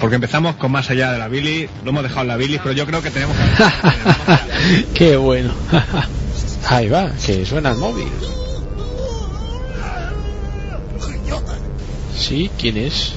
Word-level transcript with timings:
porque 0.00 0.16
empezamos 0.16 0.56
con 0.56 0.72
más 0.72 0.90
allá 0.90 1.12
de 1.12 1.18
la 1.18 1.28
Billy, 1.28 1.68
lo 1.84 1.90
hemos 1.90 2.02
dejado 2.02 2.22
en 2.22 2.28
la 2.28 2.36
Billy, 2.36 2.58
pero 2.58 2.72
yo 2.72 2.86
creo 2.86 3.02
que 3.02 3.10
tenemos 3.10 3.36
que... 3.36 4.84
Qué 4.94 5.16
bueno. 5.16 5.52
Ahí 6.68 6.88
va, 6.88 7.10
que 7.24 7.44
suena 7.44 7.70
el 7.70 7.76
móvil. 7.76 8.08
Sí, 12.16 12.50
¿quién 12.58 12.76
es? 12.76 13.12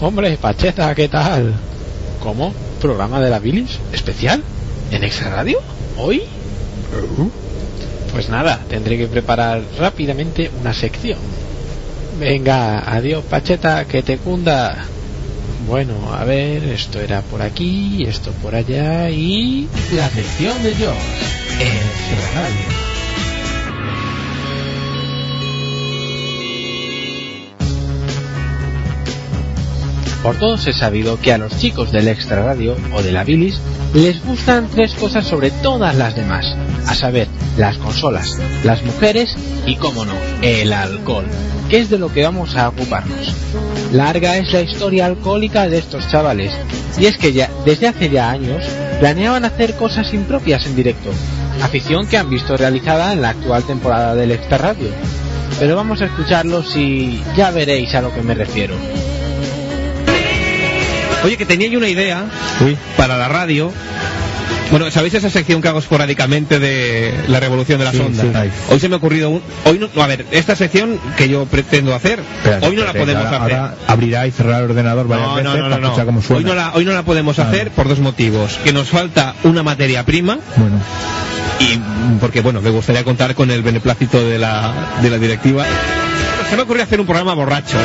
Hombre, 0.00 0.36
Pacheta, 0.36 0.94
¿qué 0.94 1.08
tal? 1.08 1.54
¿Cómo? 2.22 2.54
¿Programa 2.80 3.20
de 3.20 3.30
la 3.30 3.38
Bilis? 3.38 3.78
¿Especial? 3.92 4.42
¿En 4.90 5.04
Extra 5.04 5.30
Radio? 5.30 5.60
¿Hoy? 5.96 6.22
Pues 8.12 8.28
nada, 8.28 8.60
tendré 8.68 8.96
que 8.96 9.06
preparar 9.06 9.62
rápidamente 9.78 10.50
una 10.60 10.72
sección. 10.72 11.18
Venga, 12.18 12.80
adiós 12.80 13.24
Pacheta, 13.24 13.84
que 13.84 14.02
te 14.02 14.18
cunda. 14.18 14.86
Bueno, 15.68 16.14
a 16.14 16.24
ver, 16.24 16.64
esto 16.64 16.98
era 16.98 17.20
por 17.20 17.42
aquí, 17.42 18.02
esto 18.04 18.32
por 18.42 18.54
allá 18.54 19.10
y... 19.10 19.68
La 19.94 20.08
sección 20.08 20.62
de 20.62 20.70
Josh 20.70 21.60
en 21.60 22.34
Radio. 22.34 22.88
Por 30.22 30.36
todos 30.36 30.66
he 30.66 30.72
sabido 30.72 31.20
que 31.20 31.34
a 31.34 31.38
los 31.38 31.58
chicos 31.58 31.92
del 31.92 32.08
Extra 32.08 32.42
Radio 32.42 32.74
o 32.94 33.02
de 33.02 33.12
la 33.12 33.24
Bilis 33.24 33.60
les 33.92 34.24
gustan 34.24 34.68
tres 34.68 34.94
cosas 34.94 35.26
sobre 35.26 35.50
todas 35.50 35.94
las 35.94 36.16
demás, 36.16 36.46
a 36.86 36.94
saber, 36.94 37.28
las 37.58 37.76
consolas, 37.76 38.38
las 38.64 38.82
mujeres 38.84 39.36
y, 39.66 39.76
como 39.76 40.06
no, 40.06 40.14
el 40.40 40.72
alcohol, 40.72 41.26
que 41.68 41.78
es 41.78 41.90
de 41.90 41.98
lo 41.98 42.12
que 42.12 42.22
vamos 42.22 42.56
a 42.56 42.68
ocuparnos. 42.68 43.34
Larga 43.92 44.36
es 44.36 44.52
la 44.52 44.60
historia 44.60 45.06
alcohólica 45.06 45.68
de 45.68 45.78
estos 45.78 46.08
chavales, 46.08 46.52
y 46.98 47.06
es 47.06 47.16
que 47.16 47.32
ya 47.32 47.50
desde 47.64 47.88
hace 47.88 48.10
ya 48.10 48.30
años 48.30 48.64
planeaban 49.00 49.44
hacer 49.44 49.74
cosas 49.74 50.12
impropias 50.12 50.66
en 50.66 50.76
directo, 50.76 51.10
afición 51.62 52.06
que 52.06 52.18
han 52.18 52.30
visto 52.30 52.56
realizada 52.56 53.12
en 53.12 53.22
la 53.22 53.30
actual 53.30 53.64
temporada 53.64 54.14
del 54.14 54.32
Extra 54.32 54.58
Radio. 54.58 54.88
Pero 55.58 55.76
vamos 55.76 56.00
a 56.00 56.06
escucharlos 56.06 56.76
y 56.76 57.22
ya 57.36 57.50
veréis 57.50 57.94
a 57.94 58.02
lo 58.02 58.14
que 58.14 58.22
me 58.22 58.34
refiero. 58.34 58.74
Oye, 61.24 61.36
que 61.36 61.46
tenía 61.46 61.68
yo 61.68 61.78
una 61.78 61.88
idea 61.88 62.26
para 62.96 63.16
la 63.16 63.28
radio. 63.28 63.72
Bueno, 64.70 64.90
¿sabéis 64.90 65.14
esa 65.14 65.30
sección 65.30 65.62
que 65.62 65.68
hago 65.68 65.78
esporádicamente 65.78 66.58
de 66.58 67.14
la 67.28 67.40
revolución 67.40 67.78
de 67.78 67.86
las 67.86 67.94
ondas? 67.94 68.26
Hoy 68.68 68.78
se 68.78 68.88
me 68.88 68.96
ha 68.96 68.98
ocurrido 68.98 69.30
un... 69.30 69.42
Hoy 69.64 69.78
no, 69.78 70.02
a 70.02 70.06
ver, 70.06 70.26
esta 70.30 70.56
sección 70.56 71.00
que 71.16 71.28
yo 71.28 71.46
pretendo 71.46 71.94
hacer, 71.94 72.20
hoy 72.62 72.76
no 72.76 72.84
la 72.84 72.92
podemos 72.92 73.24
hacer. 73.24 73.38
Ahora 73.38 73.74
abrirá 73.86 74.26
y 74.26 74.30
cerrará 74.30 74.58
el 74.58 74.64
ordenador 74.64 75.08
varias 75.08 75.36
veces 75.36 75.62
para 75.62 75.76
escuchar 75.76 76.06
cómo 76.06 76.22
suena. 76.22 76.38
Hoy 76.38 76.44
no, 76.44 76.54
la, 76.54 76.72
hoy 76.74 76.84
no 76.84 76.92
la 76.92 77.02
podemos 77.02 77.38
hacer 77.38 77.70
por 77.70 77.88
dos 77.88 78.00
motivos. 78.00 78.58
Que 78.62 78.72
nos 78.72 78.88
falta 78.88 79.34
una 79.44 79.62
materia 79.62 80.04
prima. 80.04 80.38
Bueno. 80.56 80.80
Y 81.60 81.78
porque, 82.20 82.40
bueno, 82.40 82.60
me 82.60 82.70
gustaría 82.70 83.04
contar 83.04 83.34
con 83.34 83.50
el 83.50 83.62
beneplácito 83.62 84.24
de 84.24 84.38
la, 84.38 84.98
de 85.02 85.10
la 85.10 85.18
directiva. 85.18 85.64
Se 86.48 86.56
me 86.56 86.62
ocurrió 86.62 86.82
hacer 86.82 87.00
un 87.00 87.06
programa 87.06 87.34
borracho. 87.34 87.78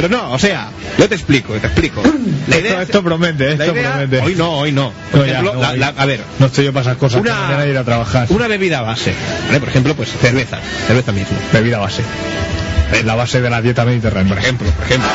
Pero 0.00 0.16
no, 0.16 0.32
o 0.32 0.38
sea, 0.38 0.70
yo 0.98 1.06
te 1.10 1.14
explico, 1.14 1.52
te 1.52 1.66
explico. 1.66 2.02
La 2.48 2.58
idea 2.58 2.80
esto, 2.80 3.02
promete, 3.02 3.52
esto 3.52 3.74
promete. 3.74 4.20
Hoy 4.20 4.34
no, 4.34 4.52
hoy 4.52 4.72
no. 4.72 4.94
Por 5.12 5.28
ejemplo, 5.28 5.62
a 5.62 6.06
ver. 6.06 6.22
No 6.38 6.46
estoy 6.46 6.64
yo 6.64 6.72
para 6.72 6.84
esas 6.84 6.96
cosas. 6.96 7.20
Una, 7.20 7.66
ir 7.66 7.76
a 7.76 7.84
trabajar. 7.84 8.26
Una 8.30 8.48
bebida 8.48 8.80
base. 8.80 9.12
¿vale? 9.48 9.60
Por 9.60 9.68
ejemplo, 9.68 9.94
pues 9.94 10.08
cerveza. 10.08 10.58
Cerveza 10.86 11.12
mismo. 11.12 11.36
Bebida 11.52 11.76
base. 11.76 12.02
Es 12.94 13.04
la 13.04 13.14
base 13.14 13.42
de 13.42 13.50
la 13.50 13.60
dieta 13.60 13.84
mediterránea. 13.84 14.30
Por 14.30 14.42
ejemplo, 14.42 14.70
por 14.70 14.84
ejemplo. 14.86 15.10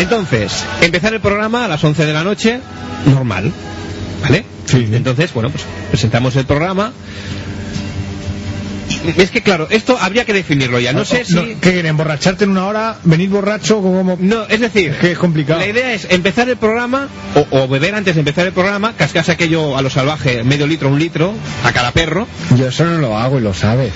Entonces, 0.00 0.64
empezar 0.80 1.14
el 1.14 1.20
programa 1.20 1.66
a 1.66 1.68
las 1.68 1.84
11 1.84 2.06
de 2.06 2.12
la 2.12 2.24
noche, 2.24 2.58
normal. 3.06 3.52
¿Vale? 4.22 4.44
Sí. 4.64 4.88
Entonces, 4.90 5.32
bueno, 5.32 5.50
pues 5.50 5.62
presentamos 5.92 6.34
el 6.34 6.46
programa 6.46 6.92
es 9.16 9.30
que 9.30 9.42
claro, 9.42 9.68
esto 9.70 9.98
habría 10.00 10.24
que 10.24 10.32
definirlo 10.32 10.80
ya. 10.80 10.92
No, 10.92 11.04
sé 11.04 11.24
si. 11.24 11.56
¿Emborracharte 11.62 12.44
en 12.44 12.50
una 12.50 12.66
hora? 12.66 12.96
¿Venir 13.04 13.28
borracho? 13.28 13.80
como 13.80 14.16
No, 14.20 14.46
es 14.46 14.60
decir. 14.60 14.94
que 15.00 15.12
es 15.12 15.18
complicado. 15.18 15.60
La 15.60 15.66
idea 15.66 15.92
es 15.92 16.06
empezar 16.10 16.48
el 16.48 16.56
programa, 16.56 17.08
o, 17.50 17.68
beber 17.68 17.94
antes 17.94 18.14
de 18.14 18.20
empezar 18.20 18.46
el 18.46 18.52
programa, 18.52 18.94
cascarse 18.96 19.32
aquello 19.32 19.76
a 19.76 19.82
lo 19.82 19.90
salvaje, 19.90 20.42
medio 20.44 20.66
litro, 20.66 20.88
un 20.88 20.98
litro, 20.98 21.34
a 21.64 21.72
cada 21.72 21.92
perro. 21.92 22.26
Yo 22.56 22.68
eso 22.68 22.84
no 22.84 22.98
lo 22.98 23.18
hago 23.18 23.38
y 23.38 23.42
lo 23.42 23.54
sabes. 23.54 23.92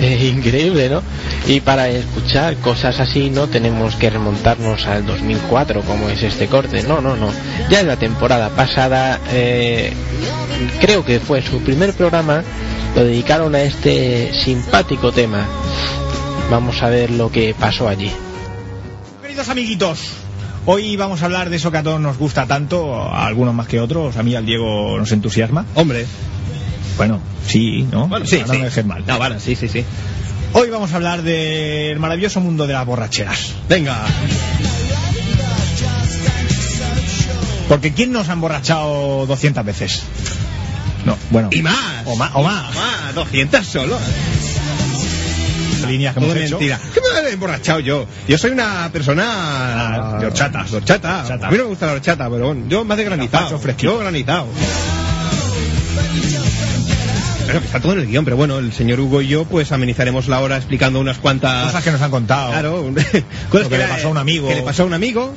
Increíble, 0.22 0.88
¿no? 0.88 1.02
Y 1.46 1.60
para 1.60 1.88
escuchar 1.88 2.56
cosas 2.56 3.00
así 3.00 3.28
no 3.28 3.48
tenemos 3.48 3.96
que 3.96 4.08
remontarnos 4.08 4.86
al 4.86 5.04
2004 5.04 5.82
como 5.82 6.08
es 6.08 6.22
este 6.22 6.46
corte, 6.46 6.82
no, 6.82 7.00
no, 7.00 7.16
no. 7.16 7.30
Ya 7.68 7.80
en 7.80 7.88
la 7.88 7.96
temporada 7.96 8.48
pasada, 8.50 9.20
eh, 9.30 9.92
creo 10.80 11.04
que 11.04 11.20
fue 11.20 11.42
su 11.42 11.60
primer 11.60 11.92
programa, 11.92 12.42
lo 12.96 13.04
dedicaron 13.04 13.54
a 13.54 13.62
este 13.62 14.32
simpático 14.32 15.12
tema. 15.12 15.46
Vamos 16.50 16.82
a 16.82 16.88
ver 16.88 17.10
lo 17.10 17.30
que 17.30 17.54
pasó 17.58 17.88
allí. 17.88 18.10
Queridos 19.22 19.48
amiguitos, 19.50 20.12
hoy 20.66 20.96
vamos 20.96 21.22
a 21.22 21.26
hablar 21.26 21.50
de 21.50 21.56
eso 21.56 21.70
que 21.70 21.78
a 21.78 21.82
todos 21.82 22.00
nos 22.00 22.16
gusta 22.16 22.46
tanto, 22.46 22.94
a 22.94 23.26
algunos 23.26 23.54
más 23.54 23.68
que 23.68 23.80
otros, 23.80 24.16
a 24.16 24.22
mí 24.22 24.34
al 24.34 24.46
Diego 24.46 24.98
nos 24.98 25.12
entusiasma. 25.12 25.66
Hombre. 25.74 26.06
Bueno, 26.96 27.20
sí, 27.46 27.86
¿no? 27.90 28.08
Bueno, 28.08 28.26
sí, 28.26 28.42
no 28.46 28.70
sí. 28.70 28.82
mal. 28.82 29.04
No, 29.06 29.18
vale, 29.18 29.40
sí, 29.40 29.56
sí, 29.56 29.68
sí. 29.68 29.84
Hoy 30.52 30.68
vamos 30.68 30.92
a 30.92 30.96
hablar 30.96 31.22
del 31.22 31.98
maravilloso 31.98 32.40
mundo 32.40 32.66
de 32.66 32.72
las 32.72 32.84
borracheras. 32.84 33.54
Venga. 33.68 34.04
Porque 37.68 37.92
¿quién 37.92 38.10
nos 38.10 38.28
ha 38.28 38.32
emborrachado 38.32 39.26
200 39.26 39.64
veces? 39.64 40.02
No, 41.04 41.16
bueno. 41.30 41.48
Y 41.52 41.62
más. 41.62 42.04
O 42.04 42.16
más. 42.16 42.30
O 42.34 42.42
más. 42.42 42.74
más 42.74 43.14
200 43.14 43.64
solo. 43.64 43.98
Líneas 45.86 46.14
que 46.14 46.24
hemos 46.24 46.36
hecho. 46.36 46.58
mentira. 46.58 46.80
¿Qué 46.92 47.00
me 47.00 47.28
he 47.28 47.32
emborrachado 47.32 47.80
yo? 47.80 48.06
Yo 48.28 48.38
soy 48.38 48.50
una 48.50 48.90
persona... 48.92 49.24
Ah, 49.26 50.18
de 50.20 50.26
horchata. 50.26 50.64
De 50.64 50.76
horchata. 50.76 51.20
A 51.20 51.50
mí 51.50 51.56
no 51.56 51.64
me 51.64 51.70
gusta 51.70 51.86
la 51.86 51.92
horchata, 51.92 52.28
pero 52.28 52.46
bueno, 52.48 52.64
yo 52.68 52.84
más 52.84 52.98
de 52.98 53.04
granizado. 53.04 53.60
Yo 53.78 53.98
granizado. 53.98 54.46
Que 57.58 57.66
está 57.66 57.80
todo 57.80 57.92
en 57.94 58.00
el 58.00 58.06
guion, 58.06 58.24
pero 58.24 58.36
bueno, 58.36 58.58
el 58.58 58.72
señor 58.72 59.00
Hugo 59.00 59.22
y 59.22 59.28
yo 59.28 59.44
pues 59.44 59.72
amenizaremos 59.72 60.28
la 60.28 60.40
hora 60.40 60.56
explicando 60.56 61.00
unas 61.00 61.18
cuantas... 61.18 61.66
Cosas 61.66 61.84
que 61.84 61.90
nos 61.90 62.00
han 62.00 62.10
contado. 62.10 62.50
Claro, 62.50 62.82
cosas 63.50 63.68
que, 63.68 63.78
le 63.78 63.84
pasó 63.86 64.08
a 64.08 64.10
un 64.10 64.18
amigo. 64.18 64.48
Que 64.48 64.56
le 64.56 64.62
pasó 64.62 64.84
a 64.84 64.86
un 64.86 64.94
amigo. 64.94 65.34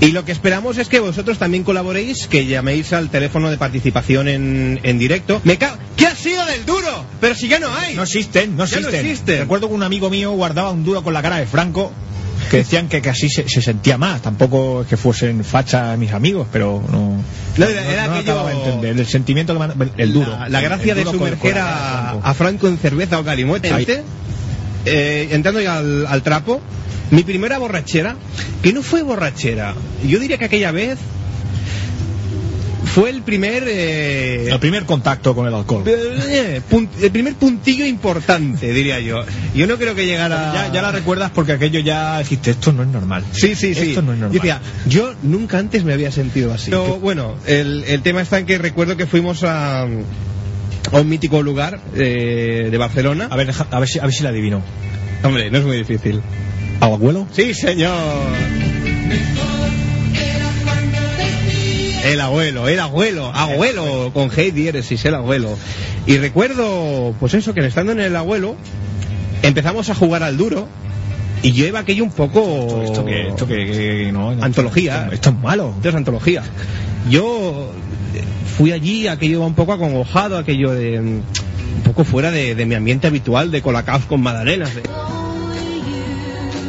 Y 0.00 0.10
lo 0.10 0.24
que 0.24 0.32
esperamos 0.32 0.78
es 0.78 0.88
que 0.88 0.98
vosotros 0.98 1.38
también 1.38 1.62
colaboréis, 1.62 2.26
que 2.26 2.46
llaméis 2.46 2.92
al 2.92 3.10
teléfono 3.10 3.50
de 3.50 3.58
participación 3.58 4.26
en, 4.26 4.80
en 4.82 4.98
directo. 4.98 5.40
Me 5.44 5.58
ca... 5.58 5.78
¿Qué 5.96 6.06
ha 6.06 6.16
sido 6.16 6.44
del 6.46 6.66
duro? 6.66 7.04
Pero 7.20 7.34
si 7.36 7.46
ya 7.46 7.60
no 7.60 7.72
hay. 7.72 7.94
No 7.94 8.02
existen, 8.02 8.56
no 8.56 8.64
Ya 8.64 8.78
existen. 8.78 8.92
no 8.92 8.98
existen. 8.98 9.38
Recuerdo 9.40 9.68
que 9.68 9.74
un 9.74 9.82
amigo 9.84 10.10
mío 10.10 10.32
guardaba 10.32 10.70
un 10.70 10.82
duro 10.82 11.04
con 11.04 11.14
la 11.14 11.22
cara 11.22 11.36
de 11.36 11.46
Franco 11.46 11.92
que 12.52 12.58
decían 12.58 12.86
que, 12.88 13.00
que 13.00 13.08
así 13.08 13.28
se, 13.30 13.48
se 13.48 13.62
sentía 13.62 13.96
más. 13.98 14.20
Tampoco 14.22 14.82
es 14.82 14.86
que 14.88 14.96
fuesen 14.98 15.42
fachas 15.42 15.96
mis 15.98 16.12
amigos, 16.12 16.46
pero 16.52 16.82
no. 16.92 17.16
No, 17.56 17.66
era- 17.66 17.84
era 17.90 18.06
no 18.06 18.12
aquello- 18.12 18.20
acababa 18.20 18.50
de 18.50 18.56
entender. 18.56 18.98
El 19.00 19.06
sentimiento 19.06 19.58
que 19.58 20.02
el 20.02 20.12
duro. 20.12 20.30
La, 20.30 20.48
la 20.50 20.60
gracia 20.60 20.92
El 20.92 20.98
de 20.98 21.04
duro 21.04 21.18
sumerger 21.18 21.58
a, 21.58 22.08
Franco. 22.10 22.20
a 22.28 22.34
Franco 22.34 22.68
en 22.68 22.76
cerveza 22.78 23.18
o 23.18 23.24
calimoche. 23.24 23.72
Ahí. 23.72 23.86
Eh, 24.84 25.28
entrando 25.30 25.60
ya 25.60 25.78
al, 25.78 26.06
al 26.06 26.22
trapo, 26.22 26.60
mi 27.10 27.22
primera 27.22 27.56
borrachera, 27.58 28.16
que 28.62 28.72
no 28.72 28.82
fue 28.82 29.02
borrachera, 29.02 29.74
yo 30.06 30.18
diría 30.18 30.38
que 30.38 30.44
aquella 30.46 30.72
vez 30.72 30.98
fue 32.94 33.10
el 33.10 33.22
primer... 33.22 33.64
eh, 33.66 34.48
El 34.50 34.58
primer 34.60 34.84
contacto 34.84 35.34
con 35.34 35.46
el 35.46 35.54
alcohol. 35.54 35.82
eh, 35.86 36.60
el 37.02 37.10
primer 37.10 37.34
puntillo 37.34 37.84
importante, 37.86 38.72
diría 38.72 39.00
yo. 39.00 39.24
Yo 39.54 39.66
no 39.66 39.76
creo 39.78 39.94
que 39.94 40.06
llegara... 40.06 40.52
Ya, 40.54 40.72
ya 40.72 40.82
la 40.82 40.92
recuerdas 40.92 41.30
porque 41.34 41.52
aquello 41.52 41.80
ya 41.80 42.18
dijiste, 42.18 42.50
esto 42.52 42.72
no 42.72 42.82
es 42.82 42.88
normal. 42.88 43.24
Sí, 43.32 43.54
sí, 43.54 43.74
sí. 43.74 43.90
Esto 43.90 44.02
no 44.02 44.12
es 44.12 44.18
normal. 44.18 44.36
Yo 44.36 44.42
decía, 44.42 44.60
yo 44.86 45.14
nunca 45.22 45.58
antes 45.58 45.84
me 45.84 45.92
había 45.94 46.12
sentido 46.12 46.52
así. 46.52 46.70
Pero 46.70 46.98
bueno, 47.00 47.36
el, 47.46 47.84
el 47.86 48.02
tema 48.02 48.20
está 48.20 48.38
en 48.38 48.46
que 48.46 48.58
recuerdo 48.58 48.96
que 48.96 49.06
fuimos 49.06 49.42
a, 49.42 49.82
a 49.84 49.88
un 51.00 51.08
mítico 51.08 51.42
lugar 51.42 51.80
eh, 51.94 52.68
de 52.70 52.78
Barcelona. 52.78 53.28
A 53.30 53.36
ver, 53.36 53.50
a 53.70 53.78
ver 53.80 53.88
si, 53.88 53.98
a 53.98 54.02
ver 54.02 54.12
si 54.12 54.22
la 54.22 54.28
adivino. 54.28 54.62
Hombre, 55.22 55.50
no 55.50 55.58
es 55.58 55.64
muy 55.64 55.76
difícil. 55.78 56.20
¿Al 56.80 56.92
abuelo? 56.92 57.26
Sí, 57.32 57.54
señor. 57.54 57.94
El 62.04 62.20
abuelo, 62.20 62.68
el 62.68 62.80
abuelo, 62.80 63.26
abuelo, 63.32 64.10
con 64.12 64.30
Hey 64.34 64.50
diéresis, 64.50 65.04
el 65.04 65.14
abuelo. 65.14 65.56
Y 66.06 66.16
recuerdo, 66.18 67.14
pues 67.20 67.34
eso, 67.34 67.54
que 67.54 67.64
estando 67.64 67.92
en 67.92 68.00
el 68.00 68.16
abuelo, 68.16 68.56
empezamos 69.42 69.88
a 69.88 69.94
jugar 69.94 70.22
al 70.22 70.36
duro, 70.36 70.66
y 71.42 71.52
yo 71.52 71.66
iba 71.66 71.80
aquello 71.80 72.04
un 72.04 72.10
poco... 72.10 72.82
Esto 72.84 73.04
que, 73.04 73.28
esto 73.28 73.46
que, 73.46 73.66
que 73.66 74.10
no, 74.12 74.34
no, 74.34 74.42
Antología. 74.44 75.02
Esto, 75.04 75.14
esto 75.14 75.30
es 75.30 75.36
malo. 75.36 75.72
Esto 75.76 75.88
es 75.90 75.94
antología. 75.94 76.42
Yo 77.10 77.72
fui 78.56 78.72
allí, 78.72 79.06
aquello 79.08 79.38
iba 79.38 79.46
un 79.46 79.54
poco 79.54 79.72
acongojado, 79.72 80.38
aquello 80.38 80.70
de... 80.72 80.98
Un 81.00 81.22
poco 81.84 82.04
fuera 82.04 82.30
de, 82.30 82.54
de 82.54 82.66
mi 82.66 82.74
ambiente 82.74 83.06
habitual 83.06 83.50
de 83.50 83.62
colacaos 83.62 84.04
con 84.04 84.20
magdalenas. 84.22 84.74
de- 84.74 84.82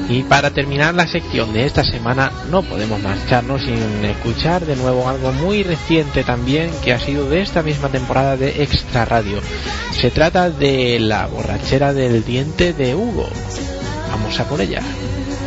Y 0.09 0.23
para 0.23 0.51
terminar 0.51 0.93
la 0.93 1.07
sección 1.07 1.53
de 1.53 1.65
esta 1.65 1.83
semana 1.83 2.31
no 2.51 2.61
podemos 2.61 3.01
marcharnos 3.01 3.63
sin 3.63 4.05
escuchar 4.05 4.65
de 4.65 4.75
nuevo 4.75 5.07
algo 5.07 5.31
muy 5.31 5.63
reciente 5.63 6.23
también 6.23 6.69
que 6.83 6.93
ha 6.93 6.99
sido 6.99 7.29
de 7.29 7.41
esta 7.41 7.63
misma 7.63 7.89
temporada 7.89 8.37
de 8.37 8.63
Extra 8.63 9.05
Radio. 9.05 9.39
Se 9.91 10.11
trata 10.11 10.49
de 10.49 10.99
la 10.99 11.27
borrachera 11.27 11.93
del 11.93 12.23
diente 12.23 12.73
de 12.73 12.95
Hugo. 12.95 13.27
Vamos 14.11 14.39
a 14.39 14.47
por 14.47 14.61
ella. 14.61 14.81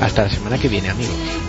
Hasta 0.01 0.25
la 0.25 0.31
semana 0.31 0.59
que 0.59 0.69
viene 0.69 0.91
amigos 0.91 1.46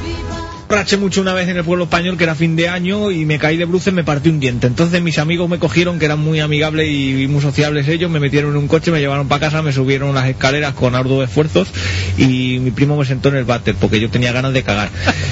raché 0.70 0.98
mucho 0.98 1.22
una 1.22 1.34
vez 1.34 1.48
en 1.48 1.58
el 1.58 1.64
pueblo 1.64 1.86
español 1.86 2.18
que 2.18 2.26
era 2.26 2.36
fin 2.36 2.56
de 2.56 2.68
año 2.68 3.12
y 3.12 3.26
me 3.26 3.40
caí 3.40 3.58
de 3.58 3.66
bruces 3.66 3.94
me 3.94 4.04
partí 4.04 4.30
un 4.30 4.40
diente. 4.40 4.68
Entonces 4.68 5.02
mis 5.02 5.18
amigos 5.18 5.50
me 5.50 5.60
cogieron, 5.60 6.00
que 6.00 6.06
eran 6.06 6.20
muy 6.20 6.40
amigables 6.40 6.90
y 6.90 7.28
muy 7.30 7.42
sociables 7.42 7.88
ellos, 7.88 8.12
me 8.12 8.20
metieron 8.20 8.52
en 8.52 8.58
un 8.58 8.68
coche, 8.68 8.92
me 8.92 9.00
llevaron 9.00 9.28
para 9.28 9.42
casa, 9.42 9.62
me 9.62 9.72
subieron 9.72 10.14
las 10.14 10.28
escaleras 10.28 10.74
con 10.74 10.96
arduos 10.96 11.28
esfuerzos 11.28 11.70
y 12.18 12.60
mi 12.60 12.72
primo 12.72 12.98
me 12.98 13.06
sentó 13.06 13.30
en 13.30 13.36
el 13.36 13.46
váter 13.46 13.76
porque 13.76 14.00
yo 14.00 14.10
tenía 14.10 14.32
ganas 14.32 14.54
de 14.54 14.64
cagar. 14.64 14.90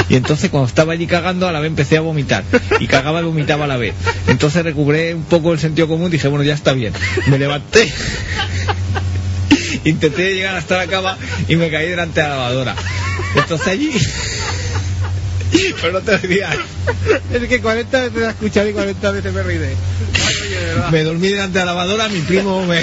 Y 0.09 0.15
entonces 0.15 0.49
cuando 0.49 0.67
estaba 0.67 0.93
allí 0.93 1.07
cagando 1.07 1.47
a 1.47 1.51
la 1.51 1.59
vez 1.59 1.69
empecé 1.69 1.97
a 1.97 2.01
vomitar 2.01 2.43
y 2.79 2.87
cagaba 2.87 3.21
y 3.21 3.25
vomitaba 3.25 3.65
a 3.65 3.67
la 3.67 3.77
vez. 3.77 3.93
Entonces 4.27 4.63
recuperé 4.63 5.13
un 5.13 5.23
poco 5.23 5.51
el 5.53 5.59
sentido 5.59 5.87
común 5.87 6.07
y 6.07 6.11
dije, 6.11 6.27
bueno, 6.27 6.43
ya 6.43 6.53
está 6.53 6.73
bien. 6.73 6.93
Me 7.27 7.37
levanté. 7.37 7.91
Intenté 9.83 10.33
llegar 10.33 10.55
hasta 10.55 10.77
la 10.77 10.87
cama 10.87 11.17
y 11.47 11.57
me 11.57 11.69
caí 11.69 11.89
delante 11.89 12.21
de 12.21 12.27
la 12.27 12.35
lavadora. 12.35 12.75
Entonces 13.35 13.67
allí 13.67 13.91
pero 15.81 15.93
no 15.93 16.01
te 16.01 16.17
rías. 16.17 16.55
Es 17.33 17.43
que 17.47 17.61
40 17.61 17.99
veces 18.01 18.21
he 18.21 18.29
escuchado 18.29 18.69
y 18.69 18.73
40 18.73 19.11
veces 19.11 19.33
me 19.33 19.43
ríe. 19.43 19.75
Me 20.91 21.03
dormí 21.03 21.29
delante 21.29 21.59
de 21.59 21.65
la 21.65 21.71
lavadora, 21.71 22.07
mi 22.09 22.19
primo 22.19 22.65
me, 22.65 22.81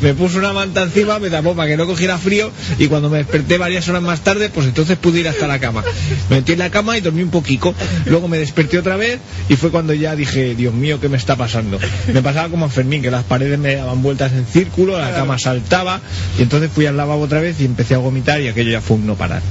me 0.00 0.14
puso 0.14 0.38
una 0.38 0.52
manta 0.52 0.82
encima, 0.82 1.18
me 1.18 1.30
tapó 1.30 1.54
para 1.54 1.68
que 1.68 1.76
no 1.76 1.86
cogiera 1.86 2.18
frío 2.18 2.50
y 2.78 2.88
cuando 2.88 3.08
me 3.10 3.18
desperté 3.18 3.58
varias 3.58 3.88
horas 3.88 4.02
más 4.02 4.20
tarde, 4.20 4.48
pues 4.48 4.66
entonces 4.66 4.98
pude 4.98 5.20
ir 5.20 5.28
hasta 5.28 5.46
la 5.46 5.58
cama. 5.58 5.82
Me 6.30 6.36
metí 6.36 6.52
en 6.52 6.58
la 6.58 6.70
cama 6.70 6.96
y 6.98 7.00
dormí 7.00 7.22
un 7.22 7.30
poquito. 7.30 7.74
Luego 8.06 8.28
me 8.28 8.38
desperté 8.38 8.78
otra 8.78 8.96
vez 8.96 9.18
y 9.48 9.56
fue 9.56 9.70
cuando 9.70 9.94
ya 9.94 10.16
dije, 10.16 10.54
Dios 10.54 10.74
mío, 10.74 11.00
¿qué 11.00 11.08
me 11.08 11.16
está 11.16 11.36
pasando? 11.36 11.78
Me 12.12 12.22
pasaba 12.22 12.48
como 12.48 12.66
a 12.66 12.68
Fermín, 12.68 13.02
que 13.02 13.10
las 13.10 13.24
paredes 13.24 13.58
me 13.58 13.76
daban 13.76 14.02
vueltas 14.02 14.32
en 14.32 14.46
círculo, 14.46 14.98
la 14.98 15.14
cama 15.14 15.38
saltaba 15.38 16.00
y 16.38 16.42
entonces 16.42 16.70
fui 16.72 16.86
al 16.86 16.96
lavabo 16.96 17.22
otra 17.22 17.40
vez 17.40 17.60
y 17.60 17.64
empecé 17.64 17.94
a 17.94 17.98
vomitar 17.98 18.40
y 18.40 18.48
aquello 18.48 18.70
ya 18.70 18.80
fue 18.80 18.96
un 18.96 19.06
no 19.06 19.14
parar. 19.14 19.42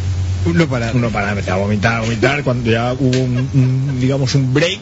Uno 0.46 0.68
para. 0.68 0.92
Uno 0.92 1.10
para, 1.10 1.30
empezar 1.30 1.54
a 1.54 1.58
vomitar, 1.58 1.96
a 1.96 2.02
vomitar. 2.02 2.44
Cuando 2.44 2.70
ya 2.70 2.94
hubo 2.94 3.20
un, 3.20 4.00
digamos, 4.00 4.36
un 4.36 4.54
break, 4.54 4.80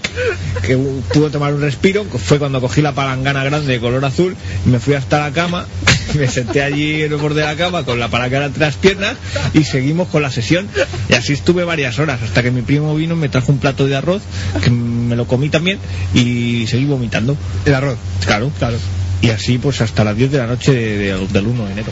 que 0.61 0.77
pude 0.77 1.29
tomar 1.29 1.53
un 1.53 1.61
respiro, 1.61 2.05
fue 2.05 2.39
cuando 2.39 2.61
cogí 2.61 2.81
la 2.81 2.93
palangana 2.93 3.43
grande 3.43 3.73
de 3.73 3.79
color 3.79 4.03
azul 4.05 4.35
me 4.65 4.79
fui 4.79 4.93
hasta 4.93 5.19
la 5.19 5.31
cama, 5.31 5.65
me 6.15 6.27
senté 6.27 6.61
allí 6.61 7.03
en 7.03 7.11
el 7.11 7.17
borde 7.17 7.41
de 7.41 7.47
la 7.47 7.55
cama 7.55 7.83
con 7.83 7.99
la 7.99 8.07
palangana 8.07 8.45
entre 8.45 8.65
las 8.65 8.75
piernas 8.75 9.15
y 9.53 9.63
seguimos 9.63 10.07
con 10.07 10.21
la 10.21 10.31
sesión. 10.31 10.67
Y 11.09 11.13
así 11.13 11.33
estuve 11.33 11.63
varias 11.63 11.99
horas, 11.99 12.21
hasta 12.21 12.43
que 12.43 12.51
mi 12.51 12.61
primo 12.61 12.95
vino, 12.95 13.15
me 13.15 13.29
trajo 13.29 13.51
un 13.51 13.59
plato 13.59 13.87
de 13.87 13.95
arroz, 13.95 14.21
que 14.63 14.69
me 14.69 15.15
lo 15.15 15.27
comí 15.27 15.49
también 15.49 15.79
y 16.13 16.65
seguí 16.67 16.85
vomitando. 16.85 17.35
¿El 17.65 17.73
arroz? 17.73 17.97
Claro, 18.25 18.51
claro. 18.57 18.77
Y 19.21 19.29
así 19.29 19.57
pues 19.57 19.81
hasta 19.81 20.03
las 20.03 20.15
10 20.15 20.31
de 20.31 20.37
la 20.37 20.47
noche 20.47 20.71
del 20.71 21.47
1 21.47 21.65
de 21.65 21.71
enero. 21.71 21.91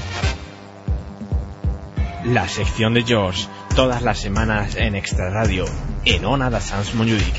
La 2.27 2.47
sección 2.50 2.94
de 2.94 3.03
George, 3.03 3.47
todas 3.74 4.01
las 4.01 4.19
semanas 4.19 4.75
en 4.75 4.95
Extra 4.95 5.29
Radio, 5.29 5.63
en 6.03 6.25
Ona 6.25 6.50
da 6.50 6.59
Sans 6.59 6.94
Montjuic, 6.94 7.35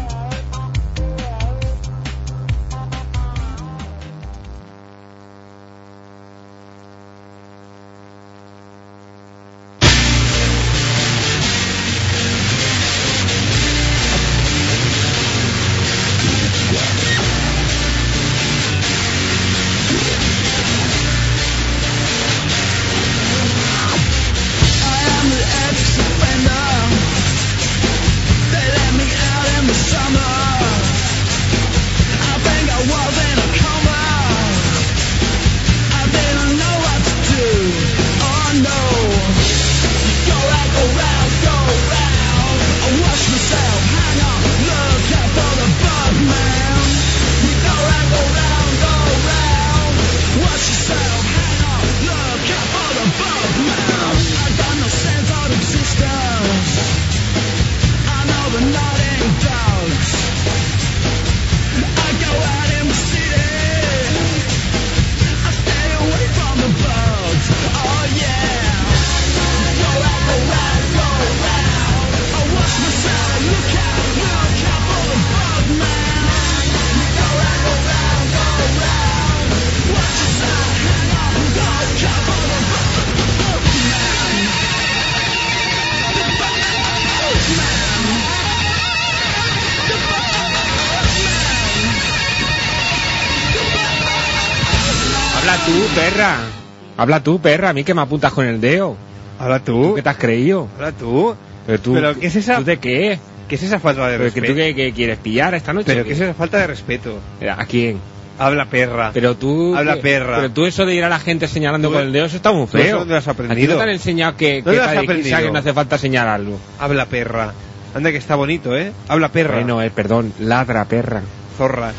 Habla 97.04 97.22
tú, 97.22 97.38
perra, 97.42 97.68
a 97.68 97.74
mí 97.74 97.84
que 97.84 97.94
me 97.94 98.02
apuntas 98.02 98.32
con 98.32 98.46
el 98.46 98.62
dedo. 98.62 98.96
Habla 99.38 99.60
tú. 99.60 99.96
¿Qué 99.96 100.02
te 100.02 100.08
has 100.08 100.16
creído? 100.16 100.70
Habla 100.76 100.94
tú. 100.94 101.36
Pero 101.68 101.82
tú, 101.82 101.94
¿Pero 101.96 102.18
qué 102.18 102.28
es 102.28 102.36
esa? 102.38 102.60
¿tú 102.60 102.64
de 102.64 102.78
qué? 102.78 103.20
¿Qué 103.50 103.56
es 103.56 103.64
esa 103.64 103.78
falta 103.78 104.08
de 104.08 104.18
respeto? 104.18 104.54
¿Pero 104.56 104.72
tú 104.72 104.76
qué, 104.78 104.94
quieres 104.94 105.18
pillar 105.18 105.54
esta 105.54 105.74
noche? 105.74 105.88
¿Pero 105.88 106.06
qué 106.06 106.14
es 106.14 106.22
esa 106.22 106.34
falta 106.34 106.60
de 106.60 106.68
respeto? 106.68 107.20
¿A 107.46 107.66
quién? 107.66 108.00
Habla 108.40 108.68
perra. 108.68 109.12
Pero 109.14 109.36
tú. 109.36 109.76
Habla 109.76 109.98
perra. 109.98 110.38
Pero 110.38 110.52
tú 110.54 110.66
eso 110.66 110.86
de 110.86 110.96
ir 110.96 111.04
a 111.04 111.10
la 111.10 111.20
gente 111.20 111.50
señalando 111.50 111.92
con 111.92 112.04
el 112.04 112.14
dedo, 112.14 112.24
eso 112.24 112.38
está 112.38 112.54
muy 112.54 112.68
feo. 112.68 113.00
¿Dónde 113.00 113.18
has 113.18 113.28
aprendido? 113.28 113.54
¿A 113.54 113.68
ti 113.68 113.68
no 113.68 113.76
te 113.76 113.84
han 113.84 113.90
enseñado 113.90 114.38
que, 114.38 114.62
¿Dónde 114.62 114.80
que, 114.80 114.86
has 114.86 114.98
aprendido? 114.98 115.38
que 115.40 115.52
no 115.52 115.60
hace 115.60 115.74
falta 115.74 115.98
señalarlo? 115.98 116.58
Habla 116.80 117.06
perra. 117.08 117.52
Anda 117.94 118.12
que 118.12 118.18
está 118.18 118.36
bonito, 118.36 118.78
¿eh? 118.78 118.94
Habla 119.10 119.28
perra. 119.28 119.56
Bueno, 119.56 119.82
eh, 119.82 119.92
perdón, 119.92 120.32
ladra 120.40 120.86
perra. 120.86 121.22
Zorra. 121.58 121.92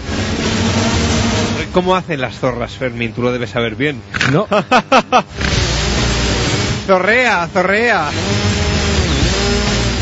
¿Cómo 1.74 1.96
hacen 1.96 2.20
las 2.20 2.38
zorras, 2.38 2.76
Fermín? 2.76 3.12
Tú 3.12 3.22
lo 3.22 3.32
debes 3.32 3.50
saber 3.50 3.74
bien. 3.74 4.00
No. 4.30 4.46
zorrea, 6.86 7.48
zorrea. 7.52 8.10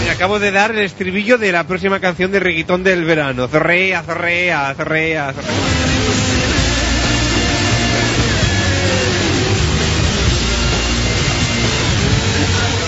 Me 0.04 0.10
acabo 0.10 0.38
de 0.38 0.50
dar 0.50 0.72
el 0.72 0.80
estribillo 0.80 1.38
de 1.38 1.50
la 1.50 1.64
próxima 1.64 1.98
canción 1.98 2.30
de 2.30 2.40
reggaetón 2.40 2.84
del 2.84 3.06
verano. 3.06 3.48
Zorrea, 3.48 4.02
zorrea, 4.02 4.74
zorrea, 4.76 5.32
zorrea. 5.32 5.52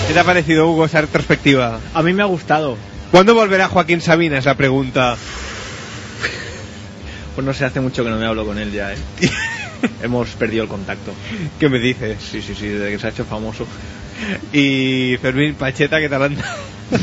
¿Qué 0.07 0.13
te 0.13 0.19
ha 0.19 0.23
parecido, 0.23 0.69
Hugo, 0.69 0.85
esa 0.85 1.01
retrospectiva? 1.01 1.79
A 1.95 2.03
mí 2.03 2.13
me 2.13 2.21
ha 2.21 2.27
gustado. 2.27 2.77
¿Cuándo 3.09 3.33
volverá 3.33 3.67
Joaquín 3.67 3.99
Sabina? 3.99 4.37
Es 4.37 4.45
la 4.45 4.53
pregunta. 4.53 5.17
Pues 7.35 7.45
no 7.45 7.53
sé, 7.53 7.65
hace 7.65 7.81
mucho 7.81 8.03
que 8.03 8.09
no 8.09 8.17
me 8.17 8.25
hablo 8.25 8.45
con 8.45 8.57
él 8.57 8.71
ya, 8.71 8.93
¿eh? 8.93 8.97
Hemos 10.01 10.29
perdido 10.29 10.63
el 10.63 10.69
contacto. 10.69 11.11
¿Qué 11.59 11.67
me 11.67 11.79
dices? 11.79 12.17
Sí, 12.21 12.41
sí, 12.41 12.55
sí, 12.55 12.69
desde 12.69 12.91
que 12.91 12.99
se 12.99 13.07
ha 13.07 13.09
hecho 13.09 13.25
famoso. 13.25 13.67
Y 14.53 15.17
Fermín 15.21 15.55
Pacheta, 15.55 15.99
¿qué 15.99 16.07
tal 16.07 16.23
anda? 16.23 16.45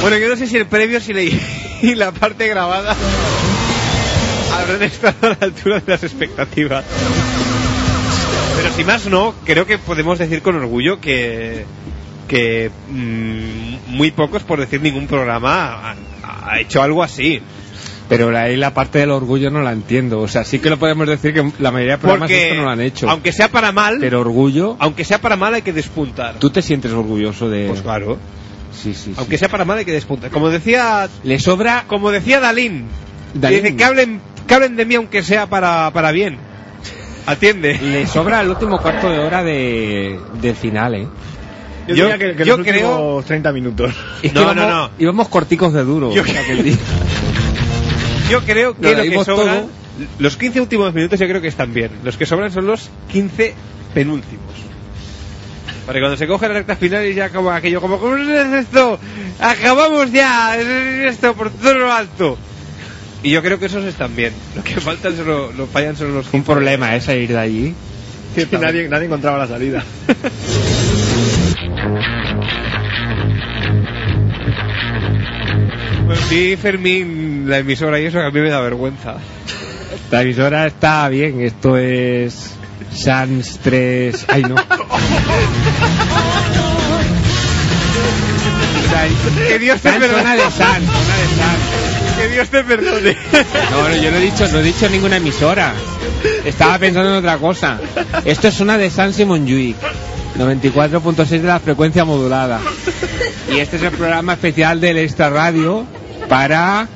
bueno, 0.00 0.18
yo 0.18 0.28
no 0.28 0.36
sé 0.36 0.48
si 0.48 0.56
el 0.56 0.66
previo 0.66 1.00
si 1.00 1.12
le... 1.12 1.26
y 1.26 1.94
la 1.94 2.10
parte 2.10 2.48
grabada 2.48 2.96
habrán 4.52 4.82
estado 4.82 5.14
a 5.22 5.28
la 5.28 5.38
altura 5.40 5.78
de 5.78 5.92
las 5.92 6.02
expectativas. 6.02 6.84
Pero 8.56 8.74
si 8.74 8.82
más 8.82 9.06
no, 9.06 9.32
creo 9.44 9.64
que 9.64 9.78
podemos 9.78 10.18
decir 10.18 10.42
con 10.42 10.56
orgullo 10.56 11.00
que 11.00 11.64
que 12.28 12.70
mm, 12.90 13.96
muy 13.96 14.10
pocos, 14.10 14.42
por 14.42 14.60
decir 14.60 14.80
ningún 14.80 15.06
programa, 15.06 15.90
ha, 15.90 15.94
ha 16.52 16.60
hecho 16.60 16.82
algo 16.82 17.02
así. 17.02 17.40
Pero 18.08 18.36
ahí 18.36 18.56
la 18.56 18.74
parte 18.74 18.98
del 18.98 19.10
orgullo 19.10 19.50
no 19.50 19.62
la 19.62 19.72
entiendo. 19.72 20.20
O 20.20 20.28
sea, 20.28 20.44
sí 20.44 20.58
que 20.58 20.68
lo 20.68 20.78
podemos 20.78 21.06
decir 21.08 21.32
que 21.32 21.50
la 21.58 21.70
mayoría 21.70 21.94
de 21.94 21.98
programas 21.98 22.28
Porque, 22.28 22.44
esto 22.48 22.56
no 22.56 22.64
lo 22.64 22.70
han 22.70 22.80
hecho. 22.82 23.08
aunque 23.08 23.32
sea 23.32 23.48
para 23.48 23.72
mal, 23.72 23.96
Pero 23.98 24.20
orgullo, 24.20 24.76
aunque 24.78 25.04
sea 25.04 25.18
para 25.20 25.36
mal 25.36 25.54
hay 25.54 25.62
que 25.62 25.72
despuntar. 25.72 26.38
tú 26.38 26.50
te 26.50 26.60
sientes 26.60 26.92
orgulloso 26.92 27.48
de... 27.48 27.68
Pues 27.68 27.80
claro. 27.80 28.18
Sí, 28.72 28.92
sí, 28.92 29.04
sí. 29.06 29.14
Aunque 29.16 29.38
sea 29.38 29.48
para 29.48 29.64
mal 29.64 29.78
hay 29.78 29.84
que 29.86 29.92
despuntar. 29.92 30.30
Como 30.30 30.50
decía, 30.50 31.08
Le 31.22 31.38
sobra... 31.38 31.84
como 31.86 32.10
decía 32.10 32.40
Dalín, 32.40 32.86
Dalín. 33.32 33.62
dice 33.62 33.76
que 33.76 33.84
hablen, 33.84 34.20
que 34.46 34.54
hablen 34.54 34.76
de 34.76 34.84
mí 34.84 34.96
aunque 34.96 35.22
sea 35.22 35.46
para, 35.46 35.90
para 35.92 36.12
bien. 36.12 36.36
Atiende. 37.26 37.78
Le 37.80 38.06
sobra 38.06 38.42
el 38.42 38.50
último 38.50 38.78
cuarto 38.82 39.08
de 39.08 39.18
hora 39.18 39.42
de, 39.42 40.20
del 40.42 40.56
final, 40.56 40.94
¿eh? 40.94 41.08
Yo, 41.88 41.94
Yo- 41.94 42.04
diría 42.08 42.18
que, 42.18 42.36
que 42.36 42.44
yo 42.44 42.56
los 42.56 42.66
creo- 42.66 42.90
últimos 42.96 43.24
30 43.26 43.52
minutos. 43.52 43.92
Es 44.22 44.32
que 44.32 44.34
No, 44.34 44.42
íbamos, 44.42 44.56
no, 44.56 44.68
no. 44.70 44.90
Íbamos 44.98 45.28
corticos 45.28 45.72
de 45.72 45.84
duro. 45.84 46.12
Yo- 46.14 46.22
o 46.22 46.26
sea, 46.26 46.44
que 46.44 46.52
el- 46.52 46.78
Yo 48.30 48.40
creo 48.42 48.74
que 48.74 48.82
Lo 48.82 48.90
lo 48.96 49.02
que 49.02 49.08
dimos 49.10 49.26
sobra, 49.26 49.54
todo. 49.60 49.68
los 50.18 50.36
15 50.38 50.60
últimos 50.62 50.94
minutos 50.94 51.20
yo 51.20 51.28
creo 51.28 51.40
que 51.42 51.48
están 51.48 51.74
bien. 51.74 51.90
Los 52.02 52.16
que 52.16 52.24
sobran 52.24 52.50
son 52.50 52.66
los 52.66 52.88
15 53.12 53.54
penúltimos. 53.92 54.44
Para 55.84 55.96
que 55.98 56.00
cuando 56.00 56.16
se 56.16 56.26
coge 56.26 56.48
la 56.48 56.54
recta 56.54 56.74
final 56.76 57.04
y 57.06 57.12
ya 57.14 57.28
como 57.28 57.50
aquello, 57.50 57.82
como, 57.82 57.98
¿cómo 57.98 58.16
es 58.16 58.26
esto? 58.54 58.98
Acabamos 59.38 60.10
ya, 60.10 60.56
es 60.58 61.12
esto 61.12 61.34
por 61.34 61.50
todo 61.50 61.74
lo 61.74 61.92
alto. 61.92 62.38
Y 63.22 63.30
yo 63.30 63.42
creo 63.42 63.58
que 63.58 63.66
esos 63.66 63.84
están 63.84 64.16
bien. 64.16 64.32
Lo 64.56 64.64
que 64.64 64.80
faltan 64.80 65.14
son 65.16 65.26
lo, 65.26 65.66
fallan 65.66 65.94
son 65.96 66.14
los 66.14 66.24
un 66.26 66.32
15. 66.32 66.46
problema, 66.52 66.96
¿eh? 66.96 67.00
Salir 67.02 67.28
de 67.28 67.38
allí. 67.38 67.74
Que 68.34 68.46
nadie, 68.58 68.88
nadie 68.88 69.04
encontraba 69.06 69.36
la 69.38 69.46
salida. 69.46 69.84
sí, 76.28 76.56
Fermín, 76.56 77.48
la 77.48 77.58
emisora 77.58 78.00
y 78.00 78.06
eso 78.06 78.18
que 78.18 78.26
a 78.26 78.30
mí 78.30 78.40
me 78.40 78.50
da 78.50 78.60
vergüenza. 78.60 79.16
La 80.10 80.22
emisora 80.22 80.66
está 80.66 81.08
bien. 81.08 81.40
Esto 81.40 81.76
es... 81.76 82.50
Sans 82.94 83.58
3... 83.58 84.26
Ay, 84.28 84.42
no. 84.42 84.54
Que 89.48 89.58
Dios 89.58 89.80
te 89.80 89.92
perdone. 89.92 90.20
una 90.20 90.36
de 90.36 90.42
Sans, 90.42 90.82
una 90.82 91.16
de 91.16 91.26
Sans. 91.36 92.16
Que 92.16 92.28
Dios 92.28 92.48
te 92.48 92.64
perdone. 92.64 93.16
No, 93.70 93.88
no, 93.88 93.96
yo 93.96 94.10
no 94.10 94.16
he 94.16 94.20
dicho, 94.20 94.48
no 94.48 94.58
he 94.60 94.62
dicho 94.62 94.88
ninguna 94.88 95.16
emisora. 95.16 95.72
Estaba 96.44 96.78
pensando 96.78 97.10
en 97.10 97.16
otra 97.16 97.38
cosa. 97.38 97.80
Esto 98.24 98.48
es 98.48 98.60
una 98.60 98.78
de 98.78 98.90
San 98.90 99.12
Simon 99.12 99.46
Juic, 99.46 99.76
94.6 100.38 101.26
de 101.26 101.42
la 101.42 101.60
frecuencia 101.60 102.04
modulada. 102.04 102.60
Y 103.52 103.58
este 103.58 103.76
es 103.76 103.82
el 103.82 103.90
programa 103.90 104.34
especial 104.34 104.80
del 104.80 104.98
Extra 104.98 105.28
Radio 105.30 105.86
para 106.28 106.88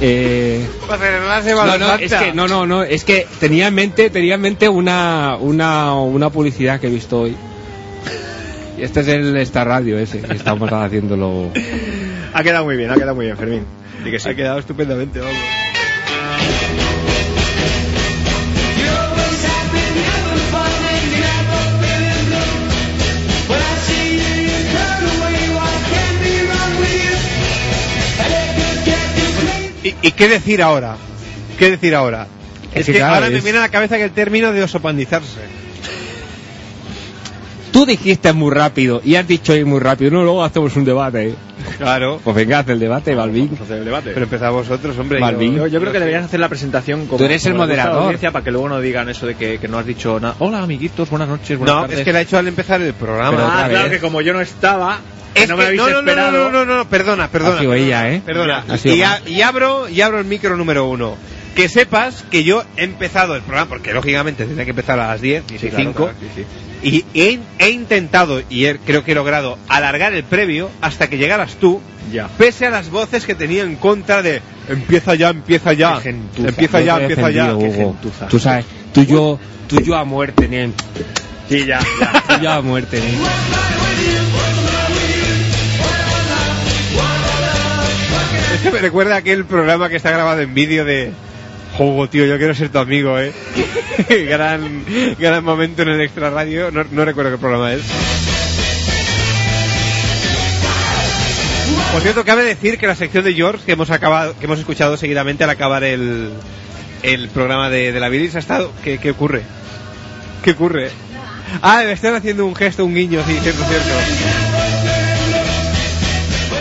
eh, 0.00 0.66
no, 0.88 1.78
no, 1.78 1.86
Santa. 1.86 2.04
es 2.04 2.12
que 2.12 2.32
no, 2.32 2.48
no, 2.48 2.66
no, 2.66 2.82
es 2.82 3.04
que 3.04 3.26
tenía 3.38 3.68
en 3.68 3.74
mente, 3.74 4.10
tenía 4.10 4.34
en 4.34 4.40
mente 4.40 4.68
una, 4.68 5.36
una, 5.38 5.94
una 5.94 6.30
publicidad 6.30 6.80
que 6.80 6.88
he 6.88 6.90
visto 6.90 7.20
hoy. 7.20 7.36
Y 8.76 8.82
este 8.82 9.00
es 9.00 9.08
el 9.08 9.36
Extra 9.36 9.64
Radio 9.64 9.98
ese, 9.98 10.20
que 10.20 10.34
estamos 10.34 10.70
haciéndolo. 10.72 11.50
Ha 12.34 12.42
quedado 12.42 12.64
muy 12.64 12.76
bien, 12.76 12.90
ha 12.90 12.94
quedado 12.94 13.14
muy 13.14 13.26
bien, 13.26 13.36
Fermín. 13.36 13.64
Sí. 14.04 14.28
Ha 14.28 14.34
quedado 14.34 14.58
estupendamente, 14.58 15.20
vamos. 15.20 15.61
¿Y, 29.82 29.94
y 30.02 30.12
qué 30.12 30.28
decir 30.28 30.62
ahora? 30.62 30.96
¿Qué 31.58 31.70
decir 31.70 31.94
ahora? 31.94 32.26
Es 32.72 32.80
Es 32.80 32.86
que 32.86 32.92
que 32.92 32.98
claro, 32.98 33.14
ahora 33.16 33.30
me 33.30 33.38
es- 33.38 33.44
viene 33.44 33.58
a 33.58 33.62
la 33.62 33.68
cabeza 33.68 33.96
que 33.96 34.04
el 34.04 34.12
término 34.12 34.52
de 34.52 34.62
osopandizarse. 34.62 35.40
Tú 37.72 37.86
dijiste 37.86 38.32
muy 38.34 38.50
rápido 38.52 39.00
y 39.02 39.14
has 39.14 39.26
dicho 39.26 39.54
muy 39.64 39.80
rápido. 39.80 40.10
No, 40.10 40.22
luego 40.24 40.44
hacemos 40.44 40.76
un 40.76 40.84
debate. 40.84 41.28
¿eh? 41.30 41.34
Claro. 41.78 42.20
Pues 42.22 42.36
venga, 42.36 42.58
haz 42.58 42.68
el 42.68 42.78
debate, 42.78 43.14
Balvin. 43.14 43.46
Vamos 43.46 43.60
a 43.62 43.64
hacer 43.64 43.78
el 43.78 43.84
debate. 43.86 44.10
Pero 44.12 44.24
empezamos 44.24 44.68
vosotros, 44.68 44.98
hombre. 44.98 45.18
Balvin. 45.20 45.56
yo, 45.56 45.66
yo 45.68 45.80
creo 45.80 45.90
que 45.90 45.98
deberías 45.98 46.24
hacer 46.26 46.38
la 46.38 46.50
presentación 46.50 47.06
como 47.06 47.16
Tú 47.16 47.24
eres 47.24 47.46
el 47.46 47.52
como 47.52 47.64
moderador. 47.64 48.02
audiencia 48.02 48.30
para 48.30 48.44
que 48.44 48.50
luego 48.50 48.68
no 48.68 48.78
digan 48.80 49.08
eso 49.08 49.26
de 49.26 49.36
que, 49.36 49.58
que 49.58 49.68
no 49.68 49.78
has 49.78 49.86
dicho 49.86 50.20
nada. 50.20 50.34
Hola, 50.40 50.62
amiguitos, 50.62 51.08
buenas 51.08 51.28
noches, 51.28 51.56
buenas 51.58 51.74
No, 51.74 51.80
tardes. 51.82 52.00
es 52.00 52.04
que 52.04 52.12
la 52.12 52.18
he 52.20 52.22
hecho 52.24 52.36
al 52.36 52.46
empezar 52.46 52.82
el 52.82 52.92
programa. 52.92 53.30
Pero 53.30 53.48
Ah, 53.50 53.66
claro, 53.70 53.88
vez. 53.88 53.92
que 53.98 54.00
como 54.06 54.20
yo 54.20 54.34
no 54.34 54.42
estaba, 54.42 54.98
que 55.34 55.42
Es 55.44 55.48
no 55.48 55.56
me 55.56 55.62
que- 55.62 55.66
habéis 55.66 55.80
no, 55.80 55.88
no, 55.88 55.92
no, 55.92 55.98
esperado. 56.10 56.50
No, 56.50 56.64
no, 56.64 56.88
perdona, 56.88 57.28
perdona. 57.28 57.74
Ella, 57.76 58.10
¿eh? 58.12 58.22
Perdona. 58.24 58.64
Y, 58.84 59.02
a- 59.02 59.20
y 59.26 59.42
abro, 59.42 59.88
y 59.88 60.00
abro 60.00 60.18
el 60.18 60.24
micro 60.26 60.56
número 60.56 60.86
uno. 60.86 61.16
Que 61.56 61.68
sepas 61.68 62.24
que 62.30 62.44
yo 62.44 62.64
he 62.78 62.84
empezado 62.84 63.36
el 63.36 63.42
programa, 63.42 63.68
porque 63.68 63.92
lógicamente 63.92 64.46
tenía 64.46 64.64
que 64.64 64.70
empezar 64.70 64.98
a 64.98 65.08
las 65.08 65.20
10, 65.20 65.42
Sí, 65.46 65.58
15, 65.58 65.68
claro, 65.68 65.92
claro, 65.92 66.12
sí, 66.34 66.42
sí. 66.82 67.04
y 67.14 67.20
he, 67.20 67.38
he 67.58 67.68
intentado, 67.70 68.42
y 68.48 68.64
he- 68.64 68.78
creo 68.78 69.04
que 69.04 69.12
he 69.12 69.14
logrado, 69.14 69.58
alargar 69.68 70.14
el 70.14 70.24
previo 70.24 70.70
hasta 70.80 71.10
que 71.10 71.18
llegaras 71.18 71.56
tú, 71.56 71.82
Ya. 72.10 72.28
pese 72.38 72.66
a 72.66 72.70
las 72.70 72.88
voces 72.88 73.26
que 73.26 73.34
tenía 73.34 73.64
en 73.64 73.76
contra 73.76 74.22
de 74.22 74.40
empieza 74.66 75.14
ya, 75.14 75.28
empieza 75.28 75.74
ya, 75.74 76.00
gentuza. 76.00 76.48
empieza 76.48 76.80
ya, 76.80 76.96
empieza 77.00 77.30
ya. 77.30 77.54
Tú 78.30 78.38
sabes, 78.38 78.64
tú 78.94 79.02
y 79.02 79.06
yo, 79.06 79.38
tú 79.68 79.76
y 79.78 79.84
yo 79.84 79.94
a 79.96 80.04
muerte, 80.06 80.48
nen. 80.48 80.72
Sí, 81.50 81.66
ya, 81.66 81.80
ya. 82.00 82.22
Tú 82.28 82.34
y 82.40 82.44
yo 82.44 82.50
a 82.50 82.62
muerte, 82.62 82.98
nen. 82.98 84.51
recuerda 88.80 89.16
aquel 89.16 89.44
programa 89.44 89.88
que 89.88 89.96
está 89.96 90.10
grabado 90.10 90.40
en 90.40 90.54
vídeo 90.54 90.84
de 90.84 91.12
Juego, 91.76 92.08
tío, 92.08 92.26
yo 92.26 92.36
quiero 92.36 92.54
ser 92.54 92.68
tu 92.68 92.78
amigo, 92.78 93.18
eh. 93.18 93.32
gran, 94.28 94.84
gran 95.18 95.42
momento 95.42 95.82
en 95.82 95.88
el 95.88 96.00
extra 96.02 96.28
radio. 96.30 96.70
No, 96.70 97.04
recuerdo 97.04 97.30
qué 97.30 97.38
programa 97.38 97.72
es. 97.72 97.82
Por 101.92 102.02
cierto, 102.02 102.24
cabe 102.24 102.44
decir 102.44 102.78
que 102.78 102.86
la 102.86 102.94
sección 102.94 103.24
de 103.24 103.34
George 103.34 103.64
que 103.64 103.72
hemos 103.72 104.58
escuchado 104.58 104.96
seguidamente 104.96 105.44
al 105.44 105.50
acabar 105.50 105.82
el, 105.84 106.30
el 107.02 107.28
programa 107.28 107.70
de, 107.70 107.92
de 107.92 108.00
la 108.00 108.08
Bilis 108.10 108.36
ha 108.36 108.40
estado. 108.40 108.70
¿Qué, 108.84 108.98
qué 108.98 109.10
ocurre? 109.10 109.42
¿Qué 110.44 110.52
ocurre? 110.52 110.90
Ah, 111.62 111.82
me 111.84 111.92
están 111.92 112.14
haciendo 112.14 112.46
un 112.46 112.54
gesto, 112.54 112.84
un 112.84 112.94
guiño, 112.94 113.22
sí, 113.26 113.38
cierto, 113.42 113.64
cierto. 113.64 113.90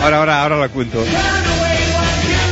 Ahora, 0.02 0.18
ahora, 0.18 0.42
ahora 0.42 0.58
lo 0.58 0.70
cuento. 0.70 1.04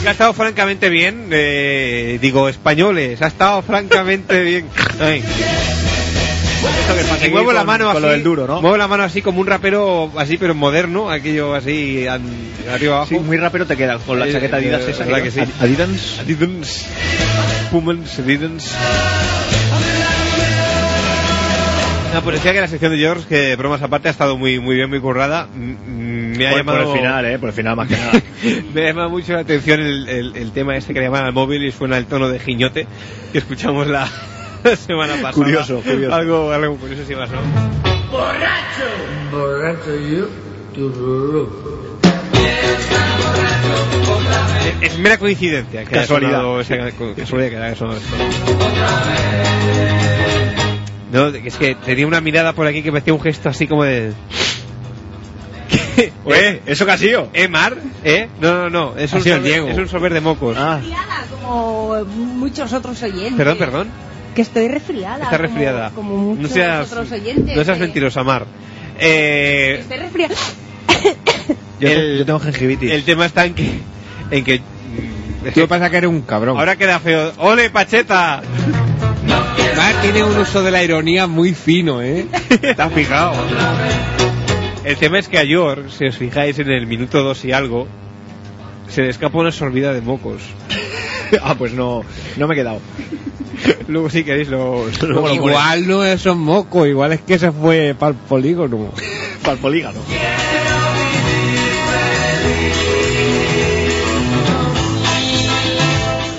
Ha 0.09 0.13
estado 0.13 0.33
francamente 0.33 0.89
bien, 0.89 1.27
eh, 1.31 2.17
digo 2.19 2.49
españoles, 2.49 3.21
ha 3.21 3.27
estado 3.27 3.61
francamente 3.61 4.41
bien. 4.43 4.65
Ay. 4.99 5.23
Y 7.25 7.29
muevo 7.29 7.53
la 7.53 7.63
mano 7.63 7.85
con 7.85 7.97
así, 7.97 8.01
lo 8.05 8.11
del 8.11 8.23
duro, 8.23 8.47
¿no? 8.47 8.59
muevo 8.59 8.75
la 8.75 8.87
mano 8.87 9.03
así 9.03 9.21
como 9.21 9.39
un 9.39 9.45
rapero 9.45 10.11
así 10.17 10.37
pero 10.37 10.55
moderno, 10.55 11.11
aquello 11.11 11.53
así 11.53 12.07
an- 12.07 12.23
arriba 12.73 12.95
abajo. 12.95 13.09
Sí, 13.09 13.19
muy 13.19 13.37
rápido 13.37 13.67
te 13.67 13.77
queda 13.77 13.99
con 13.99 14.19
la 14.19 14.27
Eh, 14.27 14.33
chaqueta 14.33 14.57
Adidas 14.57 14.81
eh, 14.87 14.91
esa. 14.91 15.05
¿verdad 15.05 15.21
que 15.21 15.31
sí? 15.31 15.41
Adidas. 15.59 16.19
Adidas, 16.21 16.85
Pumans, 17.71 18.17
Adidas. 18.19 18.75
No, 22.13 22.21
pues 22.23 22.37
decía 22.37 22.53
que 22.53 22.61
la 22.61 22.67
sección 22.67 22.91
de 22.91 22.97
George, 22.97 23.27
que 23.29 23.55
bromas 23.55 23.81
aparte, 23.83 24.07
ha 24.07 24.11
estado 24.11 24.35
muy 24.37 24.59
muy 24.59 24.75
bien, 24.75 24.89
muy 24.89 24.99
currada. 24.99 25.47
Me 25.53 26.47
ha 26.47 26.49
Por, 26.51 26.57
llamado 26.59 26.77
por 26.85 26.87
el 26.87 26.97
final, 26.97 27.25
eh, 27.25 27.39
por 27.39 27.49
el 27.49 27.55
final 27.55 27.75
más 27.75 27.87
que 27.87 27.97
nada. 27.97 28.11
me 28.73 28.81
ha 28.81 28.87
llamado 28.87 29.09
mucho 29.09 29.33
la 29.33 29.39
atención 29.41 29.79
el, 29.79 30.09
el- 30.09 30.35
el 30.35 30.51
tema 30.51 30.75
este 30.75 30.93
que 30.93 30.99
le 30.99 31.05
llaman 31.05 31.25
al 31.25 31.33
móvil 31.33 31.63
y 31.63 31.71
suena 31.71 31.97
el 31.97 32.05
tono 32.07 32.29
de 32.29 32.39
giñote 32.39 32.87
que 33.31 33.37
escuchamos 33.37 33.87
la 33.91 34.07
semana 34.75 35.13
pasada. 35.13 35.33
Curioso, 35.33 35.81
curioso. 35.81 36.15
Algo, 36.15 36.51
algo 36.51 36.75
curioso 36.77 37.03
sí 37.07 37.13
más, 37.15 37.29
¿no? 37.29 37.37
Borracho 39.31 39.95
yo, 40.11 40.27
tururú. 40.73 41.49
Es, 44.81 44.91
es 44.93 44.97
mera 44.99 45.17
coincidencia. 45.19 45.83
Que 45.85 45.89
haya 45.89 46.01
Casualidad. 46.01 46.31
sonado 46.41 46.61
esa- 46.61 46.91
casualidad 47.15 47.49
que 47.51 47.57
haya 47.57 47.75
sonado 47.75 47.97
esto. 47.99 48.15
No, 51.11 51.27
es 51.27 51.55
que 51.57 51.75
tenía 51.75 52.05
una 52.05 52.21
mirada 52.21 52.53
por 52.53 52.67
aquí 52.67 52.83
que 52.83 52.91
me 52.91 52.99
hacía 52.99 53.13
un 53.13 53.21
gesto 53.21 53.49
así 53.49 53.67
como 53.67 53.83
de... 53.83 54.13
¿Qué? 55.95 56.11
Oye, 56.25 56.61
¿eso 56.65 56.85
qué 56.85 56.91
ha 56.91 56.97
sido? 56.97 57.29
¿Eh, 57.33 57.47
Mar? 57.47 57.75
¿Eh? 58.03 58.27
No, 58.39 58.53
no, 58.53 58.69
no. 58.69 58.97
Es 58.97 59.13
Ha 59.13 59.17
un, 59.17 59.23
sober, 59.23 59.41
Diego. 59.43 59.67
es 59.69 59.77
un 59.77 59.87
sober 59.87 60.13
de 60.13 60.21
mocos. 60.21 60.55
Ah, 60.57 60.77
resfriada, 60.77 61.25
como 61.41 62.05
muchos 62.05 62.71
otros 62.73 63.01
oyentes. 63.03 63.33
Perdón, 63.35 63.57
perdón. 63.57 63.87
Que 64.35 64.41
estoy 64.43 64.67
resfriada. 64.67 65.23
Está 65.23 65.29
como- 65.37 65.41
resfriada. 65.41 65.89
Como, 65.91 66.15
muchos 66.17 66.43
no 66.43 66.47
seas, 66.49 66.91
otros 66.91 67.11
oyentes. 67.11 67.55
no 67.57 67.63
seas 67.63 67.77
que- 67.77 67.83
mentirosa, 67.83 68.23
Mar. 68.23 68.45
Eh, 68.99 69.77
Estoy 69.81 69.97
resfriada. 69.97 70.35
yo, 71.79 71.87
El- 71.89 72.17
yo 72.19 72.25
tengo 72.25 72.39
gingivitis. 72.39 72.91
el 72.91 73.03
tema 73.03 73.25
está 73.25 73.45
en 73.45 73.53
que... 73.55 73.79
En 74.31 74.43
que 74.43 74.61
Tú 75.55 75.67
pasa 75.67 75.89
que 75.89 75.97
eres 75.97 76.09
un 76.09 76.21
cabrón. 76.21 76.57
ahora 76.59 76.75
queda 76.75 76.99
feo. 76.99 77.31
¡Ole, 77.37 77.69
Pacheta! 77.71 78.41
Mar 79.79 79.95
tiene 80.01 80.23
un 80.25 80.37
uso 80.37 80.61
de 80.61 80.71
la 80.71 80.83
ironía 80.83 81.25
muy 81.25 81.53
fino, 81.53 82.01
¿eh? 82.01 82.25
¿Te 82.61 82.75
has 82.81 82.91
fijado? 82.91 83.31
El 84.83 84.97
tema 84.97 85.19
es 85.19 85.29
que 85.29 85.37
a 85.37 85.43
Yor, 85.45 85.85
si 85.89 86.05
os 86.05 86.17
fijáis 86.17 86.59
en 86.59 86.69
el 86.69 86.85
minuto 86.85 87.23
dos 87.23 87.45
y 87.45 87.53
algo, 87.53 87.87
se 88.89 89.03
le 89.03 89.09
escapa 89.09 89.37
una 89.37 89.53
sorbida 89.53 89.93
de 89.93 90.01
mocos. 90.01 90.41
ah, 91.41 91.55
pues 91.57 91.71
no, 91.73 92.01
no 92.35 92.47
me 92.47 92.55
he 92.55 92.57
quedado. 92.57 92.81
Luego 93.87 94.09
si 94.09 94.25
queréis 94.25 94.49
lo... 94.49 94.85
luego 95.01 95.27
lo 95.29 95.33
igual 95.33 95.87
no 95.87 96.03
es 96.03 96.25
un 96.25 96.39
moco, 96.39 96.85
igual 96.85 97.13
es 97.13 97.21
que 97.21 97.39
se 97.39 97.49
fue 97.53 97.95
para 97.97 98.11
el 98.11 98.17
polígono. 98.17 98.91
Para 99.43 99.53
el 99.53 99.59
polígono. 99.59 99.99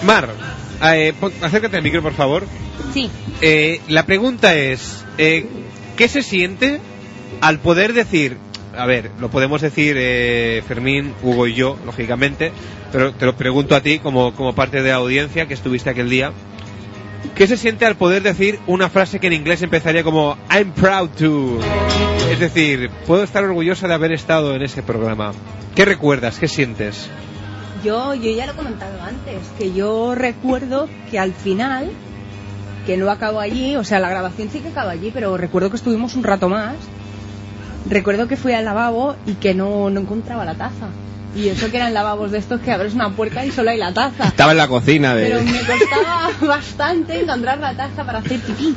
Mar, 0.02 0.28
eh, 0.82 1.12
pon- 1.18 1.32
acércate 1.42 1.76
al 1.76 1.82
micro, 1.82 2.02
por 2.02 2.14
favor. 2.14 2.44
Sí. 2.92 3.11
Eh, 3.40 3.80
la 3.88 4.04
pregunta 4.06 4.54
es, 4.54 5.04
eh, 5.18 5.47
¿qué 5.97 6.09
se 6.09 6.23
siente 6.23 6.80
al 7.40 7.59
poder 7.61 7.92
decir, 7.92 8.37
a 8.76 8.87
ver, 8.87 9.11
lo 9.20 9.30
podemos 9.30 9.61
decir 9.61 9.97
eh, 9.99 10.62
Fermín, 10.66 11.14
Hugo 11.23 11.47
y 11.47 11.54
yo, 11.54 11.78
lógicamente, 11.85 12.52
pero 12.92 13.12
te 13.12 13.26
lo 13.26 13.37
pregunto 13.37 13.75
a 13.75 13.80
ti 13.80 13.99
como, 13.99 14.35
como 14.35 14.54
parte 14.54 14.82
de 14.82 14.90
la 14.90 14.97
audiencia 14.97 15.47
que 15.47 15.54
estuviste 15.54 15.90
aquel 15.90 16.11
día, 16.11 16.32
¿qué 17.35 17.47
se 17.47 17.56
siente 17.56 17.87
al 17.87 17.97
poder 17.97 18.23
decir 18.23 18.59
una 18.66 18.88
frase 18.88 19.20
que 19.20 19.28
en 19.28 19.35
inglés 19.35 19.62
empezaría 19.62 20.02
como 20.02 20.37
I'm 20.50 20.73
proud 20.73 21.11
to? 21.11 21.61
Es 22.30 22.40
decir, 22.40 22.90
puedo 23.06 23.23
estar 23.23 23.44
orgullosa 23.44 23.88
de 23.88 23.94
haber 23.94 24.12
estado 24.12 24.54
en 24.54 24.62
ese 24.62 24.82
programa. 24.82 25.32
¿Qué 25.75 25.85
recuerdas? 25.85 26.38
¿Qué 26.38 26.49
sientes? 26.49 27.09
Yo, 27.85 28.14
yo 28.14 28.30
ya 28.30 28.47
lo 28.47 28.52
he 28.52 28.56
comentado 28.56 29.02
antes, 29.02 29.38
que 29.59 29.73
yo 29.73 30.14
recuerdo 30.14 30.88
que 31.11 31.18
al 31.18 31.32
final, 31.32 31.90
que 32.90 32.97
no 32.97 33.09
acabó 33.09 33.38
allí, 33.38 33.76
o 33.76 33.85
sea, 33.85 34.00
la 34.00 34.11
grabación 34.11 34.49
sí 34.50 34.59
que 34.59 34.70
acabó 34.70 34.90
allí, 34.90 35.12
pero 35.14 35.37
recuerdo 35.37 35.70
que 35.70 35.76
estuvimos 35.76 36.16
un 36.16 36.25
rato 36.25 36.49
más. 36.49 36.75
Recuerdo 37.88 38.26
que 38.26 38.37
fui 38.37 38.52
al 38.52 38.64
lavabo 38.64 39.14
y 39.26 39.35
que 39.35 39.54
no, 39.54 39.90
no 39.90 40.00
encontraba 40.00 40.44
la 40.44 40.54
taza. 40.54 40.88
Y 41.37 41.50
eso 41.50 41.70
que 41.70 41.76
eran 41.76 41.94
lavabos 41.94 42.32
de 42.32 42.38
estos 42.38 42.61
que 42.61 42.73
abres 42.73 42.94
una 42.94 43.11
puerta 43.11 43.47
y 43.47 43.52
solo 43.52 43.70
hay 43.70 43.78
la 43.78 43.94
taza. 43.94 44.25
Estaba 44.25 44.50
en 44.50 44.59
la 44.59 44.66
cocina 44.66 45.14
de... 45.14 45.23
Pero 45.23 45.40
me 45.44 45.61
costaba 45.61 46.30
bastante 46.40 47.20
encontrar 47.20 47.61
la 47.61 47.76
taza 47.76 48.02
para 48.02 48.18
hacer 48.18 48.40
pipí. 48.40 48.75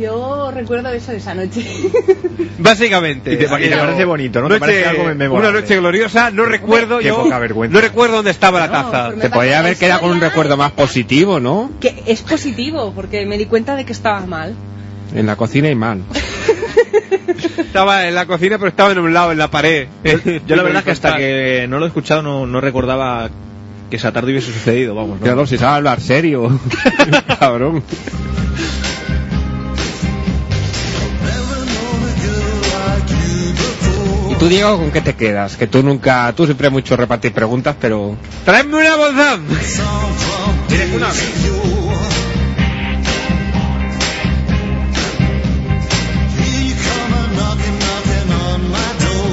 Yo 0.00 0.50
recuerdo 0.50 0.88
eso 0.90 1.12
de 1.12 1.18
esa 1.18 1.34
noche. 1.34 1.62
Básicamente. 2.58 3.32
Y 3.34 3.36
te- 3.36 3.44
y 3.44 3.46
te 3.68 3.76
parece 3.76 4.04
bonito, 4.04 4.40
¿no? 4.40 4.48
Te 4.48 4.54
noche- 4.54 4.60
parece 4.60 4.86
algo 4.86 5.04
memorable. 5.14 5.48
Una 5.50 5.60
noche 5.60 5.76
gloriosa, 5.76 6.30
no 6.30 6.44
recuerdo 6.46 6.98
Qué 6.98 7.08
yo. 7.08 7.22
poca 7.22 7.38
vergüenza. 7.38 7.74
No 7.74 7.80
recuerdo 7.80 8.16
dónde 8.16 8.30
estaba 8.30 8.60
la 8.60 8.66
No, 8.68 8.72
taza. 8.90 9.10
me 9.10 9.22
Te 9.22 9.30
podía 9.30 9.58
haber 9.58 9.76
quedado 9.76 10.00
con 10.00 10.10
un 10.12 10.20
recuerdo 10.20 10.56
más 10.56 10.72
positivo, 10.72 11.38
¿no? 11.40 11.70
Que 11.80 12.02
es 12.06 12.22
positivo, 12.22 12.92
porque 12.94 13.26
me 13.26 13.36
di 13.38 13.46
cuenta 13.46 13.76
de 13.76 13.84
que 13.84 13.92
estaba 13.92 14.20
mal. 14.26 14.54
En 15.14 15.26
la 15.26 15.36
cocina 15.36 15.68
y 15.68 15.74
mal. 15.74 16.02
Estaba 17.58 18.06
en 18.08 18.14
la 18.14 18.26
cocina, 18.26 18.58
pero 18.58 18.68
estaba 18.68 18.92
en 18.92 18.98
un 18.98 19.12
lado, 19.14 19.32
en 19.32 19.38
la 19.38 19.48
pared. 19.50 19.86
Yo 20.46 20.56
la 20.56 20.62
verdad 20.64 20.78
es 20.80 20.84
que 20.84 20.90
hasta 20.90 21.16
que 21.16 21.66
no 21.68 21.78
lo 21.78 21.84
he 21.84 21.88
escuchado 21.88 22.22
no, 22.22 22.46
no 22.46 22.60
recordaba 22.60 23.30
que 23.88 23.96
esa 23.96 24.12
tarde 24.12 24.30
hubiese 24.32 24.52
sucedido, 24.52 24.94
vamos. 24.94 25.18
¿no? 25.20 25.24
Claro, 25.24 25.46
si 25.46 25.56
sabe 25.58 25.76
hablar 25.76 26.00
serio. 26.00 26.58
Cabrón. 27.38 27.82
Tú, 34.40 34.48
Diego, 34.48 34.76
con 34.78 34.90
qué 34.90 35.00
te 35.02 35.14
quedas? 35.14 35.56
Que 35.56 35.66
tú 35.66 35.82
nunca... 35.82 36.32
Tú 36.36 36.44
siempre 36.46 36.70
mucho 36.70 36.96
repartir 36.96 37.32
preguntas, 37.32 37.76
pero... 37.80 38.16
¡Tráeme 38.44 38.76
una 38.76 38.96
bolsa! 38.96 39.38
¿Tienes 40.68 40.92
una? 40.94 41.08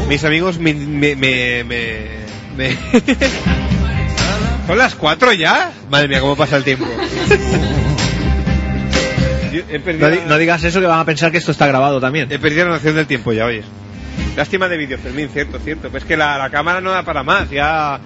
Mis 0.08 0.24
amigos 0.24 0.58
me... 0.60 0.74
me, 0.74 1.16
me, 1.16 1.64
me- 1.64 2.08
me- 2.58 2.78
¿Son 4.66 4.78
las 4.78 4.96
cuatro 4.96 5.32
ya? 5.34 5.72
Madre 5.90 6.08
mía, 6.08 6.20
cómo 6.22 6.36
pasa 6.36 6.58
el 6.58 6.64
tiempo. 6.64 6.86
Yo 9.54 9.62
he, 9.70 9.80
perdido 9.80 10.10
No, 10.10 10.16
di- 10.16 10.22
no 10.28 10.38
digas 10.38 10.64
eso 10.64 10.80
que 10.82 10.88
van 10.88 11.00
a 11.00 11.06
pensar 11.06 11.32
que 11.32 11.38
esto 11.38 11.52
está 11.52 11.68
grabado 11.68 12.02
también. 12.02 12.30
he 12.32 12.40
perdido 12.40 12.66
la 12.66 12.72
noción 12.74 12.96
del 12.96 13.08
tiempo 13.08 13.32
ya, 13.34 13.46
oye. 13.46 13.64
Lástima 14.36 14.68
de 14.70 14.78
vídeo, 14.78 14.98
Fermín, 14.98 15.30
cierto, 15.34 15.60
cierto. 15.60 15.84
Pero 15.90 15.98
es 15.98 16.04
que 16.06 16.16
la, 16.18 16.38
la 16.38 16.50
cámara 16.50 16.80
no 16.82 16.92
da 16.92 17.04
para 17.04 17.24
más, 17.24 17.50
ya... 17.50 18.00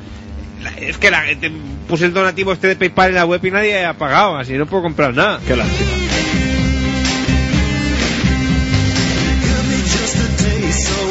la- 0.63 0.71
es 0.79 0.97
que 0.97 1.11
la, 1.11 1.23
te- 1.39 1.51
puse 1.87 2.05
el 2.05 2.13
donativo 2.13 2.53
este 2.53 2.67
de 2.67 2.75
PayPal 2.75 3.09
en 3.09 3.15
la 3.15 3.25
web 3.25 3.43
y 3.45 3.51
nadie 3.51 3.85
ha 3.85 3.93
pagado, 3.95 4.37
así 4.37 4.53
no 4.53 4.65
puedo 4.65 4.83
comprar 4.83 5.13
nada. 5.13 5.39
Qué 5.45 5.55
lástima. 5.55 5.89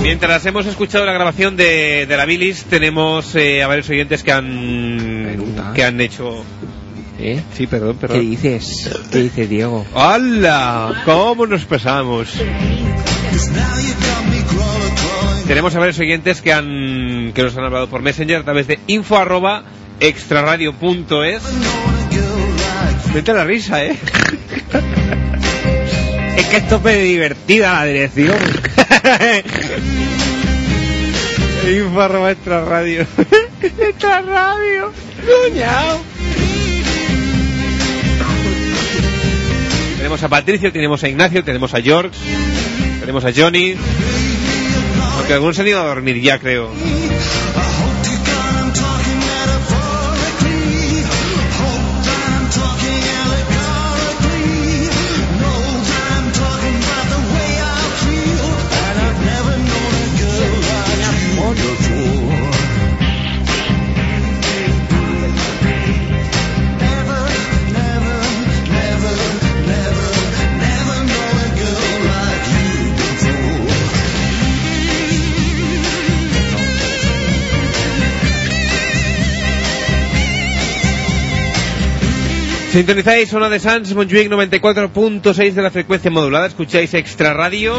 Mientras 0.03 0.45
hemos 0.47 0.65
escuchado 0.67 1.05
la 1.05 1.13
grabación 1.13 1.57
de, 1.57 2.07
de 2.09 2.17
la 2.17 2.25
bilis, 2.25 2.65
tenemos 2.65 3.35
eh, 3.37 3.63
a 3.63 3.67
varios 3.67 3.89
oyentes 3.91 4.23
que 4.23 4.33
han 4.33 5.23
Pregunta. 5.27 5.73
que 5.75 5.85
han 5.85 6.01
hecho. 6.01 6.43
¿Eh? 7.19 7.43
Sí, 7.55 7.67
perdón, 7.67 7.97
¿Qué 7.97 8.01
perdón. 8.07 8.21
dices? 8.31 8.91
¿Qué 9.13 9.19
dices, 9.19 9.49
Diego? 9.49 9.85
¡Hala! 9.95 11.03
¿Cómo 11.05 11.47
nos 11.47 11.67
pesamos? 11.67 12.29
Tenemos 15.47 15.75
a 15.75 15.79
varios 15.81 15.99
oyentes 15.99 16.43
que 16.43 16.53
han 16.53 17.33
que 17.35 17.43
nos 17.43 17.57
han 17.57 17.65
hablado 17.65 17.89
por 17.89 18.03
Messenger 18.03 18.39
a 18.39 18.45
través 18.45 18.69
de 18.69 18.79
info 18.87 19.17
arroba 19.17 19.65
extraradio.es. 19.99 21.43
Vete 23.13 23.31
a 23.33 23.35
la 23.35 23.45
risa, 23.45 23.85
¿eh? 23.85 23.97
Es 26.37 26.47
que 26.47 26.57
esto 26.57 26.81
es 26.89 27.03
divertida 27.03 27.75
la 27.75 27.85
dirección. 27.85 28.37
info 31.69 32.01
arroba 32.01 32.31
extraradio. 32.31 33.03
extra 33.63 34.23
radio. 34.23 34.93
Cuñao. 35.27 36.01
Tenemos 39.97 40.23
a 40.23 40.29
Patricio, 40.29 40.73
tenemos 40.73 41.05
a 41.05 41.09
Ignacio, 41.09 41.45
tenemos 41.45 41.75
a 41.75 41.83
George, 41.83 42.17
tenemos 43.01 43.25
a 43.25 43.33
Johnny. 43.35 43.75
Aunque 45.31 45.37
algunos 45.37 45.59
han 45.61 45.69
ido 45.69 45.81
a 45.81 45.85
dormir 45.85 46.21
ya, 46.21 46.41
creo. 46.41 46.73
Sintonizáis 82.71 83.29
zona 83.29 83.49
de 83.49 83.59
Sans, 83.59 83.93
Montjuic 83.95 84.31
94.6 84.31 85.55
de 85.55 85.63
la 85.63 85.73
frecuencia 85.73 86.09
modulada, 86.09 86.47
escucháis 86.47 86.95
Extra 86.95 87.35
Radio, 87.35 87.75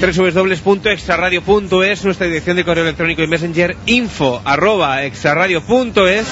www.extraradio.es, 0.00 2.04
nuestra 2.04 2.26
dirección 2.26 2.56
de 2.56 2.64
correo 2.64 2.82
electrónico 2.82 3.22
y 3.22 3.28
messenger, 3.28 3.76
info 3.86 4.42
arroba 4.44 5.04
extraradio.es, 5.04 6.26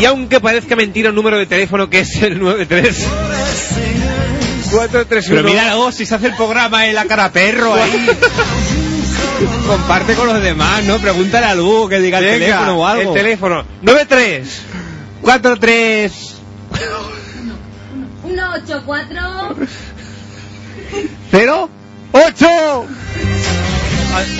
y 0.00 0.04
aunque 0.04 0.38
parezca 0.38 0.76
mentira 0.76 1.08
el 1.08 1.16
número 1.16 1.38
de 1.38 1.46
teléfono 1.46 1.90
que 1.90 1.98
es 1.98 2.22
el 2.22 2.38
93 2.38 3.04
431 4.70 5.42
Pero 5.42 5.42
mira 5.42 5.74
luego 5.74 5.90
si 5.90 6.06
se 6.06 6.14
hace 6.14 6.28
el 6.28 6.36
programa 6.36 6.86
en 6.86 6.94
la 6.94 7.06
cara 7.06 7.32
perro 7.32 7.74
ahí. 7.74 8.06
Comparte 9.66 10.14
con 10.14 10.28
los 10.28 10.40
demás, 10.40 10.84
¿no? 10.84 10.98
Pregúntale 10.98 11.46
a 11.46 11.54
Lugo 11.56 11.88
que 11.88 11.98
diga 11.98 12.20
el 12.20 12.38
teléfono 12.38 12.78
o 12.78 12.86
algo. 12.86 13.12
el 13.12 13.20
teléfono 13.20 13.64
93 13.82 14.62
43 15.20 16.33
184 18.22 19.56
0 21.30 21.68
8 22.12 22.46
o 22.46 22.86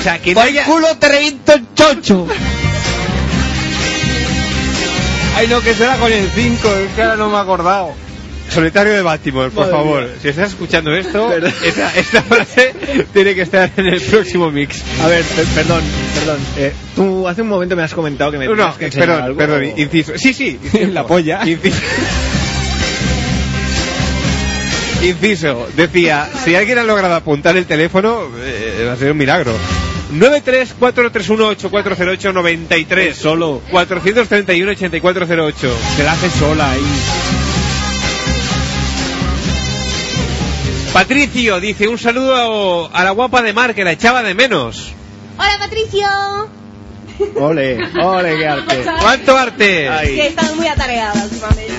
sea, 0.02 0.18
que 0.20 0.34
no 0.34 0.40
haya- 0.40 0.64
culo 0.64 0.96
te 0.98 1.08
reviento 1.08 1.52
el 1.54 1.66
chocho. 1.74 2.26
Ay, 5.36 5.48
no, 5.48 5.60
que 5.60 5.74
será 5.74 5.96
con 5.96 6.12
el 6.12 6.30
5, 6.30 6.68
es 6.68 6.92
que 6.92 7.02
ahora 7.02 7.16
no 7.16 7.28
me 7.28 7.36
he 7.36 7.40
acordado. 7.40 7.92
Solitario 8.54 8.92
de 8.92 9.02
Baltimore, 9.02 9.50
por 9.50 9.66
Madre 9.66 9.72
favor. 9.76 10.02
mía. 10.04 10.12
Si 10.22 10.28
estás 10.28 10.50
escuchando 10.50 10.94
esto, 10.94 11.32
esta, 11.64 11.94
esta 11.96 12.22
frase 12.22 12.72
tiene 13.12 13.34
que 13.34 13.42
estar 13.42 13.70
en 13.76 13.86
el 13.86 14.00
próximo 14.00 14.50
mix. 14.50 14.82
A 15.02 15.08
ver, 15.08 15.22
per- 15.24 15.44
perdón, 15.46 15.82
perdón. 16.18 16.38
Eh, 16.56 16.72
tú 16.94 17.26
hace 17.28 17.42
un 17.42 17.48
momento 17.48 17.76
me 17.76 17.82
has 17.82 17.92
comentado 17.94 18.30
que 18.30 18.38
me 18.38 18.46
No, 18.46 18.76
que 18.78 18.88
perdón, 18.90 19.22
algo. 19.22 19.36
perdón, 19.38 19.64
inciso. 19.76 20.12
Sí, 20.16 20.32
sí. 20.32 20.58
inciso. 20.64 20.90
La 20.92 21.06
polla. 21.06 21.40
Inciso. 21.46 21.76
Inciso. 25.02 25.66
Decía, 25.76 26.28
si 26.44 26.54
alguien 26.54 26.78
ha 26.78 26.84
logrado 26.84 27.14
apuntar 27.14 27.56
el 27.56 27.66
teléfono, 27.66 28.28
eh, 28.38 28.84
va 28.86 28.92
a 28.94 28.96
ser 28.96 29.12
un 29.12 29.18
milagro. 29.18 29.52
93431840893 30.14 33.12
Solo. 33.14 33.60
431-8408 33.70 35.52
Se 35.96 36.04
la 36.04 36.12
hace 36.12 36.30
sola 36.30 36.70
ahí. 36.70 36.80
Patricio 40.94 41.58
dice 41.58 41.88
un 41.88 41.98
saludo 41.98 42.88
a 42.94 43.02
la 43.02 43.10
guapa 43.10 43.42
de 43.42 43.52
Mar 43.52 43.74
que 43.74 43.82
la 43.82 43.90
echaba 43.90 44.22
de 44.22 44.32
menos. 44.32 44.92
Hola 45.36 45.56
Patricio. 45.58 46.06
Ole, 47.34 47.78
ole, 48.00 48.36
qué 48.38 48.46
arte. 48.46 48.84
¿Cuánto 49.00 49.36
arte? 49.36 49.90
Que 50.04 50.22
he 50.22 50.26
estado 50.28 50.54
muy 50.54 50.68
atareada 50.68 51.24
últimamente. 51.24 51.72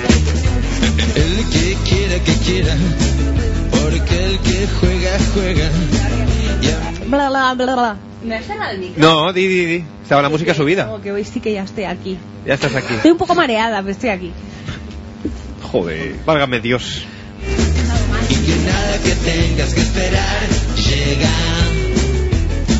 El 1.16 1.50
que 1.50 1.78
quiera 1.90 2.24
que 2.26 2.34
quiera, 2.40 2.76
porque 3.82 4.26
el 4.26 4.40
que 4.40 4.68
juega, 4.82 5.18
juega. 5.34 5.70
Bla 7.08 7.30
bla 7.30 7.54
bla 7.54 7.74
bla. 7.74 7.98
¿Me 8.22 8.36
has 8.36 8.46
cerrado 8.46 8.72
el 8.72 8.80
micro? 8.80 9.02
No, 9.02 9.32
di, 9.32 9.48
di, 9.48 9.66
di. 9.66 9.86
Estaba 10.04 10.24
la 10.24 10.30
música 10.30 10.54
subida. 10.54 10.88
Como 10.88 11.02
que 11.02 11.14
hoy 11.14 11.24
sí 11.24 11.40
que 11.40 11.54
ya 11.54 11.64
estoy 11.64 11.86
aquí. 11.86 12.18
Ya 12.46 12.56
estás 12.56 12.76
aquí. 12.76 12.96
Estoy 12.96 13.12
un 13.12 13.18
poco 13.18 13.34
mareada, 13.34 13.80
pero 13.80 13.92
estoy 13.92 14.10
aquí. 14.10 14.34
Joder. 15.72 16.18
Válgame 16.26 16.60
Dios. 16.60 17.06
Y 18.46 18.48
que 18.48 18.56
nada 18.66 18.98
que 19.04 19.12
tengas 19.16 19.74
que 19.74 19.82
esperar 19.82 20.48
llega. 20.76 21.30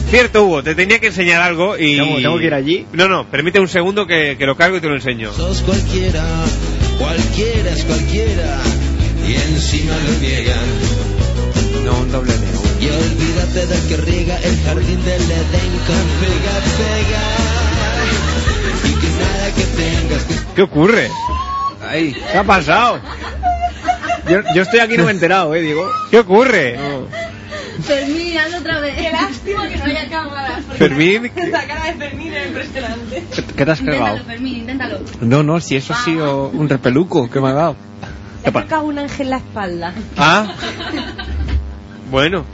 Cierto, 0.10 0.44
Hugo, 0.46 0.64
te 0.64 0.76
tenía 0.76 1.00
que 1.00 1.08
enseñar 1.08 1.42
algo 1.42 1.78
y... 1.78 1.98
¿Tengo- 1.98 2.18
tengo 2.18 2.38
que 2.38 2.46
ir 2.46 2.54
allí? 2.54 2.86
No, 2.94 3.08
no, 3.10 3.30
permite 3.30 3.60
un 3.60 3.68
segundo 3.68 4.06
que, 4.06 4.36
que 4.38 4.46
lo 4.46 4.56
cargo 4.56 4.78
y 4.78 4.82
te 4.82 4.88
lo 4.88 4.96
enseño. 4.96 5.34
Sos 5.34 5.62
cualquiera, 5.62 6.24
cualquiera 7.00 7.72
es 7.72 7.84
cualquiera. 7.86 8.60
Y 9.28 9.34
encima 9.34 9.94
lo 10.06 10.20
niegan. 10.20 10.66
No, 11.84 11.98
un 11.98 12.12
doble 12.12 12.32
de 12.34 12.46
Y 12.86 12.90
olvídate 12.90 13.66
del 13.66 13.88
que 13.88 13.98
riega 13.98 14.38
el 14.38 14.62
jardín 14.64 15.04
del 15.04 15.22
Edén 15.24 15.72
con 15.88 16.06
pega, 16.22 16.56
pega. 16.78 17.26
Y 18.84 18.94
que 19.02 19.08
nada 19.24 19.52
que 19.56 19.64
tengas 19.64 20.24
que 20.26 20.56
¿Qué 20.56 20.62
ocurre? 20.62 21.10
Ay, 21.90 22.14
¿Qué 22.32 22.38
ha 22.38 22.44
pasado? 22.44 23.00
Yo, 24.30 24.40
yo 24.56 24.62
estoy 24.64 24.80
aquí 24.80 24.98
no 24.98 25.04
me 25.06 25.12
he 25.12 25.14
enterado, 25.14 25.54
eh, 25.56 25.62
digo. 25.62 25.90
¿Qué 26.10 26.20
ocurre? 26.20 26.78
Fermín, 27.84 28.38
hazlo 28.38 28.58
otra 28.60 28.80
vez. 28.80 28.96
Qué 28.96 29.12
lástima 29.12 29.68
que 29.68 29.78
no 29.78 29.84
haya 29.84 30.10
cámaras. 30.10 30.64
Fermín, 30.78 31.32
La 31.52 31.68
cara 31.68 31.86
de 31.86 31.94
Fermín 31.94 32.34
era 32.34 32.46
impresionante. 32.48 33.24
¿qué 33.56 33.66
te 33.66 33.72
has 33.72 33.80
Inténtalo, 33.82 34.24
Fermín, 34.26 34.56
inténtalo. 34.58 35.00
No, 35.22 35.44
no, 35.44 35.60
si 35.60 35.76
eso 35.76 35.94
ha 35.94 36.04
sido 36.04 36.50
un 36.50 36.70
repeluco 36.70 37.30
que 37.30 37.40
me 37.42 37.50
ha 37.50 37.54
dado. 37.54 37.76
He 38.44 38.52
tocado 38.52 38.84
un 38.84 39.00
ángel 39.00 39.28
en 39.28 39.30
la 39.32 39.38
espalda. 39.38 39.94
Ah. 40.18 40.48
Bueno, 42.12 42.46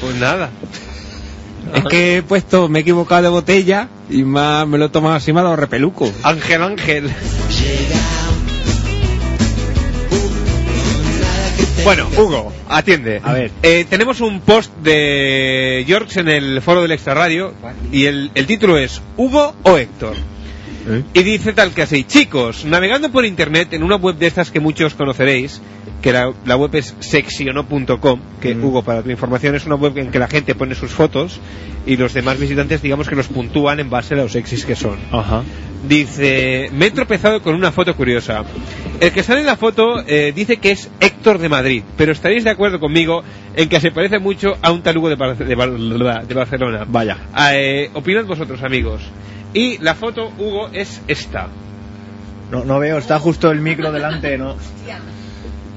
pues 0.00 0.14
nada. 0.16 0.50
Es 1.74 1.82
que 1.84 2.18
he 2.18 2.22
puesto, 2.22 2.68
me 2.68 2.78
he 2.80 2.82
equivocado 2.82 3.22
de 3.22 3.28
botella 3.30 3.88
y 4.10 4.22
me, 4.22 4.38
ha- 4.38 4.66
me 4.66 4.76
lo 4.76 4.84
he 4.84 4.88
tomado 4.90 5.14
así, 5.16 5.32
me 5.32 5.40
ha 5.40 5.44
dado 5.44 5.56
repeluco. 5.56 6.12
Ángel, 6.22 6.62
Ángel. 6.62 7.10
Bueno, 11.84 12.08
Hugo, 12.16 12.52
atiende. 12.68 13.20
A 13.22 13.32
ver. 13.32 13.50
Eh, 13.62 13.86
tenemos 13.88 14.20
un 14.20 14.40
post 14.40 14.74
de 14.78 15.84
George 15.86 16.20
en 16.20 16.28
el 16.28 16.60
foro 16.62 16.82
del 16.82 16.92
Extra 16.92 17.14
Radio 17.14 17.54
y 17.92 18.04
el, 18.06 18.30
el 18.34 18.46
título 18.46 18.78
es 18.78 19.00
¿Hugo 19.16 19.54
o 19.62 19.78
Héctor? 19.78 20.16
¿Eh? 20.88 21.02
Y 21.14 21.22
dice 21.22 21.52
tal 21.52 21.72
que 21.72 21.82
así, 21.82 22.04
chicos, 22.04 22.64
navegando 22.64 23.10
por 23.10 23.24
internet 23.24 23.72
en 23.72 23.82
una 23.82 23.96
web 23.96 24.16
de 24.16 24.26
estas 24.26 24.50
que 24.50 24.60
muchos 24.60 24.94
conoceréis, 24.94 25.60
que 26.02 26.12
la, 26.12 26.32
la 26.44 26.56
web 26.56 26.74
es 26.74 26.94
sexyono.com, 27.00 28.20
que 28.40 28.54
Mm. 28.54 28.64
Hugo, 28.64 28.82
para 28.82 29.02
tu 29.02 29.10
información, 29.10 29.54
es 29.54 29.66
una 29.66 29.74
web 29.74 29.96
en 29.98 30.10
que 30.10 30.18
la 30.18 30.28
gente 30.28 30.54
pone 30.54 30.74
sus 30.74 30.90
fotos 30.90 31.40
y 31.86 31.96
los 31.96 32.14
demás 32.14 32.38
visitantes, 32.38 32.82
digamos 32.82 33.08
que 33.08 33.16
los 33.16 33.28
puntúan 33.28 33.80
en 33.80 33.90
base 33.90 34.14
a 34.14 34.18
los 34.18 34.32
sexys 34.32 34.64
que 34.64 34.76
son. 34.76 34.96
Ajá. 35.12 35.42
Dice, 35.88 36.70
me 36.72 36.86
he 36.86 36.90
tropezado 36.90 37.40
con 37.40 37.54
una 37.54 37.70
foto 37.72 37.94
curiosa. 37.96 38.44
El 39.00 39.12
que 39.12 39.22
sale 39.22 39.40
en 39.40 39.46
la 39.46 39.56
foto 39.56 40.00
eh, 40.06 40.32
dice 40.34 40.56
que 40.56 40.72
es 40.72 40.90
Héctor 41.00 41.38
de 41.38 41.48
Madrid, 41.48 41.82
pero 41.96 42.12
estaréis 42.12 42.42
de 42.44 42.50
acuerdo 42.50 42.80
conmigo 42.80 43.22
en 43.54 43.68
que 43.68 43.80
se 43.80 43.90
parece 43.92 44.18
mucho 44.18 44.56
a 44.60 44.72
un 44.72 44.82
talugo 44.82 45.08
de, 45.08 45.14
Bar- 45.16 45.36
de 45.36 45.54
Bar- 45.54 46.26
de 46.26 46.34
Barcelona. 46.34 46.84
Vaya. 46.86 47.16
Eh, 47.52 47.90
opinad 47.94 48.24
vosotros, 48.24 48.62
amigos. 48.62 49.02
Y 49.54 49.78
la 49.78 49.94
foto, 49.94 50.30
Hugo, 50.38 50.68
es 50.72 51.00
esta. 51.08 51.48
No, 52.50 52.64
no 52.64 52.78
veo, 52.80 52.98
está 52.98 53.18
justo 53.18 53.50
el 53.50 53.60
micro 53.60 53.92
delante, 53.92 54.36
¿no? 54.36 54.56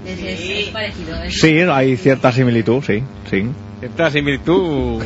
Es, 0.05 0.19
es- 0.19 0.49
es 0.49 0.69
parecido. 0.69 1.23
Es... 1.23 1.39
Sí, 1.39 1.59
hay 1.59 1.97
cierta 1.97 2.31
similitud, 2.31 2.81
sí, 2.83 3.03
sí. 3.29 3.45
Esta 3.81 4.09
similitud... 4.11 5.03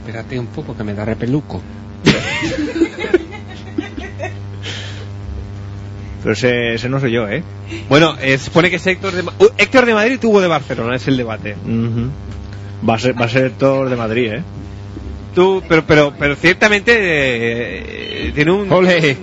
Espérate 0.00 0.38
un 0.38 0.46
poco 0.46 0.76
que 0.76 0.84
me 0.84 0.94
da 0.94 1.04
repeluco. 1.04 1.60
Pero 6.22 6.32
ese, 6.32 6.74
ese 6.74 6.88
no 6.88 6.98
soy 7.00 7.12
yo, 7.12 7.28
¿eh? 7.28 7.42
Bueno, 7.88 8.16
eh, 8.20 8.38
se 8.38 8.50
pone 8.50 8.70
que 8.70 8.76
es 8.76 8.86
Héctor 8.86 9.12
de, 9.12 9.22
Uh, 9.22 9.48
Héctor 9.56 9.86
de 9.86 9.94
Madrid, 9.94 10.18
Hugo 10.24 10.40
de 10.40 10.48
Barcelona, 10.48 10.96
es 10.96 11.06
el 11.06 11.16
debate. 11.16 11.54
Ujú. 11.64 12.10
Va 12.88 12.94
a 12.94 12.98
ser, 12.98 13.20
va 13.20 13.26
a 13.26 13.28
ser 13.28 13.46
Héctor 13.46 13.88
de 13.88 13.96
Madrid, 13.96 14.32
¿eh? 14.32 14.42
Tú, 15.34 15.62
pero, 15.68 15.84
pero, 15.86 16.12
pero 16.18 16.34
ciertamente 16.34 16.92
eh, 18.28 18.32
tiene 18.34 18.50
un... 18.50 18.70
Ole. 18.72 19.16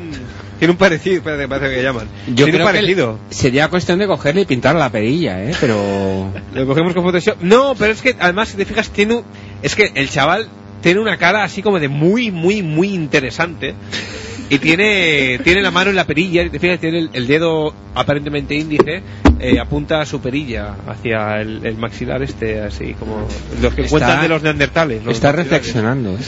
Tiene 0.66 0.72
un 0.72 0.78
parecido, 0.78 1.18
espérate, 1.18 1.48
parece 1.48 1.76
que 1.76 1.84
llaman. 1.84 2.08
Yo 2.28 2.34
tiene 2.46 2.52
creo 2.58 2.68
un 2.68 3.18
que 3.30 3.36
sería 3.36 3.68
cuestión 3.68 4.00
de 4.00 4.08
cogerle 4.08 4.42
y 4.42 4.46
pintar 4.46 4.76
la 4.76 4.90
perilla, 4.90 5.44
¿eh? 5.44 5.52
Pero... 5.62 6.32
Lo 6.56 6.66
cogemos 6.66 6.94
con 6.96 7.04
Photoshop. 7.04 7.38
No, 7.42 7.76
pero 7.78 7.94
es 7.94 8.02
que 8.02 8.16
además, 8.20 8.50
si 8.50 8.58
te 8.58 8.66
fijas, 8.66 8.90
tiene 8.90 9.14
un- 9.16 9.24
es 9.62 9.76
que 9.76 9.92
el 9.94 10.10
chaval 10.10 10.48
tiene 10.82 11.00
una 11.00 11.18
cara 11.18 11.44
así 11.44 11.62
como 11.62 11.80
de 11.80 11.88
muy, 11.88 12.32
muy, 12.32 12.64
muy 12.64 12.88
interesante. 12.96 13.76
Y 14.50 14.58
tiene, 14.60 15.40
tiene 15.44 15.62
la 15.62 15.70
mano 15.72 15.90
en 15.90 15.96
la 15.96 16.06
perilla, 16.06 16.44
y 16.44 16.50
te 16.50 16.60
fijas, 16.60 16.80
tiene 16.80 17.00
el, 17.00 17.10
el 17.14 17.26
dedo 17.28 17.74
aparentemente 17.96 18.54
índice, 18.56 19.02
eh, 19.40 19.60
apunta 19.60 20.02
a 20.02 20.06
su 20.06 20.20
perilla 20.22 20.76
hacia 20.88 21.42
el, 21.42 21.66
el 21.66 21.78
maxilar 21.78 22.22
este, 22.24 22.62
así 22.62 22.94
como 22.94 23.28
los 23.62 23.74
que 23.74 23.82
Está- 23.82 23.90
cuentan 23.92 24.22
de 24.22 24.30
los 24.30 24.44
neandertales. 24.44 25.04
los 25.04 25.16
Está 25.16 25.30
maxilares. 25.32 25.52
reflexionando, 25.52 26.12
¿eh? 26.16 26.22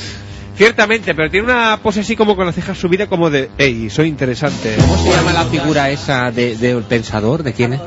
Ciertamente, 0.58 1.13
pero 1.13 1.30
tiene 1.30 1.46
una 1.54 1.80
pose 1.84 2.00
así 2.00 2.15
como 2.15 2.36
con 2.36 2.48
las 2.48 2.56
cejas 2.56 2.76
subidas 2.80 3.08
como 3.08 3.30
de, 3.30 3.52
hey, 3.60 3.89
soy 3.91 4.08
interesante. 4.08 4.76
¿Cómo 4.80 4.98
se 4.98 5.12
llama 5.12 5.32
la 5.32 5.46
figura 5.46 5.91
esa 5.91 6.32
de- 6.32 6.56
del 6.58 6.82
pensador? 6.82 7.43
¿De 7.43 7.54
quién 7.54 7.74
es? 7.74 7.82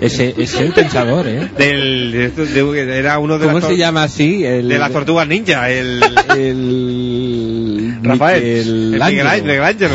Ese 0.00 0.34
es 0.36 0.54
el 0.56 0.72
pensador, 0.72 1.28
¿eh? 1.28 1.48
Del, 1.56 2.10
de- 2.34 2.46
de- 2.46 2.98
era 2.98 3.20
uno 3.20 3.38
de 3.38 3.46
¿Cómo 3.46 3.60
se 3.60 3.76
llama 3.76 4.02
así? 4.02 4.44
El, 4.44 4.68
De 4.68 4.76
las 4.76 4.90
tortugas 4.90 5.28
ninja, 5.28 5.70
el... 5.70 6.02
El... 6.36 7.98
Rafael, 8.02 8.42
El, 8.42 8.94
el 8.94 9.02
Miguel 9.04 9.26
Ángel, 9.62 9.90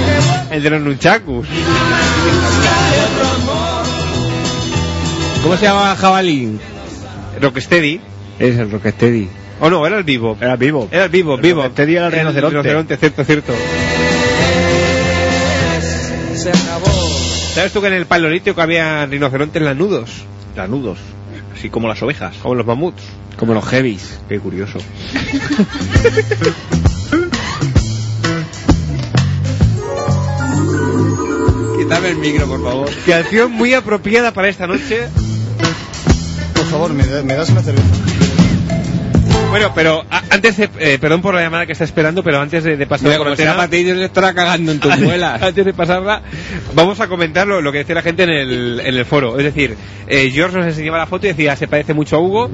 el 0.51 0.63
de 0.63 0.69
los 0.69 0.81
nunchakus. 0.81 1.47
¿Cómo 5.43 5.57
se 5.57 5.63
llama 5.65 5.91
el 5.91 5.97
jabalí? 5.97 6.59
Rocksteady. 7.41 7.99
Es 8.39 8.57
el 8.57 8.71
Rocksteady. 8.71 9.27
O 9.61 9.69
no, 9.69 9.85
era 9.85 9.97
el 9.97 10.03
vivo. 10.03 10.37
Era 10.41 10.55
vivo. 10.55 10.87
Era 10.91 11.05
el 11.05 11.09
vivo, 11.11 11.35
El 11.35 11.41
vivo. 11.41 11.61
Rocksteady 11.63 11.95
era 11.95 12.07
el 12.07 12.11
rinoceronte. 12.13 12.97
cierto, 12.97 13.23
cierto. 13.23 13.53
¿Sabes 17.53 17.71
tú 17.71 17.81
que 17.81 17.87
en 17.87 17.93
el 17.93 18.05
Paleolítico 18.07 18.61
había 18.61 19.05
rinocerontes 19.05 19.61
lanudos? 19.61 20.23
Lanudos. 20.55 20.97
Así 21.55 21.69
como 21.69 21.87
las 21.87 22.01
ovejas. 22.01 22.35
Como 22.41 22.55
los 22.55 22.65
mamuts. 22.65 23.03
Como 23.37 23.53
los 23.53 23.63
heavies. 23.65 24.19
Qué 24.27 24.39
curioso. 24.39 24.79
Quítame 31.77 32.09
el 32.09 32.17
micro, 32.17 32.47
por 32.47 32.63
favor. 32.63 32.89
Canción 33.05 33.51
muy 33.51 33.73
apropiada 33.73 34.33
para 34.33 34.49
esta 34.49 34.67
noche. 34.67 35.07
Por 36.55 36.65
favor, 36.65 36.93
¿me, 36.93 37.05
da- 37.05 37.23
me 37.23 37.35
das 37.35 37.49
una 37.49 37.61
cerveza? 37.61 37.87
Bueno, 39.51 39.71
pero 39.75 40.03
a- 40.09 40.23
antes 40.29 40.57
de, 40.57 40.69
eh, 40.79 40.97
perdón 40.99 41.21
por 41.21 41.35
la 41.35 41.41
llamada 41.41 41.65
que 41.65 41.73
está 41.73 41.83
esperando, 41.83 42.23
pero 42.23 42.39
antes 42.39 42.63
de, 42.63 42.77
de 42.77 42.87
pasar 42.87 43.03
Mira, 43.07 43.17
la 43.19 43.23
como 43.23 43.35
sea 43.35 43.67
ti, 43.69 43.83
yo 43.85 43.93
le 43.95 44.05
estará 44.05 44.33
cagando 44.33 44.71
en 44.71 44.79
tu 44.79 44.89
muela. 44.99 45.37
Antes 45.41 45.65
de 45.65 45.73
pasarla, 45.73 46.21
vamos 46.73 46.99
a 47.01 47.07
comentar 47.07 47.45
lo, 47.45 47.61
lo 47.61 47.71
que 47.71 47.79
decía 47.79 47.95
la 47.95 48.01
gente 48.01 48.23
en 48.23 48.29
el, 48.29 48.79
en 48.83 48.95
el 48.95 49.05
foro. 49.05 49.37
Es 49.37 49.43
decir, 49.43 49.75
eh, 50.07 50.31
George 50.33 50.57
nos 50.57 50.65
enseñaba 50.67 50.97
la 50.99 51.05
foto 51.07 51.25
y 51.27 51.29
decía, 51.29 51.55
se 51.55 51.67
parece 51.67 51.93
mucho 51.93 52.15
a 52.15 52.19
Hugo. 52.19 52.49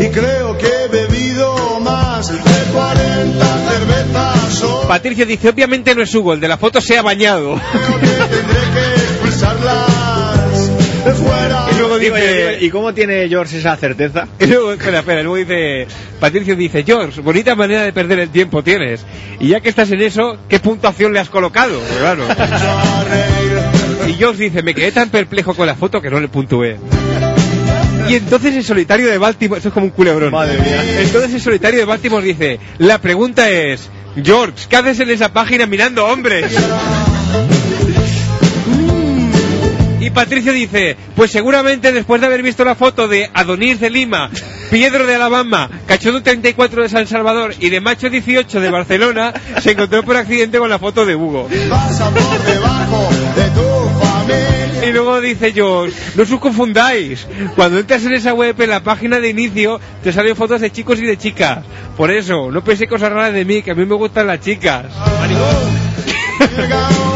Y 0.00 0.06
creo 0.08 0.58
que 0.58 0.66
he 0.66 0.88
bebido 0.88 1.78
más 1.80 2.28
de 2.32 2.38
40 2.72 3.44
cervezas 3.68 4.62
hoy. 4.64 4.86
Patricio 4.88 5.24
dice, 5.24 5.48
obviamente 5.50 5.94
no 5.94 6.02
es 6.02 6.12
Hugo, 6.14 6.32
el 6.34 6.40
de 6.40 6.48
la 6.48 6.58
foto 6.58 6.80
se 6.80 6.98
ha 6.98 7.02
bañado. 7.02 7.60
Creo 7.72 8.00
que 8.00 8.06
tendré 8.34 8.60
que 8.74 8.94
expulsarlas 9.02 9.91
fuera. 11.22 11.66
Y 11.70 11.78
luego 11.78 11.98
Digo, 11.98 12.16
dice, 12.16 12.58
¿y 12.60 12.70
cómo 12.70 12.94
tiene 12.94 13.28
George 13.28 13.58
esa 13.58 13.76
certeza? 13.76 14.26
y 14.40 14.46
luego, 14.46 14.72
espera, 14.72 15.00
espera, 15.00 15.22
luego 15.22 15.36
dice, 15.36 15.86
Patricio 16.20 16.56
dice, 16.56 16.82
George, 16.84 17.20
bonita 17.20 17.54
manera 17.54 17.82
de 17.82 17.92
perder 17.92 18.20
el 18.20 18.30
tiempo 18.30 18.62
tienes. 18.62 19.04
Y 19.40 19.48
ya 19.48 19.60
que 19.60 19.68
estás 19.68 19.90
en 19.90 20.02
eso, 20.02 20.38
¿qué 20.48 20.58
puntuación 20.58 21.12
le 21.12 21.20
has 21.20 21.30
colocado? 21.30 21.78
Pues 21.78 21.98
claro. 21.98 22.24
Y 24.08 24.14
George 24.14 24.42
dice, 24.42 24.62
me 24.62 24.74
quedé 24.74 24.90
tan 24.90 25.10
perplejo 25.10 25.54
con 25.54 25.64
la 25.66 25.76
foto 25.76 26.02
que 26.02 26.10
no 26.10 26.18
le 26.18 26.26
puntué. 26.26 26.76
Y 28.08 28.16
entonces 28.16 28.54
el 28.56 28.64
solitario 28.64 29.06
de 29.06 29.16
Baltimore, 29.16 29.60
eso 29.60 29.68
es 29.68 29.74
como 29.74 29.86
un 29.86 29.92
culebrón. 29.92 30.32
Madre 30.32 30.58
mía. 30.58 31.02
Entonces 31.02 31.34
el 31.34 31.40
solitario 31.40 31.78
de 31.78 31.84
Baltimore 31.84 32.24
dice, 32.24 32.58
la 32.78 32.98
pregunta 32.98 33.48
es, 33.48 33.90
George, 34.22 34.66
¿qué 34.68 34.76
haces 34.76 35.00
en 35.00 35.10
esa 35.10 35.32
página 35.32 35.66
mirando 35.66 36.04
hombres? 36.04 36.52
Patricio 40.12 40.52
dice, 40.52 40.96
pues 41.16 41.30
seguramente 41.30 41.92
después 41.92 42.20
de 42.20 42.26
haber 42.26 42.42
visto 42.42 42.64
la 42.64 42.74
foto 42.74 43.08
de 43.08 43.30
Adonis 43.32 43.80
de 43.80 43.90
Lima, 43.90 44.30
Piedro 44.70 45.06
de 45.06 45.14
Alabama, 45.14 45.70
Cachondo 45.86 46.22
34 46.22 46.82
de 46.82 46.88
San 46.88 47.06
Salvador 47.06 47.54
y 47.58 47.70
de 47.70 47.80
Macho 47.80 48.10
18 48.10 48.60
de 48.60 48.70
Barcelona, 48.70 49.32
se 49.60 49.72
encontró 49.72 50.02
por 50.02 50.16
accidente 50.16 50.58
con 50.58 50.68
la 50.68 50.78
foto 50.78 51.06
de 51.06 51.14
Hugo. 51.14 51.48
Pasa 51.68 52.10
por 52.10 52.44
debajo 52.44 53.08
de 53.36 53.50
tu 53.50 53.60
familia. 54.00 54.88
Y 54.88 54.92
luego 54.92 55.20
dice 55.20 55.52
George, 55.52 55.96
no 56.14 56.22
os 56.24 56.40
confundáis, 56.40 57.26
cuando 57.54 57.78
entras 57.78 58.04
en 58.04 58.12
esa 58.14 58.34
web, 58.34 58.60
en 58.60 58.70
la 58.70 58.82
página 58.82 59.20
de 59.20 59.28
inicio, 59.28 59.80
te 60.02 60.12
salen 60.12 60.36
fotos 60.36 60.60
de 60.60 60.72
chicos 60.72 60.98
y 61.00 61.06
de 61.06 61.16
chicas. 61.16 61.64
Por 61.96 62.10
eso, 62.10 62.50
no 62.50 62.64
pensé 62.64 62.86
cosas 62.86 63.12
raras 63.12 63.32
de 63.32 63.44
mí, 63.44 63.62
que 63.62 63.70
a 63.70 63.74
mí 63.74 63.86
me 63.86 63.94
gustan 63.94 64.26
las 64.26 64.40
chicas. 64.40 64.86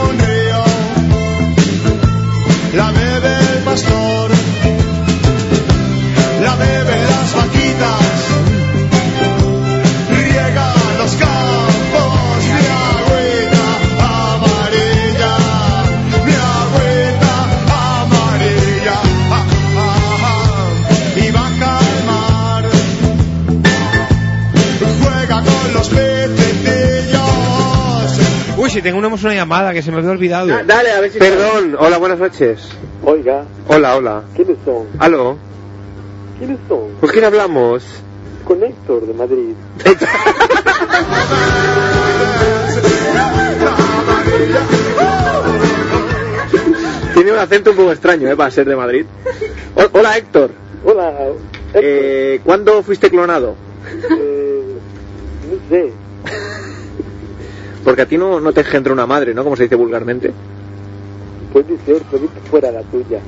La 2.74 2.90
bebe 2.90 3.38
el 3.55 3.62
pastor, 3.64 4.31
la 6.42 6.57
beben 6.57 6.86
si 28.76 28.82
tenemos 28.82 29.24
una 29.24 29.34
llamada 29.34 29.72
que 29.72 29.80
se 29.80 29.90
me 29.90 29.98
había 29.98 30.10
olvidado. 30.10 30.48
Dale, 30.66 30.90
a 30.92 31.00
ver 31.00 31.10
si... 31.10 31.18
Perdón, 31.18 31.76
hola, 31.78 31.96
buenas 31.96 32.18
noches. 32.18 32.68
Oiga, 33.02 33.44
Hola, 33.68 33.96
hola. 33.96 34.22
¿quiénes 34.34 34.58
son? 34.66 34.86
¿Aló? 34.98 35.38
¿Quiénes 36.38 36.58
son? 36.68 36.92
¿Con 37.00 37.08
quién 37.08 37.24
hablamos? 37.24 37.82
Con 38.44 38.62
Héctor 38.62 39.06
de 39.06 39.14
Madrid. 39.14 39.54
Tiene 47.14 47.32
un 47.32 47.38
acento 47.38 47.70
un 47.70 47.76
poco 47.76 47.92
extraño, 47.92 48.28
¿eh? 48.30 48.36
Para 48.36 48.50
ser 48.50 48.66
de 48.68 48.76
Madrid. 48.76 49.06
O- 49.74 49.98
hola, 49.98 50.16
Héctor. 50.18 50.50
Hola, 50.84 51.08
Héctor. 51.10 51.36
Eh, 51.82 52.40
¿Cuándo 52.44 52.82
fuiste 52.82 53.08
clonado? 53.10 53.56
Eh, 54.10 54.62
no 55.50 55.68
sé. 55.70 55.92
Porque 57.87 58.03
a 58.03 58.07
ti 58.07 58.18
no, 58.18 58.40
no 58.40 58.53
te 58.53 58.62
engendra 58.62 58.92
una 58.92 59.07
madre, 59.07 59.33
¿no? 59.33 59.44
Como 59.44 59.55
se 59.55 59.62
dice 59.62 59.77
vulgarmente. 59.77 60.33
Puede 61.53 61.79
ser, 61.87 62.03
puede 62.03 62.25
que 62.27 62.40
fuera 62.51 62.72
la 62.72 62.83
tuya. 62.83 63.20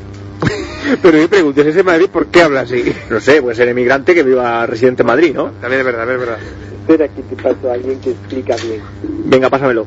Pero 1.02 1.16
yo 1.16 1.30
pregunto, 1.30 1.60
¿es 1.60 1.68
ese 1.68 1.84
Madrid 1.84 2.08
por 2.12 2.26
qué 2.26 2.42
habla 2.42 2.62
así? 2.62 2.92
No 3.08 3.20
sé, 3.20 3.40
puede 3.40 3.54
ser 3.54 3.68
emigrante 3.68 4.16
que 4.16 4.24
viva 4.24 4.66
residente 4.66 5.02
en 5.02 5.06
Madrid, 5.06 5.32
¿no? 5.32 5.52
También 5.60 5.78
es 5.80 5.86
verdad, 5.86 6.10
es 6.12 6.18
verdad. 6.18 6.38
Espera 6.80 7.06
que 7.06 7.22
te 7.22 7.36
paso 7.40 7.70
a 7.70 7.74
alguien 7.74 8.00
que 8.00 8.10
explica 8.10 8.56
bien. 8.56 8.82
Venga, 9.26 9.48
pásamelo. 9.48 9.86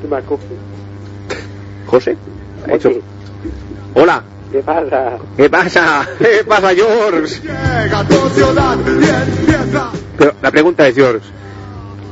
¿Qué 0.00 0.08
me 0.08 0.16
acoge? 0.16 0.44
¿José? 1.88 2.16
Ha 2.66 2.72
hecho- 2.74 2.90
Hola. 3.94 4.22
¿qué 4.50 4.60
pasa? 4.60 5.18
¿Qué 5.36 5.50
pasa? 5.50 6.08
¿Qué 6.18 6.42
pasa, 6.48 6.70
George? 6.74 7.40
Llega 7.42 7.98
a 7.98 8.08
tu 8.08 8.14
ciudad 8.30 8.78
y 8.86 9.40
empieza. 9.42 9.90
Pero 10.16 10.32
la 10.40 10.50
pregunta 10.50 10.88
es, 10.88 10.94
George, 10.94 11.26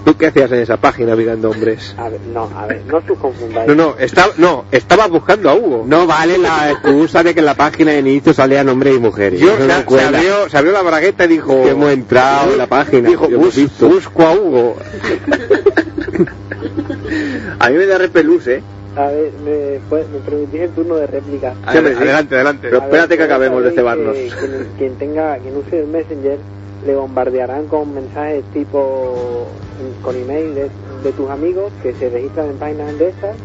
¿tú 0.04 0.16
qué 0.16 0.26
hacías 0.26 0.50
en 0.52 0.60
esa 0.60 0.76
página 0.76 1.14
mirando 1.16 1.50
hombres? 1.50 1.94
A 1.98 2.08
ver, 2.08 2.20
no, 2.32 2.50
a 2.56 2.66
ver, 2.66 2.82
no 2.86 2.98
os 2.98 3.04
confundáis. 3.18 3.68
No, 3.68 3.74
no, 3.74 3.94
estaba, 3.98 4.32
no, 4.38 4.64
estaba 4.70 5.06
buscando 5.08 5.50
a 5.50 5.54
Hugo. 5.54 5.84
No 5.86 6.06
vale 6.06 6.38
la 6.38 6.70
excusa 6.70 7.22
de 7.22 7.34
que 7.34 7.40
en 7.40 7.46
la 7.46 7.54
página 7.54 7.92
de 7.92 7.98
inicio 8.00 8.32
salían 8.32 8.68
hombres 8.68 8.96
y 8.96 8.98
mujeres. 8.98 9.40
Yo 9.40 9.56
se, 9.56 9.66
no 9.66 9.90
se 9.98 10.00
abrió, 10.04 10.48
se 10.48 10.56
abrió 10.58 10.72
la 10.72 10.82
bragueta 10.82 11.24
y 11.24 11.28
dijo... 11.28 11.62
Que 11.62 11.70
hemos 11.70 11.90
entrado 11.92 12.52
en 12.52 12.58
la 12.58 12.66
página. 12.66 13.08
Dijo, 13.08 13.28
"Bus- 13.28 13.56
visto". 13.56 13.88
busco 13.88 14.22
a 14.26 14.32
Hugo. 14.34 14.76
a 17.58 17.68
mí 17.70 17.76
me 17.76 17.86
da 17.86 17.98
repelús, 17.98 18.46
¿eh? 18.46 18.62
A 18.96 19.06
ver, 19.06 19.30
me, 19.44 19.78
pues, 19.88 20.08
me 20.08 20.18
permitís 20.18 20.60
el 20.62 20.70
turno 20.70 20.96
de 20.96 21.06
réplica. 21.06 21.52
Hombre, 21.66 21.94
sí. 21.94 22.02
Adelante, 22.02 22.34
adelante. 22.34 22.68
Pero 22.70 22.78
espérate 22.82 23.08
ver, 23.10 23.18
que 23.18 23.24
acabemos 23.24 23.62
de 23.62 23.70
cebarnos. 23.70 24.14
que 24.16 24.28
Quien, 24.28 24.66
quien 24.78 24.94
tenga, 24.96 25.38
quien 25.38 25.56
use 25.56 25.78
el 25.80 25.86
Messenger, 25.86 26.38
le 26.86 26.94
bombardearán 26.94 27.66
con 27.66 27.94
mensajes 27.94 28.44
tipo, 28.52 29.46
con 30.02 30.16
email 30.16 30.54
de, 30.54 30.70
de 31.04 31.12
tus 31.12 31.28
amigos 31.30 31.72
que 31.82 31.92
se 31.94 32.08
registran 32.08 32.50
en 32.50 32.56
páginas 32.56 32.98
de 32.98 33.08
estas 33.08 33.36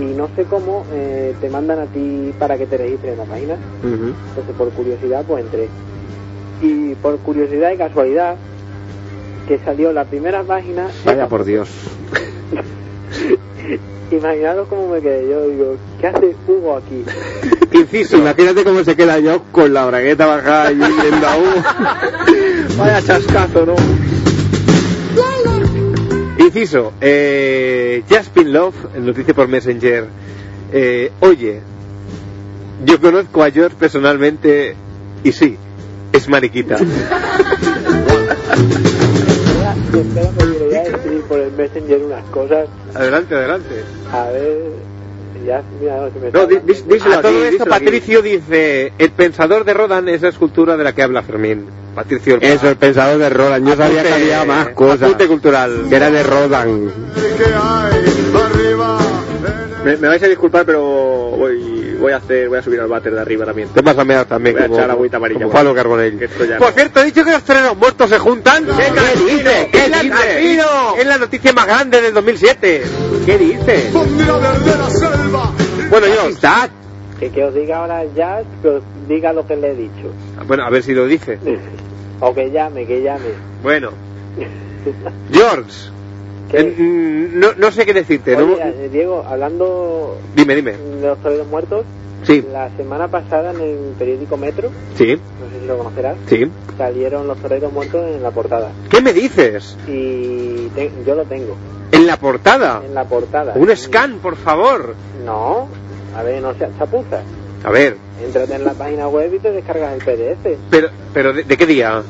y 0.00 0.04
no 0.04 0.28
sé 0.36 0.44
cómo 0.44 0.84
eh, 0.92 1.34
te 1.40 1.48
mandan 1.48 1.78
a 1.78 1.86
ti 1.86 2.34
para 2.38 2.58
que 2.58 2.66
te 2.66 2.76
registres 2.76 3.12
en 3.12 3.18
la 3.18 3.24
página. 3.24 3.56
Entonces, 3.82 4.54
por 4.56 4.70
curiosidad, 4.70 5.24
pues 5.26 5.44
entré. 5.44 5.68
Y 6.60 6.94
por 6.96 7.18
curiosidad 7.18 7.72
y 7.72 7.76
casualidad, 7.76 8.36
que 9.48 9.58
salió 9.58 9.92
la 9.92 10.04
primera 10.04 10.42
página. 10.42 10.88
Vaya 11.04 11.28
por 11.28 11.44
Dios. 11.44 11.70
Imaginaros 14.10 14.68
cómo 14.68 14.88
me 14.88 15.00
quedé. 15.00 15.28
Yo 15.28 15.48
digo, 15.48 15.76
¿qué 16.00 16.06
hace 16.06 16.36
Hugo 16.46 16.76
aquí? 16.76 17.04
Inciso. 17.72 18.18
Imagínate 18.18 18.62
cómo 18.64 18.84
se 18.84 18.94
queda 18.94 19.18
yo 19.18 19.42
con 19.50 19.74
la 19.74 19.84
bragueta 19.86 20.26
bajada 20.26 20.70
y 20.72 20.76
viendo 20.76 21.26
a 21.26 21.36
Hugo. 21.36 21.62
Vaya 22.78 23.02
chascazo, 23.02 23.66
¿no? 23.66 23.74
Inciso. 26.38 26.92
Eh, 27.00 28.04
Jaspin 28.08 28.52
Love, 28.52 28.76
noticia 29.00 29.34
por 29.34 29.48
Messenger. 29.48 30.06
Eh, 30.72 31.10
oye, 31.20 31.60
yo 32.84 33.00
conozco 33.00 33.42
a 33.42 33.50
George 33.50 33.76
personalmente 33.78 34.76
y 35.24 35.32
sí, 35.32 35.56
es 36.12 36.28
mariquita. 36.28 36.76
Espero 39.92 40.30
que 40.36 40.44
le 40.46 40.64
voy 40.66 40.74
a 40.74 40.82
escribir 40.82 41.22
por 41.22 41.38
el 41.40 41.52
Messenger 41.52 42.02
unas 42.04 42.24
cosas. 42.26 42.68
Adelante, 42.94 43.34
adelante. 43.34 43.84
A 44.12 44.24
ver, 44.30 44.58
ya, 45.46 45.62
mira, 45.80 46.10
se 46.12 46.18
me 46.20 46.30
No, 46.30 46.46
díselo 46.46 47.14
A 47.14 47.18
aquí, 47.18 47.28
todo 47.28 47.44
esto, 47.44 47.62
aquí. 47.62 47.70
Patricio 47.70 48.22
dice: 48.22 48.92
El 48.98 49.10
pensador 49.12 49.64
de 49.64 49.74
Rodan 49.74 50.08
es 50.08 50.22
la 50.22 50.28
escultura 50.28 50.76
de 50.76 50.84
la 50.84 50.92
que 50.94 51.02
habla 51.02 51.22
Fermín. 51.22 51.66
Patricio, 51.94 52.34
el 52.34 52.42
Eso, 52.42 52.68
el 52.68 52.76
pensador 52.76 53.18
de 53.18 53.30
Roland. 53.30 53.66
Yo 53.66 53.74
sabía 53.74 54.02
que 54.02 54.12
había 54.12 54.44
más 54.44 54.68
cosas. 54.70 55.14
cultural. 55.26 55.86
Que 55.88 55.96
era 55.96 56.10
de 56.10 56.22
Rodan. 56.22 56.90
que 57.38 57.44
hay 57.44 58.04
arriba. 58.34 58.98
Me, 59.82 59.96
me 59.96 60.08
vais 60.08 60.22
a 60.22 60.26
disculpar, 60.28 60.66
pero 60.66 60.82
voy, 60.82 61.75
voy 62.00 62.12
a 62.12 62.16
hacer, 62.16 62.48
voy 62.48 62.58
a 62.58 62.62
subir 62.62 62.80
al 62.80 62.88
váter 62.88 63.12
de 63.14 63.20
arriba 63.20 63.44
también. 63.44 63.68
Te 63.70 63.80
vas 63.82 63.98
a 63.98 64.04
mear 64.04 64.24
también, 64.26 64.54
Voy 64.56 64.64
a 64.64 64.66
como, 64.68 64.78
echar 64.78 64.90
agüita 64.90 65.16
amarilla. 65.16 65.48
Pablo. 65.48 65.74
Carbonell. 65.74 66.18
Ya 66.18 66.58
Por 66.58 66.68
no- 66.68 66.72
cierto, 66.74 67.00
he 67.00 67.04
dicho 67.06 67.24
que 67.24 67.32
los 67.32 67.42
toreros 67.42 67.76
muertos 67.76 68.08
se 68.10 68.18
juntan. 68.18 68.64
¿Qué 68.64 68.72
dices? 69.34 69.66
¿Qué 69.72 69.78
Es 69.84 69.90
la- 69.90 70.02
dices? 70.02 70.64
Es 70.98 71.06
la 71.06 71.18
noticia 71.18 71.52
más 71.52 71.66
grande 71.66 72.00
del 72.00 72.14
2007. 72.14 72.82
¿Qué 73.26 73.38
dices? 73.38 73.92
Bueno, 75.90 76.06
yo. 76.06 76.28
Está. 76.28 76.68
Que, 77.18 77.30
que 77.30 77.44
os 77.44 77.54
diga 77.54 77.78
ahora 77.78 78.04
ya, 78.14 78.42
que 78.62 78.68
os 78.68 78.82
diga 79.08 79.32
lo 79.32 79.46
que 79.46 79.56
le 79.56 79.70
he 79.70 79.74
dicho. 79.74 80.12
Bueno, 80.46 80.64
a 80.64 80.70
ver 80.70 80.82
si 80.82 80.92
lo 80.94 81.06
dice. 81.06 81.38
O 82.18 82.34
que 82.34 82.50
llame, 82.50 82.86
que 82.86 83.02
llame. 83.02 83.26
Bueno, 83.62 83.90
George. 85.30 85.90
Eh, 86.52 87.28
no, 87.32 87.54
no 87.56 87.70
sé 87.72 87.84
qué 87.84 87.92
decirte. 87.92 88.32
eh, 88.34 88.88
Diego, 88.92 89.24
hablando 89.28 90.16
Dime, 90.34 90.54
dime. 90.54 90.72
de 90.72 91.06
los 91.06 91.18
toreros 91.20 91.48
muertos, 91.48 91.84
Sí, 92.22 92.44
la 92.50 92.70
semana 92.76 93.08
pasada 93.08 93.52
en 93.52 93.60
el 93.60 93.76
periódico 93.98 94.36
Metro, 94.36 94.70
sí, 94.96 95.14
no 95.40 95.48
sé 95.50 95.60
si 95.60 95.66
lo 95.66 95.78
conocerás, 95.78 96.16
sí. 96.28 96.50
salieron 96.76 97.28
los 97.28 97.38
toreros 97.38 97.72
muertos 97.72 98.00
en 98.14 98.22
la 98.22 98.30
portada. 98.32 98.70
¿Qué 98.90 99.00
me 99.00 99.12
dices? 99.12 99.76
Y 99.86 100.68
te- 100.74 100.90
yo 101.06 101.14
lo 101.14 101.24
tengo, 101.24 101.54
En 101.92 102.06
la 102.06 102.16
portada. 102.16 102.82
en 102.84 102.94
la 102.94 103.04
portada. 103.04 103.52
Un 103.54 103.76
scan, 103.76 104.18
por 104.18 104.34
favor. 104.36 104.94
No, 105.24 105.68
a 106.16 106.22
ver, 106.24 106.42
no 106.42 106.54
seas 106.54 106.70
chapuza. 106.78 107.20
A 107.64 107.70
ver, 107.70 107.96
Entrate 108.24 108.54
en 108.54 108.64
la 108.64 108.72
página 108.72 109.08
web 109.08 109.32
y 109.34 109.38
te 109.38 109.52
descargas 109.52 109.92
el 109.94 110.00
PDF. 110.02 110.58
pero, 110.70 110.88
pero 111.12 111.32
¿de, 111.32 111.44
de 111.44 111.56
qué 111.56 111.66
día? 111.66 112.02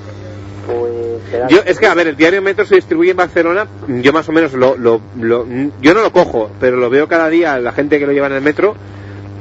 Pues 1.30 1.42
Yo, 1.50 1.58
es 1.64 1.78
que, 1.78 1.86
a 1.86 1.94
ver, 1.94 2.06
el 2.08 2.16
diario 2.16 2.42
Metro 2.42 2.64
se 2.64 2.76
distribuye 2.76 3.10
en 3.12 3.16
Barcelona, 3.16 3.66
yo 3.88 4.12
más 4.12 4.28
o 4.28 4.32
menos 4.32 4.52
lo, 4.52 4.76
lo, 4.76 5.00
lo- 5.20 5.46
yo 5.80 5.94
no 5.94 6.02
lo 6.02 6.12
cojo, 6.12 6.50
pero 6.60 6.76
lo 6.76 6.90
veo 6.90 7.08
cada 7.08 7.28
día 7.28 7.58
la 7.58 7.72
gente 7.72 7.98
que 7.98 8.06
lo 8.06 8.12
lleva 8.12 8.26
en 8.28 8.34
el 8.34 8.42
metro, 8.42 8.74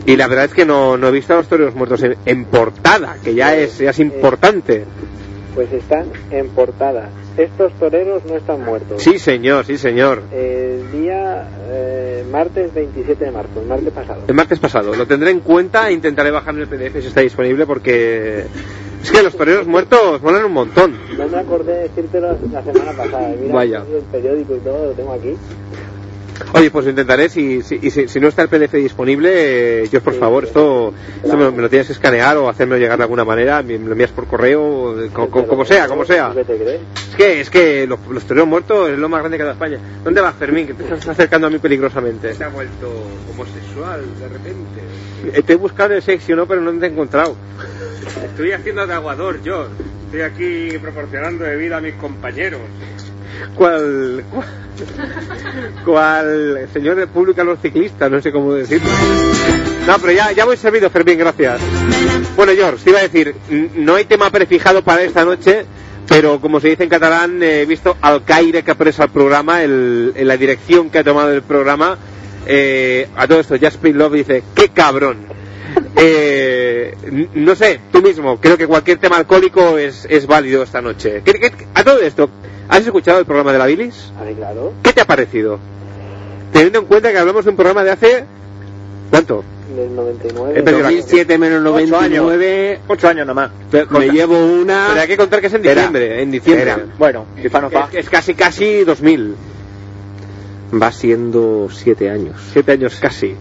y 0.05 0.15
la 0.17 0.27
verdad 0.27 0.45
es 0.45 0.53
que 0.53 0.65
no, 0.65 0.97
no 0.97 1.07
he 1.07 1.11
visto 1.11 1.33
a 1.33 1.37
los 1.37 1.47
toreros 1.47 1.75
muertos 1.75 2.03
en, 2.03 2.15
en 2.25 2.45
portada, 2.45 3.17
que 3.23 3.33
ya 3.33 3.55
es, 3.55 3.77
ya 3.79 3.89
es 3.89 3.99
importante. 3.99 4.85
Pues 5.55 5.71
están 5.71 6.07
en 6.31 6.49
portada. 6.49 7.07
Estos 7.37 7.71
toreros 7.79 8.23
no 8.25 8.35
están 8.35 8.61
muertos. 8.63 9.01
Sí, 9.01 9.19
señor, 9.19 9.65
sí, 9.65 9.77
señor. 9.77 10.21
El 10.33 10.91
día 10.91 11.47
eh, 11.69 12.25
martes 12.29 12.73
27 12.73 13.23
de 13.23 13.31
marzo, 13.31 13.61
el 13.61 13.67
martes 13.67 13.91
pasado. 13.93 14.21
El 14.27 14.35
martes 14.35 14.59
pasado. 14.59 14.93
Lo 14.95 15.07
tendré 15.07 15.31
en 15.31 15.39
cuenta 15.39 15.89
e 15.89 15.93
intentaré 15.93 16.29
bajar 16.31 16.55
el 16.55 16.67
PDF 16.67 16.99
si 17.01 17.07
está 17.07 17.21
disponible 17.21 17.65
porque 17.65 18.45
es 19.05 19.11
que 19.11 19.23
los 19.23 19.35
toreros 19.35 19.67
muertos 19.67 20.21
molan 20.21 20.45
un 20.45 20.51
montón. 20.53 20.97
No 21.17 21.27
me 21.27 21.37
acordé 21.37 21.73
de 21.73 21.81
decírtelo 21.83 22.35
la 22.51 22.63
semana 22.63 22.91
pasada. 22.93 23.33
Mira, 23.39 23.53
Vaya. 23.53 23.83
el 23.93 24.01
periódico 24.03 24.55
y 24.55 24.59
todo 24.59 24.85
lo 24.87 24.91
tengo 24.93 25.13
aquí. 25.13 25.35
Oye, 26.53 26.69
pues 26.71 26.85
lo 26.85 26.91
intentaré. 26.91 27.29
Si, 27.29 27.61
si, 27.61 27.79
y 27.81 27.89
si, 27.91 28.07
si 28.07 28.19
no 28.19 28.27
está 28.27 28.41
el 28.41 28.49
PDF 28.49 28.73
disponible, 28.73 29.83
eh, 29.83 29.87
Dios, 29.89 30.01
por 30.03 30.13
favor, 30.15 30.43
esto, 30.45 30.93
esto 31.23 31.37
me, 31.37 31.43
lo, 31.45 31.51
me 31.51 31.61
lo 31.61 31.69
tienes 31.69 31.87
que 31.87 31.93
escanear 31.93 32.37
o 32.37 32.49
hacerme 32.49 32.77
llegar 32.77 32.97
de 32.97 33.03
alguna 33.03 33.23
manera. 33.25 33.61
Me 33.63 33.77
lo 33.77 33.91
envías 33.93 34.11
por 34.11 34.27
correo, 34.27 34.95
co- 35.13 35.29
co- 35.29 35.47
como, 35.47 35.65
sea, 35.65 35.87
como 35.87 36.05
sea. 36.05 36.31
¿Qué 36.33 36.43
te 36.43 36.57
crees? 36.57 36.81
Es 37.09 37.15
que, 37.15 37.41
es 37.41 37.49
que 37.49 37.87
los, 37.87 37.99
los 38.09 38.23
toreros 38.25 38.47
muertos 38.47 38.89
es 38.89 38.97
lo 38.99 39.07
más 39.09 39.19
grande 39.21 39.37
que 39.37 39.43
da 39.43 39.51
España. 39.53 39.79
¿Dónde 40.03 40.21
vas, 40.21 40.35
Fermín? 40.35 40.67
Que 40.67 40.73
te 40.73 40.83
estás 40.83 41.07
acercando 41.07 41.47
a 41.47 41.49
mí 41.49 41.59
peligrosamente. 41.59 42.33
Se 42.33 42.43
ha 42.43 42.49
vuelto 42.49 42.91
homosexual 43.31 44.01
de 44.19 44.27
repente. 44.27 44.81
Eh, 45.39 45.41
Te 45.41 45.53
he 45.53 45.55
buscado 45.55 45.91
en 45.91 45.95
el 45.97 46.01
sexo, 46.03 46.35
¿no? 46.35 46.45
Pero 46.45 46.61
no 46.61 46.77
te 46.79 46.85
he 46.85 46.89
encontrado. 46.89 47.35
Estoy 48.25 48.51
haciendo 48.51 48.85
de 48.85 48.93
aguador 48.93 49.41
yo. 49.41 49.67
Estoy 50.05 50.21
aquí 50.21 50.77
proporcionando 50.79 51.45
bebida 51.45 51.77
a 51.77 51.81
mis 51.81 51.95
compañeros. 51.95 52.59
¿Cuál, 53.55 54.23
cuál, 54.31 54.45
cuál 55.85 56.67
señor 56.73 56.95
del 56.95 57.07
público 57.07 57.41
a 57.41 57.43
los 57.43 57.59
ciclistas? 57.59 58.09
No 58.11 58.21
sé 58.21 58.31
cómo 58.31 58.53
decirlo. 58.53 58.89
No, 59.87 59.97
pero 59.99 60.11
ya, 60.13 60.31
ya 60.31 60.45
voy 60.45 60.57
servido, 60.57 60.89
Fermín, 60.89 61.17
gracias. 61.19 61.59
Bueno, 62.35 62.53
George, 62.55 62.83
te 62.83 62.89
iba 62.89 62.99
a 62.99 63.03
decir, 63.03 63.35
no 63.75 63.95
hay 63.95 64.05
tema 64.05 64.29
prefijado 64.31 64.83
para 64.83 65.03
esta 65.03 65.23
noche, 65.23 65.65
pero 66.07 66.41
como 66.41 66.59
se 66.59 66.69
dice 66.69 66.83
en 66.83 66.89
catalán, 66.89 67.41
eh, 67.43 67.61
he 67.61 67.65
visto 67.65 67.95
al 68.01 68.23
caire 68.23 68.63
que 68.63 68.71
ha 68.71 68.75
preso 68.75 69.03
al 69.03 69.09
programa, 69.11 69.61
el, 69.63 70.13
en 70.15 70.27
la 70.27 70.37
dirección 70.37 70.89
que 70.89 70.99
ha 70.99 71.03
tomado 71.03 71.31
el 71.31 71.41
programa. 71.43 71.97
Eh, 72.47 73.07
a 73.15 73.27
todo 73.27 73.39
esto, 73.39 73.55
Jasper 73.59 73.95
Love 73.95 74.13
dice, 74.13 74.43
¡qué 74.55 74.69
cabrón! 74.69 75.17
Eh, 75.97 76.93
no 77.35 77.55
sé, 77.55 77.79
tú 77.91 78.01
mismo, 78.01 78.39
creo 78.39 78.57
que 78.57 78.67
cualquier 78.67 78.97
tema 78.97 79.17
alcohólico 79.17 79.77
es, 79.77 80.05
es 80.09 80.27
válido 80.27 80.63
esta 80.63 80.81
noche. 80.81 81.21
¿Qué- 81.23 81.33
qué- 81.33 81.51
a 81.73 81.83
todo 81.83 81.99
esto, 82.01 82.29
¿has 82.69 82.85
escuchado 82.85 83.19
el 83.19 83.25
programa 83.25 83.53
de 83.53 83.59
la 83.59 83.65
bilis? 83.65 84.11
A 84.19 84.23
ver, 84.23 84.35
claro. 84.35 84.73
¿Qué 84.83 84.93
te 84.93 85.01
ha 85.01 85.05
parecido? 85.05 85.59
Teniendo 86.51 86.79
en 86.79 86.85
cuenta 86.85 87.11
que 87.11 87.17
hablamos 87.17 87.43
de 87.45 87.51
un 87.51 87.57
programa 87.57 87.83
de 87.83 87.91
hace... 87.91 88.23
¿Cuánto? 89.09 89.43
Del 89.75 89.95
99. 89.95 90.59
He 90.59 90.63
perdido 90.63 90.83
la 90.83 90.91
2007 90.91 91.37
menos 91.37 91.59
Ocho 91.61 91.97
años. 91.97 92.23
99. 92.23 92.79
Ocho 92.87 93.07
años 93.07 93.27
nomás. 93.27 93.51
Me 93.89 94.09
llevo 94.09 94.37
una. 94.37 94.87
Pero 94.89 95.01
hay 95.01 95.07
que 95.07 95.17
contar 95.17 95.41
que 95.41 95.47
es 95.47 95.53
en 95.53 95.61
diciembre. 95.63 96.21
En 96.21 96.31
diciembre. 96.31 96.69
Espera. 96.69 96.87
Bueno, 96.97 97.25
es, 97.37 97.51
es 97.93 98.09
casi 98.09 98.35
casi 98.35 98.83
2000. 98.83 99.35
Va 100.81 100.91
siendo 100.91 101.67
7 101.71 102.09
años. 102.09 102.35
Siete 102.51 102.73
años 102.73 102.97
casi. 102.99 103.35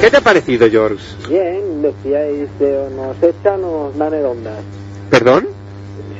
¿Qué 0.00 0.10
te 0.10 0.16
ha 0.16 0.20
parecido, 0.20 0.68
George? 0.70 1.04
Bien, 1.28 1.82
decíais, 1.82 2.48
nos 2.60 3.16
echan 3.22 3.64
o 3.64 3.88
nos 3.88 3.98
dan 3.98 4.14
ondas. 4.24 4.58
¿Perdón? 5.10 5.48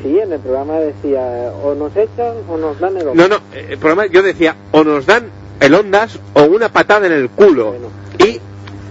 Sí, 0.03 0.19
en 0.19 0.33
el 0.33 0.41
programa 0.41 0.79
decía, 0.79 1.53
o 1.63 1.75
nos 1.75 1.97
echan 1.97 2.35
o 2.49 2.57
nos 2.57 2.79
dan 2.81 2.97
el 2.97 3.07
No, 3.15 3.29
no. 3.29 3.37
eh, 3.55 3.69
El 3.71 3.79
programa 3.79 4.07
yo 4.07 4.23
decía, 4.23 4.57
o 4.73 4.83
nos 4.85 5.07
dan 5.07 5.27
el 5.61 5.75
ondas 5.75 6.19
o 6.35 6.43
una 6.45 6.69
patada 6.71 7.07
en 7.07 7.13
el 7.13 7.29
culo. 7.31 7.75
Y 8.19 8.25
eh, 8.25 8.41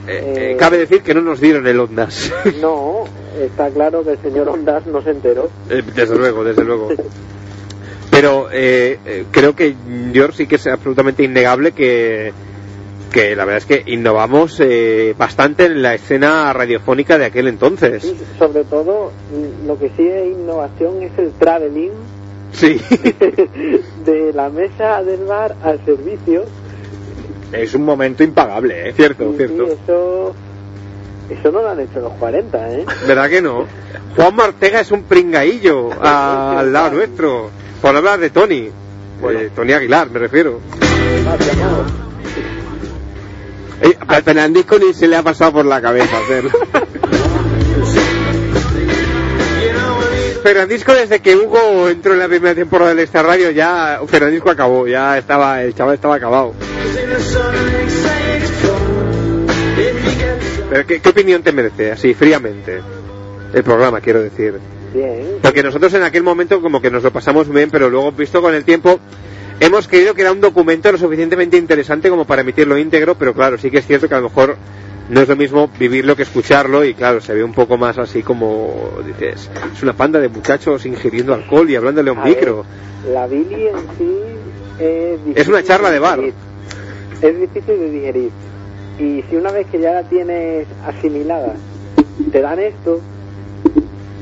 eh, 0.07 0.55
cabe 0.57 0.77
decir 0.77 1.01
que 1.03 1.13
no 1.13 1.21
nos 1.21 1.39
dieron 1.41 1.67
el 1.67 1.79
ondas. 1.79 2.31
No, 2.61 3.03
está 3.39 3.69
claro 3.69 4.03
que 4.03 4.11
el 4.11 4.21
señor 4.21 4.49
Ondas 4.49 4.85
no 4.87 5.01
se 5.01 5.11
enteró. 5.11 5.49
Eh, 5.69 5.83
desde 5.95 6.17
luego, 6.17 6.43
desde 6.43 6.63
luego. 6.63 6.89
Pero 8.11 8.47
eh, 8.51 9.25
creo 9.31 9.55
que 9.55 9.75
George 10.13 10.37
sí 10.37 10.47
que 10.47 10.55
es 10.55 10.67
absolutamente 10.67 11.23
innegable 11.23 11.71
que, 11.71 12.33
que 13.11 13.35
la 13.35 13.45
verdad 13.45 13.57
es 13.57 13.65
que 13.65 13.91
innovamos 13.91 14.59
eh, 14.59 15.13
bastante 15.17 15.65
en 15.65 15.81
la 15.81 15.93
escena 15.95 16.51
radiofónica 16.53 17.17
de 17.17 17.25
aquel 17.25 17.47
entonces. 17.47 18.13
Sobre 18.39 18.63
todo, 18.63 19.11
mm, 19.31 19.67
lo 19.67 19.77
que 19.77 19.89
sí 19.97 20.07
es 20.07 20.27
innovación 20.27 21.01
es 21.03 21.11
el 21.17 21.31
traveling 21.33 21.91
Sí. 22.53 22.79
de 24.05 24.31
la 24.33 24.49
mesa 24.49 25.01
del 25.03 25.25
bar 25.25 25.55
al 25.63 25.83
servicio. 25.85 26.43
Es 27.53 27.73
un 27.73 27.83
momento 27.83 28.23
impagable, 28.23 28.89
¿eh? 28.89 28.93
Cierto, 28.93 29.31
Sí, 29.31 29.37
cierto. 29.37 29.65
sí, 29.67 29.71
eso, 29.83 30.35
eso 31.29 31.51
no 31.51 31.61
lo 31.61 31.69
han 31.69 31.79
hecho 31.81 31.99
los 31.99 32.13
40, 32.13 32.71
¿eh? 32.73 32.85
¿Verdad 33.07 33.29
que 33.29 33.41
no? 33.41 33.65
Juan 34.15 34.39
Ortega 34.39 34.79
es 34.81 34.91
un 34.91 35.03
pringaillo 35.03 35.89
a- 36.01 36.59
al 36.59 36.71
lado 36.73 36.91
nuestro. 36.95 37.49
Por 37.81 37.95
hablar 37.95 38.19
de 38.19 38.29
Tony. 38.29 38.69
Eh, 39.23 39.49
Tony 39.55 39.73
Aguilar, 39.73 40.09
me 40.09 40.19
refiero. 40.19 40.59
Eh, 43.81 43.97
a 44.07 44.21
Fernandisco 44.21 44.77
ni 44.77 44.93
se 44.93 45.07
le 45.07 45.15
ha 45.15 45.23
pasado 45.23 45.53
por 45.53 45.65
la 45.65 45.81
cabeza 45.81 46.17
hacerlo. 46.17 46.51
Fernandisco 50.43 50.93
desde 50.93 51.19
que 51.19 51.35
Hugo 51.35 51.89
entró 51.89 52.13
en 52.13 52.19
la 52.19 52.27
primera 52.27 52.55
temporada 52.55 52.95
de 52.95 53.03
esta 53.03 53.21
radio 53.21 53.51
ya 53.51 53.99
Fernandisco 54.07 54.49
acabó, 54.49 54.87
ya 54.87 55.17
estaba 55.17 55.61
el 55.63 55.73
chaval 55.75 55.95
estaba 55.95 56.15
acabado. 56.15 56.53
Pero 60.69 60.85
¿qué, 60.85 61.01
qué 61.01 61.09
opinión 61.09 61.43
te 61.43 61.51
merece 61.51 61.91
así 61.91 62.13
fríamente 62.13 62.81
el 63.53 63.63
programa 63.63 64.01
quiero 64.01 64.21
decir? 64.21 64.59
Bien. 64.93 65.37
Porque 65.41 65.63
nosotros 65.63 65.93
en 65.93 66.03
aquel 66.03 66.23
momento 66.23 66.61
como 66.61 66.81
que 66.81 66.91
nos 66.91 67.03
lo 67.03 67.11
pasamos 67.11 67.47
bien, 67.49 67.69
pero 67.69 67.89
luego 67.89 68.11
visto 68.11 68.41
con 68.41 68.53
el 68.53 68.63
tiempo 68.63 68.99
hemos 69.61 69.87
creído 69.87 70.13
que 70.13 70.21
era 70.21 70.31
un 70.31 70.41
documento 70.41 70.91
lo 70.91 70.97
suficientemente 70.97 71.55
interesante 71.55 72.09
como 72.09 72.25
para 72.25 72.41
emitirlo 72.41 72.77
íntegro, 72.77 73.15
pero 73.15 73.33
claro, 73.33 73.57
sí 73.57 73.71
que 73.71 73.77
es 73.77 73.87
cierto 73.87 74.09
que 74.09 74.15
a 74.15 74.19
lo 74.19 74.29
mejor 74.29 74.57
no 75.09 75.21
es 75.21 75.27
lo 75.29 75.35
mismo 75.35 75.69
vivirlo 75.79 76.15
que 76.15 76.23
escucharlo 76.23 76.83
y 76.83 76.93
claro, 76.93 77.21
se 77.21 77.33
ve 77.33 77.43
un 77.43 77.53
poco 77.53 77.77
más 77.77 77.97
así 77.97 78.23
como 78.23 78.91
dices, 79.05 79.49
es 79.73 79.83
una 79.83 79.93
panda 79.93 80.19
de 80.19 80.29
muchachos 80.29 80.85
ingiriendo 80.85 81.33
alcohol 81.33 81.69
y 81.69 81.75
hablándole 81.75 82.09
a 82.09 82.13
un 82.13 82.19
A 82.19 82.25
micro. 82.25 82.65
ver, 83.05 83.13
la 83.13 83.27
Billy 83.27 83.67
en 83.67 83.77
sí 83.97 84.13
es 84.79 85.19
Es 85.35 85.47
una 85.47 85.63
charla 85.63 85.91
de 85.91 85.99
bar. 85.99 86.19
Es 87.21 87.39
difícil 87.39 87.79
de 87.79 87.89
digerir. 87.91 88.29
Y 88.99 89.23
si 89.29 89.35
una 89.35 89.51
vez 89.51 89.67
que 89.67 89.79
ya 89.79 89.93
la 89.93 90.03
tienes 90.03 90.65
asimilada, 90.85 91.53
te 92.31 92.41
dan 92.41 92.59
esto, 92.59 92.99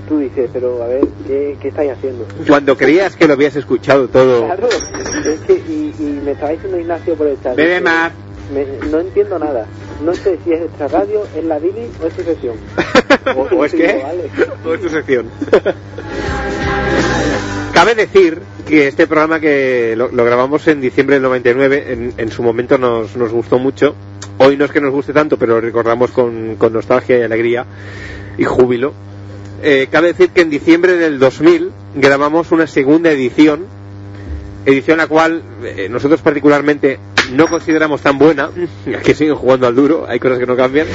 tú 0.10 0.17
dices, 0.19 0.50
pero 0.52 0.84
a 0.84 0.88
ver, 0.88 1.02
¿qué, 1.28 1.56
qué 1.62 1.67
estáis 1.69 1.91
haciendo? 1.91 2.26
Cuando 2.48 2.76
creías 2.76 3.15
que 3.15 3.28
lo 3.28 3.34
habías 3.34 3.56
escuchado 3.56 4.08
todo. 4.10 4.43
Claro, 4.45 4.67
es 4.67 5.39
que, 5.41 5.54
y, 5.54 5.93
y 6.00 6.22
me 6.26 6.32
estaba 6.32 6.52
diciendo 6.52 6.78
Ignacio 6.80 7.15
por 7.15 7.28
el 7.28 7.41
chat. 7.41 7.56
Bebe 7.56 7.80
más. 7.80 8.12
me- 8.54 8.89
no 8.89 9.00
entiendo 9.00 9.38
nada. 9.39 9.65
No 10.04 10.13
sé 10.13 10.38
si 10.43 10.52
es 10.54 10.62
extra 10.62 10.88
radio, 10.88 11.24
es 11.38 11.43
la 11.43 11.60
Billy 11.60 11.88
o 12.04 12.08
es 12.08 12.13
su 12.13 12.24
sección. 12.24 12.56
¿O 13.56 13.63
es 13.65 13.72
Digo, 13.72 13.86
que? 13.86 14.02
vale. 14.04 14.30
¿O 14.65 14.74
es 14.74 14.82
tu 14.82 14.89
sección? 14.89 15.28
Cabe 17.74 17.95
decir 17.95 18.39
que 18.67 18.88
este 18.88 19.08
programa 19.08 19.39
que 19.39 19.93
lo, 19.95 20.10
lo 20.12 20.26
grabamos 20.26 20.67
en 20.67 20.82
diciembre 20.82 21.15
del 21.15 21.24
99, 21.24 21.86
en, 21.93 22.13
en 22.17 22.32
su 22.32 22.43
momento 22.43 22.78
nos, 22.78 23.15
nos 23.15 23.32
gustó 23.32 23.58
mucho. 23.60 23.95
Hoy 24.38 24.58
no 24.58 24.65
es 24.65 24.72
que 24.72 24.82
nos 24.82 24.91
guste 24.91 25.13
tanto, 25.13 25.38
pero 25.38 25.56
lo 25.56 25.62
recordamos 25.62 26.12
con, 26.12 26.56
con 26.56 26.74
nostalgia 26.74 27.17
y 27.19 27.22
alegría 27.22 27.65
y 28.38 28.43
júbilo. 28.45 28.93
Eh, 29.62 29.88
cabe 29.91 30.08
decir 30.08 30.30
que 30.30 30.41
en 30.41 30.50
diciembre 30.50 30.93
del 30.93 31.19
2000 31.19 31.72
grabamos 31.95 32.52
una 32.52 32.65
segunda 32.65 33.12
edición, 33.12 33.65
edición 34.65 34.98
la 34.98 35.08
cual 35.08 35.43
eh, 35.63 35.89
nosotros 35.89 36.22
particularmente 36.22 36.98
no 37.34 37.48
consideramos 37.48 38.02
tan 38.02 38.17
buena, 38.17 38.52
que 39.04 39.13
siguen 39.13 39.36
jugando 39.36 39.67
al 39.67 39.76
duro, 39.76 40.06
hay 40.08 40.19
cosas 40.19 40.39
que 40.39 40.45
no 40.45 40.56
cambian. 40.56 40.88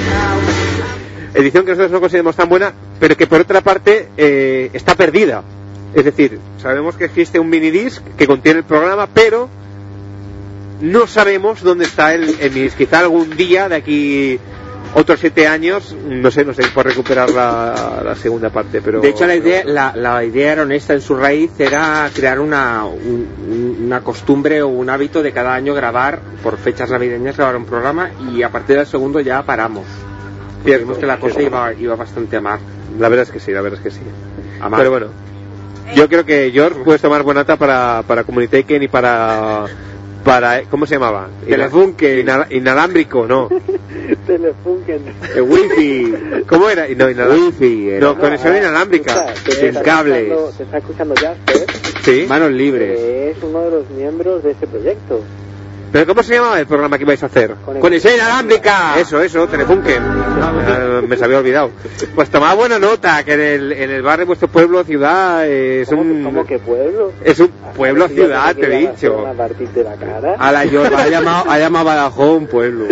Edición 1.35 1.65
que 1.65 1.71
nosotros 1.71 1.91
no 1.91 1.99
consideramos 1.99 2.35
tan 2.35 2.49
buena, 2.49 2.73
pero 2.99 3.15
que 3.15 3.27
por 3.27 3.41
otra 3.41 3.61
parte 3.61 4.07
eh, 4.17 4.71
está 4.73 4.95
perdida. 4.95 5.43
Es 5.93 6.05
decir, 6.05 6.39
sabemos 6.61 6.95
que 6.95 7.05
existe 7.05 7.39
un 7.39 7.49
minidisc 7.49 8.01
que 8.17 8.25
contiene 8.25 8.59
el 8.59 8.65
programa, 8.65 9.07
pero 9.13 9.47
no 10.81 11.07
sabemos 11.07 11.61
dónde 11.61 11.85
está 11.85 12.15
el, 12.15 12.35
el 12.39 12.51
minidisc. 12.51 12.77
Quizá 12.77 12.99
algún 12.99 13.35
día, 13.37 13.69
de 13.69 13.75
aquí 13.75 14.39
otros 14.95 15.19
siete 15.19 15.45
años, 15.47 15.95
no 16.07 16.31
sé, 16.31 16.43
no 16.43 16.53
sé, 16.53 16.63
por 16.73 16.85
recuperar 16.85 17.29
la, 17.29 18.01
la 18.03 18.15
segunda 18.15 18.49
parte. 18.49 18.81
Pero 18.81 19.01
De 19.01 19.09
hecho, 19.09 19.27
la 19.27 19.35
idea, 19.35 19.63
la, 19.65 19.93
la 19.95 20.23
idea 20.23 20.53
era 20.53 20.61
honesta 20.63 20.93
en 20.93 21.01
su 21.01 21.15
raíz, 21.15 21.51
era 21.59 22.09
crear 22.13 22.39
una, 22.39 22.85
un- 22.85 23.27
un- 23.47 23.83
una 23.85 24.01
costumbre 24.01 24.61
o 24.61 24.67
un 24.69 24.89
hábito 24.89 25.21
de 25.21 25.31
cada 25.31 25.53
año 25.53 25.73
grabar, 25.73 26.19
por 26.41 26.57
fechas 26.57 26.89
navideñas, 26.89 27.37
grabar 27.37 27.55
un 27.57 27.65
programa 27.65 28.09
y 28.33 28.41
a 28.41 28.49
partir 28.49 28.77
del 28.77 28.87
segundo 28.87 29.19
ya 29.19 29.43
paramos. 29.43 29.83
Vimos 30.79 30.97
que 30.97 31.05
la 31.05 31.19
cosa 31.19 31.41
iba, 31.41 31.73
iba 31.73 31.95
bastante 31.95 32.37
a 32.37 32.41
mar. 32.41 32.59
La 32.97 33.09
verdad 33.09 33.23
es 33.27 33.31
que 33.31 33.39
sí, 33.39 33.51
la 33.51 33.61
verdad 33.61 33.79
es 33.79 33.83
que 33.83 33.91
sí. 33.99 34.01
A 34.61 34.69
mar. 34.69 34.79
Pero 34.79 34.89
bueno, 34.91 35.07
yo 35.95 36.07
creo 36.09 36.25
que 36.25 36.49
George 36.51 36.79
puedes 36.83 37.01
tomar 37.01 37.21
buenata 37.21 37.55
para, 37.57 38.01
para 38.07 38.23
Communicaken 38.23 38.81
y 38.81 38.87
para, 38.87 39.65
para. 40.25 40.63
¿Cómo 40.63 40.85
se 40.85 40.95
llamaba? 40.95 41.29
Telefunken. 41.47 42.25
Inal- 42.27 42.47
inalámbrico, 42.49 43.25
no. 43.25 43.47
Telefunken. 44.27 45.01
El 45.35 45.41
wifi. 45.43 46.13
¿Cómo 46.47 46.69
era? 46.69 46.87
No, 46.89 47.09
inal- 47.09 47.29
Wifi. 47.31 47.89
era. 47.91 48.05
No, 48.07 48.17
conexión 48.19 48.57
inalámbrica. 48.57 49.33
Sin 49.49 49.73
cables. 49.75 50.33
Te 50.57 50.63
está 50.63 50.77
escuchando 50.79 51.15
Jasper, 51.15 51.65
Sí. 52.03 52.25
Manos 52.27 52.51
libres. 52.51 52.99
que 52.99 53.31
es 53.31 53.37
uno 53.41 53.61
de 53.61 53.71
los 53.71 53.89
miembros 53.91 54.43
de 54.43 54.51
ese 54.51 54.67
proyecto. 54.67 55.21
¿Pero 55.91 56.07
cómo 56.07 56.23
se 56.23 56.33
llamaba 56.35 56.59
el 56.59 56.67
programa 56.67 56.97
que 56.97 57.03
ibais 57.03 57.23
a 57.23 57.27
hacer? 57.27 57.55
Conexión 57.79 58.15
inalámbrica. 58.15 58.99
Eso, 58.99 59.21
eso, 59.21 59.47
Telefunken. 59.47 60.01
Ah, 60.47 61.01
me 61.07 61.17
se 61.17 61.25
había 61.25 61.39
olvidado. 61.39 61.71
Pues 62.13 62.29
tomad 62.29 62.55
buena 62.55 62.79
nota, 62.79 63.23
que 63.23 63.33
en 63.33 63.41
el, 63.41 63.71
en 63.71 63.91
el 63.91 64.01
barrio 64.01 64.19
de 64.21 64.27
vuestro 64.27 64.47
pueblo, 64.47 64.83
ciudad, 64.83 65.47
eh, 65.47 65.81
es 65.81 65.91
un... 65.91 66.23
¿Cómo 66.23 66.45
que 66.45 66.59
pueblo? 66.59 67.11
Es 67.23 67.39
un 67.39 67.49
pueblo, 67.75 68.07
Si 68.07 68.15
yo 68.15 68.23
ciudad, 68.25 68.55
te 68.55 68.61
que 68.61 68.67
he 68.67 68.75
a 68.87 68.91
dicho. 68.91 69.25
de 69.73 69.83
la 69.83 69.95
cara. 69.95 70.35
A 70.37 70.51
la 70.51 70.65
Yorba, 70.65 71.01
ha 71.03 71.07
llamado, 71.09 71.49
ha 71.49 71.59
llamado 71.59 71.85
Badajoz 71.85 72.37
un 72.37 72.47
pueblo. 72.47 72.85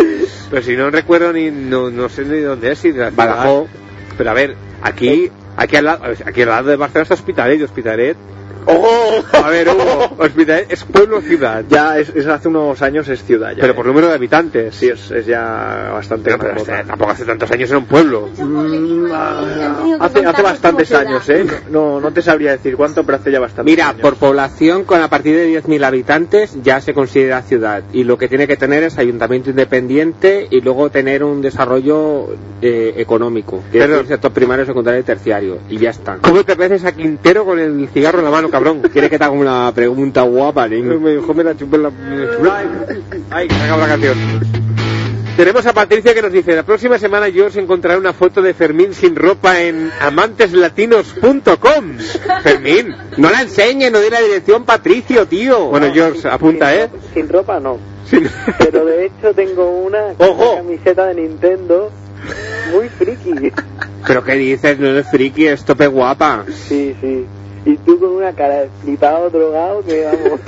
Pero 0.50 0.62
si 0.62 0.76
no 0.76 0.90
recuerdo 0.90 1.34
ni, 1.34 1.52
no, 1.52 1.90
no 1.90 2.10
sé 2.10 2.26
ni 2.26 2.40
dónde 2.40 2.72
es, 2.72 2.80
si 2.80 2.92
de 2.92 3.00
la 3.00 3.10
ciudad. 3.12 3.28
Badajoz. 3.28 3.68
Pero 4.18 4.30
a 4.30 4.34
ver, 4.34 4.56
aquí, 4.82 5.32
aquí 5.58 5.76
al 5.76 5.86
lado, 5.86 6.04
aquí 6.26 6.42
al 6.44 6.50
lado 6.50 6.70
de 6.70 6.76
Barcelona 6.76 7.04
está 7.04 7.14
Hospitalet 7.16 7.60
y 7.60 7.64
Hospitalet. 7.64 8.18
¡Ojo! 8.66 9.24
A 9.34 9.50
ver, 9.50 9.68
Hugo, 9.70 10.16
Hospitalet 10.18 10.72
es 10.72 10.84
pueblo 10.84 11.18
o 11.18 11.22
ciudad. 11.22 11.64
Ya, 11.70 11.98
es, 11.98 12.10
es 12.10 12.26
hace 12.28 12.48
unos 12.48 12.82
años 12.82 13.08
es 13.10 13.24
ciudad 13.24 13.52
ya. 13.52 13.62
Pero 13.62 13.74
¿eh? 13.74 13.76
por 13.76 13.86
número 13.86 14.08
de 14.08 14.14
habitantes. 14.14 14.76
Sí, 14.76 14.90
es, 14.90 15.12
es 15.12 15.26
ya 15.26 15.92
bastante 15.94 16.26
Pero, 16.26 16.40
pero 16.40 16.58
este- 16.58 16.84
tampoco 16.86 17.12
hace 17.12 17.26
tantos 17.26 17.52
años 17.52 17.70
era 17.70 17.78
un 17.80 17.86
pueblo. 17.86 18.30
Mm, 18.38 19.06
ah, 19.12 19.84
hace, 20.00 20.26
hace 20.26 20.42
bastantes 20.42 20.92
años, 20.94 21.28
¿eh? 21.30 21.46
No, 21.70 22.00
no 22.00 22.12
te 22.12 22.22
sabría 22.22 22.52
decir 22.52 22.76
cuánto, 22.76 23.04
pero 23.04 23.18
hace 23.18 23.32
ya 23.32 23.40
bastantes 23.40 23.72
Mira, 23.72 23.90
años. 23.90 24.02
por 24.02 24.16
población, 24.16 24.84
con 24.86 25.02
a 25.02 25.10
partir 25.10 25.36
de 25.36 25.62
10.000 25.62 25.84
habitantes, 25.84 26.58
ya 26.64 26.80
se 26.82 26.94
considera 26.94 27.42
ciudad. 27.42 27.84
Y 27.94 28.04
lo 28.04 28.18
que 28.18 28.28
tiene 28.28 28.48
que 28.48 28.58
tener 28.58 28.84
es 28.84 28.98
ayuntamiento 28.98 29.50
independiente 29.50 30.48
y 30.50 30.62
luego 30.62 30.90
tener 30.90 31.24
un 31.24 31.42
desarrollo 31.42 32.28
eh, 32.62 32.94
económico. 32.98 33.64
El 33.72 34.08
sector 34.08 34.32
primario, 34.32 34.66
secundario 34.66 35.00
y 35.00 35.04
terciario. 35.04 35.58
Y 35.70 35.78
ya 35.78 35.90
está. 35.90 36.18
¿Cómo 36.22 36.44
te 36.44 36.56
pareces 36.56 36.86
a 36.86 36.92
Quintero 36.94 37.46
con 37.46 37.60
el 37.60 37.88
cigarro 37.90 38.20
en 38.20 38.26
la 38.26 38.32
mano, 38.32 38.50
cabrón? 38.54 38.82
Quiere 38.84 39.10
que 39.10 39.18
te 39.18 39.24
haga 39.26 39.34
una 39.34 39.72
pregunta 39.74 40.22
guapa, 40.22 40.68
niño. 40.68 41.00
Me 41.00 41.12
dijo, 41.16 41.34
me 41.34 41.44
la 41.44 41.58
chupé 41.58 41.76
en 41.78 41.84
la... 41.84 41.92
Ay, 43.32 43.48
que 43.48 43.56
se 43.56 43.62
acaba 43.64 43.82
la 43.82 43.88
canción. 43.88 44.18
Tenemos 45.36 45.66
a 45.66 45.74
Patricia 45.74 46.14
que 46.14 46.22
nos 46.22 46.32
dice, 46.32 46.56
la 46.56 46.62
próxima 46.62 47.00
semana 47.00 47.26
George 47.32 47.60
encontrará 47.60 47.98
una 47.98 48.14
foto 48.14 48.40
de 48.44 48.54
Fermín 48.54 48.94
sin 48.94 49.16
ropa 49.16 49.60
en 49.60 49.90
amanteslatinos.com. 50.00 51.98
Fermín. 52.44 52.96
No 53.18 53.32
la 53.32 53.42
enseñe, 53.42 53.90
no 53.92 54.00
dé 54.00 54.12
la 54.12 54.22
dirección 54.22 54.64
Patricio, 54.64 55.26
tío. 55.28 55.66
Bueno, 55.70 55.92
George, 55.92 56.28
apunta, 56.30 56.76
¿eh? 56.76 56.88
Sin 57.16 57.28
ropa 57.28 57.60
no. 57.60 57.80
Sin- 58.06 58.30
Pero 58.60 58.86
de 58.86 59.08
hecho 59.08 59.34
tengo 59.34 59.68
una, 59.72 60.14
Ojo. 60.20 60.52
una 60.52 60.58
camiseta 60.62 61.08
de 61.08 61.16
Nintendo 61.16 61.92
muy 62.72 62.88
friki. 62.90 63.52
Pero 64.06 64.24
qué 64.24 64.34
dices, 64.36 64.78
no 64.78 64.88
eres 64.88 65.10
friki, 65.10 65.48
es 65.48 65.66
tope 65.66 65.88
guapa. 65.88 66.46
Sí, 66.68 66.96
sí. 67.02 67.26
Y 67.66 67.78
tú 67.78 67.98
con 68.00 68.10
una 68.12 68.34
cara 68.34 68.56
de 68.62 68.70
flipado 68.82 69.30
drogado 69.30 69.84
que 69.86 70.04
vamos. 70.06 70.40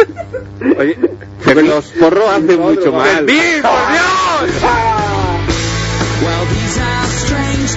Oye, 0.80 0.98
Pero 1.46 1.62
los 1.62 1.86
porros 1.92 2.30
hacen 2.30 2.60
mucho 2.60 2.92
mal. 2.92 3.08
¡Fermín, 3.26 3.62
por 3.62 3.72
Dios! 3.92 4.62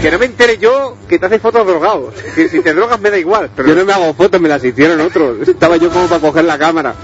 Que 0.01 0.11
no 0.13 0.19
me 0.19 0.27
entere 0.27 0.59
yo 0.59 0.97
que 1.09 1.19
te 1.19 1.27
hace 1.27 1.39
fotos 1.41 1.67
drogados. 1.67 2.15
Que 2.35 2.49
si 2.49 2.61
te 2.61 2.73
drogas 2.73 3.01
me 3.01 3.11
da 3.11 3.19
igual. 3.19 3.51
Pero 3.57 3.69
Yo 3.69 3.75
no 3.75 3.85
me 3.85 3.93
hago 3.93 4.15
fotos, 4.15 4.41
me 4.41 4.49
las 4.49 4.63
hicieron 4.65 5.01
otros. 5.01 5.49
Estaba 5.49 5.77
yo 5.77 5.91
como 5.91 6.07
para 6.07 6.21
coger 6.21 6.45
la 6.45 6.57
cámara. 6.59 6.95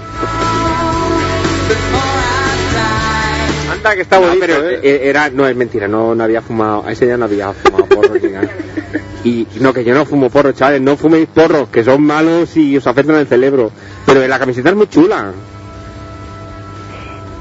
anda 3.71 3.95
que 3.95 4.01
está 4.01 4.19
No, 4.19 4.27
bonito, 4.27 4.45
pero 4.47 4.69
¿eh? 4.69 4.79
eh, 4.81 4.99
era, 5.03 5.29
no 5.29 5.47
es 5.47 5.55
mentira, 5.55 5.87
no, 5.87 6.15
no 6.15 6.23
había 6.23 6.41
fumado, 6.41 6.83
a 6.85 6.91
ese 6.91 7.05
día 7.05 7.17
no 7.17 7.25
había 7.25 7.51
fumado 7.53 7.85
porro 7.87 8.15
ni 8.15 8.29
nada. 8.29 8.49
Y 9.25 9.47
no, 9.59 9.73
que 9.73 9.83
yo 9.83 9.95
no 9.95 10.05
fumo 10.05 10.29
porro, 10.29 10.51
chavales, 10.51 10.81
no 10.81 10.95
fuméis 10.95 11.27
porros, 11.27 11.67
que 11.69 11.83
son 11.83 12.03
malos 12.03 12.55
y 12.55 12.77
os 12.77 12.85
afectan 12.85 13.15
el 13.15 13.25
cerebro. 13.25 13.71
Pero 14.05 14.25
la 14.27 14.37
camiseta 14.37 14.69
es 14.69 14.75
muy 14.75 14.87
chula. 14.87 15.33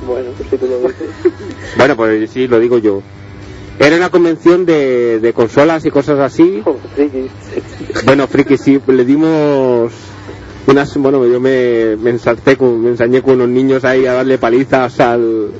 Bueno, 0.07 0.30
pues 0.37 0.49
si 0.49 0.57
tú 0.57 0.66
lo 0.66 0.78
dices. 0.89 1.09
Bueno, 1.76 1.95
pues 1.95 2.30
sí, 2.30 2.49
lo 2.49 2.59
digo 2.59 2.78
yo. 2.78 3.03
Era 3.78 3.97
una 3.97 4.09
convención 4.09 4.64
de, 4.64 5.20
de 5.20 5.32
consolas 5.35 5.85
y 5.85 5.91
cosas 5.91 6.18
así. 6.20 6.62
Oh, 6.66 6.76
friki. 6.95 7.28
Bueno, 8.07 8.26
friki, 8.28 8.57
sí, 8.57 8.80
le 8.87 9.05
dimos 9.05 9.93
unas, 10.66 10.97
bueno, 10.97 11.26
yo 11.26 11.39
me, 11.39 11.97
me 11.97 12.11
ensalcé 12.11 12.57
con, 12.57 12.80
me 12.82 12.91
ensañé 12.91 13.20
con 13.20 13.35
unos 13.35 13.49
niños 13.49 13.85
ahí 13.85 14.07
a 14.07 14.14
darle 14.14 14.39
palizas 14.39 15.01
al, 15.01 15.51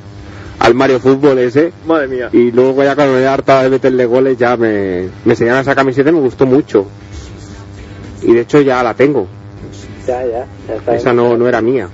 al 0.65 0.75
Mario 0.75 0.99
Fútbol 0.99 1.39
ese. 1.39 1.73
Madre 1.87 2.09
mía. 2.09 2.31
Y 2.33 2.51
luego 2.51 2.83
ya 2.83 2.95
cuando 2.95 3.15
me 3.15 3.27
hartaba 3.27 3.65
de 3.65 3.71
meterle 3.71 4.07
goles 4.07 4.39
ya 4.39 4.57
me, 4.57 5.09
me 5.25 5.33
enseñaron 5.33 5.61
esa 5.61 5.75
camiseta 5.75 6.09
y 6.09 6.13
me 6.15 6.21
gustó 6.21 6.47
mucho. 6.47 6.87
Y 8.23 8.33
de 8.33 8.41
hecho 8.41 8.61
ya 8.63 8.83
la 8.83 8.95
tengo. 8.95 9.27
Ya, 10.07 10.25
ya. 10.25 10.47
ya 10.67 10.75
está 10.75 10.97
Esa 10.97 11.13
no, 11.13 11.37
no 11.37 11.47
era 11.47 11.61
mía. 11.61 11.89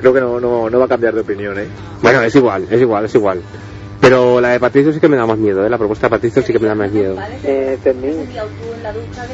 Creo 0.00 0.12
que 0.12 0.20
no, 0.20 0.40
no, 0.40 0.68
no 0.68 0.78
va 0.78 0.84
a 0.84 0.88
cambiar 0.88 1.14
de 1.14 1.20
opinión, 1.20 1.58
¿eh? 1.58 1.68
Bueno, 2.02 2.20
es 2.22 2.34
igual, 2.34 2.66
es 2.70 2.80
igual, 2.80 3.04
es 3.06 3.14
igual. 3.14 3.42
Pero 4.00 4.40
la 4.40 4.50
de 4.50 4.60
Patricio 4.60 4.92
sí 4.92 4.98
que 5.00 5.08
me 5.08 5.16
da 5.16 5.26
más 5.26 5.36
miedo, 5.38 5.64
¿eh? 5.64 5.68
La 5.70 5.76
propuesta 5.76 6.06
de 6.06 6.10
Patricio 6.10 6.42
sí 6.42 6.52
que 6.52 6.58
me 6.58 6.68
da 6.68 6.74
más 6.74 6.90
miedo. 6.90 7.16
Eh, 7.44 7.78
Fermín, 7.82 8.28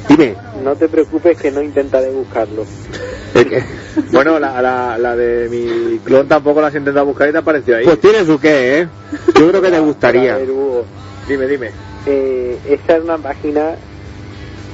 Dime. 0.08 0.34
no 0.64 0.74
te 0.74 0.88
preocupes 0.88 1.38
que 1.38 1.50
no 1.50 1.62
intentaré 1.62 2.10
buscarlo. 2.10 2.64
Bueno, 4.12 4.38
la, 4.38 4.60
la, 4.60 4.98
la 4.98 5.16
de 5.16 5.48
mi 5.48 5.98
clon 6.00 6.28
tampoco 6.28 6.60
la 6.60 6.66
has 6.68 6.74
intentado 6.74 7.06
buscar 7.06 7.28
y 7.28 7.32
te 7.32 7.38
apareció 7.38 7.76
ahí. 7.76 7.84
Pues 7.84 7.98
tiene 8.00 8.24
su 8.24 8.38
qué, 8.38 8.80
¿eh? 8.80 8.88
Yo 9.38 9.48
creo 9.48 9.62
que 9.62 9.70
te 9.70 9.76
A 9.76 9.80
gustaría. 9.80 10.36
ver, 10.36 10.50
Hugo, 10.50 10.84
Dime, 11.28 11.46
dime. 11.46 11.70
eh, 12.06 12.58
esa 12.68 12.96
es 12.96 13.02
una 13.04 13.16
página 13.18 13.74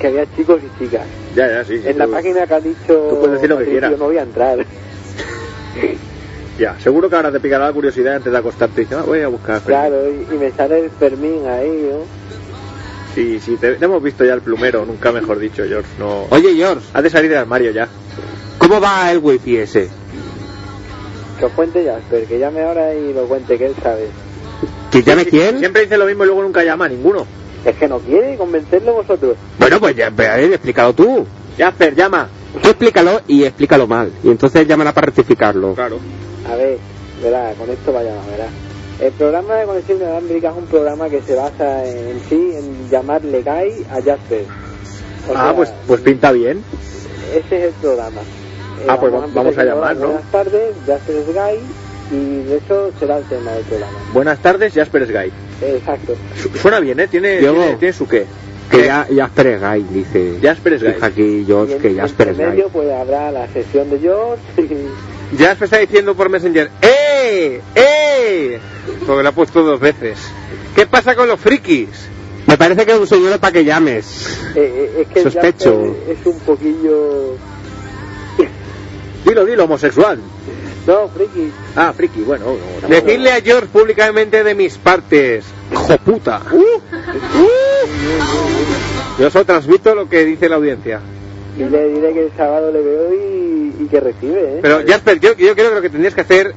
que 0.00 0.06
había 0.08 0.26
chicos 0.36 0.60
y 0.64 0.84
chicas. 0.84 1.06
Ya, 1.36 1.48
ya, 1.48 1.64
sí. 1.64 1.78
sí, 1.80 1.88
En 1.88 1.98
la 1.98 2.06
página 2.08 2.46
que 2.46 2.54
ha 2.54 2.60
dicho 2.60 2.76
Tú 3.10 3.16
puedes 3.20 3.32
decir 3.34 3.50
lo 3.50 3.58
que 3.58 3.64
quieras. 3.66 3.92
no 3.98 4.04
voy 4.06 4.18
a 4.18 4.22
entrar. 4.22 4.58
Ya, 6.58 6.78
seguro 6.80 7.08
que 7.08 7.16
ahora 7.16 7.32
te 7.32 7.40
picará 7.40 7.66
la 7.66 7.72
curiosidad 7.72 8.16
antes 8.16 8.30
de 8.32 8.38
acostarte 8.38 8.82
y 8.82 8.84
dices, 8.84 8.98
ah, 9.00 9.04
voy 9.06 9.20
a 9.20 9.28
buscar. 9.28 9.60
Claro, 9.62 9.96
y, 10.08 10.34
y 10.34 10.38
me 10.38 10.50
sale 10.52 10.80
el 10.80 10.90
Fermín 10.90 11.46
ahí, 11.48 11.88
¿no? 11.90 12.04
Sí, 13.14 13.40
sí, 13.40 13.56
te, 13.56 13.74
te 13.74 13.84
hemos 13.84 14.02
visto 14.02 14.24
ya 14.24 14.34
el 14.34 14.40
plumero, 14.40 14.84
nunca 14.86 15.12
mejor 15.12 15.38
dicho, 15.38 15.64
George. 15.66 15.88
No... 15.98 16.26
Oye, 16.30 16.54
George, 16.54 16.86
Has 16.94 17.02
de 17.02 17.10
salir 17.10 17.30
del 17.30 17.40
armario 17.40 17.70
ya. 17.70 17.88
¿cómo 18.58 18.80
va 18.80 19.10
el 19.10 19.18
wifi 19.18 19.56
ese? 19.56 19.88
Que 21.38 21.44
os 21.46 21.52
cuente 21.52 21.84
Jasper, 21.84 22.24
que 22.26 22.38
llame 22.38 22.62
ahora 22.62 22.94
y 22.94 23.12
lo 23.12 23.24
cuente, 23.24 23.58
que 23.58 23.66
él 23.66 23.74
sabe. 23.82 24.06
¿Que 24.90 25.02
llame 25.02 25.24
quién? 25.24 25.58
Siempre 25.58 25.82
dice 25.82 25.98
lo 25.98 26.06
mismo 26.06 26.22
y 26.22 26.26
luego 26.26 26.42
nunca 26.42 26.62
llama 26.62 26.84
a 26.84 26.88
ninguno. 26.88 27.26
Es 27.64 27.76
que 27.76 27.88
no 27.88 27.98
quiere 27.98 28.36
convencerlo 28.36 28.94
vosotros. 28.94 29.36
Bueno, 29.58 29.80
pues 29.80 29.96
ya, 29.96 30.10
pero, 30.14 30.32
a 30.32 30.36
ver, 30.36 30.52
explícalo 30.52 30.92
tú. 30.92 31.26
Jasper, 31.58 31.94
llama. 31.94 32.28
Tú 32.62 32.68
explícalo 32.68 33.20
y 33.26 33.44
explícalo 33.44 33.86
mal. 33.86 34.12
Y 34.22 34.28
entonces 34.30 34.66
llamará 34.66 34.92
para 34.92 35.06
rectificarlo. 35.06 35.74
Claro. 35.74 35.98
A 36.50 36.56
ver, 36.56 36.78
verá, 37.22 37.52
con 37.54 37.70
esto 37.70 37.92
vaya, 37.92 38.12
verá. 38.30 38.46
El 39.00 39.12
programa 39.12 39.56
de 39.56 39.66
conexión 39.66 39.98
inalámbrica 39.98 40.50
es 40.50 40.56
un 40.56 40.66
programa 40.66 41.08
que 41.08 41.22
se 41.22 41.34
basa 41.34 41.84
en 41.84 42.20
sí 42.28 42.52
en 42.56 42.88
llamarle 42.90 43.42
gay 43.42 43.84
a 43.90 43.94
Jasper. 43.96 44.44
O 45.28 45.32
ah, 45.36 45.44
sea, 45.44 45.56
pues, 45.56 45.72
pues 45.86 46.00
pinta 46.00 46.32
bien. 46.32 46.62
Ese 47.34 47.56
es 47.58 47.64
el 47.64 47.72
programa. 47.80 48.20
Eh, 48.20 48.86
Ah, 48.88 48.98
pues 48.98 49.12
vamos 49.12 49.56
a 49.58 49.64
llamar, 49.64 49.96
¿no? 49.96 50.06
Buenas 50.08 50.30
tardes, 50.30 50.74
Jasper 50.86 51.16
es 51.16 51.34
gay 51.34 51.60
y 52.10 52.42
de 52.44 52.56
eso 52.56 52.90
será 52.98 53.18
el 53.18 53.24
tema 53.24 53.52
del 53.52 53.64
programa. 53.64 53.98
Buenas 54.12 54.38
tardes, 54.40 54.72
Jasper 54.74 55.02
es 55.02 55.10
gay. 55.10 55.32
Eh, 55.62 55.76
Exacto. 55.78 56.14
Su- 56.36 56.48
Suena 56.58 56.80
bien, 56.80 56.98
¿eh? 57.00 57.06
Tiene, 57.08 57.38
tiene, 57.38 57.76
tiene 57.76 57.92
su 57.92 58.06
qué. 58.08 58.26
Que 58.70 58.84
ya 58.86 59.06
Jasper 59.14 59.46
es 59.48 59.60
gay, 59.60 59.86
dice. 59.90 60.38
Jasper 60.42 60.72
es 60.74 60.82
gay. 60.82 60.92
Dice 60.94 61.04
aquí 61.06 61.22
Y 61.22 61.44
George 61.46 61.74
en, 61.76 61.82
que 61.82 61.94
Jasper 61.94 62.28
es 62.28 62.32
entre 62.32 62.46
gay. 62.46 62.56
medio 62.56 62.68
pues 62.70 62.90
habrá 62.90 63.30
la 63.30 63.46
sesión 63.48 63.90
de 63.90 63.98
George 64.00 64.42
y 64.58 64.86
Ya 65.38 65.56
se 65.56 65.64
está 65.64 65.78
diciendo 65.78 66.14
por 66.14 66.28
Messenger, 66.28 66.70
¡eh! 66.82 67.60
¡eh! 67.74 68.58
Porque 69.06 69.22
lo 69.22 69.28
ha 69.28 69.32
puesto 69.32 69.62
dos 69.62 69.80
veces. 69.80 70.18
¿Qué 70.74 70.86
pasa 70.86 71.14
con 71.14 71.28
los 71.28 71.40
frikis? 71.40 71.88
Me 72.46 72.58
parece 72.58 72.84
que 72.84 72.92
es 72.92 72.98
un 72.98 73.06
señor 73.06 73.38
para 73.38 73.52
que 73.52 73.64
llames. 73.64 74.38
eh, 74.54 74.60
eh, 74.96 75.02
es 75.02 75.08
que 75.08 75.22
Sospecho. 75.22 75.96
Es 76.08 76.26
un 76.26 76.38
poquillo... 76.40 77.36
Dilo, 79.24 79.44
dilo, 79.46 79.64
homosexual. 79.64 80.18
No, 80.86 81.08
friki. 81.08 81.52
Ah, 81.76 81.92
friki, 81.96 82.22
bueno. 82.22 82.44
no, 82.46 82.56
no. 82.82 82.88
Decirle 82.88 83.30
a 83.32 83.40
George 83.40 83.68
públicamente 83.68 84.42
de 84.42 84.54
mis 84.54 84.76
partes. 84.78 85.44
¡Hijo 85.72 85.96
puta! 85.98 86.42
Yo 89.18 89.30
solo 89.30 89.44
transmito 89.44 89.94
lo 89.94 90.08
que 90.08 90.24
dice 90.24 90.48
la 90.48 90.56
audiencia. 90.56 91.00
Y 91.56 91.64
le 91.64 91.88
diré 91.88 92.12
que 92.12 92.26
el 92.26 92.32
sábado 92.36 92.72
le 92.72 92.82
veo 92.82 93.14
y, 93.14 93.41
y 93.84 93.88
que 93.88 94.00
recibe, 94.00 94.40
¿eh? 94.40 94.58
Pero 94.62 94.80
Jasper, 94.86 95.20
yo, 95.20 95.34
yo 95.36 95.54
creo 95.54 95.68
que 95.70 95.74
lo 95.76 95.82
que 95.82 95.90
tendrías 95.90 96.14
que 96.14 96.20
hacer 96.22 96.54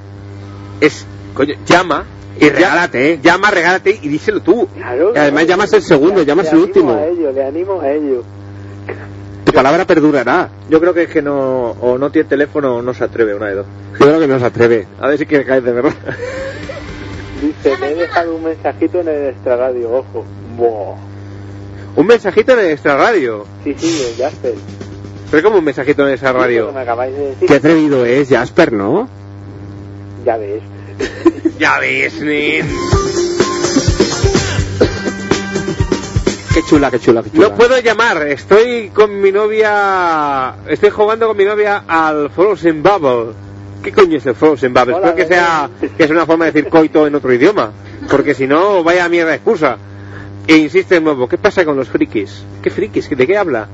es, 0.81 1.05
coño, 1.33 1.55
llama 1.65 2.05
Y 2.39 2.49
regálate, 2.49 3.13
¿eh? 3.13 3.19
Llama, 3.21 3.49
regálate 3.51 3.97
y 4.01 4.07
díselo 4.09 4.41
tú. 4.41 4.67
Claro, 4.75 5.13
Y 5.15 5.17
además 5.17 5.43
claro. 5.45 5.47
llamas 5.59 5.73
el 5.73 5.81
segundo, 5.83 6.19
Le- 6.21 6.25
llamas 6.25 6.45
le 6.45 6.51
el 6.51 6.55
animo 6.57 6.67
último. 6.67 6.93
a 6.93 7.05
ello, 7.07 7.31
le 7.31 7.43
animo 7.45 7.81
a 7.81 7.91
ello. 7.91 8.23
Tu 9.45 9.51
palabra 9.53 9.85
perdurará. 9.85 10.49
Yo 10.69 10.79
creo 10.81 10.93
que 10.93 11.03
es 11.03 11.09
que 11.09 11.21
no, 11.21 11.71
o 11.79 11.97
no 11.97 12.09
tiene 12.11 12.27
teléfono 12.27 12.77
o 12.77 12.81
no 12.81 12.93
se 12.93 13.03
atreve, 13.05 13.35
una 13.35 13.47
de 13.47 13.55
dos. 13.55 13.65
Yo 13.99 14.05
creo 14.07 14.19
que 14.19 14.27
no 14.27 14.39
se 14.39 14.45
atreve. 14.45 14.87
A 14.99 15.07
ver 15.07 15.17
si 15.17 15.25
quiere 15.25 15.45
caer 15.45 15.63
de 15.63 15.71
verdad. 15.71 15.93
Dice, 17.41 17.77
me 17.79 17.91
he 17.91 17.95
dejado 17.95 18.35
un 18.35 18.43
mensajito 18.43 19.01
en 19.01 19.07
el 19.09 19.29
extra 19.29 19.55
radio, 19.55 19.91
ojo. 19.91 20.25
Buah. 20.57 20.95
Un 21.95 22.07
mensajito 22.07 22.53
en 22.53 22.59
el 22.59 22.71
extra 22.71 22.97
radio. 22.97 23.45
Sí, 23.63 23.75
sí, 23.77 24.15
Jasper. 24.17 24.55
Pero 25.31 25.43
como 25.43 25.57
un 25.59 25.63
mensajito 25.65 26.07
en 26.07 26.13
esa 26.13 26.27
Sí, 26.31 26.33
radio. 26.37 26.67
que 26.67 26.73
me 26.73 26.79
acabáis 26.81 27.15
de 27.15 27.25
decir. 27.29 27.47
Qué 27.47 27.55
atrevido 27.55 28.05
es 28.05 28.29
Jasper, 28.29 28.71
¿no? 28.73 29.07
Ya 30.25 30.37
ves. 30.37 30.61
Ya 31.59 31.79
ves, 31.79 32.19
nen. 32.19 32.67
Qué 36.53 36.61
chula, 36.69 36.89
qué 36.91 36.99
chula, 36.99 37.23
qué 37.23 37.31
chula. 37.31 37.49
No 37.49 37.55
puedo 37.55 37.79
llamar, 37.79 38.27
estoy 38.27 38.89
con 38.93 39.19
mi 39.21 39.31
novia. 39.31 40.55
Estoy 40.67 40.89
jugando 40.89 41.27
con 41.27 41.35
mi 41.37 41.43
novia 41.45 41.83
al 41.87 42.29
Frozen 42.29 42.81
Bubble. 42.83 43.33
¿Qué 43.83 43.91
coño 43.91 44.17
es 44.17 44.25
el 44.25 44.35
Frozen 44.35 44.73
Bubble? 44.73 44.95
Hola, 44.95 45.09
Espero 45.09 45.27
que 45.27 45.33
sea 45.33 45.69
que 45.97 46.03
es 46.03 46.09
una 46.09 46.25
forma 46.25 46.45
de 46.45 46.51
decir 46.53 46.69
coito 46.69 47.07
en 47.07 47.15
otro 47.15 47.33
idioma. 47.33 47.71
Porque 48.09 48.33
si 48.33 48.47
no, 48.47 48.83
vaya 48.83 49.07
mierda 49.09 49.31
de 49.31 49.35
excusa. 49.37 49.77
E 50.47 50.57
insiste 50.57 50.95
de 50.95 51.01
nuevo, 51.01 51.27
¿qué 51.27 51.37
pasa 51.37 51.65
con 51.65 51.75
los 51.75 51.89
frikis? 51.89 52.43
¿Qué 52.61 52.69
frikis? 52.69 53.09
¿De 53.09 53.27
qué 53.27 53.37
habla? 53.37 53.67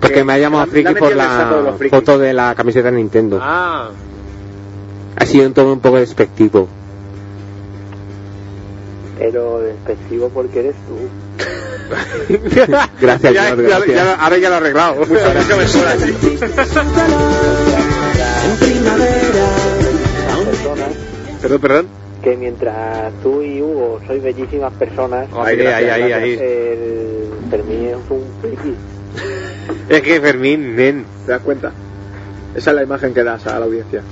Porque 0.00 0.24
me 0.24 0.32
ha 0.34 0.38
llamado 0.38 0.64
La- 0.66 0.70
friki 0.72 0.94
la 0.94 0.98
por 0.98 1.14
la 1.16 1.74
foto 1.90 2.18
de 2.18 2.32
la 2.32 2.54
camiseta 2.54 2.90
de 2.90 2.96
Nintendo. 2.96 3.38
Ah, 3.40 3.90
Ha 5.16 5.26
sido 5.26 5.46
un 5.46 5.52
tono 5.54 5.72
un 5.74 5.80
poco 5.80 5.96
despectivo. 5.96 6.66
Pero 9.18 9.58
despectivo 9.60 10.30
porque 10.30 10.60
eres 10.60 10.74
tú. 10.86 10.96
Gracias, 13.00 13.34
ya, 13.34 13.42
George, 13.46 13.62
gracias. 13.64 13.96
ya- 13.96 14.14
ahora 14.14 14.38
ya 14.38 14.48
lo 14.48 14.54
he 14.54 14.58
arreglado. 14.58 14.94
Muchas 15.06 15.34
gracias, 15.34 15.58
me 15.58 15.66
suena, 15.68 15.96
sí. 15.96 16.38
Personas 20.44 20.88
Perdón, 21.42 21.60
perdón. 21.60 21.86
que 22.22 22.36
mientras 22.36 23.12
tú 23.22 23.42
y 23.42 23.60
Hugo 23.62 24.00
sois 24.06 24.22
bellísimas 24.22 24.72
personas, 24.74 25.28
Ahí, 25.36 25.60
ahí, 25.60 25.84
ahí, 25.88 26.12
ahí. 26.12 26.32
el 26.40 27.28
Fermín 27.50 27.86
es 27.86 27.96
un 28.10 28.24
friki. 28.40 28.74
Es 29.90 30.02
que 30.02 30.20
Fermín, 30.20 30.76
nen. 30.76 31.04
¿Te 31.26 31.32
das 31.32 31.42
cuenta? 31.42 31.72
Esa 32.54 32.70
es 32.70 32.76
la 32.76 32.84
imagen 32.84 33.12
que 33.12 33.24
das 33.24 33.44
a 33.48 33.58
la 33.58 33.66
audiencia. 33.66 34.02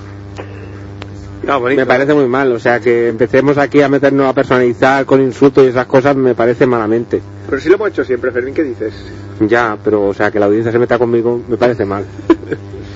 No, 1.44 1.60
bonito. 1.60 1.80
Me 1.80 1.86
parece 1.86 2.14
muy 2.14 2.26
mal, 2.26 2.50
o 2.50 2.58
sea, 2.58 2.80
que 2.80 3.06
empecemos 3.06 3.56
aquí 3.58 3.80
a 3.80 3.88
meternos 3.88 4.26
a 4.26 4.32
personalizar 4.32 5.06
con 5.06 5.22
insultos 5.22 5.64
y 5.64 5.68
esas 5.68 5.86
cosas 5.86 6.16
me 6.16 6.34
parece 6.34 6.66
malamente. 6.66 7.22
Pero 7.48 7.60
si 7.62 7.68
lo 7.68 7.76
hemos 7.76 7.90
hecho 7.90 8.04
siempre, 8.04 8.32
Fermín, 8.32 8.54
¿qué 8.54 8.64
dices? 8.64 8.92
Ya, 9.40 9.78
pero 9.82 10.08
o 10.08 10.14
sea, 10.14 10.32
que 10.32 10.40
la 10.40 10.46
audiencia 10.46 10.72
se 10.72 10.80
meta 10.80 10.98
conmigo 10.98 11.40
me 11.48 11.56
parece 11.56 11.84
mal. 11.84 12.04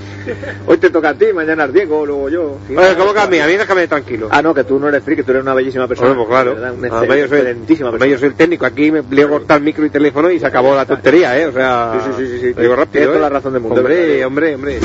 Hoy 0.67 0.77
te 0.79 0.91
toca 0.91 1.11
a 1.11 1.15
ti, 1.15 1.27
mañana 1.35 1.65
es 1.65 1.73
Diego, 1.73 2.05
luego 2.07 2.29
yo. 2.29 2.59
Sí, 2.69 2.77
Oye, 2.77 2.95
¿cómo 2.97 3.13
que 3.13 3.21
a 3.21 3.27
mí? 3.27 3.39
A 3.41 3.47
mí 3.47 3.53
déjame 3.55 3.87
tranquilo. 3.89 4.29
Ah, 4.31 4.43
no, 4.43 4.55
que 4.55 4.65
tú 4.65 4.79
no 4.79 4.89
eres 4.89 5.03
friki, 5.03 5.23
tú 5.23 5.31
eres 5.33 5.43
una 5.43 5.55
bellísima 5.55 5.87
persona. 5.89 6.09
Bueno, 6.11 6.25
pues 6.27 6.35
claro. 6.35 6.55
Verdad, 6.55 6.75
Una 6.75 6.99
Además, 6.99 7.19
yo 7.19 7.29
soy, 7.29 7.39
excelentísima 7.39 7.91
persona. 7.91 8.11
yo 8.11 8.19
soy 8.19 8.29
el 8.29 8.35
técnico. 8.35 8.67
Aquí 8.67 8.91
me 8.91 9.03
le 9.11 9.29
cortar 9.29 9.61
micro 9.61 9.85
y 9.85 9.91
teléfono 9.91 10.31
y 10.31 10.39
se 10.39 10.47
acabó 10.47 10.75
la 10.75 10.87
tontería, 10.87 11.39
¿eh? 11.39 11.47
O 11.47 11.53
sea, 11.53 11.93
Sí, 12.05 12.11
sí, 12.17 12.27
sí, 12.27 12.39
sí, 12.41 12.53
digo 12.61 12.75
rápido. 12.77 12.91
Tienes 12.93 13.09
toda 13.09 13.19
¿eh? 13.19 13.21
la 13.21 13.29
razón 13.29 13.53
del 13.53 13.63
mundo, 13.63 13.81
Hombre, 13.81 14.25
hombre, 14.25 14.55
hombre. 14.55 14.79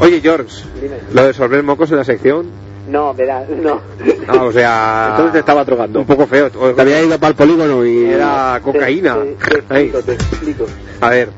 Oye, 0.00 0.20
George, 0.20 0.64
Dime. 0.80 0.96
lo 1.12 1.26
de 1.26 1.32
sorber 1.32 1.62
mocos 1.62 1.90
en 1.92 1.96
la 1.98 2.04
sección. 2.04 2.46
No, 2.92 3.14
verás, 3.14 3.48
no. 3.48 3.80
Ah, 4.28 4.42
o 4.44 4.52
sea. 4.52 5.06
Entonces 5.10 5.32
te 5.32 5.38
estaba 5.40 5.64
drogando. 5.64 6.00
Un 6.00 6.06
poco 6.06 6.26
feo. 6.26 6.50
Te 6.50 6.80
había 6.82 7.02
ido 7.02 7.18
para 7.18 7.30
el 7.30 7.34
polígono 7.36 7.84
y... 7.84 8.04
Era 8.04 8.60
cocaína. 8.62 9.16
Te, 9.16 9.34
te- 9.34 9.54
explico, 9.58 10.02
te 10.02 10.12
explico. 10.12 10.66
A 11.00 11.08
ver, 11.10 11.28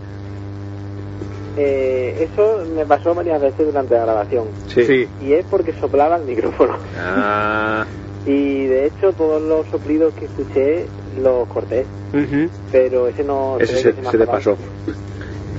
Eh, 1.57 2.29
eso 2.33 2.65
me 2.75 2.85
pasó 2.85 3.15
varias 3.15 3.41
veces 3.41 3.67
durante 3.67 3.95
la 3.95 4.03
grabación. 4.03 4.45
sí. 4.67 5.09
Y 5.25 5.33
es 5.35 5.45
porque 5.49 5.73
soplaba 5.81 6.17
el 6.17 6.25
micrófono. 6.25 6.77
Ah. 6.99 7.85
Y 8.27 8.65
de 8.69 8.87
hecho 8.87 9.13
todos 9.13 9.43
los 9.43 9.67
soplidos 9.67 10.15
que 10.15 10.25
escuché 10.25 10.87
los 11.23 11.47
corté. 11.47 11.85
Pero 12.73 13.07
ese 13.07 13.23
no... 13.23 13.59
Ese 13.61 13.75
se, 13.77 13.83
se 13.83 13.93
te 13.93 14.03
pasado. 14.03 14.27
pasó. 14.27 14.57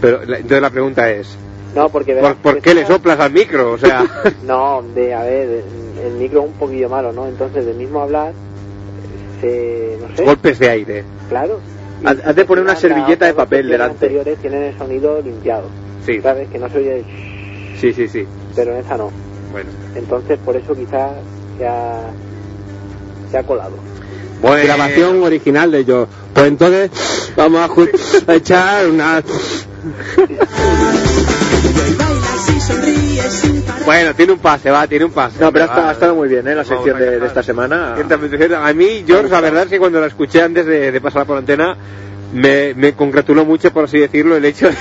Pero 0.01 0.25
la- 0.25 0.37
entonces 0.37 0.61
la 0.63 0.69
pregunta 0.71 1.11
es: 1.11 1.37
No, 1.75 1.89
porque 1.89 2.13
¿por, 2.13 2.21
verás, 2.23 2.35
por 2.41 2.59
qué 2.61 2.73
le 2.73 2.87
soplas 2.87 3.19
al 3.19 3.31
micro? 3.33 3.73
O 3.73 3.77
sea. 3.77 4.03
No, 4.47 4.81
de, 4.95 5.13
a 5.13 5.21
ver, 5.21 5.63
el 6.03 6.13
micro 6.13 6.41
es 6.41 6.47
un 6.47 6.53
poquillo 6.53 6.89
malo, 6.89 7.11
¿no? 7.13 7.27
Entonces, 7.27 7.65
del 7.65 7.75
mismo 7.75 8.01
hablar, 8.01 8.33
se... 9.41 9.97
no 10.01 10.15
sé, 10.15 10.23
golpes 10.23 10.59
de 10.59 10.69
aire. 10.69 11.03
claro. 11.29 11.59
Haz 12.03 12.35
de 12.35 12.45
poner 12.45 12.63
una 12.63 12.75
servilleta 12.75 13.25
de 13.25 13.33
papel 13.33 13.67
delante. 13.69 13.93
anteriores 14.05 14.37
tienen 14.39 14.63
el 14.63 14.77
sonido 14.77 15.21
limpiado, 15.21 15.67
Sí, 16.05 16.21
¿sabes? 16.21 16.49
Que 16.49 16.59
no 16.59 16.69
se 16.69 16.77
oye 16.77 16.97
el 16.97 17.05
sí, 17.79 17.93
sí, 17.93 18.07
sí. 18.07 18.25
pero 18.55 18.73
en 18.73 18.79
esa 18.85 18.97
no. 18.97 19.09
Bueno. 19.51 19.69
Entonces, 19.95 20.37
por 20.43 20.55
eso 20.55 20.75
quizás 20.75 21.11
se 21.57 21.65
ha, 21.65 22.01
se 23.31 23.37
ha 23.37 23.43
colado. 23.43 23.71
Bueno. 24.41 24.63
Grabación 24.65 25.23
original 25.23 25.71
de 25.71 25.85
yo. 25.85 26.07
Pues 26.33 26.47
entonces 26.47 26.91
vamos 27.35 27.61
a, 27.61 28.31
a 28.31 28.35
echar 28.35 28.87
una... 28.87 29.23
Bueno, 33.85 34.13
tiene 34.15 34.33
un 34.33 34.39
pase, 34.39 34.71
va, 34.71 34.87
tiene 34.87 35.05
un 35.05 35.11
pase. 35.11 35.39
No, 35.39 35.51
pero 35.51 35.65
ha, 35.71 35.91
estado- 35.91 36.15
muy 36.15 36.27
bien, 36.27 36.47
¿eh? 36.47 36.55
La 36.55 36.63
sección 36.65 36.97
de, 36.99 37.25
esta 37.25 37.43
semana. 37.43 37.95
A 37.95 38.73
mí, 38.73 39.03
George, 39.05 39.29
la 39.29 39.41
verdad 39.41 39.63
es 39.63 39.69
que 39.69 39.79
cuando 39.79 39.99
la 40.01 40.07
escuché 40.07 40.41
antes 40.41 40.65
de, 40.65 40.91
de 40.91 41.01
pasar 41.01 41.25
por 41.25 41.37
antena, 41.37 41.75
me, 42.33 42.73
me 42.73 42.93
congratuló 42.93 43.45
mucho, 43.45 43.71
por 43.71 43.85
así 43.85 43.99
decirlo, 43.99 44.35
el 44.35 44.45
hecho 44.45 44.67
de, 44.69 44.75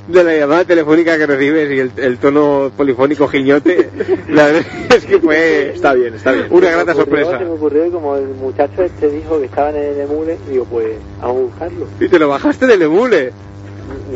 de 0.08 0.24
la 0.24 0.34
llamada 0.36 0.64
telefónica 0.64 1.16
que 1.18 1.26
recibes 1.26 1.70
y 1.72 1.78
el, 1.80 1.92
el 1.96 2.18
tono 2.18 2.72
polifónico 2.76 3.28
giñote. 3.28 3.90
La 4.28 4.46
verdad 4.46 4.62
es 4.96 5.04
que 5.04 5.18
fue 5.18 5.74
Está 5.74 5.92
bien, 5.94 6.14
está 6.14 6.32
bien. 6.32 6.46
una 6.50 6.70
grata 6.70 6.92
ocurrió- 6.92 6.96
sorpresa. 7.26 7.38
Se 7.38 7.44
me 7.44 7.50
ocurrió 7.50 7.86
y 7.86 7.90
como 7.90 8.16
el 8.16 8.28
muchacho 8.28 8.82
este 8.82 9.08
dijo 9.10 9.38
que 9.38 9.46
estaba 9.46 9.70
en 9.70 9.76
el 9.76 10.00
emule, 10.00 10.38
digo, 10.48 10.64
pues 10.64 10.86
vamos 11.20 11.36
a 11.36 11.40
buscarlo. 11.40 11.86
Y 12.00 12.08
te 12.08 12.18
lo 12.18 12.28
bajaste 12.28 12.66
del 12.66 12.82
emule. 12.82 13.32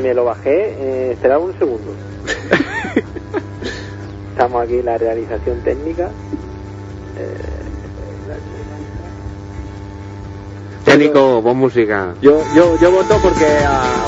Me 0.02 0.14
lo 0.14 0.24
bajé, 0.24 0.74
eh, 0.78 1.10
esperaba 1.12 1.44
un 1.44 1.56
segundo. 1.58 1.92
Estamos 4.32 4.62
aquí 4.64 4.78
en 4.78 4.86
la 4.86 4.98
realización 4.98 5.60
técnica. 5.62 6.10
Técnico, 10.84 11.40
pon 11.42 11.56
música. 11.56 12.14
Yo, 12.20 12.42
yo, 12.54 12.78
yo 12.78 12.90
voto 12.92 13.16
porque 13.22 13.46
a- 13.66 14.04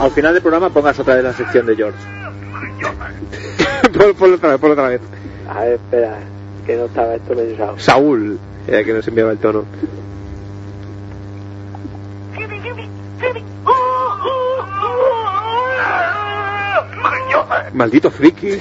al 0.00 0.10
final 0.10 0.34
del 0.34 0.42
programa 0.42 0.68
pongas 0.70 0.98
otra 0.98 1.14
vez 1.14 1.24
la 1.24 1.32
sección 1.32 1.64
de 1.66 1.76
George. 1.76 1.98
Pon- 3.98 4.14
ponlo 4.14 4.36
otra 4.36 4.50
vez, 4.50 4.58
ponlo 4.60 4.74
otra 4.74 4.88
vez. 4.88 5.00
A 5.48 5.64
ver, 5.64 5.74
espera, 5.74 6.18
que 6.66 6.76
no 6.76 6.84
estaba 6.86 7.14
esto 7.14 7.34
pensado. 7.34 7.78
Saúl, 7.78 8.38
era 8.66 8.84
que 8.84 8.92
nos 8.92 9.06
enviaba 9.08 9.32
el 9.32 9.38
tono. 9.38 9.64
Maldito 17.72 18.10
friki. 18.10 18.58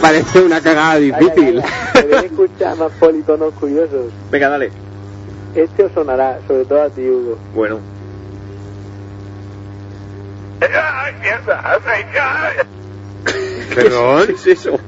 Parece 0.00 0.42
una 0.42 0.60
cagada 0.60 0.96
difícil. 0.96 1.62
Deben 1.94 2.24
escuchar 2.24 2.76
más 2.76 2.92
politonos 2.92 3.54
curiosos. 3.54 4.12
Venga, 4.30 4.48
dale. 4.48 4.70
Este 5.54 5.84
os 5.84 5.92
sonará, 5.92 6.38
sobre 6.46 6.64
todo 6.64 6.82
a 6.82 6.90
ti, 6.90 7.08
Hugo. 7.08 7.38
Bueno. 7.54 7.80
Perdón. 13.74 14.26
¿Qué 14.26 14.32
es 14.32 14.46
eso? 14.46 14.78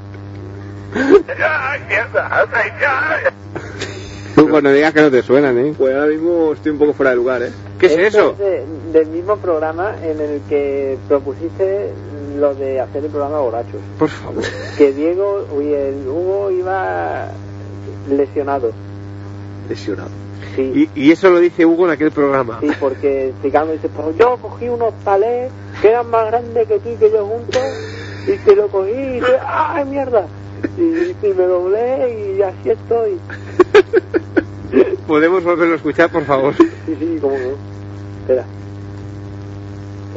Hugo, 4.35 4.61
no 4.61 4.71
digas 4.71 4.93
que 4.93 5.01
no 5.01 5.11
te 5.11 5.21
suenan, 5.21 5.57
¿eh? 5.57 5.73
Pues 5.77 5.93
ahora 5.93 6.07
mismo 6.07 6.53
estoy 6.53 6.71
un 6.71 6.79
poco 6.79 6.93
fuera 6.93 7.11
de 7.11 7.15
lugar, 7.17 7.43
¿eh? 7.43 7.51
¿Qué 7.79 7.87
es 7.87 7.97
Esto 7.97 8.35
eso? 8.37 8.37
De- 8.91 8.99
del 8.99 9.07
mismo 9.09 9.37
programa 9.37 9.95
en 10.03 10.19
el 10.19 10.41
que 10.49 10.97
propusiste 11.07 11.89
lo 12.39 12.53
de 12.55 12.79
hacer 12.79 13.03
el 13.05 13.11
programa 13.11 13.39
borrachos. 13.39 13.81
Por 13.97 14.09
favor. 14.09 14.43
Que 14.77 14.91
Diego, 14.93 15.45
uy, 15.55 15.73
el 15.73 16.07
Hugo 16.07 16.51
iba 16.51 17.27
lesionado. 18.09 18.71
Lesionado. 19.67 20.09
Sí. 20.55 20.89
Y, 20.95 21.07
y 21.07 21.11
eso 21.11 21.29
lo 21.29 21.39
dice 21.39 21.65
Hugo 21.65 21.85
en 21.85 21.91
aquel 21.91 22.11
programa. 22.11 22.57
Sí, 22.61 22.69
porque 22.79 23.29
explicando, 23.29 23.73
dice, 23.73 23.89
pues 23.89 24.17
yo 24.17 24.37
cogí 24.37 24.67
unos 24.69 24.93
palés 25.03 25.51
que 25.81 25.89
eran 25.89 26.09
más 26.09 26.25
grandes 26.27 26.67
que 26.67 26.79
tú 26.79 26.89
y 26.89 26.95
que 26.95 27.11
yo 27.11 27.25
juntos, 27.25 27.61
y 28.27 28.37
que 28.37 28.55
lo 28.55 28.67
cogí 28.67 28.91
y 28.91 29.13
dije, 29.15 29.33
¡ay, 29.45 29.85
mierda! 29.85 30.25
Y, 30.77 30.81
y 31.27 31.33
me 31.37 31.43
doblé 31.45 32.35
y 32.37 32.41
así 32.41 32.69
estoy. 32.71 33.17
¿Podemos 35.07 35.43
volverlo 35.43 35.73
a 35.73 35.77
escuchar, 35.77 36.11
por 36.11 36.23
favor? 36.25 36.53
Sí, 36.55 36.69
sí, 36.99 37.17
cómo 37.21 37.35
no. 37.37 37.55
Espera. 38.21 38.45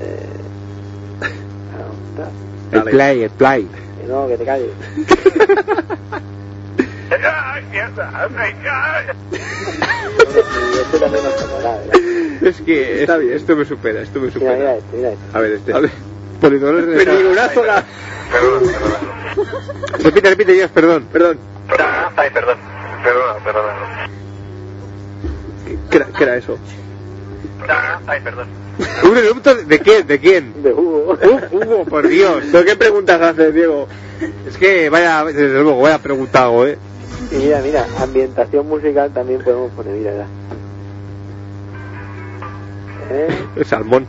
Eh... 0.02 0.26
El 2.72 2.82
play, 2.84 3.22
el 3.24 3.30
play. 3.30 3.68
No, 4.08 4.26
que 4.28 4.36
te 4.36 4.44
calles. 4.44 4.70
Es 12.42 12.60
que 12.62 13.02
Está 13.02 13.18
bien. 13.18 13.34
esto 13.34 13.54
me 13.56 13.64
supera, 13.64 14.00
esto 14.02 14.20
me 14.20 14.28
Mira, 14.28 14.40
mira 14.40 14.56
supera. 14.56 14.74
este, 14.76 14.96
mira 14.96 15.10
este. 15.12 15.36
A 15.36 15.40
ver, 15.40 15.52
este. 15.52 15.72
A 15.74 15.78
ver, 15.80 15.90
politones 16.40 16.86
de... 16.86 17.04
Peligurazo 17.04 17.64
la... 17.64 17.84
Repite, 20.02 20.30
repite, 20.30 20.52
Dios, 20.52 20.70
perdón. 20.70 21.06
Perdón. 21.12 21.38
Ay, 22.16 22.30
perdón. 22.30 22.56
Perdona, 23.04 23.44
perdona. 23.44 24.08
¿Qué 25.90 25.96
era, 25.96 26.06
qué 26.06 26.24
era 26.24 26.36
eso? 26.36 26.58
Pregunta... 27.66 28.00
Ay, 28.06 28.20
perdón. 28.20 28.48
¿Un 29.04 29.16
erupto 29.16 29.54
de 29.54 29.78
quién? 29.78 30.06
¿De 30.06 30.18
quién? 30.18 30.62
De 30.62 30.72
Hugo. 30.72 31.18
Uh, 31.22 31.56
Hugo, 31.56 31.84
por 31.84 32.08
Dios. 32.08 32.44
¿Pero 32.50 32.64
qué 32.64 32.76
preguntas 32.76 33.20
haces, 33.20 33.54
Diego? 33.54 33.86
Es 34.46 34.56
que 34.56 34.88
vaya, 34.88 35.24
desde 35.24 35.62
luego, 35.62 35.80
vaya 35.80 35.98
preguntado, 35.98 36.66
¿eh? 36.66 36.78
Y 37.30 37.36
mira, 37.36 37.60
mira, 37.60 37.86
ambientación 37.98 38.68
musical 38.68 39.12
también 39.12 39.42
podemos 39.42 39.70
poner, 39.72 39.94
mira, 39.94 40.12
ya. 40.12 40.26
¿Eh? 43.10 43.28
El 43.56 43.64
salmón. 43.66 44.06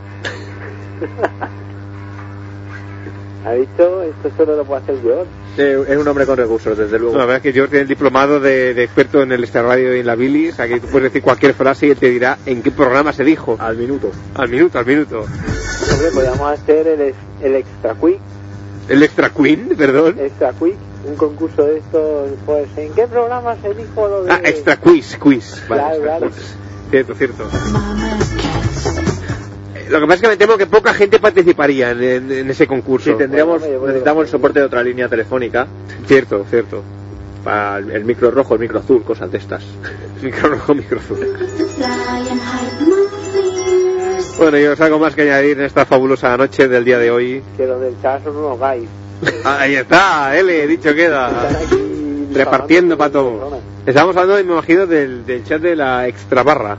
¿Ha 3.44 3.52
visto? 3.52 4.02
Esto 4.02 4.30
solo 4.36 4.56
lo 4.56 4.64
puede 4.64 4.82
hacer 4.82 4.96
yo. 5.02 5.24
Eh, 5.58 5.84
es 5.88 5.96
un 5.98 6.08
hombre 6.08 6.24
con 6.24 6.36
recursos, 6.36 6.76
desde 6.78 6.98
luego. 6.98 7.12
No, 7.12 7.18
la 7.18 7.26
verdad 7.26 7.36
es 7.38 7.42
que 7.42 7.52
George 7.52 7.70
tiene 7.72 7.82
el 7.82 7.88
diplomado 7.88 8.40
de, 8.40 8.72
de 8.74 8.84
experto 8.84 9.22
en 9.22 9.32
el 9.32 9.42
Extra 9.44 9.62
Radio 9.62 9.94
y 9.94 10.00
en 10.00 10.06
la 10.06 10.14
bilis. 10.14 10.58
Aquí 10.58 10.80
tú 10.80 10.86
puedes 10.88 11.12
decir 11.12 11.22
cualquier 11.22 11.52
frase 11.54 11.86
y 11.86 11.90
él 11.90 11.96
te 11.98 12.08
dirá 12.10 12.38
en 12.46 12.62
qué 12.62 12.70
programa 12.70 13.12
se 13.12 13.22
dijo. 13.22 13.56
Al 13.60 13.76
minuto. 13.76 14.10
Al 14.34 14.48
minuto, 14.48 14.78
al 14.78 14.86
minuto. 14.86 15.20
Hombre, 15.20 16.10
podríamos 16.14 16.52
hacer 16.52 16.86
el, 16.88 17.14
el 17.42 17.54
Extra 17.56 17.94
Quick. 17.94 18.18
El 18.88 19.02
Extra 19.02 19.30
Queen, 19.30 19.68
perdón. 19.76 20.16
Extra 20.18 20.52
Quick, 20.52 20.76
un 21.06 21.16
concurso 21.16 21.64
de 21.66 21.78
estos, 21.78 22.30
pues, 22.46 22.66
¿en 22.76 22.92
qué 22.94 23.06
programa 23.06 23.56
se 23.60 23.74
dijo 23.74 24.08
lo 24.08 24.24
de...? 24.24 24.32
Ah, 24.32 24.40
Extra 24.42 24.76
Quiz, 24.78 25.16
quiz. 25.18 25.62
Vale, 25.68 25.82
Claro, 25.82 25.94
extra 25.96 26.16
claro. 26.18 26.32
quiz. 26.32 26.56
Cierto, 26.90 27.14
cierto. 27.14 27.44
Lo 29.90 30.00
que 30.00 30.06
pasa 30.06 30.14
es 30.14 30.20
que 30.22 30.28
me 30.28 30.36
temo 30.36 30.56
que 30.56 30.66
poca 30.66 30.94
gente 30.94 31.18
participaría 31.18 31.90
en, 31.90 32.02
en- 32.02 32.32
en 32.32 32.50
ese 32.50 32.66
concurso. 32.66 33.10
Sí, 33.10 33.16
tendríamos, 33.18 33.62
necesitamos 33.62 34.24
el 34.24 34.28
soporte 34.30 34.60
de 34.60 34.66
otra 34.66 34.82
línea 34.82 35.08
telefónica 35.08 35.66
Cierto, 36.06 36.44
cierto. 36.48 36.82
para 37.44 37.78
el, 37.78 37.90
el 37.90 38.04
micro 38.04 38.30
rojo, 38.30 38.54
el 38.54 38.60
micro 38.60 38.78
azul, 38.80 39.02
cosas 39.04 39.30
de 39.30 39.38
estas. 39.38 39.62
Micro 40.22 40.48
rojo, 40.48 40.74
micro 40.74 40.98
azul. 41.00 41.18
Bueno, 44.38 44.58
yo 44.58 44.72
os 44.72 44.80
algo 44.80 44.98
más 44.98 45.14
que 45.14 45.22
añadir 45.22 45.58
en 45.58 45.64
esta 45.64 45.86
fabulosa 45.86 46.36
noche 46.36 46.66
del 46.66 46.84
día 46.84 46.98
de 46.98 47.10
hoy. 47.10 47.42
Que 47.56 47.66
los 47.66 47.80
del 47.80 47.94
chat 48.02 48.22
son 48.24 48.36
unos 48.36 48.58
guys. 48.58 48.88
Ah, 49.44 49.58
Ahí 49.60 49.74
está, 49.76 50.36
L, 50.36 50.66
dicho 50.66 50.92
queda. 50.94 51.30
Repartiendo 52.32 52.96
para 52.98 53.10
difamando 53.10 53.10
todo. 53.10 53.30
personas. 53.50 53.60
Estamos 53.86 54.16
hablando, 54.16 54.44
me 54.44 54.52
imagino, 54.52 54.86
del, 54.86 55.24
del 55.24 55.44
chat 55.44 55.62
de 55.62 55.76
la 55.76 56.08
extra 56.08 56.42
barra. 56.42 56.76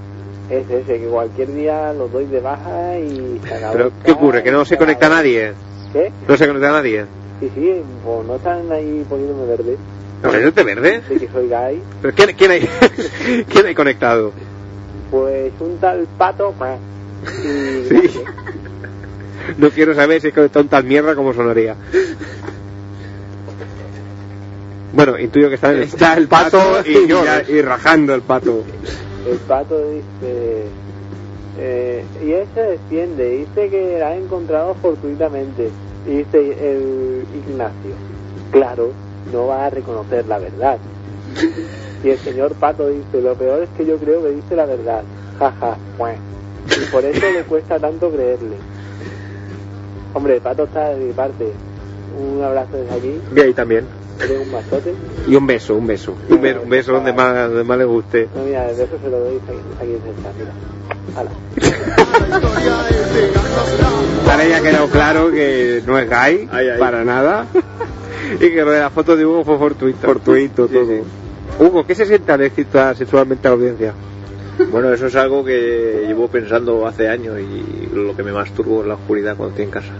Es 0.49 0.69
ese, 0.69 0.99
que 0.99 1.05
cualquier 1.07 1.53
día 1.53 1.91
los 1.93 2.11
doy 2.11 2.25
de 2.25 2.39
baja 2.39 2.99
y 2.99 3.41
Pero, 3.73 3.91
¿qué 4.03 4.11
ocurre? 4.11 4.43
¿Que 4.43 4.51
no 4.51 4.61
y 4.61 4.65
se 4.65 4.77
conecta 4.77 5.07
acabó. 5.07 5.21
nadie? 5.21 5.53
¿Qué? 5.91 6.11
¿No 6.27 6.37
se 6.37 6.47
conecta 6.47 6.71
nadie? 6.71 7.05
Sí, 7.39 7.51
sí, 7.55 7.73
pues 8.03 8.27
no 8.27 8.35
están 8.35 8.71
ahí 8.71 9.03
poniéndome 9.09 9.45
verde. 9.47 9.77
¿Poniéndote 10.21 10.63
verde? 10.63 11.01
De 11.09 11.17
que 11.17 11.27
soy 11.29 11.47
gay. 11.49 11.81
¿Pero 12.01 12.13
quién, 12.15 12.33
quién, 12.37 12.51
hay, 12.51 12.69
¿Quién 13.49 13.65
hay 13.65 13.75
conectado? 13.75 14.31
Pues 15.11 15.51
un 15.59 15.77
tal 15.79 16.07
pato. 16.17 16.53
pues, 16.57 16.77
Y 17.43 17.89
Sí. 18.09 18.21
No 19.57 19.69
quiero 19.69 19.93
saber 19.95 20.21
si 20.21 20.27
es 20.29 20.33
conectado 20.33 20.63
un 20.63 20.69
tal 20.69 20.83
mierda 20.83 21.15
como 21.15 21.33
sonaría. 21.33 21.75
Bueno, 24.93 25.19
intuyo 25.19 25.49
que 25.49 25.55
está, 25.55 25.71
en 25.71 25.77
el- 25.77 25.83
Está 25.83 26.13
el 26.15 26.27
pato 26.27 26.81
y, 26.85 27.07
ya- 27.07 27.43
y 27.47 27.61
rajando 27.61 28.13
el 28.15 28.21
pato. 28.21 28.63
El 29.25 29.37
pato 29.39 29.89
dice. 29.89 30.65
Eh, 31.57 32.03
y 32.23 32.31
él 32.33 32.45
se 32.53 32.61
defiende, 32.61 33.29
dice 33.29 33.69
que 33.69 33.99
la 33.99 34.09
ha 34.09 34.15
encontrado 34.15 34.75
fortuitamente. 34.75 35.69
Y 36.05 36.17
dice 36.17 36.39
el 36.39 37.25
Ignacio, 37.33 37.95
claro, 38.51 38.91
no 39.31 39.47
va 39.47 39.65
a 39.65 39.69
reconocer 39.69 40.27
la 40.27 40.37
verdad. 40.37 40.77
Y 42.03 42.09
el 42.09 42.19
señor 42.19 42.53
Pato 42.53 42.87
dice, 42.87 43.21
lo 43.21 43.33
peor 43.35 43.63
es 43.63 43.69
que 43.75 43.85
yo 43.85 43.97
creo 43.97 44.21
que 44.21 44.29
dice 44.29 44.55
la 44.55 44.65
verdad. 44.65 45.03
Jaja, 45.39 45.77
pues. 45.97 46.17
Y 46.79 46.91
por 46.91 47.03
eso 47.03 47.25
le 47.31 47.43
cuesta 47.43 47.79
tanto 47.79 48.11
creerle. 48.11 48.57
Hombre, 50.13 50.35
el 50.35 50.41
Pato 50.41 50.65
está 50.65 50.89
de 50.89 51.03
mi 51.03 51.13
parte. 51.13 51.51
Un 52.19 52.43
abrazo 52.43 52.77
desde 52.77 52.93
aquí. 52.95 53.21
Y 53.35 53.39
ahí 53.39 53.53
también. 53.53 53.85
Un. 54.17 55.31
Y 55.31 55.35
un 55.35 55.45
beso, 55.47 55.75
un 55.75 55.87
beso. 55.87 56.15
un, 56.29 56.41
be- 56.41 56.57
un 56.57 56.69
beso 56.69 56.93
donde 56.93 57.11
más, 57.13 57.47
donde 57.49 57.63
más 57.63 57.77
le 57.77 57.85
guste. 57.85 58.29
No, 58.35 58.43
mira, 58.43 58.69
el 58.69 58.75
beso 58.77 58.97
se 59.03 59.09
lo 59.09 59.19
doy 59.19 59.35
aquí, 59.37 59.57
aquí 59.81 59.91
en 59.91 59.95
el 59.95 60.23
chat, 60.23 60.33
mira. 60.39 60.53
Ahora 64.29 64.47
ya 64.47 64.57
ha 64.57 64.61
quedado 64.61 64.87
claro 64.87 65.31
que 65.31 65.81
no 65.85 65.97
es 65.99 66.09
gay, 66.09 66.47
Ahí, 66.51 66.69
ahí. 66.69 66.79
para 66.79 67.03
nada. 67.03 67.45
Y 68.35 68.49
que 68.49 68.63
lo 68.65 68.71
de 68.71 68.79
la 68.79 68.89
foto 68.89 69.15
de 69.15 69.23
Hugo 69.23 69.43
fue 69.45 69.55
fortuito. 69.59 69.99
Fortuito 70.07 70.67
Sí, 70.67 70.73
todo. 70.73 70.87
sí. 70.87 71.01
Hugo, 71.59 71.85
¿qué 71.85 71.93
se 71.93 72.07
siente 72.07 72.31
al 72.31 72.41
excitar 72.41 72.95
sexualmente 72.97 73.47
a 73.47 73.51
la 73.51 73.55
audiencia? 73.57 73.93
Bueno, 74.71 74.91
eso 74.91 75.05
es 75.05 75.15
algo 75.15 75.45
que 75.45 76.05
llevo 76.07 76.27
pensando 76.27 76.87
hace 76.87 77.07
años 77.07 77.35
y 77.39 77.95
lo 77.95 78.15
que 78.15 78.23
me 78.23 78.31
masturbo 78.31 78.81
en 78.81 78.87
la 78.89 78.95
oscuridad 78.95 79.35
cuando 79.37 79.51
estoy 79.51 79.65
en 79.65 79.71
casa. 79.71 79.91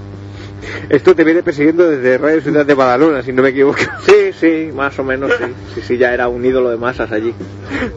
Esto 0.90 1.16
te 1.16 1.24
viene 1.24 1.42
persiguiendo 1.44 1.90
desde 1.90 2.18
Radio 2.18 2.42
Ciudad 2.42 2.66
de 2.66 2.74
Badalona, 2.74 3.22
si 3.24 3.32
no 3.34 3.42
me 3.42 3.50
equivoco. 3.50 3.78
Sí, 4.06 4.32
sí, 4.40 4.70
más 4.74 4.98
o 5.00 5.04
menos 5.04 5.32
sí. 5.38 5.46
Sí, 5.76 5.82
sí, 5.88 5.98
ya 5.98 6.14
era 6.14 6.28
un 6.28 6.44
ídolo 6.46 6.70
de 6.70 6.78
masas 6.78 7.12
allí. 7.12 7.34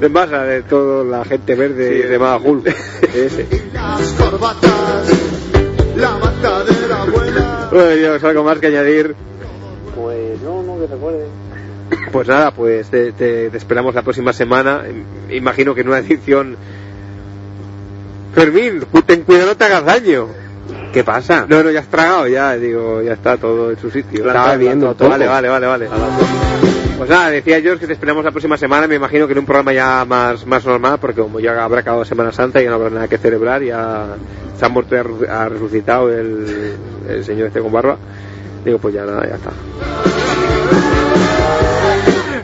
De 0.01 0.09
masa, 0.09 0.43
de 0.45 0.63
toda 0.63 1.05
la 1.05 1.25
gente 1.25 1.55
verde 1.55 2.03
Sí, 2.03 2.09
de 2.09 2.19
Madajul. 2.19 2.63
Ese. 2.67 3.47
Las 3.73 4.01
corbatas, 4.13 5.09
la 5.97 6.11
matadera 6.19 7.05
buena. 7.13 7.69
Bueno, 7.71 8.19
yo 8.21 8.29
algo 8.29 8.45
más 8.45 8.59
que 8.59 8.67
añadir. 8.69 9.15
Pues 9.95 10.41
no, 10.43 10.63
no, 10.63 10.79
que 10.81 10.87
recuerde. 10.87 11.27
Pues 12.13 12.29
nada, 12.29 12.51
pues 12.53 12.89
te, 12.89 13.13
te- 13.13 13.51
te 13.51 13.57
esperamos 13.57 13.95
la 13.95 14.03
próxima 14.03 14.33
semana. 14.33 14.83
Im- 14.89 15.35
Imagino 15.35 15.75
que 15.75 15.81
en 15.83 15.89
una 15.89 15.99
edición. 15.99 16.57
Fermín, 18.35 18.85
cu- 18.91 19.03
ten 19.03 19.23
cuidado, 19.23 19.49
no 19.49 19.57
te 19.57 19.65
hagas 19.65 19.85
daño. 19.85 20.29
¿Qué 20.93 21.05
pasa? 21.05 21.47
No, 21.49 21.63
no, 21.63 21.71
ya 21.71 21.81
has 21.81 21.87
tragado, 21.89 22.27
ya, 22.27 22.57
digo, 22.57 23.03
ya 23.03 23.13
está 23.13 23.37
todo 23.37 23.71
en 23.71 23.79
su 23.79 23.91
sitio. 23.91 24.27
Estaba 24.27 24.57
viendo 24.57 24.93
poco. 24.95 25.11
Vale, 25.11 25.27
vale, 25.27 25.49
vale, 25.49 25.67
vale. 25.67 25.89
Pues 26.97 27.11
nada, 27.11 27.31
decía 27.31 27.61
George 27.61 27.81
que 27.81 27.87
te 27.87 27.93
esperamos 27.93 28.25
la 28.25 28.33
próxima 28.33 28.57
semana, 28.57 28.89
me 28.89 28.97
imagino 28.97 29.27
que 29.27 29.33
en 29.33 29.39
un 29.39 29.45
programa 29.47 29.73
ya 29.73 30.05
más, 30.05 30.45
más 30.47 30.65
normal, 30.65 30.99
porque 31.01 31.21
como 31.21 31.39
ya 31.39 31.63
habrá 31.63 31.81
acabado 31.81 32.05
Semana 32.05 32.33
Santa 32.33 32.61
y 32.61 32.65
ya 32.65 32.71
no 32.71 32.77
habrá 32.77 32.91
nada 32.91 33.07
que 33.09 33.19
celebrar, 33.19 33.63
ya 33.63 34.17
se 34.59 34.65
ha 34.65 34.69
muerto 34.69 34.97
y 34.97 34.99
ha 34.99 35.03
re- 35.05 35.29
ha 35.31 35.49
resucitado 35.49 36.13
el, 36.13 36.75
el 37.09 37.25
señor 37.25 37.47
este 37.49 37.61
con 37.61 37.71
barba. 37.71 37.97
Digo, 38.65 38.79
pues 38.79 38.95
ya 38.95 39.05
nada, 39.05 39.29
ya 39.29 39.37
está. 39.37 39.51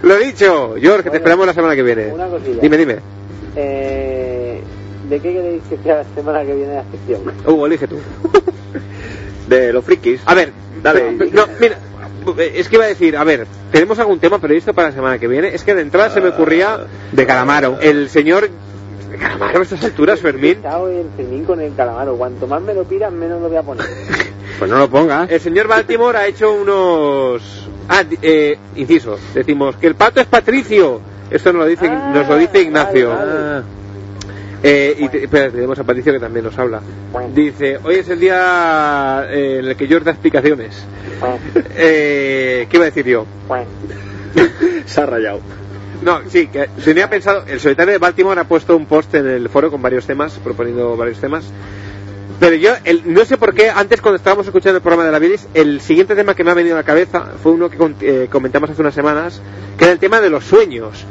Lo 0.03 0.17
dicho, 0.19 0.75
George, 0.79 1.05
que 1.05 1.11
te 1.11 1.17
esperamos 1.17 1.47
la 1.47 1.55
semana 1.55 1.75
que 1.75 1.83
viene. 1.83 2.13
Una 2.13 2.27
cosilla. 2.27 2.61
Dime, 2.61 2.77
dime. 2.77 2.97
Eh, 3.57 4.34
¿De 5.15 5.21
qué 5.21 5.33
queréis 5.33 5.63
que 5.71 5.77
sea 5.79 5.97
la 5.99 6.05
semana 6.13 6.45
que 6.45 6.55
viene 6.55 6.75
la 6.75 6.85
sección? 6.91 7.21
Hugo, 7.47 7.67
elige 7.67 7.87
tú. 7.87 7.99
De 9.49 9.73
los 9.73 9.85
frikis. 9.85 10.21
A 10.27 10.35
ver, 10.35 10.53
Dale. 10.83 11.13
no, 11.33 11.47
mira, 11.61 11.79
es 12.39 12.69
que 12.69 12.75
iba 12.75 12.85
a 12.85 12.89
decir, 12.89 13.17
a 13.17 13.23
ver, 13.23 13.47
tenemos 13.71 13.97
algún 14.01 14.19
tema 14.19 14.41
previsto 14.41 14.75
para 14.75 14.89
la 14.89 14.95
semana 14.95 15.19
que 15.21 15.29
viene. 15.29 15.55
Es 15.55 15.63
que 15.63 15.73
de 15.75 15.83
entrada 15.83 16.11
se 16.11 16.21
me 16.21 16.31
ocurría 16.31 16.81
De 17.13 17.25
calamaro. 17.27 17.79
el 17.81 18.09
señor 18.09 18.49
de 19.09 19.17
Calamaro 19.19 19.61
a 19.61 19.63
estas 19.63 19.85
alturas, 19.85 20.19
Fermín. 20.19 20.59
Chao 20.63 20.89
el 20.89 21.07
Fermín 21.17 21.45
con 21.45 21.61
el 21.61 21.73
calamaro. 21.77 22.17
Cuanto 22.17 22.49
más 22.49 22.61
me 22.61 22.75
lo 22.75 22.83
pidan, 22.83 23.17
menos 23.17 23.41
lo 23.41 23.49
voy 23.49 23.57
a 23.59 23.63
poner. 23.63 23.87
Pues 24.59 24.71
no 24.71 24.79
lo 24.79 24.89
pongas. 24.91 25.31
El 25.31 25.41
señor 25.41 25.67
Baltimore 25.69 26.17
ha 26.19 26.27
hecho 26.27 26.53
unos. 26.53 27.69
Ah, 27.89 28.03
eh, 28.23 28.57
inciso, 28.77 29.17
decimos 29.35 29.77
que 29.77 29.87
el 29.89 29.95
pato 29.97 30.21
es 30.21 30.27
Patricio. 30.27 31.01
Esto 31.31 31.53
nos 31.53 31.63
lo 31.63 31.69
dice, 31.69 31.87
Ah, 31.89 32.11
nos 32.15 32.29
lo 32.29 32.37
dice 32.39 32.61
Ignacio. 32.63 33.11
vale, 33.11 33.25
vale. 33.33 33.41
Ah. 33.41 33.63
Eh, 34.67 34.97
y 34.99 35.09
te- 35.11 35.25
espera, 35.25 35.51
tenemos 35.51 35.79
a 35.79 35.85
Patricio 35.85 36.11
que 36.13 36.19
también 36.19 36.45
nos 36.47 36.59
habla. 36.59 36.81
Dice, 37.35 37.79
hoy 37.85 37.97
es 37.97 38.09
el 38.09 38.19
día 38.19 39.27
eh, 39.31 39.59
en 39.61 39.67
el 39.67 39.77
que 39.77 39.87
George 39.87 40.07
da 40.07 40.13
explicaciones. 40.13 40.75
Eh, 41.77 42.67
¿Qué 42.71 42.77
iba 42.77 42.85
a 42.85 42.87
decir 42.87 43.07
yo? 43.07 43.27
Se 44.87 45.01
ha 45.01 45.07
rayado. 45.07 45.41
No, 46.03 46.21
sí, 46.29 46.49
que 46.49 46.69
tenía 46.85 47.09
pensado, 47.09 47.45
el 47.47 47.61
solitario 47.61 47.93
de 47.93 47.99
Baltimore 47.99 48.41
ha 48.41 48.45
puesto 48.45 48.77
un 48.77 48.87
post 48.87 49.15
en 49.15 49.27
el 49.27 49.49
foro 49.49 49.71
con 49.71 49.81
varios 49.83 50.07
temas, 50.07 50.33
proponiendo 50.43 50.97
varios 50.97 51.19
temas. 51.19 51.45
Pero 52.41 52.57
yo, 52.57 52.73
el- 52.85 53.03
no 53.13 53.25
sé 53.25 53.37
por 53.39 53.55
qué, 53.55 53.71
antes 53.71 54.01
cuando 54.01 54.17
estábamos 54.17 54.47
escuchando 54.47 54.77
el 54.79 54.83
programa 54.83 55.05
de 55.05 55.13
la 55.13 55.19
Bilis, 55.19 55.47
el 55.55 55.81
siguiente 55.81 56.15
tema 56.15 56.35
que 56.35 56.43
me 56.45 56.51
ha 56.51 56.55
venido 56.55 56.75
a 56.75 56.79
la 56.81 56.85
cabeza 56.85 57.33
fue 57.43 57.53
uno 57.53 57.71
que 57.71 57.77
con- 57.77 57.97
eh, 58.01 58.29
comentamos 58.31 58.71
hace 58.71 58.81
unas 58.83 58.95
semanas, 58.95 59.41
que 59.79 59.85
era 59.85 59.93
el 59.93 59.99
tema 59.99 60.21
de 60.21 60.31
los 60.31 60.45
sueños. 60.45 61.05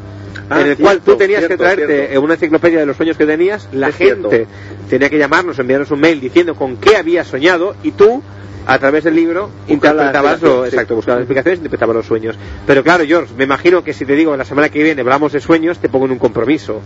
Ah, 0.49 0.59
en 0.61 0.67
el 0.67 0.75
cierto, 0.75 0.83
cual 0.83 1.01
tú 1.01 1.15
tenías 1.15 1.39
cierto, 1.39 1.53
que 1.57 1.57
traerte 1.63 1.97
cierto. 2.07 2.21
una 2.21 2.33
enciclopedia 2.33 2.79
de 2.79 2.85
los 2.85 2.97
sueños 2.97 3.17
que 3.17 3.25
tenías, 3.25 3.67
la 3.71 3.89
Es 3.89 3.95
cierto. 3.97 4.29
gente 4.29 4.47
tenía 4.89 5.09
que 5.09 5.17
llamarnos, 5.17 5.57
enviarnos 5.59 5.89
un 5.91 5.99
mail 6.01 6.19
diciendo 6.19 6.55
con 6.55 6.77
qué 6.77 6.97
había 6.97 7.23
soñado 7.23 7.75
y 7.83 7.91
tú, 7.91 8.21
a 8.67 8.77
través 8.79 9.03
del 9.05 9.15
libro, 9.15 9.49
interpretabas 9.67 10.39
sí. 10.39 10.45
exacto, 10.65 10.95
buscabas 10.95 11.19
las 11.19 11.23
explicaciones 11.23 11.57
y 11.57 11.59
interpretabas 11.61 11.95
los 11.95 12.05
sueños. 12.05 12.35
Pero 12.67 12.83
claro, 12.83 13.03
George, 13.05 13.33
me 13.37 13.45
imagino 13.45 13.83
que 13.83 13.93
si 13.93 14.05
te 14.05 14.13
digo 14.15 14.35
la 14.37 14.45
semana 14.45 14.69
que 14.69 14.83
viene 14.83 15.01
hablamos 15.01 15.31
de 15.33 15.39
sueños, 15.39 15.79
te 15.79 15.89
pongo 15.89 16.05
en 16.05 16.11
un 16.11 16.19
compromiso. 16.19 16.81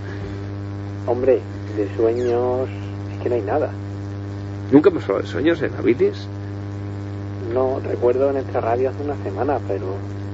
Hombre, 1.06 1.40
de 1.76 1.88
sueños 1.96 2.70
es 3.16 3.24
que 3.24 3.30
no 3.30 3.36
hay 3.36 3.42
nada. 3.42 3.72
Nunca 4.72 4.90
hemos 4.90 5.04
hablado 5.04 5.22
de 5.24 5.28
sueños 5.28 5.62
en 5.62 5.72
Habilis. 5.78 6.28
No, 7.54 7.80
recuerdo 7.88 8.28
en 8.28 8.34
nuestra 8.34 8.60
radio 8.62 8.90
hace 8.90 9.04
una 9.04 9.16
semana, 9.24 9.60
pero 9.68 9.86
Sí, 9.86 10.27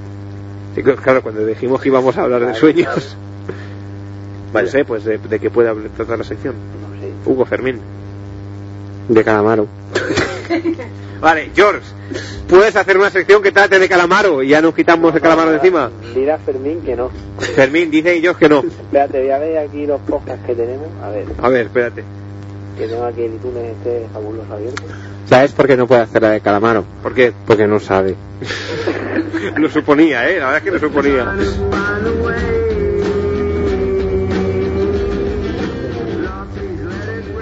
claro, 0.82 1.22
cuando 1.22 1.46
dijimos 1.46 1.82
que 1.82 1.90
íbamos 1.90 2.18
a 2.18 2.24
hablar 2.24 2.46
de 2.46 2.56
sueños. 2.56 3.16
No 4.54 4.68
sé, 4.68 4.86
pues 4.86 5.04
de, 5.04 5.18
de 5.18 5.40
qué 5.40 5.50
puede 5.50 5.70
hablar- 5.70 5.90
tratar 5.96 6.18
la 6.20 6.24
sección. 6.24 6.54
no 6.82 7.00
sé. 7.02 7.12
Hugo 7.26 7.46
Fermín. 7.46 7.80
De 9.10 9.24
Calamaro. 9.24 9.68
Vale, 11.22 11.52
George, 11.56 11.82
puedes 12.50 12.76
hacer 12.76 12.98
una 12.98 13.10
sección 13.10 13.42
que 13.42 13.52
trate 13.52 13.80
de 13.80 13.88
Calamaro 13.88 14.44
y 14.44 14.50
ya 14.50 14.62
nos 14.62 14.74
quitamos 14.76 15.14
el 15.16 15.22
Calamaro 15.22 15.52
de 15.52 15.56
encima. 15.58 15.90
Mira 16.16 16.38
Fermín 16.38 16.82
que 16.82 16.96
no. 16.96 17.10
Fermín 17.40 17.90
dice 17.90 18.18
y 18.18 18.22
George 18.22 18.40
que 18.40 18.50
no. 18.50 18.60
Espérate, 18.60 19.22
voy 19.22 19.30
a 19.32 19.38
ver 19.40 19.58
aquí 19.58 19.86
los 19.86 20.02
podcasts 20.02 20.46
que 20.46 20.54
tenemos. 20.54 20.88
A 21.02 21.10
ver, 21.10 21.26
A 21.42 21.50
ver, 21.50 21.66
espérate. 21.68 22.04
Que 22.78 22.88
tengo 22.88 23.06
aquí 23.06 23.22
el 23.24 23.34
iTunes 23.36 23.64
este 23.78 24.08
fabuloso 24.14 24.54
abierto. 24.54 24.84
¿Sabes 25.28 25.52
por 25.54 25.68
qué 25.68 25.78
no 25.78 25.88
puede 25.88 26.02
hacer 26.02 26.22
la 26.22 26.32
de 26.32 26.42
Calamaro? 26.42 26.84
¿Por 27.02 27.14
qué? 27.14 27.34
Porque 27.46 27.68
no 27.68 27.80
sabe. 27.80 28.16
Lo 29.58 29.70
suponía, 29.70 30.30
¿eh? 30.30 30.40
La 30.40 30.46
verdad 30.52 30.58
es 30.58 30.64
que 30.64 30.72
lo 30.72 30.80
suponía. 30.80 31.34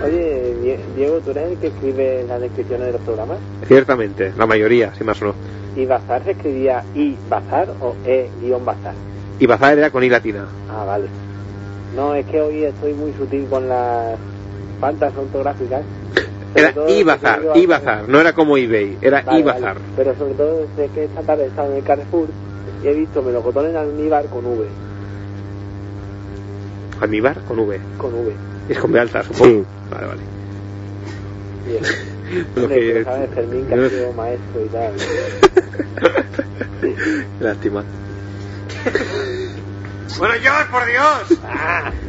Oye, 0.04 0.56
Die- 0.64 0.80
Diego, 0.96 1.20
¿tú 1.20 1.32
eres 1.32 1.52
el 1.52 1.58
que 1.58 1.68
escribe 1.68 2.26
las 2.28 2.42
descripciones 2.42 2.88
de 2.88 2.94
los 2.94 3.02
programas? 3.02 3.38
Ciertamente, 3.68 4.32
la 4.38 4.46
mayoría, 4.48 4.94
si 4.98 5.04
más 5.04 5.22
o 5.22 5.26
no. 5.26 5.36
¿Y 5.76 5.86
Bazar 5.86 6.24
se 6.24 6.32
escribía 6.32 6.84
I 6.96 7.18
Bazar 7.30 7.70
o 7.82 7.96
E 8.06 8.30
guion 8.42 8.66
Bazar? 8.66 8.94
Y 9.40 9.46
Bazar 9.46 9.78
era 9.78 9.90
con 9.90 10.04
I 10.04 10.10
latina. 10.10 10.46
Ah, 10.70 10.84
vale. 10.86 11.08
No, 11.96 12.16
es 12.16 12.26
que 12.26 12.42
hoy 12.42 12.64
estoy 12.64 12.94
muy 12.94 13.14
sutil 13.14 13.46
con 13.50 13.68
las 13.70 14.18
faltas 14.82 15.14
ortográficas. 15.16 15.82
Era 16.54 16.74
todo 16.74 16.90
I 16.90 16.98
que 16.98 17.04
Bazar, 17.06 17.36
escribo 17.40 17.56
I 17.56 17.62
al- 17.62 17.68
Bazar, 17.68 18.10
no 18.10 18.20
era 18.20 18.34
como 18.34 18.58
eBay, 18.58 18.98
era 19.02 19.22
Vale, 19.22 19.40
I 19.40 19.44
vale. 19.44 19.62
Bazar. 19.62 19.78
Pero 19.96 20.16
sobre 20.18 20.34
todo 20.34 20.68
sé 20.76 20.90
que 20.94 21.06
esta 21.06 21.22
tarde 21.22 21.44
he 21.46 21.48
estado 21.48 21.72
en 21.72 21.78
el 21.78 21.84
Carrefour 21.84 22.28
y 22.84 22.88
he 22.88 22.94
visto 22.94 23.22
melocotones 23.22 23.72
en 23.72 23.78
almíbar 23.78 24.26
con 24.26 24.46
V. 24.46 24.66
Almíbar 27.00 27.40
con 27.48 27.60
V. 27.60 27.80
Con 27.98 28.14
V. 28.14 28.34
Es 28.70 28.80
con 28.80 28.92
B 28.92 29.00
alta, 29.00 29.24
supongo. 29.24 29.46
Sí. 29.62 29.64
Vale, 29.92 30.08
vale. 30.08 30.22
Bien. 31.68 31.84
Lo 32.56 32.64
Hombre, 32.64 32.80
que- 32.80 32.92
pero 32.94 33.06
sabes, 33.06 33.30
Fermín, 33.34 33.66
que 33.68 33.76
no- 33.76 33.86
ha 33.86 33.90
sido 33.90 34.14
maestro 34.14 34.66
y 34.66 34.68
tal. 34.70 34.94
Lástima. 37.40 37.84
bueno, 40.18 40.34
George, 40.42 40.72
por 40.72 40.86
Dios. 40.86 41.40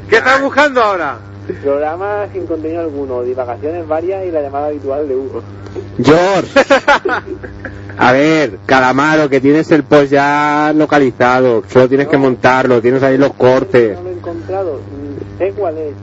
¿Qué 0.09 0.17
estás 0.17 0.43
buscando 0.43 0.83
ahora? 0.83 1.19
Programa 1.63 2.29
sin 2.33 2.47
contenido 2.47 2.81
alguno, 2.81 3.23
divagaciones 3.23 3.87
varias 3.87 4.25
y 4.27 4.31
la 4.31 4.43
llamada 4.43 4.67
habitual 4.67 5.09
de 5.09 5.17
Hugo. 5.17 5.43
George. 6.03 6.61
A 7.99 8.13
ver, 8.13 8.59
Calamaro, 8.65 9.29
que 9.29 9.41
tienes 9.41 9.71
el 9.71 9.83
post 9.83 10.13
ya 10.13 10.73
localizado. 10.75 11.63
Solo 11.69 11.89
tienes 11.89 12.09
que 12.09 12.17
montarlo, 12.17 12.81
tienes 12.81 13.03
ahí 13.03 13.19
los 13.19 13.35
cortes. 13.35 13.97
No 13.97 14.03
lo 14.03 14.09
he 14.09 14.13
encontrado, 14.13 14.75
mm, 14.77 15.39
sé 15.39 15.53
cuál 15.53 15.79
es. 15.79 15.95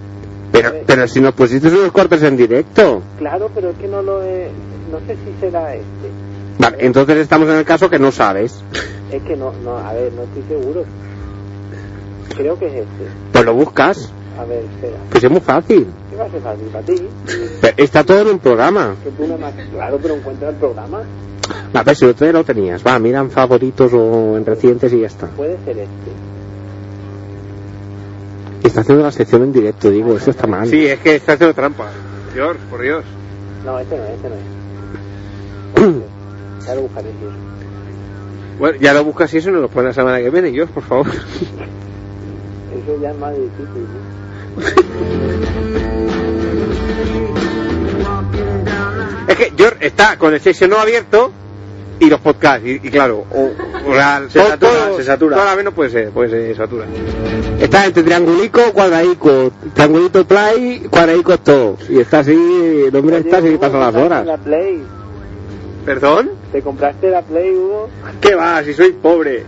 Pero, 0.52 0.74
pero 0.86 1.08
si 1.08 1.22
nos 1.22 1.34
pusiste 1.34 1.68
unos 1.68 1.92
cortes 1.92 2.22
en 2.24 2.38
directo. 2.38 3.02
Claro, 3.18 3.50
pero 3.54 3.70
es 3.70 3.78
que 3.78 3.88
no 3.88 4.02
lo 4.02 4.24
he... 4.24 4.50
No 4.92 5.00
sé 5.08 5.16
si 5.16 5.40
será 5.40 5.76
este. 5.76 6.10
Vale, 6.58 6.78
entonces 6.80 7.18
estamos 7.18 7.48
en 7.50 7.56
el 7.56 7.66
caso 7.66 7.90
que 7.90 8.00
no 8.00 8.12
sabes. 8.12 8.64
Es 9.12 9.24
que 9.24 9.36
no, 9.36 9.54
no, 9.64 9.78
a 9.78 9.94
ver, 9.94 10.12
no 10.14 10.24
estoy 10.24 10.44
seguro. 10.48 10.84
Creo 12.36 12.58
que 12.60 12.68
es 12.68 12.74
este. 12.74 13.06
Pues 13.32 13.46
lo 13.46 13.54
buscas. 13.54 14.12
A 14.40 14.46
ver, 14.46 14.64
espera. 14.64 14.98
Pues 15.12 15.24
es 15.24 15.32
muy 15.32 15.42
fácil. 15.42 15.88
¿Qué 16.10 16.16
va 16.16 16.26
a 16.26 16.30
ser 16.30 16.42
fácil 16.42 16.68
para 16.68 16.86
ti? 16.86 16.96
Pero 17.62 17.74
está 17.78 18.04
todo 18.06 18.22
en 18.22 18.28
un 18.28 18.40
programa. 18.40 18.96
Que 19.04 19.12
tú 19.12 19.28
no. 19.28 19.36
Claro, 19.72 20.00
pero 20.02 20.16
encuentra 20.16 20.50
el 20.50 20.56
programa. 20.56 21.02
A 21.74 21.84
ver, 21.84 21.96
si 21.96 22.06
el 22.06 22.12
otro 22.12 22.26
día 22.26 22.34
lo 22.34 22.44
tenías. 22.46 22.86
Va, 22.86 22.98
mira 23.00 23.20
en 23.20 23.32
favoritos 23.32 23.92
o 23.94 24.38
en 24.38 24.46
recientes 24.46 24.94
y 24.94 25.02
ya 25.02 25.08
está. 25.08 25.28
Puede 25.28 25.58
ser 25.66 25.80
este. 25.80 26.12
Está 28.64 28.82
haciendo 28.82 29.04
la 29.04 29.12
sección 29.12 29.44
en 29.44 29.52
directo, 29.52 29.90
digo, 29.90 30.16
eso 30.16 30.32
está 30.32 30.48
mal. 30.48 30.68
Sí, 30.68 30.86
es 30.86 31.00
que 31.00 31.16
está 31.16 31.34
haciendo 31.34 31.54
trampa. 31.54 31.90
George, 32.34 32.62
por 32.70 32.82
Dios. 32.82 33.04
No, 33.66 33.80
este 33.80 33.98
no 33.98 34.04
es, 34.04 34.12
este 34.12 34.30
no 34.30 34.36
es. 34.36 36.04
Ya 36.66 36.76
lo 36.76 36.82
buscaré. 36.84 37.10
Bueno, 38.60 38.78
ya 38.80 38.94
lo 38.94 39.04
buscas 39.04 39.34
y 39.34 39.38
eso 39.38 39.50
y 39.50 39.54
nos 39.54 39.62
lo 39.62 39.70
pones 39.70 39.88
la 39.88 39.94
semana 40.04 40.20
que 40.20 40.30
viene, 40.30 40.52
George, 40.52 40.72
por 40.72 40.84
favor. 40.84 41.08
Eso 41.08 43.02
ya 43.02 43.10
es 43.10 43.18
más 43.18 43.32
difícil, 43.32 43.88
Es 49.28 49.36
que 49.36 49.54
George 49.56 49.86
está 49.86 50.18
con 50.18 50.34
el 50.34 50.39
session 50.41 50.70
no 50.72 50.80
abierto 50.80 51.32
y 52.00 52.10
los 52.10 52.20
podcasts, 52.22 52.66
y, 52.66 52.72
y 52.76 52.80
claro, 52.89 53.26
o, 53.30 53.52
o 53.89 53.93
sea, 53.93 54.24
Se 54.30 54.39
todo- 54.39 54.50
satura, 54.50 54.72
todo- 54.72 54.97
se 54.97 55.04
satura. 55.04 55.36
Todo 55.36 55.43
a 55.45 55.50
la 55.50 55.56
vez 55.56 55.66
no 55.66 55.72
puede 55.74 55.89
ser, 55.89 56.10
pues 56.12 56.32
se 56.32 56.56
satura. 56.56 56.86
Está 57.60 57.86
entre 57.86 58.04
triangulico, 58.04 58.62
cuadradico, 58.74 59.52
triangulito 59.74 60.26
play, 60.26 60.88
cuadradico 60.89 61.38
todo. 61.39 61.78
Y 61.89 62.00
está 62.00 62.20
así, 62.20 62.32
el 62.88 62.95
hombre 62.95 63.18
está 63.18 63.39
así, 63.39 63.58
pasa 63.58 63.78
las 63.80 63.95
horas. 63.95 64.26
La 64.26 64.38
Play. 64.38 64.82
¿Perdón? 65.86 66.32
¿Te 66.54 66.62
compraste 66.62 67.10
la 67.10 67.22
Play, 67.22 67.52
Hugo? 67.54 67.89
¿Qué 68.22 68.34
va? 68.34 68.64
Si 68.64 68.74
soy 68.74 68.93
pobre. 68.93 69.43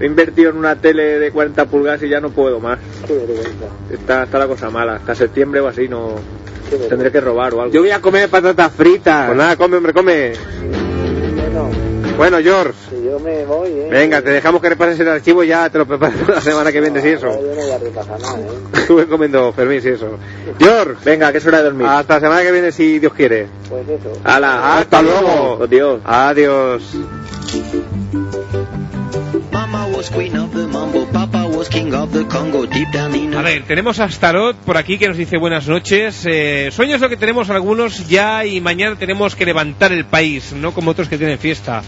He 0.00 0.06
invertido 0.06 0.50
en 0.50 0.56
una 0.56 0.76
tele 0.76 1.18
de 1.18 1.30
40 1.30 1.66
pulgadas 1.66 2.02
y 2.02 2.08
ya 2.08 2.20
no 2.20 2.30
puedo 2.30 2.58
más. 2.58 2.78
Está, 3.90 4.24
está 4.24 4.38
la 4.38 4.46
cosa 4.46 4.70
mala. 4.70 4.96
Hasta 4.96 5.14
septiembre 5.14 5.60
o 5.60 5.68
así 5.68 5.88
no... 5.88 6.14
Tendré 6.88 7.10
que 7.10 7.20
robar 7.20 7.52
o 7.52 7.62
algo. 7.62 7.72
Yo 7.74 7.80
voy 7.80 7.90
a 7.90 8.00
comer 8.00 8.28
patatas 8.28 8.72
fritas. 8.72 9.26
Pues 9.26 9.36
nada, 9.38 9.56
come, 9.56 9.76
hombre, 9.76 9.92
come. 9.92 10.32
Bueno, 11.34 11.70
Bueno, 12.16 12.38
George, 12.38 12.74
yo 13.04 13.18
me 13.18 13.44
voy, 13.44 13.70
¿eh? 13.70 13.88
venga, 13.90 14.22
te 14.22 14.30
dejamos 14.30 14.60
que 14.62 14.68
repases 14.68 15.00
el 15.00 15.08
archivo 15.08 15.42
y 15.42 15.48
ya 15.48 15.68
te 15.68 15.78
lo 15.78 15.86
preparas 15.86 16.16
para 16.20 16.34
la 16.36 16.40
semana 16.40 16.70
que 16.70 16.80
viene, 16.80 17.00
si 17.02 17.08
eso. 17.08 17.26
Yo 17.26 17.54
no 17.54 17.60
voy 17.62 17.70
a 17.72 17.78
repasar 17.78 18.20
nada, 18.20 18.38
¿eh? 18.38 18.48
Estuve 18.74 19.06
comiendo 19.06 19.52
Fermín, 19.52 19.82
si 19.82 19.88
eso. 19.88 20.16
George, 20.60 20.94
venga, 21.04 21.32
que 21.32 21.38
es 21.38 21.46
hora 21.46 21.58
de 21.58 21.64
dormir. 21.64 21.86
Hasta 21.88 22.14
la 22.14 22.20
semana 22.20 22.42
que 22.42 22.52
viene, 22.52 22.70
si 22.72 23.00
Dios 23.00 23.12
quiere. 23.14 23.48
Pues 23.68 23.88
eso. 23.88 24.12
¡Hala! 24.22 24.78
¡Hasta 24.78 25.02
luego! 25.02 25.58
Adiós. 25.64 26.00
Adiós. 26.04 26.82
A 33.38 33.42
ver, 33.42 33.62
tenemos 33.64 33.98
a 34.00 34.08
Starot 34.08 34.56
por 34.56 34.76
aquí 34.76 34.98
que 34.98 35.08
nos 35.08 35.16
dice 35.16 35.36
buenas 35.38 35.68
noches. 35.68 36.24
Eh, 36.26 36.70
sueños 36.72 37.00
lo 37.00 37.08
que 37.08 37.16
tenemos 37.16 37.50
algunos 37.50 38.08
ya 38.08 38.44
y 38.46 38.60
mañana 38.60 38.96
tenemos 38.96 39.36
que 39.36 39.44
levantar 39.44 39.92
el 39.92 40.04
país, 40.06 40.52
no 40.52 40.72
como 40.72 40.92
otros 40.92 41.08
que 41.08 41.18
tienen 41.18 41.38
fiesta. 41.38 41.82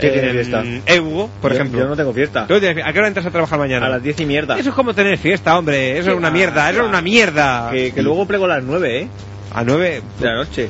¿Qué 0.00 0.08
tiene 0.10 0.30
Eh, 0.30 0.32
fiesta? 0.32 0.64
Evo, 0.86 1.30
por 1.40 1.52
Yo- 1.52 1.56
ejemplo. 1.56 1.80
yo 1.80 1.88
no 1.88 1.96
tengo 1.96 2.12
fiesta. 2.12 2.46
¿Tú 2.46 2.58
tienes- 2.58 2.84
¿A 2.84 2.92
qué 2.92 2.98
hora 2.98 3.08
entras 3.08 3.26
a 3.26 3.30
trabajar 3.30 3.58
mañana? 3.58 3.86
A 3.86 3.88
las 3.88 4.02
10 4.02 4.20
y 4.20 4.26
mierda. 4.26 4.58
Eso 4.58 4.70
es 4.70 4.74
como 4.74 4.92
tener 4.92 5.16
fiesta, 5.18 5.56
hombre. 5.56 5.98
Eso 5.98 6.10
es 6.10 6.16
una 6.16 6.30
mierda, 6.30 6.70
eso 6.70 6.82
es 6.82 6.88
una 6.88 7.00
mierda. 7.00 7.70
Que, 7.70 7.92
que 7.92 8.02
luego 8.02 8.26
plego 8.26 8.44
a 8.46 8.48
las 8.48 8.64
9, 8.64 9.02
¿eh? 9.02 9.08
A 9.54 9.62
nueve 9.62 10.02
De 10.18 10.26
la 10.26 10.34
noche. 10.34 10.68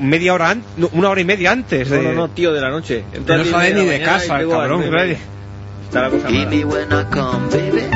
Media 0.00 0.34
hora 0.34 0.50
an- 0.50 0.62
no, 0.76 0.90
una 0.92 1.08
hora 1.08 1.20
y 1.20 1.24
media 1.24 1.50
antes. 1.50 1.88
No, 1.88 1.96
de- 1.96 2.02
no, 2.02 2.12
no, 2.12 2.28
tío, 2.28 2.52
de 2.52 2.60
la 2.60 2.68
noche. 2.68 3.02
A 3.14 3.36
no 3.38 3.44
sale 3.46 3.72
10 3.72 3.76
ni 3.76 3.84
de 3.86 4.00
casa, 4.02 4.38
cabrón. 4.50 4.80
9. 5.88 5.88
Está 5.88 6.00
la 6.02 6.10
cosa 6.10 6.28
Hear 6.28 6.46
mala. 6.46 6.50
me 6.56 6.64
when 6.64 6.92
I 6.92 7.04
come, 7.10 7.48
baby. 7.50 7.88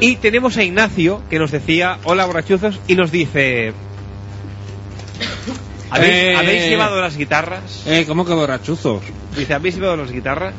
Y 0.00 0.16
tenemos 0.16 0.56
a 0.56 0.62
Ignacio 0.62 1.22
que 1.30 1.38
nos 1.38 1.50
decía, 1.50 1.98
hola 2.04 2.26
borrachuzos, 2.26 2.78
y 2.86 2.94
nos 2.94 3.10
dice... 3.10 3.72
¿Habéis, 5.90 6.12
Eh. 6.14 6.36
¿habéis 6.36 6.68
llevado 6.68 7.00
las 7.00 7.16
guitarras? 7.16 7.82
Eh, 7.86 8.04
¿cómo 8.06 8.24
que 8.24 8.32
borrachuzos? 8.34 9.02
Dice, 9.36 9.54
¿habéis 9.54 9.76
llevado 9.76 9.96
las 9.96 10.12
guitarras? 10.12 10.54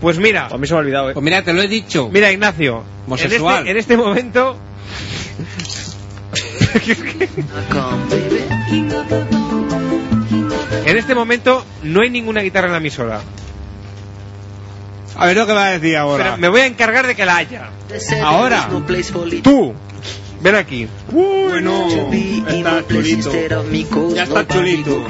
Pues 0.00 0.18
mira, 0.18 0.46
A 0.46 0.58
mí 0.58 0.66
se 0.66 0.74
me 0.74 0.78
ha 0.78 0.80
olvidado, 0.80 1.10
¿eh? 1.10 1.14
Pues 1.14 1.24
mira, 1.24 1.42
te 1.42 1.52
lo 1.52 1.62
he 1.62 1.68
dicho. 1.68 2.08
mira 2.12 2.32
Ignacio, 2.32 2.82
en 3.08 3.14
este, 3.14 3.36
en 3.70 3.76
este 3.76 3.96
momento... 3.96 4.56
En 10.86 10.96
este 10.96 11.16
momento 11.16 11.64
no 11.82 12.00
hay 12.00 12.10
ninguna 12.10 12.42
guitarra 12.42 12.66
en 12.68 12.72
la 12.72 12.78
emisora. 12.78 13.20
A 15.16 15.26
ver 15.26 15.36
lo 15.36 15.46
que 15.46 15.52
va 15.52 15.66
a 15.66 15.70
decir 15.72 15.96
ahora. 15.96 16.24
Pero 16.24 16.36
me 16.38 16.48
voy 16.48 16.60
a 16.60 16.66
encargar 16.66 17.08
de 17.08 17.16
que 17.16 17.26
la 17.26 17.38
haya. 17.38 17.70
Ahora. 18.22 18.68
Tú, 19.42 19.74
ven 20.40 20.54
aquí. 20.54 20.86
Bueno, 21.10 21.88
está 22.48 22.86
chulito. 22.86 23.32
Ya 24.14 24.22
está 24.22 24.46
chulito. 24.46 25.04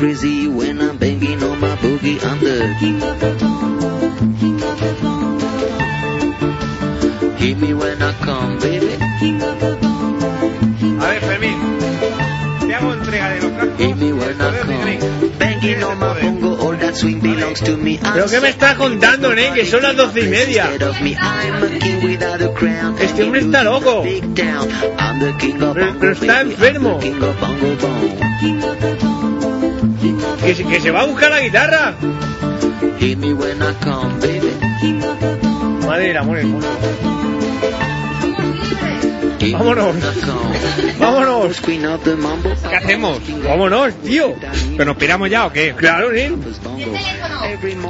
A 11.01 11.09
ver, 11.09 11.21
Fermín. 11.21 11.76
Te 12.79 12.83
hago 12.85 12.93
entrega 12.93 13.31
de 13.31 13.41
los 13.41 13.53
tractos. 13.53 13.79
Hear 13.81 13.97
me 13.97 14.13
when 14.13 14.31
I 14.31 14.45
Joder, 14.45 14.65
mi 14.67 14.77
drink. 14.83 15.01
come. 15.01 15.31
Banging 15.39 15.83
on 15.83 15.99
my 15.99 16.21
bongo, 16.21 16.57
all 16.69 16.77
that 16.79 16.95
swing 16.95 17.21
belongs 17.21 17.61
to 17.63 17.77
me. 17.79 17.99
I'm 18.03 18.13
¿Pero 18.15 18.27
qué 18.27 18.41
me 18.41 18.49
estás 18.51 18.75
contando, 18.75 19.35
nen? 19.35 19.55
Que 19.55 19.65
son 19.65 19.83
las 19.83 19.97
doce 19.97 20.21
y 20.21 20.29
media. 20.29 20.69
Este 23.01 23.25
hombre 23.25 23.41
está 23.41 23.63
loco. 23.65 24.03
Big 24.03 24.23
town. 24.35 24.69
I'm 24.99 25.19
the 25.21 25.33
king 25.39 25.63
of 25.63 25.75
Pero- 25.75 25.87
bongo, 25.87 25.99
pero 26.01 26.13
está 26.13 26.41
enfermo. 26.43 26.99
Que, 30.45 30.55
se- 30.55 30.65
que 30.65 30.81
se 30.81 30.91
va 30.91 31.01
a 31.01 31.07
buscar 31.07 31.31
la 31.31 31.41
guitarra. 31.41 31.95
Madre 35.87 36.09
del 36.09 36.17
amor 36.19 36.39
hermoso. 36.39 36.69
Vámonos. 39.53 39.97
Vámonos. 40.99 41.61
¿Qué 41.61 42.77
hacemos? 42.77 43.21
Vámonos, 43.45 43.95
tío. 44.03 44.35
¿Pero 44.77 44.85
nos 44.85 44.97
piramos 44.97 45.31
ya 45.31 45.47
o 45.47 45.53
qué? 45.53 45.75
Claro, 45.77 46.11
sí. 46.15 46.33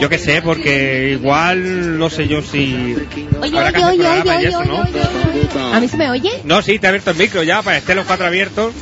Yo 0.00 0.08
qué 0.08 0.18
sé, 0.18 0.42
porque 0.42 1.16
igual 1.18 1.98
no 1.98 2.10
sé 2.10 2.28
yo 2.28 2.42
si... 2.42 2.96
Oye, 3.40 3.58
habrá 3.58 3.72
que 3.72 3.84
oye, 3.84 4.06
hacer 4.06 4.20
oye, 4.22 4.30
y 4.30 4.36
oye, 4.36 4.48
eso, 4.48 4.64
¿no? 4.64 4.82
oye, 4.82 5.74
¿A 5.74 5.80
mí 5.80 5.88
se 5.88 5.96
me 5.96 6.10
oye? 6.10 6.30
No, 6.44 6.62
sí, 6.62 6.78
te 6.78 6.86
he 6.86 6.88
abierto 6.88 7.10
el 7.10 7.16
micro 7.16 7.42
ya 7.42 7.62
para 7.62 7.78
estén 7.78 7.96
los 7.96 8.06
cuatro 8.06 8.26
abiertos. 8.26 8.74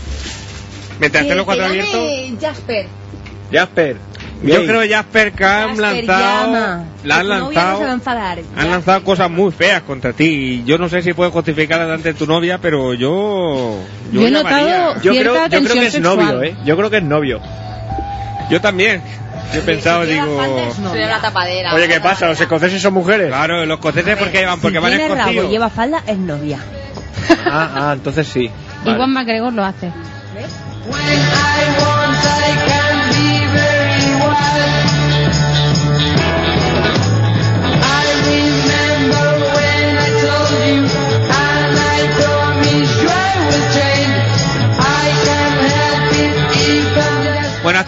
Mientras 0.98 1.22
estén 1.22 1.36
los 1.36 1.46
cuatro 1.46 1.64
abiertos... 1.64 2.10
Jasper. 2.40 2.86
Jasper. 3.52 3.96
Yo 4.46 4.66
creo 4.66 4.82
Jasper 4.88 5.32
que 5.32 5.44
han 5.44 5.68
Jasper, 5.76 5.80
lanzado... 6.06 6.52
llama. 6.54 6.84
La 7.04 7.16
han 7.16 7.22
Tu 7.26 7.28
novia 7.34 7.38
no 7.44 7.50
se 7.50 7.54
va 7.56 7.62
a 7.62 7.72
lanzado... 7.72 7.92
enfadar. 7.92 8.38
Han 8.56 8.70
lanzado 8.70 9.04
cosas 9.04 9.30
muy 9.30 9.52
feas 9.52 9.82
contra 9.82 10.12
ti. 10.12 10.24
y 10.24 10.64
Yo 10.64 10.78
no 10.78 10.88
sé 10.88 11.02
si 11.02 11.12
puedes 11.12 11.32
justificar 11.32 11.80
delante 11.80 12.12
de 12.12 12.18
tu 12.18 12.26
novia, 12.26 12.58
pero 12.58 12.94
yo... 12.94 13.78
Yo 14.12 14.26
he 14.26 14.30
notado 14.30 14.94
Yo 15.02 15.12
creo, 15.12 15.46
yo 15.48 15.60
creo 15.62 15.74
que 15.74 15.86
es 15.86 15.92
sexual. 15.92 16.16
novio, 16.16 16.42
¿eh? 16.42 16.56
Yo 16.64 16.76
creo 16.76 16.90
que 16.90 16.96
es 16.98 17.02
novio. 17.02 17.40
Yo 18.50 18.60
también. 18.60 19.02
Yo 19.52 19.60
he 19.60 19.62
pensado, 19.62 20.04
digo... 20.04 20.36
Una 20.36 21.20
tapadera. 21.20 21.74
Oye, 21.74 21.86
¿qué 21.88 22.00
pasa? 22.00 22.26
¿Los 22.26 22.40
escoceses 22.40 22.80
son 22.82 22.94
mujeres? 22.94 23.28
Claro, 23.28 23.64
los 23.66 23.78
escoceses 23.78 24.16
porque 24.16 24.38
llevan, 24.38 24.60
porque 24.60 24.78
si 24.78 24.82
van 24.82 24.92
y 24.92 25.02
escocidos. 25.02 25.50
lleva 25.50 25.70
falda, 25.70 26.02
es 26.06 26.18
novia. 26.18 26.58
Ah, 27.46 27.70
ah, 27.74 27.90
entonces 27.94 28.26
sí. 28.26 28.50
Igual 28.84 29.08
MacGregor 29.10 29.52
lo 29.52 29.64
hace. 29.64 29.90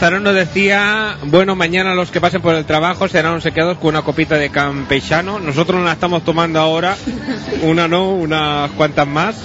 Ahora 0.05 0.21
nos 0.21 0.35
decía, 0.35 1.17
bueno, 1.25 1.57
mañana 1.57 1.95
los 1.95 2.11
que 2.11 2.21
pasen 2.21 2.43
por 2.43 2.55
el 2.55 2.65
trabajo 2.65 3.09
serán 3.09 3.35
obsequiados 3.35 3.79
con 3.79 3.89
una 3.89 4.03
copita 4.03 4.37
de 4.37 4.51
campechano. 4.51 5.39
Nosotros 5.39 5.77
nos 5.79 5.87
la 5.87 5.93
estamos 5.93 6.25
tomando 6.25 6.61
ahora, 6.61 6.97
una 7.63 7.89
no, 7.89 8.11
unas 8.11 8.71
cuantas 8.73 9.07
más. 9.07 9.37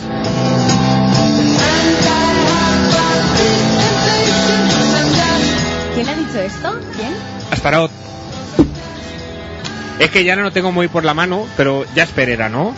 ¿Quién 5.95 6.09
ha 6.09 6.15
dicho 6.15 6.39
esto? 6.39 6.79
¿Quién? 6.95 7.13
Astarot. 7.51 7.91
Es 9.99 10.09
que 10.09 10.23
ya 10.23 10.35
no 10.35 10.43
lo 10.43 10.51
tengo 10.51 10.71
muy 10.71 10.87
por 10.87 11.05
la 11.05 11.13
mano, 11.13 11.45
pero 11.55 11.85
Jasper 11.95 12.29
era, 12.29 12.49
¿no? 12.49 12.73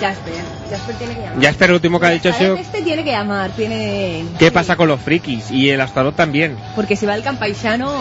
Jasper. 0.00 0.55
Jasper 0.70 0.94
tiene 0.96 1.14
que 1.14 1.20
llamar. 1.20 1.42
Jasper, 1.42 1.68
el 1.70 1.74
último 1.74 2.00
que 2.00 2.06
ha 2.06 2.10
dicho 2.10 2.32
sido, 2.32 2.56
Este 2.56 2.82
tiene 2.82 3.04
que 3.04 3.10
llamar, 3.10 3.50
tiene... 3.50 4.24
¿qué 4.38 4.50
pasa 4.50 4.76
con 4.76 4.88
los 4.88 5.00
frikis? 5.00 5.50
Y 5.50 5.70
el 5.70 5.80
Astarot 5.80 6.14
también. 6.14 6.56
Porque 6.74 6.96
si 6.96 7.06
va 7.06 7.14
el 7.14 7.22
campaisano... 7.22 7.92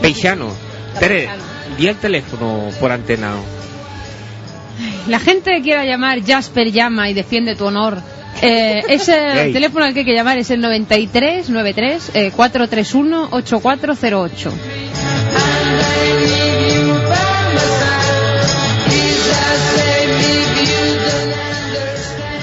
Peixano. 0.00 0.48
Tere, 0.98 1.28
di 1.78 1.88
el 1.88 1.96
teléfono 1.96 2.68
por 2.80 2.92
antena. 2.92 3.34
La 5.08 5.20
gente 5.20 5.50
que 5.52 5.62
quiera 5.62 5.84
llamar 5.84 6.22
Jasper 6.24 6.70
llama 6.72 7.08
y 7.10 7.14
defiende 7.14 7.54
tu 7.54 7.66
honor. 7.66 7.98
Eh, 8.42 8.82
es 8.88 9.08
el 9.08 9.34
Gay. 9.34 9.52
teléfono 9.52 9.84
al 9.84 9.94
que 9.94 10.00
hay 10.00 10.06
que 10.06 10.14
llamar 10.14 10.38
es 10.38 10.50
el 10.50 10.60
93 10.60 11.48
93 11.48 12.10
eh, 12.14 12.30
431 12.34 13.28
8408. 13.30 14.52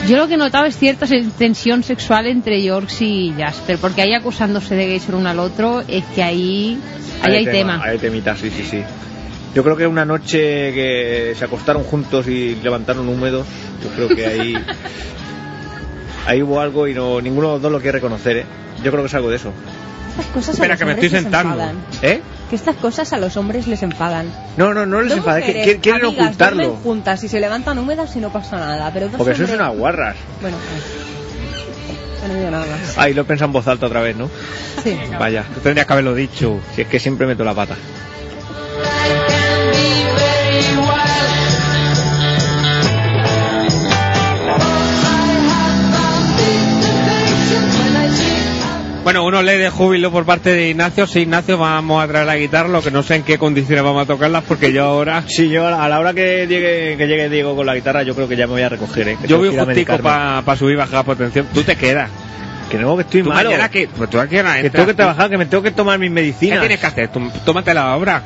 Yo 0.08 0.18
lo 0.18 0.28
que 0.28 0.34
he 0.34 0.38
notado 0.38 0.66
es 0.66 0.78
cierta 0.78 1.06
tensión 1.38 1.82
sexual 1.82 2.28
entre 2.28 2.62
Yorks 2.62 3.02
y 3.02 3.34
Jasper, 3.38 3.78
porque 3.78 4.02
ahí 4.02 4.14
acusándose 4.14 4.76
de 4.76 4.88
gays 4.88 5.08
el 5.08 5.16
uno 5.16 5.30
al 5.30 5.40
otro, 5.40 5.82
es 5.88 6.04
que 6.14 6.22
ahí, 6.22 6.78
ahí 7.22 7.36
hay 7.38 7.46
tema. 7.46 7.82
Hay 7.82 7.98
temita, 7.98 8.36
sí, 8.36 8.50
sí, 8.50 8.64
sí. 8.64 8.84
Yo 9.56 9.64
creo 9.64 9.78
que 9.78 9.88
una 9.88 10.04
noche 10.04 10.74
que 10.74 11.34
se 11.38 11.46
acostaron 11.46 11.84
juntos 11.84 12.28
y 12.28 12.56
levantaron 12.56 13.08
húmedos, 13.08 13.48
yo 13.82 13.90
creo 13.92 14.10
que 14.10 14.26
ahí 14.26 14.56
ahí 16.28 16.42
hubo 16.42 16.60
algo 16.60 16.88
y 16.88 16.94
no 16.94 17.22
ninguno 17.22 17.48
de 17.48 17.54
los 17.54 17.62
dos 17.62 17.72
lo 17.72 17.80
quiere 17.80 18.00
reconocer, 18.00 18.38
¿eh? 18.38 18.46
Yo 18.84 18.92
creo 18.92 19.04
que 19.04 19.08
es 19.08 19.14
algo 19.14 19.30
de 19.30 19.38
eso. 19.38 19.54
Estas 20.14 20.26
cosas 20.34 20.50
Espera, 20.56 20.74
a 20.74 20.76
los 20.76 20.80
que 20.80 20.86
me 20.86 20.92
estoy 20.94 21.10
sentando. 21.10 21.64
¿Eh? 22.04 22.22
Que 22.50 22.56
estas 22.56 22.76
cosas 22.76 23.12
a 23.14 23.18
los 23.18 23.36
hombres 23.38 23.66
les 23.68 23.82
enfadan. 23.82 24.28
No, 24.58 24.74
no, 24.74 24.86
no 24.86 25.02
les 25.02 25.18
enfada, 25.18 25.40
es 25.40 25.46
que 25.46 25.52
mujeres, 25.54 25.78
qui- 25.78 25.82
quieren 25.82 26.06
amigas, 26.06 26.26
ocultarlo. 26.28 26.76
juntas 26.84 27.24
y 27.24 27.28
se 27.28 27.40
levantan 27.40 27.80
húmedas 27.80 28.16
y 28.16 28.20
no 28.20 28.32
pasa 28.32 28.58
nada. 28.58 28.92
Pero 28.94 29.08
dos 29.10 29.18
Porque 29.18 29.34
sois 29.36 29.50
hombres- 29.50 29.60
unas 29.68 29.78
guarras. 29.78 30.16
Bueno, 30.42 30.58
pues, 32.22 32.30
no 32.32 32.36
digo 32.38 32.52
nada 32.52 32.66
más. 32.66 32.98
Ahí 32.98 33.14
lo 33.14 33.22
he 33.22 33.26
pensado 33.26 33.48
en 33.48 33.54
voz 33.54 33.68
alta 33.68 33.88
otra 33.88 34.02
vez, 34.02 34.16
¿no? 34.16 34.30
Sí. 34.84 34.98
Vaya, 35.20 35.44
Tú 35.54 35.62
tendrías 35.62 35.88
que 35.88 35.94
haberlo 35.94 36.14
dicho. 36.14 36.60
si 36.76 36.82
es 36.82 36.88
que 36.88 37.00
siempre 37.00 37.26
meto 37.26 37.44
la 37.44 37.54
pata. 37.56 37.76
Bueno, 49.04 49.26
uno 49.26 49.42
lee 49.44 49.58
de 49.58 49.70
júbilo 49.70 50.12
por 50.12 50.24
parte 50.26 50.52
de 50.54 50.70
Ignacio. 50.70 51.06
Sí, 51.08 51.22
Ignacio, 51.22 51.58
vamos 51.58 52.02
a 52.02 52.08
traer 52.08 52.26
la 52.26 52.38
guitarra, 52.38 52.70
lo 52.70 52.82
que 52.82 52.90
no 52.90 53.04
sé 53.04 53.16
en 53.16 53.24
qué 53.24 53.38
condiciones 53.38 53.84
vamos 53.84 54.04
a 54.04 54.06
tocarlas, 54.06 54.44
porque 54.48 54.72
yo 54.72 54.86
ahora... 54.86 55.24
Sí, 55.28 55.50
yo 55.50 55.68
a 55.68 55.90
la 55.90 56.00
hora 56.00 56.14
que 56.14 56.48
llegue, 56.48 56.96
que 56.98 57.06
llegue 57.08 57.28
Diego 57.30 57.54
con 57.54 57.66
la 57.66 57.76
guitarra, 57.76 58.04
yo 58.04 58.16
creo 58.16 58.30
que 58.30 58.38
ya 58.38 58.48
me 58.48 58.54
voy 58.54 58.62
a 58.62 58.70
recoger, 58.70 59.10
¿eh? 59.10 59.18
Que 59.22 59.28
Yo 59.28 59.40
voy 59.40 59.50
que 59.52 59.60
justico 59.60 59.98
para 59.98 60.56
subir 60.56 60.76
y 60.76 60.78
bajar 60.78 60.94
la 60.96 61.04
potencia. 61.04 61.44
Tú 61.54 61.64
te 61.64 61.76
quedas. 61.76 62.10
Que 62.72 62.78
no, 62.78 62.96
que 62.96 63.02
estoy 63.02 63.24
¿Tú 63.24 63.30
malo. 63.30 63.52
qué? 63.70 63.90
Pues 63.90 64.10
tú 64.10 64.20
aquí 64.20 64.38
Que 64.62 64.70
tengo 64.70 64.86
que 64.88 64.94
trabajar, 64.94 65.30
que 65.30 65.38
me 65.38 65.46
tengo 65.48 65.62
que 65.62 65.72
tomar 65.72 66.00
mis 66.00 66.10
¿Qué 66.10 66.14
medicinas. 66.16 66.60
tienes 66.62 66.80
que 66.80 66.88
hacer? 66.88 67.10
Tú- 67.10 67.30
tómatela 67.46 67.92
ahora. 67.92 68.24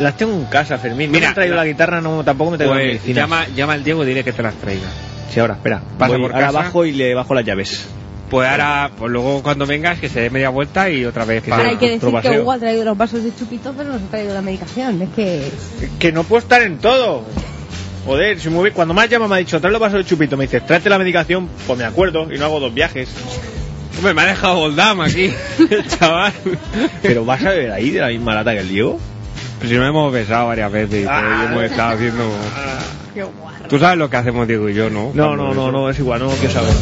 Las 0.00 0.16
tengo 0.16 0.32
en 0.32 0.44
casa, 0.46 0.76
Fermín. 0.76 1.12
Mira, 1.12 1.20
no 1.20 1.26
me 1.28 1.30
he 1.30 1.34
traído 1.34 1.54
la- 1.54 1.62
la 1.62 1.68
guitarra, 1.68 2.00
no, 2.00 2.24
tampoco 2.24 2.50
me 2.50 2.56
traigo 2.56 2.74
las 2.74 2.82
Pues 2.82 2.92
medicinas. 2.94 3.22
llama, 3.22 3.46
llama 3.54 3.72
al 3.74 3.84
Diego 3.84 4.02
y 4.02 4.06
dile 4.08 4.24
que 4.24 4.32
te 4.32 4.42
las 4.42 4.54
traiga. 4.56 4.88
Sí, 5.32 5.38
ahora, 5.38 5.54
espera. 5.54 5.80
Pasa 5.98 6.12
Voy- 6.12 6.22
por 6.22 6.32
ahora 6.34 6.46
casa. 6.48 6.58
bajo 6.58 6.84
y 6.84 6.92
le 6.92 7.14
bajo 7.14 7.32
las 7.32 7.44
llaves. 7.44 7.86
Pues 8.30 8.48
ahora, 8.48 8.90
pues 8.98 9.10
luego 9.12 9.42
cuando 9.42 9.66
vengas, 9.66 10.00
que 10.00 10.08
se 10.08 10.20
dé 10.20 10.30
media 10.30 10.48
vuelta 10.48 10.90
y 10.90 11.04
otra 11.04 11.24
vez 11.24 11.44
Ahora 11.44 11.56
para 11.58 11.68
hay 11.70 11.76
que 11.76 11.86
decir 11.90 11.98
otro 12.08 12.10
que 12.20 12.28
paseo. 12.28 12.42
Hugo 12.42 12.52
ha 12.52 12.58
traído 12.58 12.84
los 12.84 12.98
vasos 12.98 13.22
de 13.22 13.34
chupito, 13.34 13.72
pero 13.76 13.90
no 13.92 13.98
se 13.98 14.04
ha 14.04 14.08
traído 14.08 14.34
la 14.34 14.42
medicación. 14.42 15.00
Es 15.02 15.08
que... 15.10 15.48
Que 16.00 16.10
no 16.12 16.24
puedo 16.24 16.40
estar 16.40 16.60
en 16.62 16.78
todo. 16.78 17.22
Joder, 18.04 18.38
si 18.40 18.50
me 18.50 18.58
hubi- 18.58 18.72
cuando 18.72 18.94
más 18.94 19.08
llama 19.08 19.28
me 19.28 19.36
ha 19.36 19.38
dicho, 19.38 19.60
trae 19.60 19.72
los 19.72 19.80
vasos 19.80 19.98
de 19.98 20.04
chupito, 20.04 20.36
me 20.36 20.44
dices, 20.44 20.64
tráete 20.66 20.88
la 20.90 20.98
medicación, 20.98 21.48
pues 21.66 21.78
me 21.78 21.84
acuerdo 21.84 22.26
y 22.32 22.38
no 22.38 22.44
hago 22.46 22.58
dos 22.60 22.72
viajes. 22.74 23.08
Hombre, 23.96 24.12
me 24.14 24.22
ha 24.22 24.26
dejado 24.26 24.56
Goldam 24.56 25.00
aquí, 25.02 25.32
chaval. 25.98 26.32
Pero 27.02 27.24
vas 27.24 27.42
a 27.44 27.50
beber 27.50 27.72
ahí 27.72 27.90
de 27.90 28.00
la 28.00 28.08
misma 28.08 28.34
lata 28.34 28.52
que 28.52 28.60
el 28.60 28.68
Diego. 28.68 28.98
Pues 29.58 29.70
si 29.70 29.76
nos 29.76 29.88
hemos 29.88 30.12
besado 30.12 30.48
varias 30.48 30.70
veces 30.70 31.06
Ah. 31.08 31.22
pero 31.22 31.44
hemos 31.60 31.70
estado 31.70 31.94
haciendo... 31.94 32.24
Tú 33.68 33.78
sabes 33.78 33.98
lo 33.98 34.10
que 34.10 34.16
hacemos 34.18 34.46
Diego 34.46 34.68
y 34.68 34.74
yo, 34.74 34.90
¿no? 34.90 35.10
No, 35.14 35.28
Cuando 35.28 35.36
no, 35.46 35.54
no, 35.54 35.72
no, 35.72 35.90
es 35.90 35.98
igual, 35.98 36.20
no 36.20 36.28
quiero 36.28 36.52
saber. 36.54 36.72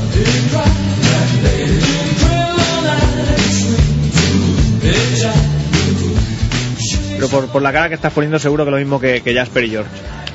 Pero 7.15 7.29
por, 7.29 7.49
por 7.49 7.63
la 7.63 7.73
cara 7.73 7.89
que 7.89 7.95
estás 7.95 8.13
poniendo 8.13 8.39
seguro 8.39 8.65
que 8.65 8.71
lo 8.71 8.77
mismo 8.77 9.01
que, 9.01 9.23
que 9.23 9.35
Jasper 9.35 9.65
y 9.65 9.71
George. 9.71 9.91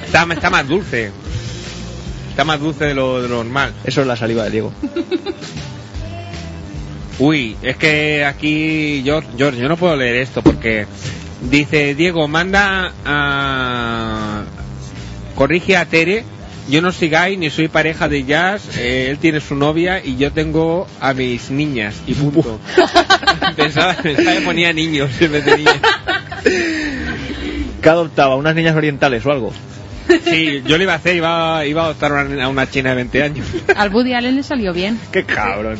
Está, 0.05 0.26
está 0.32 0.49
más 0.49 0.68
dulce. 0.68 1.12
Está 2.30 2.43
más 2.43 2.60
dulce 2.60 2.86
de 2.86 2.95
lo, 2.95 3.22
de 3.22 3.30
lo 3.30 3.43
normal. 3.43 3.74
Eso 3.84 4.01
es 4.01 4.07
la 4.07 4.16
saliva 4.16 4.45
de 4.45 4.49
Diego. 4.51 4.74
Uy, 7.20 7.57
es 7.62 7.76
que 7.76 8.24
aquí, 8.24 9.01
George, 9.03 9.28
George, 9.38 9.60
yo 9.60 9.68
no 9.68 9.76
puedo 9.76 9.95
leer 9.97 10.16
esto 10.16 10.41
porque 10.41 10.88
dice, 11.41 11.93
Diego, 11.93 12.28
manda 12.30 12.93
a... 13.05 14.43
Corrige 15.36 15.76
a 15.76 15.86
Tere, 15.86 16.24
yo 16.70 16.82
no 16.82 16.92
soy 16.92 17.10
gay 17.10 17.38
ni 17.38 17.50
soy 17.50 17.68
pareja 17.68 18.08
de 18.08 18.24
jazz, 18.26 18.78
eh, 18.78 19.08
él 19.10 19.18
tiene 19.18 19.40
su 19.40 19.56
novia 19.56 20.04
y 20.04 20.18
yo 20.18 20.32
tengo 20.32 20.88
a 21.00 21.14
mis 21.14 21.50
niñas 21.52 21.96
y 22.08 22.14
punto. 22.14 22.60
pensaba, 23.56 23.94
pensaba 23.96 24.34
que 24.34 24.42
ponía 24.42 24.72
niños 24.74 25.10
en 25.22 25.32
vez 25.32 25.46
de 25.46 25.58
niñas. 25.58 25.78
¿Qué 27.82 27.90
adoptaba? 27.90 28.36
¿Unas 28.36 28.56
niñas 28.56 28.76
orientales 28.76 29.26
o 29.26 29.32
algo? 29.32 29.54
Sí, 30.26 30.64
yo 30.66 30.78
lo 30.78 30.84
iba 30.84 30.94
a 30.94 30.96
hacer, 30.98 31.16
iba, 31.16 31.66
iba 31.66 31.82
a 31.84 31.86
adoptar 31.86 32.12
una- 32.14 32.46
a 32.46 32.48
una 32.50 32.70
china 32.70 32.90
de 32.90 32.96
20 32.98 33.24
años. 33.24 33.48
Al 33.76 33.94
Woody 33.94 34.14
Allen 34.14 34.36
le 34.36 34.44
salió 34.44 34.74
bien. 34.74 35.00
¡Qué 35.12 35.24
cabrón! 35.24 35.78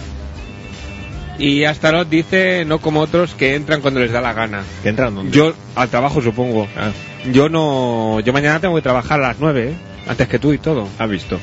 Y 1.40 1.64
Astaroth 1.64 2.10
dice, 2.10 2.64
no 2.66 2.80
como 2.80 3.00
otros 3.00 3.34
que 3.34 3.56
entran 3.56 3.82
cuando 3.82 4.02
les 4.02 4.12
da 4.12 4.22
la 4.22 4.34
gana. 4.34 4.62
¿Que 4.84 4.90
entran 4.90 5.16
dónde? 5.16 5.32
Yo 5.36 5.54
al 5.76 5.90
trabajo 5.90 6.22
supongo. 6.22 6.68
Ah, 6.78 6.92
Yo 7.32 7.50
no, 7.50 8.20
yo 8.20 8.34
mañana 8.34 8.60
tengo 8.60 8.76
que 8.76 8.82
trabajar 8.82 9.20
a 9.24 9.30
las 9.30 9.38
9, 9.40 9.70
¿eh? 9.70 9.74
Antes 10.10 10.28
que 10.28 10.39
tú 10.39 10.51
y 10.51 10.57
todo. 10.57 10.89
¿Has 10.97 11.10
visto? 11.10 11.39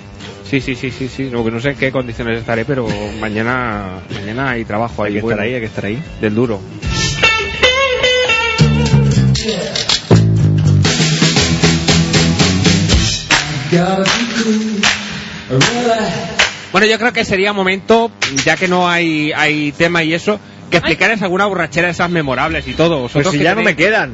Sí, 0.49 0.61
sí, 0.61 0.75
sí, 0.75 0.91
sí, 0.91 1.09
sí. 1.09 1.31
Que 1.31 1.51
no 1.51 1.61
sé 1.61 1.71
en 1.71 1.77
qué 1.77 1.91
condiciones 1.91 2.39
estaré, 2.41 2.65
pero 2.65 2.87
mañana, 3.21 4.01
mañana 4.13 4.51
hay 4.51 4.65
trabajo 4.65 5.03
ahí. 5.03 5.15
Hay 5.15 5.17
que 5.17 5.23
bueno, 5.23 5.35
estar 5.43 5.47
ahí, 5.47 5.55
hay 5.55 5.61
que 5.61 5.67
estar 5.67 5.85
ahí. 5.87 6.03
Del 6.21 6.35
duro. 6.35 6.61
Bueno, 16.73 16.87
yo 16.87 16.99
creo 16.99 17.13
que 17.13 17.25
sería 17.25 17.53
momento, 17.53 18.11
ya 18.45 18.57
que 18.57 18.69
no 18.69 18.89
hay, 18.89 19.33
hay 19.33 19.73
tema 19.73 20.03
y 20.03 20.13
eso, 20.13 20.39
que 20.71 20.77
explicaras 20.79 21.23
alguna 21.23 21.47
borrachera 21.47 21.87
de 21.87 21.93
esas 21.93 22.11
memorables 22.11 22.67
y 22.69 22.75
todo. 22.75 23.09
Pues 23.09 23.29
si 23.29 23.39
ya 23.39 23.55
no 23.55 23.63
me 23.63 23.73
tenéis- 23.73 23.77
quedan. 23.77 24.13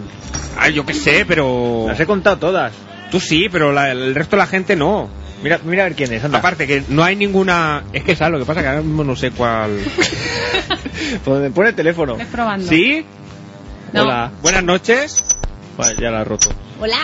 Ah, 0.57 0.69
yo 0.69 0.85
qué 0.87 0.95
sé, 0.95 1.25
pero... 1.27 1.87
Las 1.89 1.99
he 1.99 2.07
contado 2.07 2.37
todas. 2.39 2.73
Tú 3.13 3.21
sí, 3.21 3.49
pero 3.53 3.71
la- 3.73 3.93
el 3.93 4.15
resto 4.15 4.35
de 4.37 4.41
la 4.43 4.47
gente 4.49 4.75
no. 4.75 5.09
Mira, 5.43 5.61
mira 5.65 5.83
a 5.85 5.89
ver 5.89 5.95
quién 5.97 6.13
es, 6.13 6.25
anda. 6.25 6.39
Aparte 6.39 6.67
que 6.67 6.83
no 6.89 7.05
hay 7.05 7.15
ninguna... 7.17 7.85
Es 7.93 8.03
que 8.05 8.17
sabes 8.17 8.33
lo 8.33 8.39
que 8.39 8.45
pasa 8.45 8.63
que 8.63 8.69
ahora 8.69 8.83
mismo 8.83 9.05
no 9.05 9.15
sé 9.15 9.31
cuál... 9.31 9.79
Pues 11.25 11.53
pone 11.53 11.69
el 11.71 11.75
teléfono. 11.75 12.17
Ves 12.17 12.27
probando. 12.29 12.67
¿Sí? 12.69 13.05
No. 13.93 14.03
Hola. 14.03 14.31
Buenas 14.41 14.65
noches. 14.65 15.23
Vale, 15.77 15.95
ya 16.01 16.11
la 16.11 16.23
he 16.23 16.25
roto. 16.25 16.51
Hola. 16.81 16.97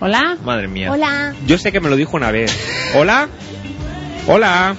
Hola. 0.00 0.36
Madre 0.44 0.68
mía. 0.68 0.92
Hola. 0.92 1.34
Yo 1.46 1.58
sé 1.58 1.72
que 1.72 1.80
me 1.80 1.88
lo 1.90 1.96
dijo 1.96 2.16
una 2.16 2.30
vez. 2.30 2.56
¿Hola? 2.94 3.28
Hola. 4.28 4.76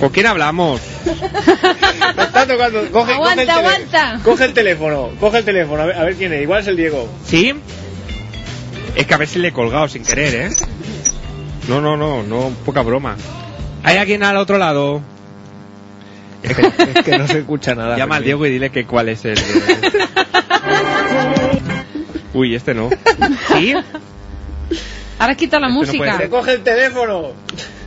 ¿Con 0.00 0.08
quién 0.10 0.26
hablamos? 0.26 0.80
Me 2.16 2.22
está 2.22 2.46
tocando. 2.46 2.90
Coge, 2.90 3.12
Aguanta, 3.14 3.34
coge 3.34 3.42
el 3.42 3.50
aguanta. 3.50 4.20
Coge 4.24 4.44
el 4.46 4.52
teléfono, 4.54 5.10
coge 5.20 5.38
el 5.38 5.44
teléfono, 5.44 5.82
a 5.82 5.86
ver, 5.86 5.96
a 5.96 6.04
ver 6.04 6.14
quién 6.16 6.32
es. 6.32 6.42
Igual 6.42 6.60
es 6.60 6.66
el 6.68 6.76
Diego. 6.76 7.08
¿Sí? 7.26 7.54
Es 8.94 9.06
que 9.06 9.14
a 9.14 9.16
ver 9.16 9.28
si 9.28 9.38
le 9.38 9.48
he 9.48 9.52
colgado 9.52 9.88
sin 9.88 10.04
querer, 10.04 10.34
¿eh? 10.34 10.50
No, 11.68 11.80
no, 11.80 11.96
no, 11.96 12.22
no, 12.22 12.50
poca 12.64 12.82
broma. 12.82 13.16
¿Hay 13.84 13.96
alguien 13.96 14.22
al 14.22 14.36
otro 14.36 14.58
lado? 14.58 15.00
Es 16.42 16.56
que, 16.56 16.66
es 16.66 17.04
que 17.04 17.18
no 17.18 17.26
se 17.28 17.38
escucha 17.38 17.74
nada. 17.74 17.96
Llama 17.96 18.16
al. 18.16 18.24
Diego 18.24 18.44
y 18.46 18.50
dile 18.50 18.70
que 18.70 18.84
cuál 18.84 19.08
es 19.08 19.24
el... 19.24 19.38
Uy, 22.34 22.54
este 22.54 22.74
no. 22.74 22.90
¿Sí? 23.56 23.74
Ahora 25.18 25.34
quita 25.36 25.60
la 25.60 25.68
Este 25.68 25.74
no 25.74 25.80
música. 25.86 26.16
ser. 26.16 26.30
Coge 26.30 26.52
el 26.54 26.62
teléfono. 26.62 27.28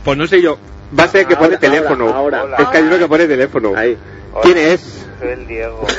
Pues 0.04 0.16
no 0.16 0.26
sé 0.26 0.40
yo. 0.40 0.58
Va 0.98 1.04
a 1.04 1.08
ser 1.08 1.26
que 1.26 1.34
pone 1.36 1.56
Ahora, 1.56 1.58
teléfono. 1.58 2.08
ahora, 2.14 2.40
ahora. 2.40 2.56
Es 2.58 2.68
que 2.68 2.76
hay 2.78 2.84
uno 2.84 2.98
que 2.98 3.08
pone 3.08 3.26
teléfono. 3.26 3.72
Ahí. 3.76 3.96
¿Quién 4.42 4.56
es? 4.58 5.05
Soy 5.18 5.28
el 5.30 5.46
Diego. 5.46 5.80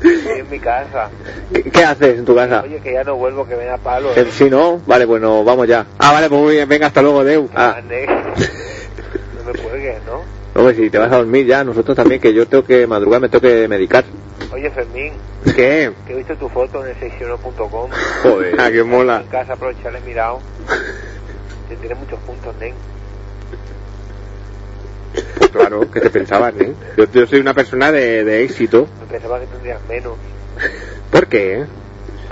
Estoy 0.00 0.40
en 0.40 0.50
mi 0.50 0.58
casa. 0.58 1.10
¿Qué, 1.52 1.62
qué 1.64 1.84
haces 1.84 2.18
en 2.18 2.24
tu 2.24 2.34
casa? 2.34 2.62
Oye, 2.62 2.80
que 2.80 2.92
ya 2.92 3.04
no 3.04 3.16
vuelvo, 3.16 3.46
que 3.46 3.54
ven 3.54 3.70
a 3.70 3.78
palo. 3.78 4.10
Eh, 4.14 4.26
Si 4.30 4.48
no, 4.48 4.80
vale, 4.86 5.04
bueno, 5.04 5.42
vamos 5.44 5.66
ya. 5.66 5.86
Ah, 5.98 6.12
vale, 6.12 6.28
pues 6.28 6.40
muy 6.40 6.54
bien, 6.54 6.68
venga, 6.68 6.86
hasta 6.88 7.02
luego, 7.02 7.24
Deu. 7.24 7.48
Ah, 7.54 7.74
Ande. 7.78 8.06
No 8.06 9.44
me 9.44 9.52
cuelgues, 9.58 9.96
¿no? 10.06 10.22
no, 10.54 10.62
pues 10.62 10.76
si 10.76 10.90
te 10.90 10.98
vas 10.98 11.12
a 11.12 11.16
dormir 11.18 11.46
ya, 11.46 11.64
nosotros 11.64 11.96
también, 11.96 12.20
que 12.20 12.32
yo 12.34 12.46
tengo 12.46 12.64
que 12.64 12.86
madrugar, 12.86 13.20
me 13.20 13.28
tengo 13.28 13.42
que 13.42 13.66
medicar. 13.68 14.04
Oye, 14.52 14.70
Fermín, 14.70 15.12
¿Qué? 15.44 15.92
que 16.06 16.12
he 16.12 16.16
visto 16.16 16.34
tu 16.36 16.48
foto 16.48 16.84
en 16.84 16.90
el 16.96 17.00
61.com. 17.10 17.90
Joder, 18.22 18.60
ah, 18.60 18.70
que 18.70 18.82
mola. 18.82 19.20
En 19.20 19.26
casa, 19.28 19.52
aprovechar, 19.54 19.94
he 19.94 20.00
mirado. 20.00 20.40
Te 21.68 21.76
tiene 21.76 21.94
muchos 21.96 22.18
puntos, 22.20 22.54
Nen. 22.56 22.74
Pues 25.38 25.50
claro, 25.50 25.90
que 25.90 26.00
te 26.00 26.10
pensaban, 26.10 26.54
¿eh? 26.60 26.72
Yo, 26.96 27.04
yo 27.12 27.26
soy 27.26 27.40
una 27.40 27.54
persona 27.54 27.90
de, 27.92 28.24
de 28.24 28.44
éxito. 28.44 28.86
Me 29.00 29.06
pensaba 29.06 29.40
que 29.40 29.46
tendrías 29.46 29.80
menos, 29.88 30.14
¿Por 31.10 31.26
qué? 31.26 31.64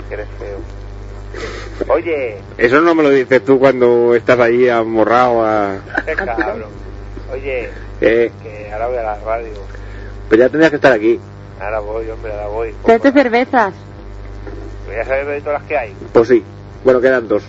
que 0.07 0.13
eres 0.13 0.27
feo. 0.39 1.93
Oye, 1.93 2.37
Eso 2.57 2.81
no 2.81 2.95
me 2.95 3.03
lo 3.03 3.09
dices 3.09 3.43
tú 3.45 3.59
cuando 3.59 4.15
estás 4.15 4.39
ahí 4.39 4.67
amorrado 4.69 5.43
a... 5.45 5.77
cabrón. 6.15 6.63
Oye, 7.31 7.69
Eh, 8.01 8.31
que 8.43 8.71
ahora 8.71 8.87
voy 8.87 8.97
a 8.97 9.03
la 9.03 9.19
radio. 9.19 9.49
pues 10.29 10.39
ya 10.39 10.49
tendrías 10.49 10.69
que 10.71 10.75
estar 10.77 10.91
aquí. 10.93 11.19
Ahora 11.59 11.79
voy, 11.79 12.09
hombre, 12.09 12.31
ahora 12.31 12.47
voy. 12.47 12.75
Tráete 12.85 13.11
cervezas. 13.11 13.73
Voy 14.85 14.95
a 14.95 15.03
saber 15.05 15.25
de 15.25 15.41
todas 15.41 15.59
las 15.61 15.67
que 15.67 15.77
hay. 15.77 15.93
Pues 16.13 16.27
sí. 16.27 16.43
Bueno, 16.83 17.01
quedan 17.01 17.27
dos. 17.27 17.43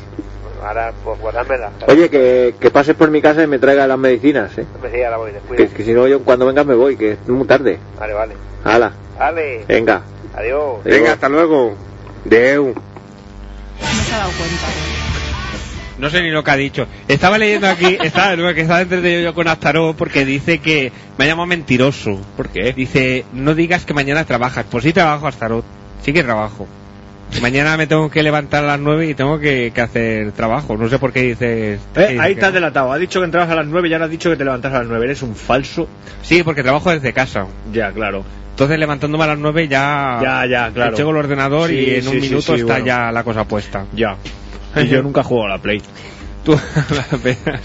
Ahora, 0.65 0.93
pues 1.05 1.21
guardármelas. 1.21 1.73
Oye, 1.87 2.09
que, 2.11 2.55
que 2.59 2.71
pases 2.71 2.95
por 2.97 3.11
mi 3.11 3.21
casa 3.23 3.43
y 3.43 3.47
me 3.47 3.59
traigas 3.59 3.89
las 3.89 3.99
medicinas, 3.99 4.57
¿eh? 4.59 4.67
Sí, 4.93 5.03
ahora 5.03 5.17
voy, 5.19 5.33
descuida. 5.33 5.57
Que, 5.67 5.69
que 5.73 5.85
si 5.85 5.93
no, 5.93 6.07
yo 6.09 6.21
cuando 6.25 6.47
vengas 6.47 6.67
me 6.67 6.75
voy, 6.75 6.97
que 6.97 7.13
es 7.13 7.29
muy 7.29 7.47
tarde. 7.47 7.79
Vale, 7.99 8.13
vale. 8.15 8.35
Hala, 8.65 8.93
Vale. 9.19 9.65
venga. 9.69 10.03
Adiós. 10.37 10.83
Venga, 10.85 11.13
hasta 11.13 11.29
luego. 11.29 11.75
Deu. 12.25 12.75
No 12.75 14.03
se 14.05 14.15
ha 14.15 14.19
dado 14.19 14.31
cuenta. 14.33 14.67
No 15.99 16.11
sé 16.11 16.23
ni 16.23 16.31
lo 16.31 16.45
que 16.45 16.51
ha 16.53 16.57
dicho. 16.57 16.87
Estaba 17.09 17.39
leyendo 17.39 17.67
aquí, 17.69 17.99
estaba, 18.03 18.37
no, 18.37 18.53
que 18.55 18.61
estaba 18.63 18.81
entretenido 18.83 19.21
yo 19.21 19.35
con 19.35 19.49
Astaró 19.49 19.95
porque 19.97 20.25
dice 20.25 20.59
que 20.61 20.93
me 21.17 21.25
ha 21.25 21.29
llamado 21.29 21.47
mentiroso. 21.47 22.21
¿Por 22.37 22.49
qué? 22.51 22.73
Dice, 22.73 23.25
no 23.33 23.55
digas 23.55 23.85
que 23.85 23.95
mañana 23.95 24.25
trabajas. 24.25 24.65
Pues 24.71 24.85
sí 24.85 24.93
trabajo, 24.93 25.27
Astaró. 25.27 25.65
Sí 26.03 26.13
que 26.13 26.23
trabajo. 26.23 26.67
Mañana 27.43 27.77
me 27.77 27.87
tengo 27.87 28.11
que 28.11 28.23
levantar 28.23 28.65
a 28.65 28.67
las 28.67 28.81
9 28.81 29.11
y 29.11 29.15
tengo 29.15 29.39
que, 29.39 29.71
que 29.75 29.81
hacer 29.81 30.33
trabajo. 30.33 30.77
No 30.77 30.89
sé 30.89 30.99
por 30.99 31.13
qué 31.13 31.23
dices... 31.23 31.81
Eh, 31.95 32.19
ahí 32.19 32.35
que 32.35 32.41
estás 32.41 32.51
no. 32.51 32.55
delatado. 32.55 32.93
Ha 32.93 32.99
dicho 32.99 33.21
que 33.21 33.27
entrabas 33.27 33.51
a 33.51 33.55
las 33.55 33.67
9 33.67 33.89
y 33.89 33.93
ahora 33.93 34.07
has 34.07 34.11
dicho 34.11 34.31
que 34.31 34.37
te 34.37 34.45
levantas 34.45 34.73
a 34.73 34.79
las 34.81 34.89
9. 34.89 35.05
Eres 35.05 35.23
un 35.23 35.37
falso. 35.37 35.89
Sí, 36.23 36.43
porque 36.43 36.63
trabajo 36.63 36.91
desde 36.91 37.13
casa. 37.13 37.47
Ya, 37.73 37.93
claro. 37.93 38.25
Entonces 38.51 38.79
levantándome 38.79 39.25
a 39.25 39.29
las 39.29 39.39
9 39.39 39.69
ya... 39.69 40.19
Ya, 40.23 40.47
ya, 40.47 40.71
claro. 40.73 40.97
Llego 40.97 41.11
el 41.11 41.17
ordenador 41.19 41.69
Sí, 41.69 41.77
y 41.77 41.95
en 41.95 42.03
sí, 42.03 42.09
un 42.09 42.15
sí, 42.15 42.21
minuto 42.21 42.55
está 42.55 42.73
bueno. 42.73 42.87
ya 42.87 43.13
la 43.13 43.23
cosa 43.23 43.45
puesta. 43.45 43.87
Ya. 43.95 44.17
Y 44.75 44.89
yo 44.89 45.03
nunca 45.03 45.23
juego 45.23 45.45
a 45.45 45.49
la 45.51 45.59
Play. 45.59 45.81
Tú 46.45 46.59
apenas. 47.13 47.61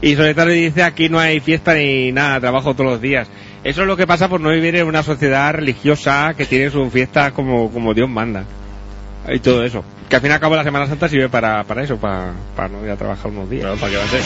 Y 0.00 0.14
sobre 0.14 0.34
todo 0.34 0.46
dice 0.46 0.82
aquí 0.84 1.08
no 1.08 1.18
hay 1.18 1.40
fiesta 1.40 1.74
ni 1.74 2.12
nada, 2.12 2.38
trabajo 2.38 2.74
todos 2.74 2.92
los 2.92 3.00
días. 3.00 3.28
Eso 3.64 3.82
es 3.82 3.86
lo 3.88 3.96
que 3.96 4.06
pasa 4.06 4.28
por 4.28 4.40
no 4.40 4.50
vivir 4.50 4.76
en 4.76 4.86
una 4.86 5.02
sociedad 5.02 5.52
religiosa 5.52 6.32
que 6.36 6.46
tiene 6.46 6.70
sus 6.70 6.90
fiestas 6.92 7.32
como, 7.32 7.70
como 7.70 7.92
Dios 7.92 8.08
manda. 8.08 8.44
Y 9.28 9.40
todo 9.40 9.64
eso. 9.64 9.84
Que 10.08 10.16
al 10.16 10.22
fin 10.22 10.30
y 10.30 10.34
al 10.34 10.40
cabo 10.40 10.56
la 10.56 10.64
Semana 10.64 10.86
Santa 10.86 11.08
sirve 11.08 11.28
para, 11.28 11.64
para 11.64 11.82
eso, 11.82 11.98
para, 11.98 12.32
para 12.56 12.68
no 12.68 12.84
ir 12.84 12.90
a 12.90 12.96
trabajar 12.96 13.30
unos 13.30 13.50
días. 13.50 13.78
¿para 13.78 13.90
qué 13.92 13.98
va 13.98 14.04
a 14.04 14.08
ser? 14.08 14.22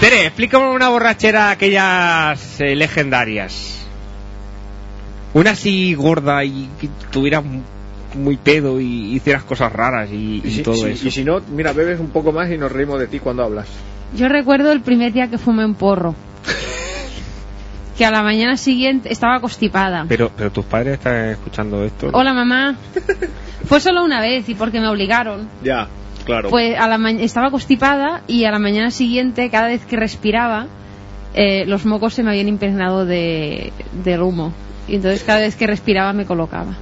Tere, 0.00 0.26
explícame 0.26 0.68
una 0.70 0.88
borrachera 0.90 1.50
aquellas 1.50 2.60
eh, 2.60 2.76
legendarias. 2.76 3.86
Una 5.32 5.52
así 5.52 5.94
gorda 5.94 6.44
y 6.44 6.68
que 6.80 6.88
tuvieras 7.10 7.44
mu- 7.44 7.62
muy 8.14 8.36
pedo 8.36 8.80
y 8.80 9.14
hicieras 9.14 9.42
cosas 9.44 9.72
raras 9.72 10.10
y, 10.10 10.40
y 10.44 10.48
Y 10.48 10.50
si, 10.50 10.62
todo 10.62 10.74
si- 10.76 10.86
eso. 10.86 11.08
y 11.08 11.10
si 11.10 11.24
no, 11.24 11.40
mira, 11.50 11.72
bebes 11.72 12.00
un 12.00 12.08
poco 12.10 12.32
más 12.32 12.50
y 12.50 12.58
nos 12.58 12.70
reímos 12.72 12.98
de 13.00 13.06
ti 13.06 13.18
cuando 13.18 13.42
hablas. 13.44 13.66
Yo 14.16 14.28
recuerdo 14.28 14.70
el 14.72 14.80
primer 14.80 15.12
día 15.12 15.28
que 15.28 15.38
fumé 15.38 15.64
un 15.64 15.74
porro. 15.74 16.14
Que 17.96 18.04
a 18.04 18.10
la 18.10 18.24
mañana 18.24 18.56
siguiente 18.56 19.12
estaba 19.12 19.38
constipada. 19.40 20.04
Pero, 20.08 20.28
pero 20.36 20.50
tus 20.50 20.64
padres 20.64 20.94
están 20.94 21.28
escuchando 21.30 21.84
esto. 21.84 22.10
¿no? 22.10 22.18
Hola 22.18 22.32
mamá. 22.34 22.76
Fue 23.66 23.80
solo 23.80 24.04
una 24.04 24.20
vez 24.20 24.48
y 24.48 24.56
porque 24.56 24.80
me 24.80 24.88
obligaron. 24.88 25.48
Ya, 25.62 25.86
claro. 26.24 26.50
Pues 26.50 26.76
a 26.76 26.88
la 26.88 26.98
ma- 26.98 27.12
estaba 27.12 27.52
constipada 27.52 28.22
y 28.26 28.46
a 28.46 28.50
la 28.50 28.58
mañana 28.58 28.90
siguiente, 28.90 29.48
cada 29.48 29.68
vez 29.68 29.86
que 29.86 29.94
respiraba, 29.94 30.66
eh, 31.34 31.66
los 31.66 31.86
mocos 31.86 32.14
se 32.14 32.24
me 32.24 32.30
habían 32.30 32.48
impregnado 32.48 33.06
de, 33.06 33.72
del 34.02 34.22
humo. 34.22 34.52
Y 34.88 34.96
entonces 34.96 35.22
cada 35.22 35.38
vez 35.38 35.54
que 35.54 35.68
respiraba 35.68 36.12
me 36.12 36.26
colocaba. 36.26 36.74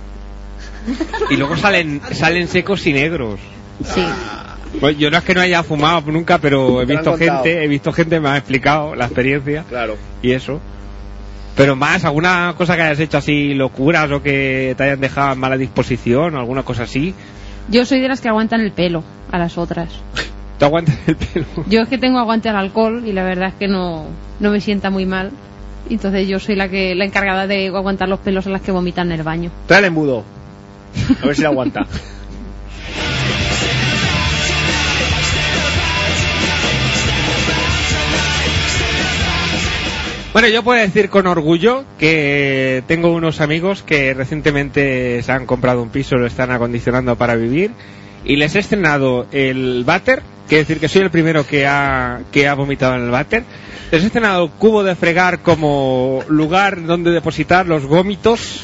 Y 1.30 1.37
luego 1.37 1.57
salen, 1.57 2.01
salen 2.12 2.49
secos 2.49 2.87
y 2.87 2.93
negros. 2.93 3.39
Sí. 3.85 4.05
Pues 4.80 4.97
yo 4.97 5.11
no 5.11 5.18
es 5.18 5.24
que 5.24 5.35
no 5.35 5.41
haya 5.43 5.62
fumado 5.62 6.01
nunca, 6.11 6.39
pero 6.39 6.80
he 6.80 6.87
visto 6.87 7.16
gente, 7.16 7.62
he 7.62 7.68
visto 7.68 7.93
gente 7.93 8.18
me 8.20 8.30
ha 8.30 8.37
explicado 8.39 8.95
la 8.95 9.05
experiencia 9.05 9.64
Claro. 9.68 9.97
y 10.22 10.33
eso. 10.33 10.61
Pero 11.57 11.76
más, 11.76 12.05
alguna 12.07 12.55
cosa 12.57 12.76
que 12.76 12.83
hayas 12.83 13.01
hecho 13.01 13.18
así, 13.18 13.53
locuras 13.53 14.11
o 14.11 14.22
que 14.22 14.74
te 14.76 14.85
hayan 14.85 15.01
dejado 15.01 15.35
en 15.35 15.39
mala 15.39 15.59
disposición 15.59 16.35
o 16.35 16.39
alguna 16.39 16.62
cosa 16.62 16.85
así. 16.85 17.14
Yo 17.68 17.85
soy 17.85 18.01
de 18.01 18.09
las 18.09 18.20
que 18.22 18.28
aguantan 18.28 18.61
el 18.62 18.72
pelo 18.72 19.05
a 19.30 19.39
las 19.39 19.59
otras. 19.59 19.91
¿Te 20.59 20.64
aguantas 20.64 20.97
el 21.07 21.16
pelo? 21.16 21.47
Yo 21.68 21.80
es 21.83 21.89
que 21.89 21.99
tengo 21.99 22.18
aguante 22.18 22.49
al 22.49 22.57
alcohol 22.57 23.03
y 23.07 23.12
la 23.12 23.24
verdad 23.24 23.49
es 23.49 23.55
que 23.55 23.68
no, 23.68 24.07
no 24.41 24.51
me 24.51 24.61
sienta 24.61 24.89
muy 24.89 25.05
mal. 25.05 25.30
Entonces 25.91 26.26
yo 26.26 26.39
soy 26.39 26.55
la 26.57 26.68
que 26.68 26.95
la 26.95 27.05
encargada 27.05 27.47
de 27.47 27.66
aguantar 27.66 28.09
los 28.09 28.20
pelos 28.20 28.47
a 28.47 28.51
las 28.51 28.62
que 28.62 28.72
vomitan 28.72 29.12
en 29.12 29.18
el 29.18 29.22
baño. 29.24 29.51
Trae 29.66 29.80
el 29.80 29.87
embudo. 29.87 30.24
A 31.22 31.26
ver 31.26 31.36
si 31.36 31.45
aguanta. 31.45 31.86
Bueno, 40.32 40.49
yo 40.49 40.62
puedo 40.62 40.80
decir 40.80 41.11
con 41.11 41.26
orgullo 41.26 41.84
que 41.99 42.82
tengo 42.86 43.12
unos 43.12 43.43
amigos 43.43 43.82
que 43.82 44.14
recientemente 44.14 45.22
se 45.22 45.30
han 45.30 45.45
comprado 45.45 45.82
un 45.82 45.90
piso, 45.90 46.16
lo 46.16 46.26
están 46.26 46.51
acondicionando 46.51 47.16
para 47.16 47.34
vivir 47.34 47.72
y 48.24 48.36
les 48.36 48.55
he 48.55 48.61
estrenado 48.61 49.26
el 49.30 49.84
váter, 49.84 50.22
que 50.49 50.57
decir 50.57 50.80
que 50.80 50.88
soy 50.88 51.03
el 51.03 51.11
primero 51.11 51.47
que 51.47 51.66
ha, 51.66 52.20
que 52.32 52.49
ha 52.49 52.55
vomitado 52.55 52.95
en 52.95 53.03
el 53.03 53.11
váter. 53.11 53.45
Les 53.90 54.03
he 54.03 54.07
estrenado 54.07 54.51
cubo 54.53 54.82
de 54.82 54.95
fregar 54.95 55.40
como 55.40 56.24
lugar 56.28 56.86
donde 56.86 57.11
depositar 57.11 57.66
los 57.66 57.84
vómitos 57.84 58.62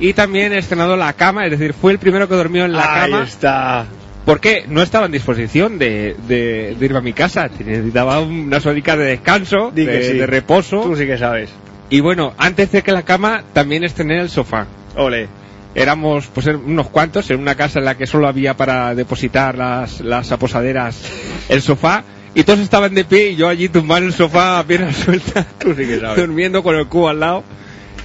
y 0.00 0.12
también 0.14 0.52
he 0.52 0.58
estrenado 0.58 0.96
la 0.96 1.12
cama, 1.12 1.44
es 1.44 1.50
decir, 1.52 1.72
fue 1.74 1.92
el 1.92 1.98
primero 1.98 2.28
que 2.28 2.34
durmió 2.34 2.64
en 2.64 2.72
la 2.72 3.02
Ahí 3.04 3.10
cama. 3.12 3.24
está. 3.24 3.86
Porque 4.24 4.64
no 4.68 4.82
estaba 4.82 5.06
en 5.06 5.12
disposición 5.12 5.78
de, 5.78 6.14
de- 6.28 6.76
de 6.78 6.84
irme 6.86 6.98
a 6.98 7.02
mi 7.02 7.12
casa. 7.12 7.48
Necesitaba 7.64 8.20
unas 8.20 8.64
horitas 8.66 8.98
de 8.98 9.04
descanso, 9.04 9.70
Di 9.74 9.84
que 9.86 9.90
de, 9.92 10.02
sí. 10.10 10.18
de 10.18 10.26
reposo. 10.26 10.82
Tú 10.82 10.94
sí 10.96 11.06
que 11.06 11.16
sabes. 11.18 11.50
Y 11.88 12.00
bueno, 12.00 12.34
antes 12.38 12.70
de 12.72 12.82
que 12.82 12.92
la 12.92 13.02
cama, 13.02 13.42
también 13.52 13.82
estrené 13.84 14.20
el 14.20 14.28
sofá. 14.28 14.66
Ole. 14.96 15.28
éramos 15.74 16.26
pues 16.34 16.46
unos 16.48 16.88
cuantos 16.88 17.30
en 17.30 17.40
una 17.40 17.54
casa 17.54 17.78
en 17.78 17.84
la 17.84 17.96
que 17.96 18.06
solo 18.06 18.26
había 18.28 18.56
para 18.56 18.94
depositar 18.94 19.56
las, 19.56 20.00
las 20.00 20.32
aposaderas 20.32 21.00
el 21.48 21.62
sofá 21.62 22.02
y 22.34 22.42
todos 22.42 22.58
estaban 22.60 22.92
de 22.94 23.04
pie 23.04 23.30
y 23.30 23.36
yo 23.36 23.48
allí 23.48 23.68
tumbado 23.68 23.98
en 24.00 24.06
el 24.08 24.12
sofá 24.12 24.58
a 24.58 24.64
piernas 24.64 24.96
sueltas 24.96 25.46
durmiendo 26.16 26.62
con 26.64 26.74
el 26.76 26.86
cubo 26.88 27.08
al 27.08 27.20
lado 27.20 27.44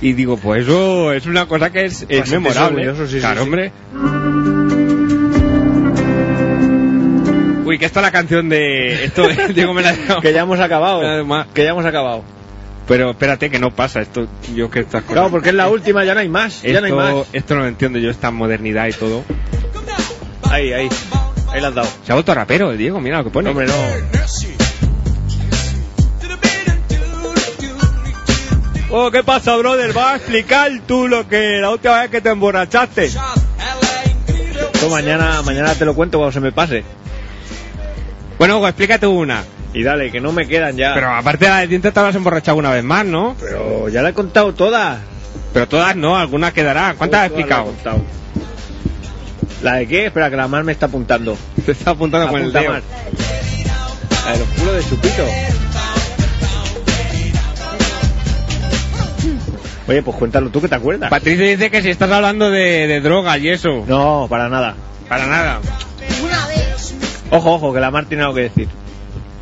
y 0.01 0.13
digo 0.13 0.37
pues 0.37 0.63
eso 0.63 1.11
es 1.13 1.25
una 1.25 1.47
cosa 1.47 1.71
que 1.71 1.85
es, 1.85 2.05
es 2.09 2.29
memorable 2.31 2.93
sí, 2.95 3.07
sí, 3.07 3.19
claro 3.19 3.41
sí. 3.41 3.47
hombre 3.47 3.71
uy 7.65 7.79
que 7.79 7.85
esta 7.85 7.99
es 7.99 8.05
la 8.05 8.11
canción 8.11 8.47
de 8.49 9.05
esto 9.05 9.27
Diego 9.53 9.73
me 9.73 9.81
la 9.81 9.89
ha. 9.89 10.21
Que 10.21 10.33
ya 10.33 10.41
hemos 10.41 10.59
acabado. 10.59 11.01
Que 11.53 11.63
ya 11.63 11.71
hemos 11.71 11.85
acabado. 11.85 12.23
pero 12.87 13.11
espérate 13.11 13.49
que 13.49 13.59
no 13.59 13.71
pasa 13.71 14.01
esto 14.01 14.27
yo 14.53 14.69
que 14.69 14.81
estas 14.81 15.01
cosas 15.01 15.13
Claro, 15.13 15.31
porque 15.31 15.49
es 15.49 15.55
la 15.55 15.69
última, 15.69 16.03
ya 16.05 16.13
no 16.13 16.19
hay 16.19 16.29
más. 16.29 16.61
Ya 16.61 16.79
no 16.81 16.85
hay 16.85 16.91
esto, 16.91 17.17
más. 17.17 17.27
esto 17.33 17.55
no 17.55 17.61
lo 17.61 17.67
entiendo 17.67 17.99
yo, 17.99 18.09
esta 18.09 18.31
modernidad 18.31 18.87
y 18.87 18.93
todo. 18.93 19.23
Ahí, 20.43 20.71
ahí. 20.71 20.89
Ahí 21.51 21.61
la 21.61 21.69
has 21.69 21.75
dado. 21.75 21.87
Se 22.05 22.11
ha 22.11 22.15
vuelto 22.15 22.33
rapero 22.33 22.71
el 22.71 22.77
Diego, 22.77 22.99
mira 22.99 23.17
lo 23.17 23.23
que 23.23 23.29
pone. 23.29 23.49
Hombre, 23.49 23.67
no. 23.67 24.54
Oh, 28.91 29.09
¿qué 29.11 29.23
pasa, 29.23 29.55
brother? 29.57 29.93
¿Vas 29.93 30.13
a 30.13 30.15
explicar 30.17 30.71
tú 30.87 31.07
lo 31.07 31.27
que 31.27 31.59
la 31.59 31.71
última 31.71 32.01
vez 32.01 32.11
que 32.11 32.21
te 32.21 32.29
emborrachaste? 32.29 33.05
Esto 33.05 34.89
mañana, 34.89 35.41
mañana 35.41 35.73
te 35.73 35.85
lo 35.85 35.95
cuento 35.95 36.19
cuando 36.19 36.31
se 36.31 36.39
me 36.39 36.51
pase. 36.51 36.83
Bueno, 38.37 38.57
Hugo, 38.57 38.67
explícate 38.67 39.07
una. 39.07 39.43
Y 39.73 39.83
dale, 39.83 40.11
que 40.11 40.21
no 40.21 40.31
me 40.31 40.47
quedan 40.47 40.77
ya. 40.77 40.93
Pero 40.93 41.09
aparte 41.09 41.45
de 41.45 41.51
la 41.51 41.57
de 41.59 41.67
dientes 41.67 41.93
te 41.93 41.99
habrás 41.99 42.15
emborrachado 42.15 42.57
una 42.57 42.69
vez 42.69 42.83
más, 42.83 43.05
¿no? 43.05 43.35
Pero 43.39 43.89
ya 43.89 44.01
la 44.01 44.09
he 44.09 44.13
contado 44.13 44.53
todas. 44.53 44.99
Pero 45.51 45.67
todas 45.67 45.95
no, 45.95 46.15
alguna 46.17 46.53
quedará. 46.53 46.93
¿Cuántas 46.97 47.21
has 47.21 47.31
la 47.31 47.37
explicado? 47.37 47.73
¿La 49.63 49.75
de 49.75 49.87
qué? 49.87 50.05
Espera, 50.05 50.29
que 50.29 50.35
la 50.35 50.47
mar 50.47 50.63
me 50.63 50.71
está 50.71 50.85
apuntando. 50.85 51.37
Te 51.65 51.71
está 51.71 51.91
apuntando 51.91 52.29
con 52.29 52.41
el 52.41 52.53
dedo. 52.53 52.73
La 52.73 54.31
de 54.31 54.39
los 54.39 54.47
culos 54.49 54.75
de 54.75 54.83
chupito. 54.89 55.25
Oye, 59.87 60.01
pues 60.01 60.17
cuéntalo 60.17 60.49
tú 60.49 60.61
que 60.61 60.67
te 60.67 60.75
acuerdas. 60.75 61.09
Patricio 61.09 61.45
dice 61.45 61.69
que 61.69 61.81
si 61.81 61.89
estás 61.89 62.11
hablando 62.11 62.49
de, 62.49 62.87
de 62.87 63.01
droga 63.01 63.37
y 63.37 63.49
eso. 63.49 63.83
No, 63.87 64.25
para 64.29 64.49
nada. 64.49 64.75
Para 65.07 65.27
nada. 65.27 65.59
Una 66.23 66.47
vez. 66.47 66.95
Ojo, 67.31 67.53
ojo, 67.53 67.73
que 67.73 67.79
la 67.79 67.91
Mar 67.91 68.05
tiene 68.05 68.23
algo 68.23 68.35
que 68.35 68.41
decir. 68.41 68.67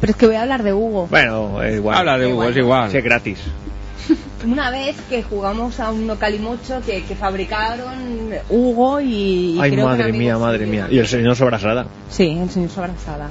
Pero 0.01 0.11
es 0.11 0.17
que 0.17 0.27
voy 0.27 0.35
a 0.35 0.41
hablar 0.41 0.63
de 0.63 0.73
Hugo. 0.73 1.07
Bueno, 1.07 1.63
es 1.63 1.75
igual. 1.75 1.97
Habla 1.97 2.17
de 2.17 2.27
Hugo, 2.33 2.43
es 2.49 2.57
igual. 2.57 2.91
Sí, 2.91 2.97
es 2.97 3.03
gratis. 3.03 3.39
Una 4.45 4.69
vez 4.69 4.97
que 5.09 5.23
jugamos 5.23 5.79
a 5.79 5.91
un 5.91 6.13
calimocho 6.17 6.81
que, 6.85 7.03
que 7.03 7.15
fabricaron 7.15 8.33
Hugo 8.49 8.99
y. 8.99 9.55
y 9.55 9.59
Ay, 9.61 9.71
creo 9.71 9.85
madre 9.85 10.11
mía, 10.11 10.37
madre 10.37 10.65
mía. 10.65 10.87
Y 10.91 10.99
el 10.99 11.07
señor 11.07 11.37
Sobrasada. 11.37 11.85
Sí, 12.09 12.37
el 12.37 12.49
señor 12.49 12.69
Sobrasada. 12.69 13.29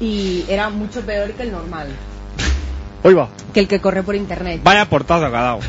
Y 0.00 0.44
era 0.48 0.70
mucho 0.70 1.02
peor 1.02 1.32
que 1.32 1.42
el 1.42 1.52
normal, 1.52 1.88
Hoy 3.02 3.14
va. 3.14 3.28
que 3.52 3.60
el 3.60 3.68
que 3.68 3.80
corre 3.80 4.02
por 4.02 4.14
internet. 4.14 4.60
Vaya 4.64 4.86
portazo 4.88 5.28
que 5.30 5.36
ha 5.36 5.42
dado. 5.42 5.58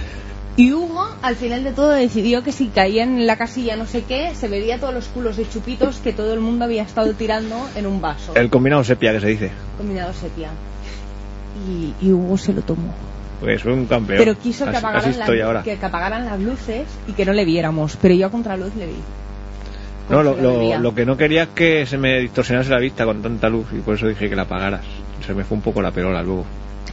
Y 0.56 0.74
Hugo, 0.74 1.08
al 1.22 1.36
final 1.36 1.64
de 1.64 1.72
todo, 1.72 1.92
decidió 1.92 2.44
que 2.44 2.52
si 2.52 2.68
caía 2.68 3.04
en 3.04 3.26
la 3.26 3.38
casilla 3.38 3.78
no 3.78 3.86
sé 3.86 4.04
qué, 4.04 4.36
se 4.36 4.48
bebía 4.48 4.78
todos 4.78 4.94
los 4.94 5.08
culos 5.08 5.38
de 5.38 5.48
chupitos 5.48 5.98
que 5.98 6.12
todo 6.12 6.34
el 6.34 6.42
mundo 6.42 6.66
había 6.66 6.84
estado 6.84 7.14
tirando 7.14 7.56
en 7.76 7.86
un 7.86 8.02
vaso. 8.02 8.36
El 8.36 8.50
combinado 8.50 8.84
sepia 8.84 9.14
que 9.14 9.22
se 9.22 9.28
dice. 9.28 9.52
Combinado 9.78 10.12
sepia. 10.14 10.50
Y, 11.68 11.94
y 12.06 12.12
Hugo 12.12 12.38
se 12.38 12.54
lo 12.54 12.62
tomó. 12.62 12.94
Pues 13.40 13.64
un 13.64 13.86
campeón. 13.86 14.20
Pero 14.20 14.38
quiso 14.38 14.66
que 14.66 14.76
apagaran, 14.76 15.10
así 15.10 15.20
estoy 15.20 15.38
las, 15.38 15.48
ahora. 15.48 15.64
que, 15.64 15.78
que 15.78 15.86
apagaran 15.86 16.26
las 16.26 16.40
luces 16.40 16.86
y 17.08 17.14
que 17.14 17.26
no 17.26 17.32
le 17.32 17.46
viéramos. 17.46 17.98
Pero 18.02 18.14
yo 18.16 18.28
a 18.28 18.30
contraluz 18.30 18.76
le 18.76 18.88
vi. 18.88 19.02
No, 20.10 20.24
lo, 20.24 20.36
la 20.36 20.80
lo 20.80 20.96
que 20.96 21.06
no 21.06 21.16
quería 21.16 21.44
es 21.44 21.50
que 21.50 21.86
se 21.86 21.98
me 21.98 22.20
distorsionase 22.20 22.72
la 22.72 22.80
vista 22.80 23.06
con 23.06 23.22
tanta 23.22 23.48
luz 23.48 23.68
y 23.72 23.80
por 23.80 23.96
eso 23.96 24.08
dije 24.08 24.30
que 24.30 24.36
la 24.36 24.42
apagaras. 24.42 24.82
Se 25.26 25.34
me 25.34 25.44
fue 25.44 25.56
un 25.56 25.62
poco 25.62 25.82
la 25.82 25.92
perola 25.92 26.24
luego. 26.24 26.46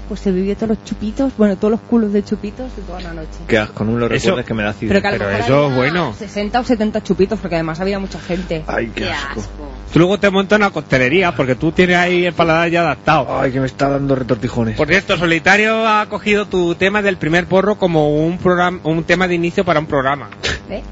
Pues 0.09 0.21
se 0.21 0.31
bebió 0.31 0.55
todos 0.55 0.69
los 0.69 0.85
chupitos, 0.85 1.33
bueno, 1.37 1.57
todos 1.57 1.73
los 1.73 1.81
culos 1.81 2.13
de 2.13 2.23
chupitos 2.25 2.75
de 2.77 2.83
toda 2.83 3.01
la 3.01 3.13
noche. 3.13 3.29
Qué 3.49 3.59
asco, 3.59 3.85
no 3.85 3.93
me 3.93 3.99
lo 4.01 4.07
Eso- 4.07 4.27
recuerdes 4.29 4.47
que 4.47 4.55
me 4.55 4.63
da 4.63 4.69
acidez. 4.71 4.89
Pero 4.89 5.01
que 5.03 5.09
a 5.09 5.11
lo 5.11 5.19
Pero 5.19 5.31
mejor 5.31 5.45
eso 5.45 5.57
había 5.65 5.69
es 5.71 5.77
bueno. 5.77 6.15
60 6.17 6.61
o 6.61 6.65
70 6.65 7.03
chupitos, 7.03 7.39
porque 7.41 7.57
además 7.57 7.81
había 7.81 7.99
mucha 7.99 8.21
gente. 8.21 8.63
Ay, 8.69 8.87
qué, 8.95 9.03
Qué 9.03 9.11
asco. 9.13 9.41
asco. 9.41 9.53
Tú 9.93 9.99
luego 9.99 10.19
te 10.21 10.31
montas 10.31 10.59
una 10.59 10.71
costelería 10.71 11.35
porque 11.35 11.55
tú 11.57 11.73
tienes 11.73 11.97
ahí 11.97 12.25
el 12.27 12.35
paladar 12.35 12.69
ya 12.71 12.83
adaptado. 12.83 13.41
Ay, 13.41 13.51
que 13.51 13.59
me 13.61 13.67
está 13.67 13.89
dando 13.89 14.15
retortijones. 14.15 14.77
Por 14.77 14.87
cierto, 14.89 15.17
Solitario 15.17 15.87
ha 15.89 16.07
cogido 16.07 16.47
tu 16.47 16.75
tema 16.77 17.03
del 17.03 17.17
primer 17.17 17.47
porro 17.47 17.77
como 17.77 18.11
un 18.27 18.39
programa, 18.39 18.79
un 18.85 19.03
tema 19.05 19.27
de 19.27 19.35
inicio 19.35 19.65
para 19.65 19.81
un 19.81 19.87
programa. 19.87 20.29
¿Eh? 20.71 20.83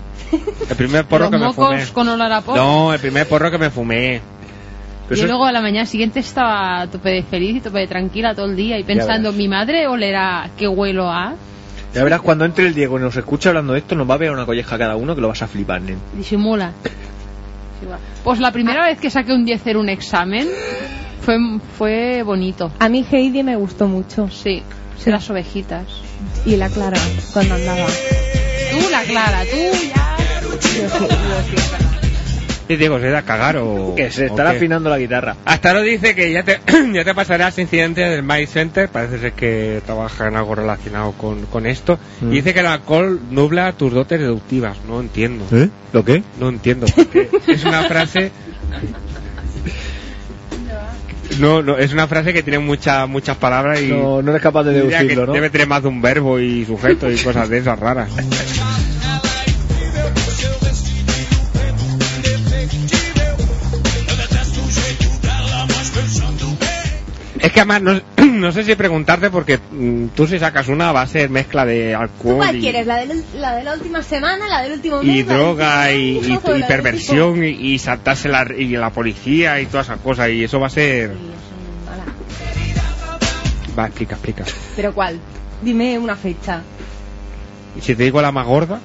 El 0.69 0.77
primer 0.77 1.05
porro 1.05 1.25
Los 1.25 1.31
que 1.31 1.39
me 1.39 1.45
mocos 1.47 1.67
fumé. 1.69 1.87
con 1.93 2.09
olor 2.09 2.33
a 2.33 2.41
porro. 2.41 2.57
No, 2.57 2.93
el 2.95 2.99
primer 3.01 3.29
porro 3.29 3.51
que 3.51 3.59
me 3.59 3.71
fumé. 3.71 4.21
Pero 5.09 5.17
y 5.21 5.25
eso- 5.25 5.27
luego 5.29 5.45
a 5.45 5.53
la 5.53 5.61
mañana 5.61 5.87
siguiente 5.87 6.21
estaba 6.21 6.81
a 6.83 6.87
tope 6.87 7.11
de 7.11 7.23
feliz 7.23 7.57
y 7.57 7.61
tope 7.61 7.81
de 7.81 7.87
tranquila 7.87 8.35
todo 8.35 8.47
el 8.47 8.57
día 8.57 8.79
y 8.79 8.85
pensando, 8.85 9.33
mi 9.33 9.49
madre 9.49 9.87
olerá 9.87 10.49
qué 10.57 10.67
huelo 10.69 11.11
a. 11.11 11.35
Ya 11.95 12.03
verás, 12.03 12.23
cuando 12.23 12.45
entre 12.45 12.67
el 12.67 12.75
Diego 12.75 12.99
y 12.99 13.03
nos 13.03 13.17
escucha 13.17 13.51
hablando 13.51 13.73
de 13.75 13.79
esto, 13.81 13.95
nos 13.95 14.09
va 14.09 14.15
a 14.15 14.19
ver 14.19 14.31
una 14.33 14.47
colleja 14.47 14.77
cada 14.79 14.97
uno 14.97 15.15
que 15.15 15.21
lo 15.21 15.29
vas 15.29 15.43
a 15.43 15.47
flipar, 15.47 15.81
nen. 15.83 15.99
Disimula. 16.17 16.73
Pues 18.25 18.41
la 18.41 18.51
primera 18.51 18.87
vez 18.87 18.99
que 18.99 19.11
saqué 19.11 19.33
un 19.33 19.45
10 19.45 19.67
en 19.67 19.77
un 19.77 19.89
examen 19.91 20.49
fue, 21.21 21.37
fue 21.77 22.23
bonito. 22.23 22.73
A 22.79 22.89
mí 22.89 23.05
Heidi 23.11 23.43
me 23.43 23.57
gustó 23.57 23.87
mucho. 23.87 24.29
Sí, 24.31 24.63
sí. 24.99 25.11
las 25.11 25.29
ovejitas. 25.31 25.85
Y 26.47 26.57
la 26.57 26.69
Clara, 26.71 26.99
cuando 27.33 27.55
andaba. 27.57 27.87
Tú, 27.87 28.91
la 28.91 29.03
Clara, 29.03 29.43
tú 29.43 29.57
ya. 29.95 30.17
Yo 30.43 30.61
sí, 30.61 30.79
yo 30.81 30.89
sí. 30.89 31.94
¿Y 32.69 32.77
Diego, 32.77 32.99
se 32.99 33.11
da 33.11 33.19
a 33.19 33.23
cagar 33.23 33.59
o.? 33.59 33.95
Que 33.95 34.11
se 34.11 34.27
estará 34.27 34.51
afinando 34.51 34.89
la 34.89 34.99
guitarra. 34.99 35.37
Hasta 35.45 35.71
ahora 35.71 35.83
dice 35.83 36.15
que 36.15 36.33
ya 36.33 36.43
te, 36.43 36.61
ya 36.93 37.05
te 37.05 37.15
pasarás 37.15 37.59
incidente 37.59 38.01
del 38.01 38.23
My 38.23 38.47
Center, 38.47 38.89
parece 38.89 39.19
ser 39.19 39.33
que 39.33 39.83
trabaja 39.85 40.29
en 40.29 40.37
algo 40.37 40.55
relacionado 40.55 41.13
con, 41.13 41.47
con 41.47 41.67
esto. 41.67 41.99
Mm. 42.21 42.33
Y 42.33 42.37
dice 42.37 42.55
que 42.55 42.61
el 42.61 42.67
alcohol 42.67 43.21
nubla 43.31 43.73
tus 43.73 43.93
dotes 43.93 44.19
deductivas. 44.19 44.79
No 44.89 45.01
entiendo. 45.01 45.45
¿Eh? 45.53 45.69
¿Lo 45.93 46.05
qué? 46.05 46.23
No 46.41 46.49
entiendo. 46.49 46.87
Porque 46.95 47.29
es 47.49 47.65
una 47.65 47.83
frase. 47.83 48.33
No, 51.39 51.63
no, 51.63 51.77
es 51.79 51.93
una 51.93 52.07
frase 52.07 52.33
que 52.33 52.43
tiene 52.43 52.59
muchas 52.61 53.09
muchas 53.09 53.37
palabras 53.37 53.83
y. 53.83 53.89
No, 53.89 54.23
no 54.23 54.31
eres 54.31 54.43
capaz 54.43 54.65
de 54.65 54.73
deducirlo, 54.73 55.27
¿no? 55.27 55.33
Debe 55.33 55.51
tener 55.51 55.67
más 55.67 55.83
de 55.83 55.89
un 55.89 56.01
verbo 56.01 56.39
y 56.39 56.65
sujeto 56.65 57.11
y 57.11 57.17
cosas 57.17 57.49
de 57.49 57.59
esas 57.59 57.79
raras. 57.79 58.11
que 67.55 67.61
además 67.61 67.83
no, 67.83 68.01
no 68.33 68.53
sé 68.53 68.65
si 68.65 68.75
preguntarte 68.75 69.31
porque 69.31 69.59
mm, 69.59 70.09
tú 70.09 70.27
si 70.27 70.39
sacas 70.39 70.69
una 70.69 70.91
va 70.93 71.03
a 71.03 71.07
ser 71.07 71.31
mezcla 71.31 71.65
de 71.65 71.93
¿Tú 71.93 72.03
alcohol 72.03 72.37
cuál 72.39 72.57
y, 72.57 72.61
quieres? 72.61 72.87
¿La 72.87 72.97
de, 72.97 73.23
la 73.37 73.55
de 73.55 73.65
la 73.65 73.75
última 73.75 74.03
semana? 74.03 74.49
¿La 74.49 74.63
del 74.63 74.73
último 74.73 75.03
mes? 75.03 75.17
y 75.17 75.23
droga 75.23 75.93
y, 75.93 76.39
perversión 76.67 77.45
y, 77.45 77.79
saltarse 77.79 78.29
la, 78.29 78.47
y 78.53 78.77
la 78.77 78.91
policía 78.91 79.61
y 79.61 79.67
todas 79.67 79.87
esas 79.87 80.01
cosas 80.01 80.31
y 80.31 80.45
eso 80.45 80.59
va 80.59 80.67
a 80.67 80.71
ser... 80.71 81.15
Va, 83.77 83.87
explica, 83.87 84.15
explica. 84.15 84.45
¿Pero 84.77 84.95
cuál? 84.95 85.19
Dime 85.63 85.99
una 85.99 86.15
fecha. 86.15 86.63
Y 87.77 87.81
si 87.81 87.97
te 87.97 88.05
digo 88.05 88.23
la 88.23 88.31
más 88.31 88.47
gorda, 88.47 88.81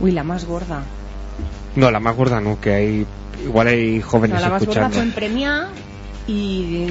Uy, 0.00 0.12
la 0.12 0.22
más 0.22 0.44
gorda. 0.44 0.82
no, 1.74 1.90
la 1.90 2.00
más 2.00 2.16
gorda 2.16 2.40
no, 2.40 2.60
que 2.60 2.72
hay 2.72 3.06
igual 3.44 3.66
hay 3.68 4.00
jóvenes 4.00 4.40
la 4.40 4.48
más 4.48 4.60
gorda 4.60 4.72
escuchando. 4.72 4.94
fue 4.96 5.02
en 5.04 5.12
Premia 5.12 5.68
y, 6.26 6.86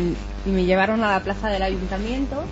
y 0.46 0.50
me 0.50 0.66
llevaron 0.66 1.04
a 1.04 1.12
la 1.12 1.20
plaza 1.22 1.50
del 1.50 1.62
ayuntamiento 1.64 2.44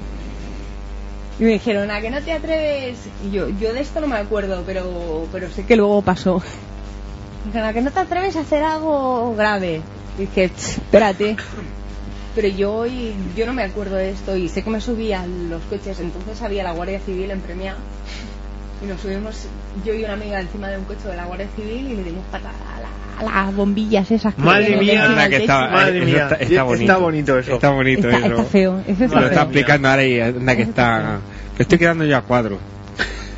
y 1.40 1.44
me 1.44 1.50
dijeron, 1.52 1.92
¿a 1.92 2.00
que 2.02 2.10
no 2.10 2.22
te 2.22 2.32
atreves? 2.32 2.98
Y 3.28 3.32
yo, 3.32 3.50
yo 3.50 3.74
de 3.74 3.82
esto 3.82 4.00
no 4.00 4.08
me 4.08 4.16
acuerdo, 4.16 4.64
pero, 4.66 5.28
pero 5.32 5.50
sé 5.50 5.66
que 5.66 5.76
luego 5.76 6.02
pasó. 6.02 6.42
Me 7.46 7.50
dijeron, 7.52 7.68
¿a 7.70 7.74
que 7.74 7.82
no 7.82 7.92
te 7.92 8.00
atreves 8.00 8.36
a 8.38 8.40
hacer 8.40 8.64
algo 8.64 9.36
grave? 9.36 9.82
Y 10.18 10.22
dije, 10.22 10.50
"Ch, 10.50 10.78
espérate. 10.80 11.36
Pero 12.34 12.48
yo, 12.48 12.86
y, 12.88 13.14
yo 13.36 13.46
no 13.46 13.54
me 13.54 13.62
acuerdo 13.64 13.96
de 13.98 14.10
esto 14.10 14.36
y 14.36 14.50
sé 14.50 14.64
que 14.64 14.70
me 14.72 14.82
subí 14.82 15.14
a 15.14 15.26
los 15.28 15.62
coches, 15.64 16.00
entonces 16.00 16.42
había 16.42 16.64
la 16.64 16.72
Guardia 16.72 17.00
Civil 17.00 17.30
en 17.32 17.42
Premia 17.42 17.76
y 18.84 18.86
nos 18.88 19.00
subimos 19.02 19.48
yo 19.86 19.94
y 19.94 20.04
una 20.04 20.14
amiga 20.14 20.40
encima 20.42 20.68
de 20.70 20.78
un 20.78 20.86
coche 20.86 21.08
de 21.08 21.16
la 21.16 21.26
Guardia 21.26 21.48
Civil 21.56 21.92
y 21.92 21.96
le 21.96 22.04
dimos 22.04 22.24
patada 22.32 22.54
a, 22.76 22.82
la- 23.24 23.42
a 23.42 23.46
las 23.46 23.56
bombillas 23.56 24.10
esas 24.12 24.36
que 24.36 24.42
Madre 24.42 24.78
mía, 24.78 25.06
Anda, 25.06 25.30
que 25.30 25.38
está, 25.38 25.70
Madre 25.70 25.98
eso 25.98 26.06
mía, 26.06 26.24
está, 26.24 26.36
está 26.36 26.44
está 26.46 26.64
bonito. 26.64 27.00
bonito 27.00 27.40
eso. 27.40 27.54
Está 27.56 27.70
bonito 27.72 28.10
Está, 28.10 28.20
eso. 28.28 28.36
está 28.36 28.44
feo, 28.46 28.82
eso 28.88 29.08
lo 29.16 29.26
está 29.28 29.42
explicando 29.44 29.88
ahora 29.90 30.04
y 30.06 30.20
anda 30.20 30.56
que 30.56 30.62
está 30.64 30.98
está... 30.98 31.20
Me 31.58 31.62
estoy 31.64 31.78
quedando 31.78 32.04
yo 32.06 32.18
a 32.18 32.22
cuadro. 32.22 32.60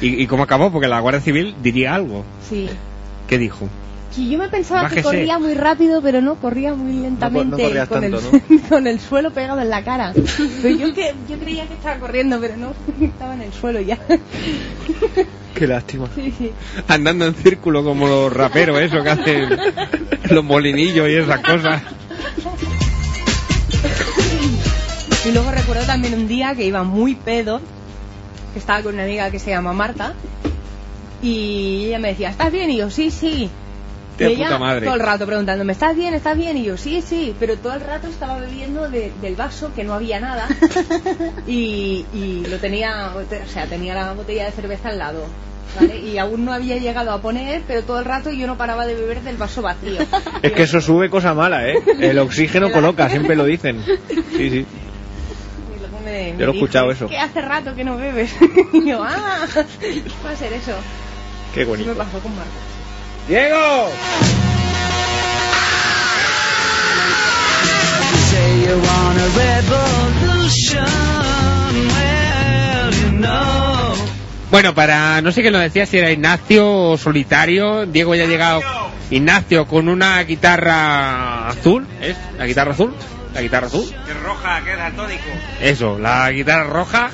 ¿Y, 0.01 0.21
¿Y 0.23 0.27
cómo 0.27 0.43
acabó? 0.43 0.71
Porque 0.71 0.87
la 0.87 0.99
Guardia 0.99 1.21
Civil 1.21 1.55
diría 1.61 1.93
algo. 1.93 2.23
Sí, 2.49 2.67
¿Qué 3.27 3.37
dijo? 3.37 3.67
Sí, 4.17 4.31
yo 4.31 4.39
me 4.39 4.49
pensaba 4.49 4.81
Bájese. 4.81 5.01
que 5.01 5.03
corría 5.03 5.37
muy 5.37 5.53
rápido, 5.53 6.01
pero 6.01 6.21
no, 6.21 6.37
corría 6.37 6.73
muy 6.73 6.91
lentamente 6.91 7.61
corrías 7.61 7.87
con, 7.87 8.01
tanto, 8.01 8.19
el, 8.49 8.61
con 8.69 8.87
el 8.87 8.99
suelo 8.99 9.29
pegado 9.29 9.61
en 9.61 9.69
la 9.69 9.83
cara. 9.83 10.11
Pero 10.63 10.75
yo, 10.75 10.91
que, 10.91 11.13
yo 11.29 11.37
creía 11.37 11.67
que 11.67 11.75
estaba 11.75 11.99
corriendo, 11.99 12.39
pero 12.39 12.57
no, 12.57 12.73
estaba 13.05 13.35
en 13.35 13.43
el 13.43 13.53
suelo 13.53 13.79
ya. 13.79 13.99
Qué 15.53 15.67
lástima. 15.67 16.07
Sí, 16.15 16.33
sí. 16.35 16.51
Andando 16.87 17.27
en 17.27 17.35
círculo 17.35 17.83
como 17.83 18.07
los 18.07 18.33
raperos, 18.33 18.81
eso 18.81 19.03
que 19.03 19.09
hacen 19.11 19.49
los 20.31 20.43
molinillos 20.43 21.07
y 21.09 21.13
esas 21.13 21.39
cosas. 21.41 21.83
Y 25.27 25.31
luego 25.31 25.51
recuerdo 25.51 25.83
también 25.85 26.15
un 26.15 26.27
día 26.27 26.55
que 26.55 26.65
iba 26.65 26.83
muy 26.83 27.13
pedo, 27.13 27.61
que 28.53 28.57
estaba 28.57 28.81
con 28.81 28.95
una 28.95 29.03
amiga 29.03 29.29
que 29.29 29.37
se 29.37 29.51
llama 29.51 29.73
Marta, 29.73 30.15
y 31.21 31.85
ella 31.85 31.99
me 31.99 32.07
decía, 32.07 32.29
¿estás 32.29 32.51
bien? 32.51 32.71
Y 32.71 32.77
yo, 32.77 32.89
sí, 32.89 33.11
sí. 33.11 33.51
De 34.17 34.29
y 34.29 34.33
ella 34.33 34.45
puta 34.47 34.59
madre. 34.59 34.85
todo 34.85 34.95
el 34.95 35.01
rato 35.01 35.25
preguntándome, 35.25 35.73
¿estás 35.73 35.95
bien? 35.95 36.13
¿Estás 36.13 36.35
bien? 36.37 36.57
Y 36.57 36.63
yo, 36.63 36.77
sí, 36.77 37.01
sí. 37.05 37.35
Pero 37.39 37.55
todo 37.57 37.73
el 37.73 37.81
rato 37.81 38.07
estaba 38.07 38.39
bebiendo 38.39 38.89
de- 38.89 39.11
del 39.21 39.35
vaso, 39.35 39.71
que 39.75 39.83
no 39.83 39.93
había 39.93 40.19
nada, 40.19 40.47
y, 41.47 42.05
y 42.13 42.45
lo 42.49 42.57
tenía, 42.57 43.11
o 43.15 43.47
sea, 43.49 43.65
tenía 43.67 43.93
la 43.93 44.13
botella 44.13 44.45
de 44.45 44.51
cerveza 44.51 44.89
al 44.89 44.97
lado. 44.97 45.25
¿vale? 45.79 45.99
Y 45.99 46.17
aún 46.17 46.45
no 46.45 46.53
había 46.53 46.77
llegado 46.77 47.11
a 47.11 47.21
poner, 47.21 47.61
pero 47.67 47.83
todo 47.83 47.99
el 47.99 48.05
rato 48.05 48.31
yo 48.31 48.47
no 48.47 48.57
paraba 48.57 48.87
de 48.87 48.95
beber 48.95 49.21
del 49.21 49.37
vaso 49.37 49.61
vacío. 49.61 49.99
Es 50.41 50.51
que 50.53 50.63
eso 50.63 50.79
sube 50.81 51.09
cosa 51.09 51.33
mala, 51.33 51.67
¿eh? 51.67 51.75
El 51.99 52.17
oxígeno 52.19 52.71
coloca, 52.73 53.09
siempre 53.09 53.35
lo 53.35 53.43
dicen. 53.45 53.83
Sí, 53.85 54.49
sí. 54.49 54.65
Me- 56.05 56.31
me 56.31 56.37
Yo 56.39 56.45
lo 56.45 56.51
he 56.53 56.55
escuchado 56.55 56.89
"Es 56.89 56.97
eso. 56.97 57.07
Que 57.09 57.17
hace 57.17 57.41
rato 57.41 57.75
que 57.75 57.83
no 57.83 57.97
bebes. 57.97 58.31
y 58.73 58.89
yo, 58.89 59.03
ah, 59.03 59.45
va 60.25 60.29
a 60.31 60.35
ser 60.35 60.53
eso. 60.53 60.71
Qué 61.53 61.65
bonito. 61.65 61.89
me 61.89 61.95
pasó 61.95 62.19
con 62.19 62.33
Marco. 62.35 62.51
¡Diego! 63.27 63.89
Say 68.29 68.61
you 68.65 68.75
want 68.79 69.19
a 69.19 69.27
revolution, 69.35 70.85
well, 71.89 72.91
you 72.93 73.11
know. 73.19 73.95
Bueno, 74.49 74.73
para, 74.73 75.21
no 75.21 75.33
sé 75.33 75.41
quién 75.41 75.51
lo 75.51 75.59
decía, 75.59 75.85
si 75.85 75.97
era 75.97 76.09
Ignacio 76.09 76.71
o 76.71 76.97
solitario, 76.97 77.85
Diego 77.85 78.15
ya 78.15 78.23
ha 78.23 78.27
llegado, 78.27 78.61
Ignacio 79.11 79.67
con 79.67 79.89
una 79.89 80.23
guitarra 80.23 81.49
azul, 81.49 81.85
¿es? 82.01 82.15
¿La 82.37 82.45
guitarra 82.45 82.71
azul? 82.71 82.93
¿La 83.33 83.41
guitarra 83.41 83.67
azul? 83.67 83.93
Que 84.05 84.13
roja, 84.13 84.63
que 84.63 84.71
es 84.71 84.77
daltónico. 84.77 85.23
Eso, 85.61 85.99
la 85.99 86.31
guitarra 86.31 86.63
roja, 86.63 87.09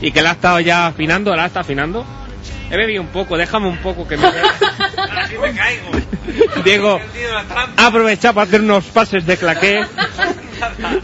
y 0.00 0.10
que 0.10 0.22
la 0.22 0.30
ha 0.30 0.32
estado 0.32 0.58
ya 0.58 0.88
afinando, 0.88 1.36
la 1.36 1.46
está 1.46 1.60
afinando. 1.60 2.04
He 2.72 2.76
bebido 2.78 3.02
un 3.02 3.08
poco, 3.08 3.36
déjame 3.36 3.68
un 3.68 3.76
poco 3.82 4.08
que 4.08 4.16
me... 4.16 4.24
Ahora 4.26 5.28
sí 5.28 5.36
me 5.36 5.52
caigo. 5.52 5.90
Diego, 6.64 6.98
ha 7.76 7.86
aprovechado 7.86 8.32
para 8.32 8.46
hacer 8.46 8.62
unos 8.62 8.86
pases 8.86 9.26
de 9.26 9.36
claqué, 9.36 9.84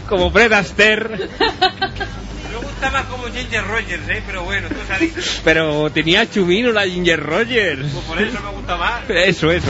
como 0.07 0.31
Fred 0.31 0.51
Astaire, 0.51 1.09
Me 1.09 2.57
gusta 2.59 2.89
más 2.89 3.05
como 3.05 3.25
Ginger 3.25 3.63
Rogers, 3.67 4.09
¿eh? 4.09 4.23
Pero 4.25 4.45
bueno, 4.45 4.67
tú 4.69 4.77
sabes. 4.87 5.41
pero 5.43 5.91
tenía 5.91 6.27
chumino 6.27 6.71
la 6.71 6.87
Ginger 6.87 7.21
Rogers. 7.23 7.81
Pues 7.81 8.05
por 8.05 8.19
eso 8.19 8.39
me 8.41 8.49
gusta 8.49 8.75
más. 8.75 9.03
Eso, 9.07 9.51
eso. 9.51 9.69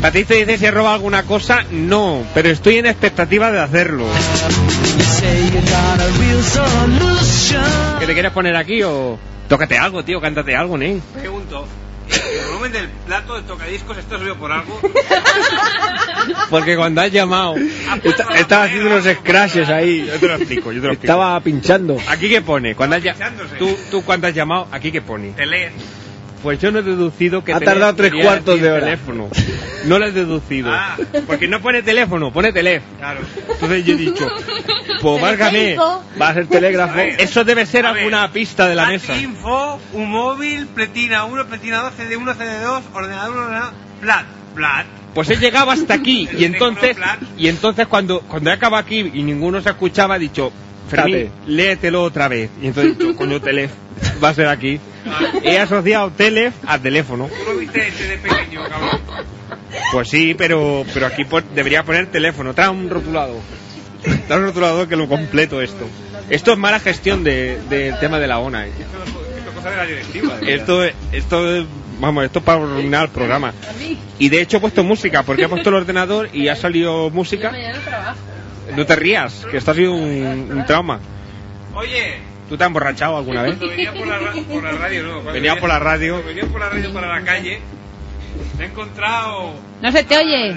Patricio 0.00 0.36
dice 0.36 0.58
si 0.58 0.66
he 0.66 0.70
robado 0.70 0.94
alguna 0.94 1.22
cosa, 1.24 1.64
no, 1.70 2.22
pero 2.34 2.48
estoy 2.50 2.76
en 2.78 2.86
expectativa 2.86 3.50
de 3.50 3.60
hacerlo. 3.60 4.06
¿Que 7.98 8.06
te 8.06 8.12
quieres 8.14 8.32
poner 8.32 8.56
aquí 8.56 8.82
o...? 8.82 9.18
Tócate 9.48 9.78
algo, 9.78 10.04
tío, 10.04 10.20
cántate 10.20 10.54
algo, 10.56 10.78
¿eh? 10.80 11.00
Pregunto. 11.18 11.66
¿El 12.08 12.46
volumen 12.46 12.72
del 12.72 12.88
plato 13.06 13.34
del 13.34 13.44
tocadiscos 13.44 13.96
está 13.98 14.18
subido 14.18 14.36
por 14.36 14.52
algo? 14.52 14.80
Porque 16.50 16.76
cuando 16.76 17.00
has 17.00 17.10
llamado... 17.10 17.54
Está- 18.02 18.26
estaba 18.38 18.64
haciendo 18.64 18.90
unos 18.90 19.04
scratches 19.04 19.68
ahí. 19.68 20.06
Yo 20.06 20.18
te 20.20 20.28
lo 20.28 20.34
explico, 20.36 20.72
yo 20.72 20.80
te 20.80 20.86
lo 20.88 20.92
explico. 20.92 21.12
Estaba 21.12 21.40
pinchando. 21.40 21.96
¿Aquí 22.08 22.28
qué 22.28 22.42
pone? 22.42 22.74
Cuando 22.74 22.96
has. 22.96 23.02
¿Tú, 23.58 23.76
¿Tú 23.90 24.04
cuando 24.04 24.26
has 24.28 24.34
llamado? 24.34 24.68
¿Aquí 24.70 24.92
qué 24.92 25.00
pone? 25.02 25.30
Te 25.30 25.46
lees. 25.46 25.72
Pues 26.42 26.60
yo 26.60 26.70
no 26.70 26.78
he 26.78 26.82
deducido 26.82 27.42
que 27.42 27.52
Ha 27.52 27.60
tardado 27.60 27.94
tres 27.94 28.12
cuartos 28.22 28.60
de 28.60 28.70
hora. 28.70 28.80
teléfono. 28.84 29.28
No 29.86 29.98
lo 29.98 30.06
he 30.06 30.12
deducido. 30.12 30.70
Ah. 30.72 30.96
Porque 31.26 31.48
no 31.48 31.60
pone 31.60 31.82
teléfono, 31.82 32.32
pone 32.32 32.52
teléfono. 32.52 32.96
Claro. 32.98 33.20
Entonces 33.48 33.84
yo 33.84 33.94
he 33.94 33.96
dicho, 33.96 34.28
pues 35.00 35.22
válgame. 35.22 35.76
Va 35.76 36.28
a 36.28 36.34
ser 36.34 36.46
telégrafo. 36.46 36.92
A 36.92 36.96
ver. 36.96 37.20
Eso 37.20 37.44
debe 37.44 37.66
ser 37.66 37.86
A 37.86 37.92
ver. 37.92 38.02
alguna 38.02 38.30
pista 38.32 38.68
de 38.68 38.74
la 38.74 38.86
mesa. 38.86 39.16
Info, 39.16 39.80
un 39.92 40.10
móvil, 40.10 40.66
pletina 40.66 41.24
1, 41.24 41.46
pletina 41.46 41.78
2, 41.82 41.92
CD1, 41.98 42.36
CD2, 42.36 42.82
ordenador, 42.94 43.36
ordenador, 43.36 43.72
plat, 44.00 44.24
plat. 44.54 44.86
Pues 45.14 45.30
he 45.30 45.36
llegado 45.36 45.70
hasta 45.70 45.94
aquí 45.94 46.28
y 46.36 46.44
entonces 46.44 46.94
y 47.38 47.48
entonces 47.48 47.86
cuando 47.86 48.20
cuando 48.20 48.50
he 48.50 48.52
acabado 48.52 48.82
aquí 48.84 49.10
y 49.14 49.22
ninguno 49.22 49.62
se 49.62 49.70
escuchaba 49.70 50.16
he 50.16 50.18
dicho 50.18 50.52
Fermín, 50.88 51.30
léetelo 51.46 52.02
otra 52.02 52.28
vez. 52.28 52.50
Y 52.62 52.66
entonces 52.68 52.96
dicho, 52.98 53.16
coño, 53.16 53.40
Telef, 53.40 53.70
va 54.22 54.28
a 54.30 54.34
ser 54.34 54.46
aquí. 54.48 54.80
He 55.42 55.58
asociado 55.58 56.10
Telef 56.10 56.54
a 56.66 56.78
teléfono. 56.78 57.28
Tú 57.28 57.52
lo 57.52 57.58
viste 57.58 57.88
este 57.88 58.04
de 58.08 58.18
pequeño, 58.18 58.60
cabrón. 58.68 59.00
Pues 59.92 60.08
sí, 60.08 60.34
pero 60.36 60.84
pero 60.94 61.06
aquí 61.06 61.24
pon- 61.24 61.44
debería 61.54 61.82
poner 61.84 62.06
teléfono. 62.06 62.54
Trae 62.54 62.68
un 62.70 62.88
rotulado. 62.90 63.34
Trae 64.26 64.38
un 64.38 64.46
rotulador 64.46 64.88
que 64.88 64.96
lo 64.96 65.08
completo 65.08 65.60
esto. 65.62 65.86
Esto 66.30 66.52
es 66.52 66.58
mala 66.58 66.80
gestión 66.80 67.22
de- 67.24 67.58
del 67.68 67.98
tema 68.00 68.18
de 68.18 68.26
la 68.26 68.38
ONA. 68.38 68.66
eh. 68.66 68.72
Esto, 70.46 70.84
esto 71.12 71.66
vamos, 72.00 72.24
esto 72.24 72.38
es 72.40 72.44
para 72.44 72.62
arruinar 72.62 73.04
el 73.04 73.10
programa. 73.10 73.52
Y 74.18 74.28
de 74.28 74.40
hecho 74.40 74.56
he 74.56 74.60
puesto 74.60 74.82
música, 74.84 75.22
porque 75.22 75.44
he 75.44 75.48
puesto 75.48 75.68
el 75.70 75.74
ordenador 75.76 76.28
y 76.32 76.48
ha 76.48 76.56
salido 76.56 77.10
música. 77.10 77.50
No 78.74 78.86
te 78.86 78.96
rías, 78.96 79.46
que 79.50 79.56
esto 79.58 79.70
ha 79.70 79.74
sido 79.74 79.92
un, 79.92 80.50
un 80.52 80.64
trauma. 80.66 80.98
Oye, 81.74 82.18
¿Tú 82.48 82.56
te 82.56 82.62
has 82.64 82.68
emborrachado 82.68 83.16
alguna 83.16 83.42
vez? 83.42 83.56
cuando 83.56 83.68
venía 83.76 83.92
por 83.92 84.06
la, 84.06 84.18
ra- 84.18 84.32
por 84.32 84.62
la 84.62 84.72
radio, 84.72 85.02
no. 85.02 85.12
cuando 85.14 85.32
Venía 85.32 85.56
por 85.56 85.68
la 85.68 85.78
radio. 85.78 86.22
venía 86.24 86.44
por 86.46 86.60
la 86.60 86.68
radio 86.68 86.92
para 86.92 87.08
la 87.18 87.24
calle, 87.24 87.58
me 88.58 88.64
he 88.64 88.68
encontrado 88.68 89.54
No 89.82 89.92
se 89.92 90.04
te 90.04 90.16
oye. 90.16 90.52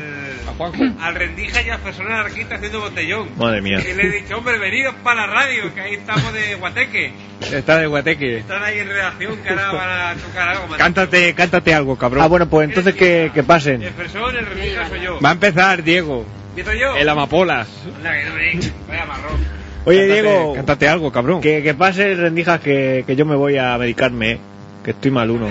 A 0.48 0.52
Juanjo. 0.58 0.84
al 1.02 1.16
rendija 1.16 1.62
y 1.62 1.70
a 1.70 1.78
personas 1.78 2.12
anarquistas 2.14 2.58
haciendo 2.58 2.80
botellón. 2.82 3.30
Madre 3.38 3.62
mía. 3.62 3.80
Y 3.80 3.94
le 3.96 4.04
he 4.04 4.22
dicho, 4.22 4.38
hombre, 4.38 4.58
venidos 4.60 4.96
para 5.04 5.28
la 5.28 5.34
radio, 5.34 5.74
que 5.74 5.82
ahí 5.82 5.94
estamos 5.96 6.32
de 6.34 6.56
Guateque. 6.56 7.12
Está 7.52 7.78
de 7.78 7.88
guateque. 7.88 8.38
Están 8.40 8.64
ahí 8.64 8.80
en 8.80 8.88
redacción, 8.90 9.38
que 9.38 9.50
ahora 9.50 9.72
van 9.72 9.90
a 9.90 10.14
tocar 10.22 10.50
algo. 10.50 10.68
man. 10.68 10.78
Cántate, 10.78 11.34
cántate 11.34 11.74
algo, 11.74 11.98
cabrón. 11.98 12.24
Ah, 12.24 12.28
bueno, 12.28 12.48
pues 12.50 12.68
entonces 12.70 12.94
que, 12.96 13.32
que 13.34 13.44
pasen. 13.44 13.82
El 13.84 13.94
persona, 13.94 14.40
el 14.40 14.46
rendija 14.46 14.88
soy 14.90 15.02
yo. 15.02 15.20
Va 15.22 15.30
a 15.30 15.34
empezar, 15.34 15.82
Diego. 15.84 16.26
¿Empiezo 16.50 16.74
yo? 16.74 16.96
El 16.96 17.08
amapolas. 17.10 17.68
Anda, 17.98 18.12
que. 18.14 18.72
Vaya 18.88 19.06
marrón. 19.06 19.40
Oye, 19.86 20.08
Cántate- 20.08 20.14
Diego, 20.22 20.54
Cántate 20.56 20.88
algo, 20.90 21.12
cabrón. 21.12 21.42
que, 21.42 21.64
que 21.64 21.74
pase 21.74 22.14
rendijas 22.16 22.60
que, 22.60 23.04
que 23.08 23.16
yo 23.16 23.26
me 23.26 23.36
voy 23.36 23.58
a 23.58 23.78
medicarme, 23.78 24.32
eh, 24.34 24.40
que 24.84 24.92
estoy 24.92 25.12
mal 25.12 25.30
uno. 25.32 25.48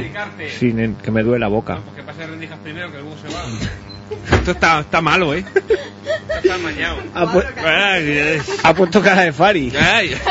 Nen, 0.73 0.97
que 0.97 1.11
me 1.11 1.23
duele 1.23 1.41
la 1.41 1.49
boca. 1.49 1.77
No, 1.77 1.83
pues 1.83 1.97
que 1.97 2.03
pase 2.03 2.27
rendijas 2.27 2.59
primero, 2.61 2.91
que 2.93 2.99
luego 2.99 3.17
se 3.17 3.29
va. 3.35 3.43
Esto 4.39 4.51
está, 4.53 4.81
está 4.81 5.01
malo, 5.01 5.35
¿eh? 5.35 5.45
Está 6.43 6.57
mañado. 6.59 6.99
Ha, 7.15 7.25
pu- 7.27 7.45
Ay, 7.65 8.39
ha 8.63 8.75
puesto 8.75 9.01
cara 9.03 9.23
de 9.23 9.33
Fari. 9.33 9.73
ay. 9.77 10.15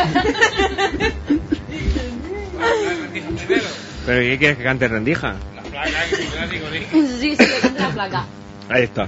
Pero 4.06 4.22
¿y 4.24 4.30
qué 4.30 4.38
quieres 4.38 4.58
que 4.58 4.64
cante 4.64 4.88
rendija? 4.88 5.36
La 5.56 5.62
placa, 5.64 5.90
que 6.10 6.16
es 6.16 6.22
un 6.22 6.32
clásico, 6.32 6.66
¿sí? 6.72 6.80
Sí, 7.20 7.36
sí, 7.36 7.46
le 7.46 7.60
canta 7.60 7.88
la 7.88 7.94
placa. 7.94 8.26
Ahí 8.70 8.84
está. 8.84 9.08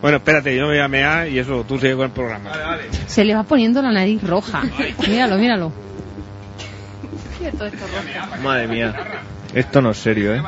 Bueno, 0.00 0.16
espérate, 0.16 0.54
yo 0.56 0.62
me 0.62 0.68
voy 0.68 0.78
a 0.78 0.88
mear 0.88 1.28
y 1.28 1.38
eso, 1.38 1.64
tú 1.64 1.78
sigue 1.78 1.94
con 1.94 2.06
el 2.06 2.10
programa. 2.10 2.48
Vale, 2.50 2.64
vale. 2.64 2.82
Se 3.06 3.24
le 3.24 3.34
va 3.34 3.42
poniendo 3.42 3.82
la 3.82 3.92
nariz 3.92 4.22
roja. 4.22 4.62
Míralo, 5.08 5.36
míralo. 5.36 5.72
Esto. 7.42 7.64
Madre 8.42 8.66
mía. 8.68 8.94
Esto 9.54 9.80
no 9.82 9.90
es 9.90 9.98
serio, 9.98 10.32
¿Qué 10.32 10.38
¿eh? 10.38 10.42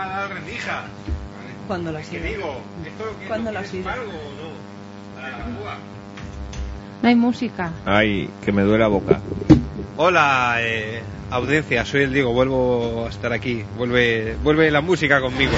¿Cuándo 1.67 1.93
lo 1.93 1.99
has 1.99 2.09
¿Qué 2.09 2.19
ido? 2.19 2.27
digo? 2.29 2.61
¿Esto 2.87 3.17
qué 3.21 3.27
¿Cuándo 3.27 3.53
lo 3.53 3.59
no? 7.03 7.09
Hay 7.09 7.15
música. 7.15 7.73
Ay, 7.85 8.29
que 8.45 8.53
me 8.53 8.63
duele 8.63 8.79
la 8.79 8.89
boca. 8.89 9.21
Hola, 9.97 10.57
eh, 10.59 11.03
audiencia, 11.31 11.85
soy 11.85 12.03
el 12.03 12.13
Diego, 12.13 12.33
vuelvo 12.33 13.05
a 13.07 13.11
estar 13.11 13.33
aquí. 13.33 13.63
Vuelve, 13.77 14.37
vuelve 14.43 14.71
la 14.71 14.81
música 14.81 15.21
conmigo. 15.21 15.53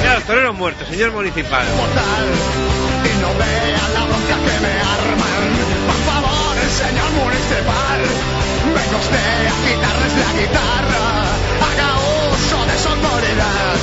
Mira, 0.00 0.14
los 0.14 0.24
toreros 0.24 0.56
muertos, 0.56 0.86
señor 0.88 1.12
municipal. 1.12 1.66
Y 1.66 3.20
no 3.20 3.28
vean 3.38 3.94
la 3.94 4.04
bronca 4.04 4.36
que 4.36 4.60
me 4.60 4.72
arman. 4.80 5.50
Por 5.86 6.00
favor, 6.12 6.56
el 6.62 6.70
señor 6.70 7.10
municipal, 7.12 8.00
venga 8.66 8.98
usted 8.98 9.46
a 9.46 9.56
quitarles 9.66 10.12
la 10.18 10.32
guitarra. 10.40 11.02
Haga 11.66 11.90
uso 12.32 12.66
de 12.66 12.78
su 12.78 12.88
autoridad. 12.88 13.76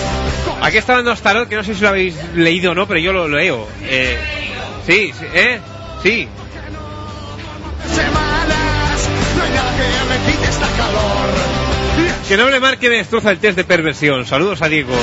Aquí 0.62 0.78
está 0.78 0.96
dando 0.96 1.16
Starot, 1.16 1.48
que 1.50 1.56
no 1.56 1.64
sé 1.64 1.76
si 1.76 1.82
lo 1.82 1.90
habéis 1.90 2.16
leído 2.34 2.72
o 2.72 2.76
no, 2.76 2.88
pero 2.88 3.00
yo 3.00 3.14
lo 3.14 3.28
leo. 3.28 3.68
Eh, 3.84 4.18
sí, 4.88 5.12
sí, 5.18 5.26
¿eh? 5.34 5.60
Sí. 6.06 6.28
Que 12.28 12.38
no 12.38 12.48
le 12.52 12.60
marque 12.60 12.90
destroza 12.90 13.32
el 13.32 13.40
test 13.40 13.58
de 13.58 13.64
perversión. 13.64 14.24
Saludos 14.28 14.62
a 14.62 14.70
Diego. 14.70 14.94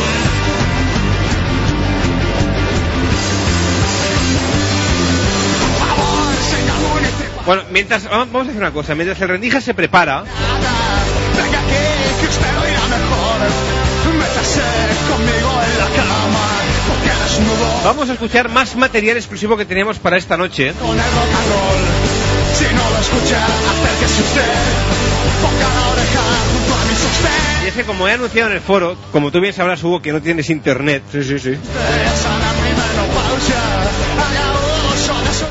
Bueno, 7.47 7.62
mientras 7.73 8.09
vamos 8.09 8.47
a 8.47 8.51
hacer 8.51 8.57
una 8.62 8.70
cosa, 8.70 8.95
mientras 8.95 9.20
el 9.23 9.29
rendija 9.29 9.61
se 9.61 9.74
prepara, 9.74 10.23
Venga 10.23 11.59
aquí, 11.59 12.20
que 12.20 12.29
usted 12.29 12.55
lo 12.55 12.69
irá 12.69 12.87
mejor. 12.87 13.41
Métase 14.19 14.62
conmigo 15.11 15.41
vamos 17.85 18.09
a 18.11 18.13
escuchar 18.15 18.49
más 18.49 18.77
material 18.77 19.17
exclusivo 19.17 19.57
que 19.57 19.65
teníamos 19.65 19.99
para 19.99 20.17
esta 20.17 20.37
noche. 20.37 20.73
con 20.81 20.91
el 20.91 20.97
rock 20.97 21.35
and 21.37 21.49
roll. 21.49 21.83
Si 22.55 22.65
no 22.75 22.91
lo 22.91 22.99
escucha, 22.99 23.45
acérquese 23.45 24.23
usted. 24.23 24.53
Ponga 25.43 25.75
la 25.75 25.89
oreja 25.89 26.21
junto 26.53 26.75
a 26.75 26.85
mi 26.85 26.95
sostén. 26.95 27.65
Y 27.65 27.69
es 27.69 27.75
que 27.75 27.85
como 27.85 28.09
he 28.09 28.13
anunciado 28.13 28.51
en 28.51 28.57
el 28.57 28.63
foro, 28.63 28.97
como 29.11 29.31
tú 29.31 29.41
bien 29.41 29.53
sabrás, 29.55 29.83
Hugo, 29.83 30.03
que 30.03 30.13
no 30.13 30.21
tienes 30.21 30.51
internet. 30.51 31.03
Sí, 31.11 31.23
sí, 31.25 31.39
sí. 31.39 31.55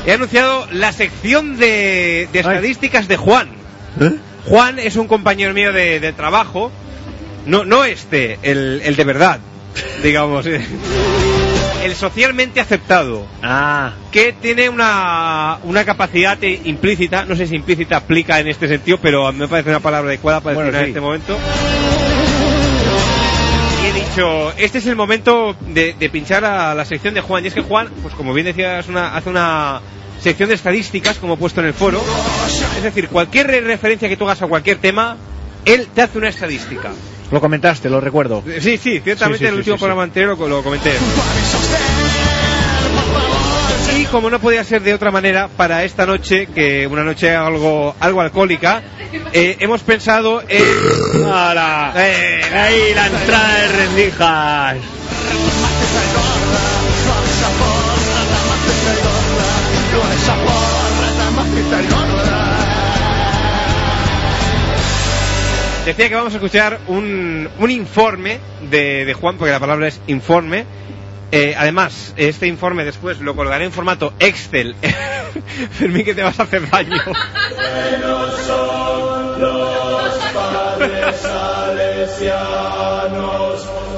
He 0.06 0.12
anunciado 0.12 0.66
la 0.72 0.92
sección 0.92 1.56
de, 1.58 2.28
de 2.32 2.38
estadísticas 2.40 3.06
de 3.08 3.16
Juan. 3.16 3.50
Juan 4.46 4.78
es 4.78 4.96
un 4.96 5.06
compañero 5.06 5.54
mío 5.54 5.72
de, 5.72 6.00
de 6.00 6.12
trabajo. 6.12 6.72
No, 7.46 7.64
no 7.64 7.84
este, 7.84 8.38
el, 8.42 8.82
el 8.84 8.96
de 8.96 9.04
verdad, 9.04 9.40
digamos. 10.02 10.46
El 11.82 11.94
socialmente 11.96 12.60
aceptado. 12.60 13.26
Ah. 13.42 13.92
Que 14.12 14.32
tiene 14.32 14.68
una, 14.68 15.58
una 15.64 15.84
capacidad 15.84 16.40
implícita, 16.42 17.24
no 17.24 17.34
sé 17.34 17.46
si 17.46 17.56
implícita 17.56 17.96
aplica 17.96 18.38
en 18.38 18.46
este 18.48 18.68
sentido, 18.68 18.98
pero 19.02 19.26
a 19.26 19.32
mí 19.32 19.38
me 19.40 19.48
parece 19.48 19.70
una 19.70 19.80
palabra 19.80 20.08
adecuada 20.08 20.40
para 20.40 20.54
Bueno, 20.54 20.66
decirla 20.70 20.82
en 20.84 20.88
este 20.90 21.00
momento. 21.00 21.38
Y 23.82 23.86
he 23.86 23.92
dicho, 23.94 24.52
este 24.58 24.78
es 24.78 24.86
el 24.86 24.94
momento 24.96 25.56
de, 25.60 25.94
de 25.98 26.08
pinchar 26.10 26.44
a 26.44 26.74
la 26.74 26.84
sección 26.84 27.14
de 27.14 27.20
Juan. 27.20 27.44
Y 27.44 27.48
es 27.48 27.54
que 27.54 27.62
Juan, 27.62 27.88
pues 28.00 28.14
como 28.14 28.32
bien 28.32 28.46
decías, 28.46 28.86
una, 28.88 29.16
hace 29.16 29.28
una 29.30 29.80
sección 30.20 30.48
de 30.50 30.54
estadísticas, 30.54 31.18
como 31.18 31.34
he 31.34 31.36
puesto 31.36 31.60
en 31.60 31.66
el 31.66 31.74
foro. 31.74 32.00
Es 32.76 32.82
decir, 32.84 33.08
cualquier 33.08 33.48
re- 33.48 33.60
referencia 33.60 34.08
que 34.08 34.16
tú 34.16 34.24
hagas 34.24 34.40
a 34.42 34.46
cualquier 34.46 34.78
tema, 34.78 35.16
él 35.64 35.88
te 35.92 36.02
hace 36.02 36.18
una 36.18 36.28
estadística. 36.28 36.92
Lo 37.32 37.40
comentaste, 37.40 37.88
lo 37.88 38.00
recuerdo. 38.00 38.44
Sí, 38.60 38.76
sí, 38.76 39.00
ciertamente 39.00 39.38
Sí, 39.38 39.44
sí, 39.44 39.44
en 39.44 39.48
el 39.48 39.54
sí, 39.54 39.58
último 39.60 39.76
sí, 39.76 39.80
programa 39.80 40.02
anterior 40.02 40.38
lo, 40.38 40.48
lo 40.48 40.62
comenté. 40.62 40.92
Y 43.98 44.04
como 44.06 44.28
no 44.30 44.38
podía 44.38 44.62
ser 44.64 44.82
de 44.82 44.92
otra 44.94 45.10
manera, 45.10 45.48
para 45.48 45.82
esta 45.84 46.04
noche, 46.06 46.46
que 46.46 46.86
una 46.86 47.02
noche 47.04 47.34
algo, 47.34 47.94
algo 48.00 48.20
alcohólica, 48.20 48.82
eh, 49.32 49.56
hemos 49.60 49.82
pensado 49.82 50.42
en... 50.46 51.24
¡Hala! 51.26 51.92
Eh, 51.96 52.40
Ahí 52.54 52.94
la 52.94 53.06
entrada 53.06 53.54
de 53.60 53.68
rendijas. 53.68 54.76
Decía 65.84 66.08
que 66.08 66.14
vamos 66.14 66.32
a 66.32 66.36
escuchar 66.36 66.78
un, 66.86 67.48
un 67.58 67.70
informe 67.72 68.38
de, 68.70 69.04
de 69.04 69.14
Juan, 69.14 69.36
porque 69.36 69.50
la 69.50 69.58
palabra 69.58 69.88
es 69.88 70.00
informe. 70.06 70.64
Eh, 71.32 71.56
además, 71.58 72.14
este 72.16 72.46
informe 72.46 72.84
después 72.84 73.18
lo 73.20 73.34
colgaré 73.34 73.64
en 73.64 73.72
formato 73.72 74.14
Excel. 74.20 74.76
Fermín, 75.72 76.04
que 76.04 76.14
te 76.14 76.22
vas 76.22 76.38
a 76.38 76.44
hacer 76.44 76.70
daño. 76.70 77.02
son 78.46 79.40
los 79.40 80.14
padres 80.32 81.16
salesianos, 81.16 82.28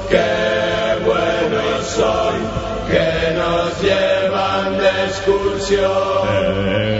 qué 0.09 1.03
buenos 1.05 1.85
son, 1.85 2.33
que 2.89 3.35
nos 3.35 3.79
llevan 3.83 4.77
de 4.79 4.89
excursión. 5.05 5.85
Qué 6.29 6.94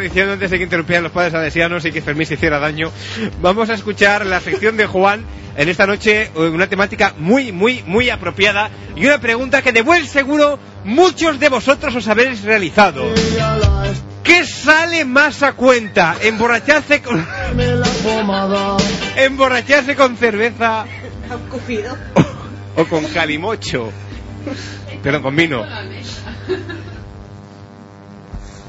diciendo 0.00 0.32
antes 0.32 0.50
de 0.50 0.58
que 0.58 0.64
interrumpieran 0.64 1.04
los 1.04 1.12
padres 1.12 1.32
salesianos 1.32 1.84
y 1.84 1.92
que 1.92 2.02
Fermín 2.02 2.26
se 2.26 2.34
hiciera 2.34 2.58
daño, 2.58 2.90
vamos 3.40 3.70
a 3.70 3.74
escuchar 3.74 4.26
la 4.26 4.40
sección 4.40 4.76
de 4.76 4.86
Juan 4.86 5.24
en 5.56 5.68
esta 5.68 5.86
noche, 5.86 6.30
eh, 6.34 6.48
una 6.48 6.68
temática 6.68 7.14
muy, 7.18 7.52
muy, 7.52 7.82
muy 7.86 8.10
apropiada 8.10 8.70
y 8.96 9.04
una 9.04 9.20
pregunta 9.20 9.62
que 9.62 9.72
de 9.72 9.82
buen 9.82 10.06
seguro 10.06 10.58
muchos 10.84 11.38
de 11.38 11.48
vosotros 11.48 11.94
os 11.94 12.08
habéis 12.08 12.42
realizado. 12.42 13.12
¿Qué 14.22 14.46
sale 14.46 15.04
más 15.04 15.42
a 15.42 15.54
cuenta? 15.54 16.16
¿Emborracharse 16.22 17.02
con, 17.02 17.18
emborracharse 19.16 19.96
con 19.96 20.16
cerveza 20.16 20.84
o 22.76 22.84
con 22.84 23.04
calimocho? 23.06 23.92
Perdón, 25.02 25.22
con 25.22 25.36
vino. 25.36 25.64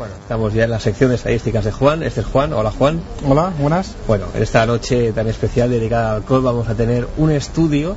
Bueno, 0.02 0.16
estamos 0.20 0.52
ya 0.56 0.64
en 0.64 0.72
la 0.72 0.80
sección 0.80 1.12
de 1.12 1.16
estadísticas 1.16 1.64
de 1.64 1.72
Juan. 1.72 2.02
Este 2.02 2.22
es 2.22 2.26
Juan. 2.26 2.54
Hola, 2.54 2.72
Juan. 2.72 3.00
Hola, 3.24 3.54
buenas. 3.60 3.94
Bueno, 4.08 4.26
en 4.34 4.42
esta 4.42 4.66
noche 4.66 5.14
tan 5.14 5.28
especial 5.28 5.70
dedicada 5.70 6.10
al 6.10 6.16
alcohol 6.24 6.42
vamos 6.42 6.68
a 6.70 6.74
tener 6.74 7.08
un 7.18 7.30
estudio 7.30 7.96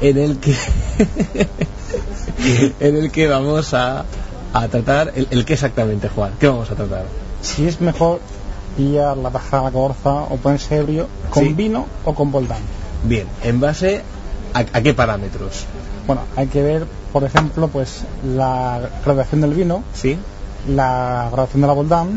en 0.00 0.18
el 0.18 0.38
que 0.38 0.54
en 2.78 2.96
el 2.96 3.10
que 3.10 3.26
vamos 3.26 3.74
a, 3.74 4.04
a 4.54 4.68
tratar 4.68 5.14
el, 5.16 5.26
el 5.32 5.44
qué 5.44 5.54
exactamente, 5.54 6.08
Juan. 6.08 6.30
¿Qué 6.38 6.46
vamos 6.46 6.70
a 6.70 6.76
tratar? 6.76 7.06
Si 7.40 7.66
es 7.66 7.80
mejor 7.80 8.20
pillar 8.76 9.16
la 9.16 9.30
tajada 9.30 9.68
corza 9.72 10.12
o 10.12 10.36
ponerse 10.36 10.76
ebrio 10.76 11.08
con 11.30 11.42
Sí. 11.42 11.52
vino 11.54 11.86
o 12.04 12.14
con 12.14 12.30
voltán. 12.30 12.62
Bien, 13.02 13.26
en 13.42 13.58
base 13.58 14.02
a, 14.54 14.60
a 14.60 14.80
qué 14.80 14.94
parámetros. 14.94 15.64
Bueno, 16.06 16.22
hay 16.36 16.46
que 16.46 16.62
ver, 16.62 16.86
por 17.12 17.24
ejemplo, 17.24 17.66
pues 17.66 18.02
la 18.24 18.78
graduación 19.04 19.40
del 19.40 19.54
vino, 19.54 19.82
Sí. 19.92 20.16
La 20.68 21.28
graduación 21.32 21.60
de 21.62 21.66
la 21.66 21.72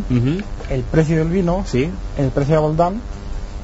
Ujú. 0.10 0.44
el 0.70 0.82
precio 0.84 1.18
del 1.18 1.30
vino, 1.30 1.64
Sí. 1.68 1.90
el 2.18 2.30
precio 2.30 2.56
de 2.56 2.62
la 2.62 2.68
voltán 2.68 3.02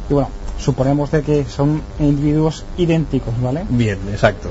y 0.10 0.14
bueno, 0.14 0.30
suponemos 0.60 1.12
de 1.12 1.22
que 1.22 1.45
son 1.45 1.82
individuos 1.99 2.64
idénticos, 2.78 3.34
¿vale? 3.41 3.64
Bien, 3.70 3.98
exacto. 4.12 4.49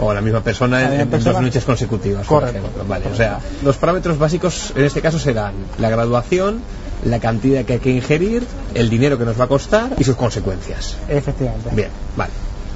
O 0.00 0.12
la 0.12 0.20
misma 0.20 0.40
persona 0.42 0.78
en, 0.82 0.98
La 0.98 1.04
misma 1.04 1.16
en 1.18 1.24
dos 1.24 1.42
noches 1.42 1.64
consecutivas, 1.64 2.26
por 2.26 2.40
Correcto. 2.40 2.58
ejemplo. 2.58 2.84
Vale, 2.86 3.06
o 3.12 3.14
sea, 3.16 3.38
los 3.62 3.76
parámetros 3.76 4.18
básicos 4.18 4.72
en 4.76 4.84
este 4.84 5.00
caso 5.00 5.18
serán 5.18 5.54
la 5.78 5.88
graduación, 5.88 6.60
la 7.04 7.18
cantidad 7.18 7.64
que 7.64 7.74
hay 7.74 7.78
que 7.78 7.90
ingerir, 7.90 8.44
el 8.74 8.90
dinero 8.90 9.16
que 9.18 9.24
nos 9.24 9.38
va 9.40 9.44
a 9.44 9.48
costar 9.48 9.90
y 9.98 10.04
sus 10.04 10.16
consecuencias. 10.16 10.96
Efectivamente. 11.08 11.70
Bien, 11.74 11.88
vale. 12.16 12.30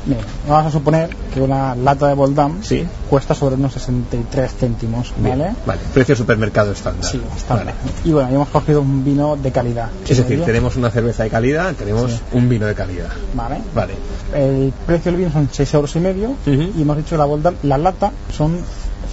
Bien, 0.07 0.21
vamos 0.49 0.67
a 0.67 0.71
suponer 0.71 1.11
que 1.33 1.41
una 1.43 1.75
lata 1.75 2.09
de 2.09 2.15
Voldam 2.15 2.63
Sí. 2.63 2.87
cuesta 3.09 3.35
sobre 3.35 3.57
unos 3.57 3.73
63 3.75 4.51
céntimos, 4.53 5.13
Bien, 5.19 5.39
¿vale? 5.39 5.55
Vale, 5.67 5.81
precio 5.93 6.17
supermercado 6.17 6.73
estándar. 6.73 7.05
Sí, 7.11 7.21
estándar. 7.37 7.67
Vale. 7.67 7.77
Y 8.05 8.13
bueno, 8.13 8.29
hemos 8.31 8.49
cogido 8.49 8.81
un 8.81 9.05
vino 9.05 9.37
de 9.37 9.53
calidad. 9.53 9.91
Es 10.05 10.17
decir, 10.17 10.31
¿Medio? 10.31 10.45
tenemos 10.45 10.77
una 10.77 10.91
cerveza 10.91 11.23
de 11.25 11.31
calidad, 11.31 11.75
tenemos 11.75 12.13
Sí. 12.13 12.21
un 12.33 12.49
vino 12.49 12.67
de 12.67 12.75
calidad. 12.75 13.11
Vale. 13.35 13.59
Vale. 13.75 13.95
El 14.35 14.73
precio 14.87 15.13
del 15.13 15.19
vino 15.21 15.33
son 15.33 15.49
6 15.53 15.75
euros 15.75 15.95
y 15.97 16.01
medio 16.01 16.31
Ujú. 16.31 16.73
y 16.79 16.83
hemos 16.83 16.97
dicho 16.97 17.11
que 17.11 17.19
la, 17.19 17.27
Voldam- 17.27 17.57
la 17.63 17.77
lata 17.79 18.11
son 18.35 18.59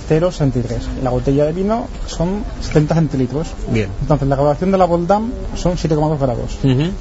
0,63. 0.09 0.79
La 1.03 1.09
botella 1.09 1.43
de 1.45 1.51
vino 1.53 1.87
son 2.05 2.43
70 2.61 2.95
centilitros. 2.95 3.47
Bien. 3.71 3.89
Entonces 4.01 4.27
la 4.27 4.35
graduación 4.37 4.71
de 4.71 4.77
la 4.77 4.85
Voldam 4.85 5.31
son 5.55 5.73
7,2 5.77 6.17
grados. 6.19 6.57
Ujú. 6.63 6.91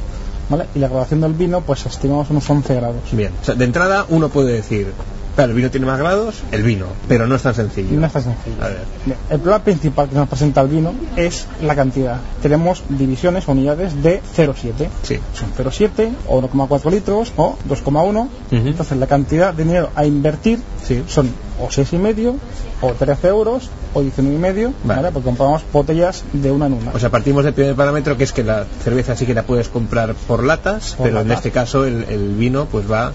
¿Vale? 0.49 0.67
Y 0.75 0.79
la 0.79 0.89
graduación 0.89 1.21
del 1.21 1.35
vino 1.35 1.61
pues 1.61 1.87
estimamos 1.87 2.31
unos 2.31 2.49
11 2.49 2.75
grados. 2.75 2.97
Bien. 3.13 3.33
O 3.41 3.45
sea, 3.45 3.55
de 3.55 3.65
entrada 3.65 4.07
uno 4.09 4.29
puede 4.29 4.53
decir, 4.53 4.93
claro, 5.37 5.51
el 5.53 5.57
vino 5.57 5.71
tiene 5.71 5.87
más 5.87 5.99
grados, 6.01 6.43
el 6.51 6.63
vino, 6.65 6.87
pero 7.09 7.27
no 7.29 7.37
es 7.37 7.43
tan 7.43 7.55
sencillo. 7.55 8.01
No 8.01 8.07
está 8.07 8.21
sencillo. 8.21 8.57
A 8.61 8.69
ver. 8.69 8.79
Bien, 9.05 9.19
El 9.31 9.39
problema 9.39 9.63
principal 9.63 10.09
que 10.09 10.17
nos 10.17 10.29
presenta 10.29 10.63
el 10.63 10.69
vino 10.69 10.93
es 11.15 11.47
la 11.63 11.77
cantidad. 11.77 12.17
Tenemos 12.43 12.83
divisiones 12.89 13.47
o 13.49 13.53
unidades 13.53 14.03
de 14.03 14.21
0,7. 14.37 14.89
Sí. 15.05 15.21
Son 15.35 15.53
0,7 15.57 16.11
o 16.27 16.43
1,4 16.43 16.91
litros 16.91 17.33
o 17.37 17.57
2,1. 17.69 18.23
Ujú. 18.23 18.29
Entonces 18.51 18.99
la 18.99 19.07
cantidad 19.07 19.55
de 19.55 19.63
dinero 19.63 19.91
a 19.95 20.05
invertir 20.05 20.59
Sí. 20.85 21.03
son 21.09 21.29
o 21.61 21.69
6,5 21.69 22.35
o 22.83 22.93
13 22.93 23.29
euros 23.29 23.71
o 23.95 24.03
19,5, 24.03 24.73
Vale. 24.85 25.01
¿vale? 25.03 25.13
Porque 25.13 25.25
compramos 25.25 25.63
botellas 25.73 26.23
de 26.33 26.51
una 26.51 26.67
en 26.67 26.75
una. 26.75 26.93
O 26.93 26.99
sea, 26.99 27.09
partimos 27.11 27.45
del 27.45 27.55
primer 27.55 27.75
parámetro 27.75 28.17
que 28.17 28.25
es 28.25 28.33
que 28.33 28.45
la 28.45 28.67
cerveza 28.85 29.17
sí 29.17 29.25
que 29.27 29.33
la 29.35 29.43
puedes 29.45 29.69
comprar 29.69 30.15
por 30.15 30.45
latas, 30.45 30.95
Por 30.97 31.07
pero 31.09 31.21
en 31.23 31.33
este 31.33 31.51
caso 31.51 31.85
el, 31.87 32.05
el 32.09 32.35
vino 32.35 32.67
pues 32.67 32.91
va 32.91 33.13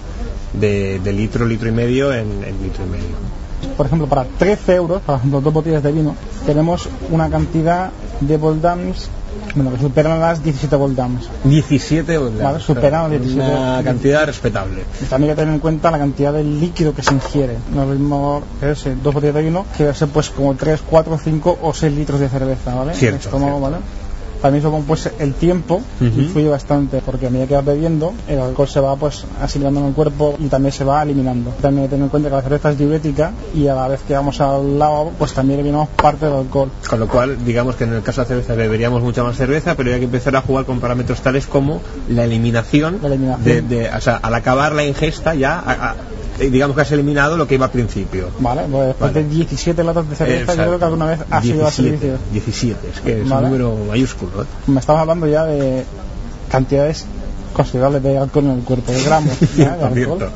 de, 0.52 1.00
de 1.00 1.12
litro, 1.12 1.46
litro 1.46 1.68
y 1.68 1.72
medio 1.72 2.12
en, 2.12 2.44
en 2.44 2.62
litro 2.62 2.84
y 2.86 2.90
medio. 2.90 3.42
Por 3.76 3.86
ejemplo, 3.86 4.08
para 4.08 4.24
13 4.24 4.74
euros, 4.74 5.02
para 5.02 5.18
las 5.18 5.30
dos 5.30 5.52
botellas 5.52 5.82
de 5.82 5.92
vino, 5.92 6.16
tenemos 6.46 6.88
una 7.10 7.30
cantidad 7.30 7.90
de 8.20 8.36
Voldams 8.36 9.08
bueno, 9.54 9.72
que 9.72 9.78
superan 9.78 10.20
las 10.20 10.42
17 10.42 10.76
Voldams. 10.76 11.28
17 11.44 12.18
Voldams. 12.18 12.42
Vale, 12.42 12.60
superan 12.60 13.10
las 13.10 13.20
17 13.20 13.50
Una 13.50 13.82
cantidad 13.82 14.26
respetable. 14.26 14.84
También 15.10 15.30
hay 15.30 15.36
que 15.36 15.42
tener 15.42 15.54
en 15.54 15.60
cuenta 15.60 15.90
la 15.90 15.98
cantidad 15.98 16.32
de 16.32 16.44
líquido 16.44 16.94
que 16.94 17.02
se 17.02 17.12
ingiere. 17.12 17.56
No 17.74 17.82
es 17.82 17.88
lo 17.88 17.94
mismo 17.94 18.42
que 18.60 18.70
ese, 18.70 18.94
dos 18.94 19.12
botellas 19.12 19.34
de 19.34 19.42
vino 19.42 19.66
que 19.76 19.92
ser 19.94 20.08
pues 20.08 20.30
como 20.30 20.54
3, 20.54 20.80
4, 20.88 21.18
5 21.22 21.58
o 21.62 21.74
6 21.74 21.92
litros 21.92 22.20
de 22.20 22.28
cerveza, 22.28 22.74
¿vale? 22.74 22.94
Cierto, 22.94 23.18
estómago, 23.18 23.58
cierto. 23.58 23.60
¿vale? 23.60 23.76
También 24.42 24.62
supongo 24.62 24.84
pues 24.86 25.08
el 25.20 25.34
tiempo 25.34 25.76
Ujú. 26.00 26.20
influye 26.20 26.48
bastante 26.48 27.00
porque 27.04 27.28
a 27.28 27.30
medida 27.30 27.46
que 27.46 27.54
vas 27.54 27.64
bebiendo 27.64 28.12
el 28.26 28.40
alcohol 28.40 28.68
se 28.68 28.80
va 28.80 28.96
pues 28.96 29.24
asimilando 29.40 29.80
en 29.80 29.86
el 29.86 29.92
cuerpo 29.94 30.34
y 30.40 30.48
también 30.48 30.72
se 30.72 30.82
va 30.84 31.02
eliminando. 31.02 31.50
También 31.62 31.84
hay 31.84 31.88
que 31.88 31.90
tener 31.92 32.04
en 32.04 32.08
cuenta 32.10 32.28
que 32.28 32.34
la 32.36 32.42
cerveza 32.42 32.70
es 32.70 32.78
diurética 32.78 33.32
y 33.54 33.68
a 33.68 33.74
la 33.74 33.88
vez 33.88 34.00
que 34.06 34.14
vamos 34.14 34.40
al 34.40 34.78
lavabo 34.78 35.12
pues 35.18 35.32
también 35.32 35.60
eliminamos 35.60 35.88
parte 35.90 36.26
del 36.26 36.34
alcohol. 36.34 36.70
Con 36.90 36.98
lo 37.00 37.06
cual, 37.08 37.44
digamos 37.44 37.76
que 37.76 37.84
en 37.84 37.92
el 37.94 38.02
caso 38.02 38.20
de 38.22 38.24
la 38.24 38.28
cerveza 38.28 38.54
beberíamos 38.54 39.00
mucha 39.02 39.22
más 39.22 39.36
cerveza, 39.36 39.76
pero 39.76 39.92
hay 39.92 40.00
que 40.00 40.06
empezar 40.06 40.34
a 40.36 40.40
jugar 40.42 40.64
con 40.64 40.80
parámetros 40.80 41.20
tales 41.20 41.46
como 41.46 41.80
la 42.08 42.24
eliminación, 42.24 42.98
De, 43.00 43.62
de- 43.62 43.88
o 43.90 44.00
sea, 44.00 44.16
al 44.16 44.34
acabar 44.34 44.72
la 44.72 44.84
ingesta 44.84 45.34
ya, 45.34 45.58
a- 45.58 45.90
a- 45.90 45.94
digamos 46.50 46.76
que 46.76 46.82
has 46.82 46.92
eliminado 46.92 47.36
lo 47.36 47.46
que 47.46 47.54
iba 47.54 47.66
al 47.66 47.72
principio. 47.72 48.28
Vale, 48.38 48.62
pues 48.70 48.88
después 48.88 49.14
de 49.14 49.24
17 49.24 49.84
latas 49.84 50.08
de 50.08 50.16
cerveza 50.16 50.54
yo 50.54 50.64
creo 50.64 50.78
que 50.78 50.84
alguna 50.84 51.06
vez 51.06 51.20
ha 51.30 51.42
sido 51.42 51.66
a 51.66 51.70
17, 51.70 51.72
servicio. 51.72 52.18
17, 52.32 52.88
es 52.88 53.00
que 53.00 53.22
es 53.22 53.28
Vale. 53.28 53.46
un 53.46 53.52
número 53.52 53.76
mayúsculo. 53.88 54.42
¿eh? 54.42 54.46
Me 54.66 54.80
estamos 54.80 55.00
hablando 55.00 55.26
ya 55.26 55.44
de 55.44 55.84
cantidades 56.50 57.06
considerables 57.52 58.02
de 58.02 58.18
alcohol 58.18 58.44
en 58.44 58.50
el 58.52 58.60
cuerpo, 58.64 58.92
de 58.92 59.02
gramos. 59.02 59.32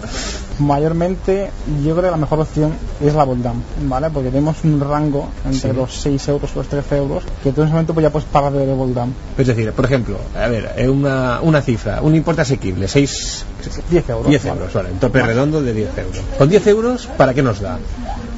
Mayormente, 0.59 1.51
yo 1.85 1.93
creo 1.93 2.05
que 2.05 2.11
la 2.11 2.17
mejor 2.17 2.41
opción 2.41 2.73
es 3.05 3.15
la 3.15 3.25
Voldam, 3.25 3.57
¿vale? 3.83 4.09
Porque 4.11 4.31
tenemos 4.31 4.57
un 4.65 4.81
rango 4.81 5.29
entre 5.45 5.71
Sí. 5.71 5.77
los 5.77 5.93
6 6.01 6.29
euros 6.29 6.51
y 6.55 6.57
los 6.59 6.67
13 6.67 6.97
euros, 6.97 7.25
que 7.43 7.53
tú 7.53 7.61
en 7.61 7.67
ese 7.67 7.73
momento 7.75 7.93
pues 7.93 8.05
ya 8.05 8.11
puedes 8.11 8.27
pagar 8.29 8.53
de 8.55 8.65
Voldam. 8.73 9.13
Es 9.37 9.47
decir, 9.47 9.71
por 9.73 9.85
ejemplo, 9.85 10.17
a 10.35 10.49
ver, 10.49 10.89
una, 10.89 11.41
una 11.43 11.61
cifra, 11.61 12.01
un 12.01 12.15
importe 12.15 12.41
asequible, 12.41 12.89
6, 12.89 13.45
10 13.91 14.09
euros. 14.09 14.29
10 14.29 14.45
vale. 14.45 14.57
euros, 14.59 14.73
vale, 14.75 14.91
un 14.93 14.99
tope 14.99 15.21
Vale. 15.21 15.33
redondo 15.35 15.61
de 15.63 15.75
10 15.75 15.99
euros. 15.99 16.21
Con 16.39 16.49
10 16.49 16.67
euros, 16.69 17.07
¿para 17.19 17.35
qué 17.35 17.43
nos 17.43 17.61
da? 17.61 17.79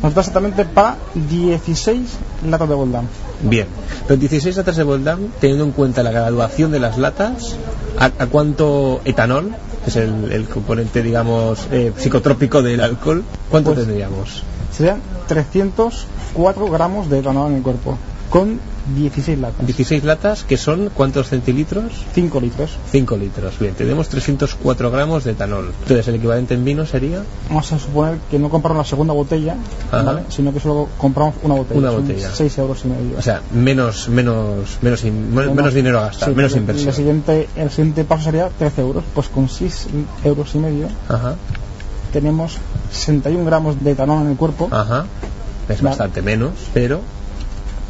Nos 0.02 0.12
da 0.14 0.20
exactamente 0.20 0.64
para 0.64 0.96
16 1.14 2.00
latas 2.48 2.68
de 2.68 2.74
Voldam. 2.74 3.04
Bien, 3.40 3.66
pero 4.06 4.18
16 4.18 4.56
latas 4.56 4.76
de 4.76 4.82
Voldam, 4.82 5.28
teniendo 5.40 5.64
en 5.64 5.70
cuenta 5.72 6.02
la 6.02 6.10
graduación 6.10 6.72
de 6.72 6.80
las 6.80 6.98
latas, 6.98 7.56
¿a, 7.98 8.06
a 8.06 8.26
cuánto 8.26 9.00
etanol, 9.04 9.52
que 9.84 9.90
es 9.90 9.96
el, 9.96 10.32
el 10.32 10.48
componente, 10.48 11.02
digamos, 11.02 11.68
eh, 11.70 11.92
psicotrópico 11.96 12.62
del 12.62 12.80
alcohol, 12.80 13.22
cuánto 13.50 13.74
Pues- 13.74 13.86
tendríamos? 13.86 14.42
Serían 14.76 15.00
304 15.28 16.68
gramos 16.70 17.08
de 17.10 17.20
etanol 17.20 17.50
en 17.50 17.56
el 17.58 17.62
cuerpo, 17.62 17.96
con 18.30 18.60
16 18.96 19.38
latas. 19.38 19.66
16 19.66 20.04
latas, 20.04 20.44
que 20.44 20.56
son 20.56 20.90
¿cuántos 20.94 21.28
centilitros? 21.28 21.92
5 22.14 22.40
litros. 22.40 22.70
5 22.90 23.16
litros. 23.16 23.58
Bien, 23.58 23.74
tenemos 23.74 24.08
304 24.08 24.90
gramos 24.90 25.24
de 25.24 25.32
etanol. 25.32 25.72
Entonces, 25.82 26.08
el 26.08 26.14
equivalente 26.16 26.54
en 26.54 26.64
vino 26.64 26.86
sería 26.86 27.22
Vamos 27.48 27.70
a 27.72 27.78
suponer 27.78 28.18
que 28.30 28.38
no 28.38 28.48
compramos 28.48 28.78
la 28.78 28.88
segunda 28.88 29.12
botella. 29.14 29.56
¿vale? 29.92 30.22
Sino 30.28 30.52
que 30.52 30.60
solo 30.60 30.88
compramos 30.98 31.34
una 31.42 31.54
botella. 31.54 31.80
Una 31.80 31.90
botella. 31.90 32.30
6 32.32 32.58
euros 32.58 32.82
y 32.84 32.88
medio. 32.88 33.18
O 33.18 33.22
sea, 33.22 33.42
menos, 33.52 34.08
menos, 34.08 34.78
menos, 34.82 35.04
in- 35.04 35.34
menos, 35.34 35.54
Menos- 35.54 35.74
dinero 35.74 35.98
a 35.98 36.02
gastar, 36.06 36.28
sí, 36.30 36.34
menos 36.34 36.56
inversión. 36.56 36.88
El 36.88 36.94
siguiente, 36.94 37.48
el 37.56 37.70
siguiente 37.70 38.04
paso 38.04 38.24
sería 38.24 38.48
13 38.48 38.80
euros. 38.80 39.04
Pues 39.14 39.28
con 39.28 39.48
6 39.48 39.86
euros 40.24 40.54
y 40.54 40.58
medio 40.58 40.88
Ajá, 41.08 41.34
tenemos 42.12 42.56
61 42.92 43.44
gramos 43.44 43.82
de 43.82 43.90
etanol 43.92 44.22
en 44.22 44.30
el 44.30 44.36
cuerpo. 44.36 44.68
ajá. 44.70 45.04
Es 45.68 45.82
Vale. 45.82 45.90
bastante 45.90 46.22
menos, 46.22 46.52
pero. 46.72 47.00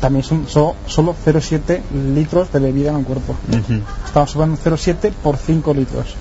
También 0.00 0.22
son 0.24 0.46
so- 0.48 0.76
solo 0.86 1.14
0,7 1.24 1.82
litros 2.14 2.52
de 2.52 2.60
bebida 2.60 2.90
en 2.90 2.98
el 2.98 3.04
cuerpo. 3.04 3.34
ujú, 3.50 3.80
Estamos 4.06 4.30
subiendo 4.30 4.56
0,7 4.62 5.12
por 5.22 5.36
5 5.36 5.74
litros. 5.74 6.14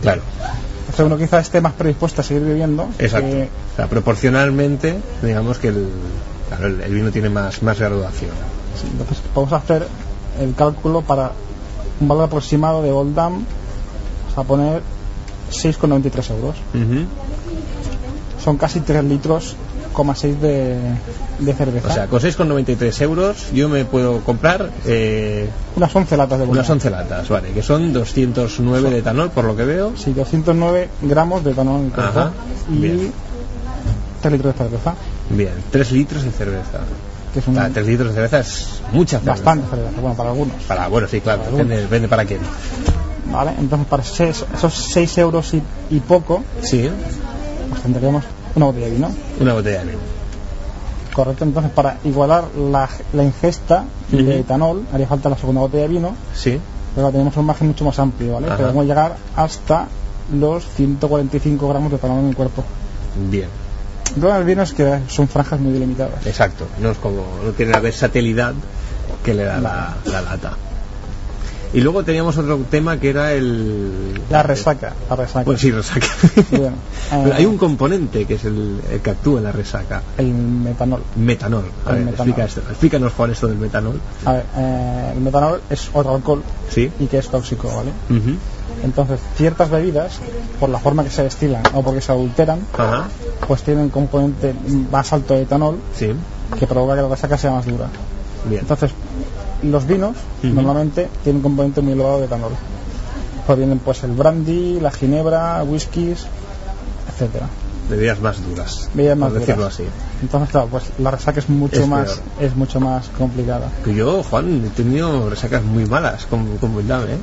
Claro, 0.00 0.22
O 0.92 0.96
sea, 0.96 1.06
uno 1.06 1.16
quizá 1.16 1.40
esté 1.40 1.60
más 1.60 1.72
predispuesto 1.72 2.20
a 2.20 2.24
seguir 2.24 2.44
bebiendo. 2.44 2.88
exacto. 2.98 3.26
que- 3.28 3.48
O 3.72 3.76
sea, 3.76 3.86
proporcionalmente, 3.88 4.96
digamos 5.22 5.58
que 5.58 5.68
el, 5.68 5.88
claro, 6.48 6.66
el, 6.68 6.80
el 6.82 6.94
vino 6.94 7.10
tiene 7.10 7.30
más, 7.30 7.62
más 7.62 7.78
graduación. 7.80 8.30
sí, 8.80 8.86
entonces 8.92 9.18
vamos 9.34 9.52
a 9.52 9.56
hacer 9.56 9.88
el 10.40 10.54
cálculo 10.54 11.02
para 11.02 11.32
un 12.00 12.06
valor 12.08 12.24
aproximado 12.24 12.82
de 12.82 12.92
Oldham. 12.92 13.44
Vamos 14.36 14.36
a 14.38 14.42
poner 14.44 14.82
6,93 15.50 16.30
euros. 16.30 16.56
Son 18.44 18.56
casi 18.58 18.80
3 18.80 19.02
litros, 19.04 19.56
coma 19.94 20.14
6 20.14 20.38
de, 20.42 20.76
de 21.38 21.52
cerveza. 21.54 21.88
O 21.88 21.92
sea, 21.94 22.06
con 22.08 22.20
6,93 22.20 23.00
euros 23.00 23.50
yo 23.54 23.70
me 23.70 23.86
puedo 23.86 24.20
comprar 24.20 24.68
eh, 24.84 25.48
unas 25.76 25.94
11 25.96 26.16
latas 26.18 26.38
de 26.40 26.44
unas 26.44 26.58
Oldham. 26.68 26.76
11 26.76 26.90
latas, 26.90 27.28
vale, 27.30 27.52
que 27.52 27.62
son 27.62 27.92
209 27.94 28.90
de 28.90 28.98
etanol, 28.98 29.30
por 29.30 29.44
lo 29.46 29.56
que 29.56 29.64
veo. 29.64 29.92
Sí, 29.96 30.12
209 30.12 30.88
gramos 31.02 31.42
de 31.44 31.52
etanol 31.52 31.80
en. 31.80 31.92
Ajá, 31.98 32.32
Y 32.70 32.78
bien. 32.78 33.12
3 34.20 34.32
litros 34.32 34.52
de 34.54 34.58
cerveza. 34.64 34.94
Bien, 35.30 35.52
3 35.70 35.92
litros 35.92 36.22
de 36.24 36.30
cerveza. 36.30 36.80
Que 37.32 37.40
es 37.40 37.46
un- 37.48 37.58
Ah, 37.58 37.70
3 37.72 37.86
litros 37.86 38.08
de 38.10 38.14
cerveza 38.14 38.38
es 38.40 38.68
mucha 38.92 39.18
cerveza. 39.18 39.32
Bastante 39.32 39.68
cerveza, 39.70 40.00
bueno, 40.00 40.16
para 40.16 40.30
algunos. 40.30 40.54
Para, 40.68 40.88
bueno, 40.88 41.08
sí, 41.08 41.20
claro, 41.20 41.40
Para 41.42 41.52
depende, 41.52 41.76
depende 41.80 42.08
para 42.08 42.24
quién. 42.24 42.40
¿Vale? 43.32 43.52
Entonces, 43.58 43.88
para 43.88 44.02
seis- 44.04 44.44
esos 44.54 44.72
6 44.74 45.18
euros 45.18 45.52
y, 45.54 45.62
y 45.90 46.00
poco, 46.00 46.42
Sí, 46.62 46.88
pues 47.70 47.82
tendríamos 47.82 48.22
una 48.56 48.66
botella 48.66 48.86
de 48.86 48.92
vino. 48.92 49.10
una 49.40 49.54
botella 49.54 49.78
de 49.80 49.84
vino. 49.86 49.98
Correcto, 51.12 51.44
entonces 51.44 51.70
para 51.72 51.98
igualar 52.04 52.44
la, 52.56 52.88
la 53.12 53.22
ingesta 53.22 53.84
de 54.10 54.40
etanol 54.40 54.82
haría 54.92 55.06
falta 55.06 55.28
la 55.28 55.36
segunda 55.38 55.60
botella 55.60 55.82
de 55.84 55.88
vino, 55.88 56.14
Sí, 56.34 56.58
pero 56.94 57.10
tenemos 57.12 57.36
un 57.36 57.46
margen 57.46 57.68
mucho 57.68 57.84
más 57.84 57.98
amplio, 57.98 58.34
¿vale? 58.34 58.48
Ajá. 58.48 58.56
Podemos 58.56 58.84
llegar 58.86 59.16
hasta 59.36 59.86
los 60.32 60.64
145 60.76 61.68
gramos 61.68 61.90
de 61.90 61.96
etanol 61.98 62.18
en 62.20 62.28
el 62.30 62.36
cuerpo. 62.36 62.64
bien, 63.30 63.48
El 64.06 64.12
problema 64.14 64.38
del 64.38 64.46
vino 64.46 64.62
es 64.62 64.72
que 64.72 65.00
son 65.08 65.28
franjas 65.28 65.60
muy 65.60 65.72
delimitadas. 65.72 66.26
exacto. 66.26 66.66
No 66.80 66.90
es 66.90 66.98
como, 66.98 67.22
no 67.44 67.52
tiene 67.52 67.72
la 67.72 67.80
versatilidad 67.80 68.54
que 69.24 69.34
le 69.34 69.44
da 69.44 69.58
la, 69.60 69.94
la 70.06 70.20
lata. 70.20 70.52
Y 71.74 71.80
luego 71.80 72.04
teníamos 72.04 72.38
otro 72.38 72.56
tema 72.70 72.98
que 72.98 73.10
era 73.10 73.32
el... 73.32 74.22
La 74.30 74.42
resaca, 74.44 74.92
la 75.10 75.16
resaca. 75.16 75.44
Pues 75.44 75.60
sí, 75.60 75.72
resaca. 75.72 76.06
Pero 76.50 76.66
eh, 76.68 77.32
hay 77.34 77.44
un 77.46 77.58
componente 77.58 78.24
que 78.26 78.34
es 78.34 78.44
el, 78.44 78.80
el 78.92 79.00
que 79.00 79.10
actúa 79.10 79.38
en 79.38 79.44
la 79.44 79.52
resaca. 79.52 80.00
El 80.16 80.32
metanol. 80.32 81.02
Metanol. 81.16 81.64
A 81.84 81.90
El 81.90 81.96
ver, 81.96 82.04
metanol. 82.06 82.28
explica 82.28 82.44
esto. 82.44 82.60
Explícanos, 82.70 83.12
Juan, 83.14 83.30
esto 83.32 83.48
del 83.48 83.58
metanol. 83.58 84.00
A 84.24 84.32
ver, 84.34 84.44
eh, 84.56 85.12
el 85.16 85.20
metanol 85.20 85.60
es 85.68 85.90
otro 85.92 86.14
alcohol 86.14 86.42
Sí. 86.70 86.90
y 87.00 87.06
que 87.06 87.18
es 87.18 87.28
tóxico, 87.28 87.68
¿vale? 87.68 87.90
Entonces, 88.82 89.18
ciertas 89.36 89.70
bebidas, 89.70 90.20
por 90.60 90.68
la 90.68 90.78
forma 90.78 91.02
que 91.04 91.10
se 91.10 91.22
destilan 91.24 91.62
o 91.74 91.82
porque 91.82 92.00
se 92.00 92.12
adulteran, 92.12 92.60
Ajá. 92.76 93.08
pues 93.48 93.62
tienen 93.62 93.84
un 93.84 93.90
componente 93.90 94.54
más 94.92 95.12
alto 95.12 95.34
de 95.34 95.42
etanol 95.42 95.78
Sí. 95.96 96.10
que 96.58 96.66
provoca 96.66 96.94
que 96.96 97.02
la 97.02 97.08
resaca 97.08 97.36
sea 97.36 97.50
más 97.50 97.66
dura. 97.66 97.86
Bien. 98.48 98.60
Entonces, 98.60 98.90
los 99.64 99.86
vinos 99.86 100.16
normalmente 100.42 101.08
tienen 101.22 101.36
un 101.38 101.42
componente 101.42 101.80
muy 101.80 101.92
elevado 101.92 102.20
de 102.20 102.26
etanol. 102.26 102.52
Provienen 103.46 103.78
pues 103.78 104.02
el 104.04 104.12
brandy, 104.12 104.80
la 104.80 104.90
ginebra, 104.90 105.62
whiskies, 105.64 106.26
etcétera. 107.10 107.48
Bebidas 107.90 108.18
más 108.20 108.42
duras. 108.42 108.88
Bebidas 108.94 109.18
más 109.18 109.30
por 109.30 109.40
decirlo 109.40 109.62
duras. 109.64 109.74
así. 109.74 109.84
Entonces, 110.22 110.48
claro, 110.50 110.68
pues 110.68 110.84
la 110.98 111.10
resaca 111.10 111.40
es 111.40 111.50
mucho 111.50 111.82
Es 111.82 111.86
más 111.88 112.06
peor. 112.14 112.20
es 112.40 112.56
mucho 112.56 112.80
más 112.80 113.08
complicada. 113.08 113.70
Que 113.84 113.94
yo, 113.94 114.22
Juan, 114.22 114.64
he 114.64 114.70
tenido 114.70 115.28
resacas 115.28 115.62
muy 115.62 115.84
malas 115.84 116.24
con, 116.24 116.56
con 116.56 116.70
¿eh? 116.78 117.18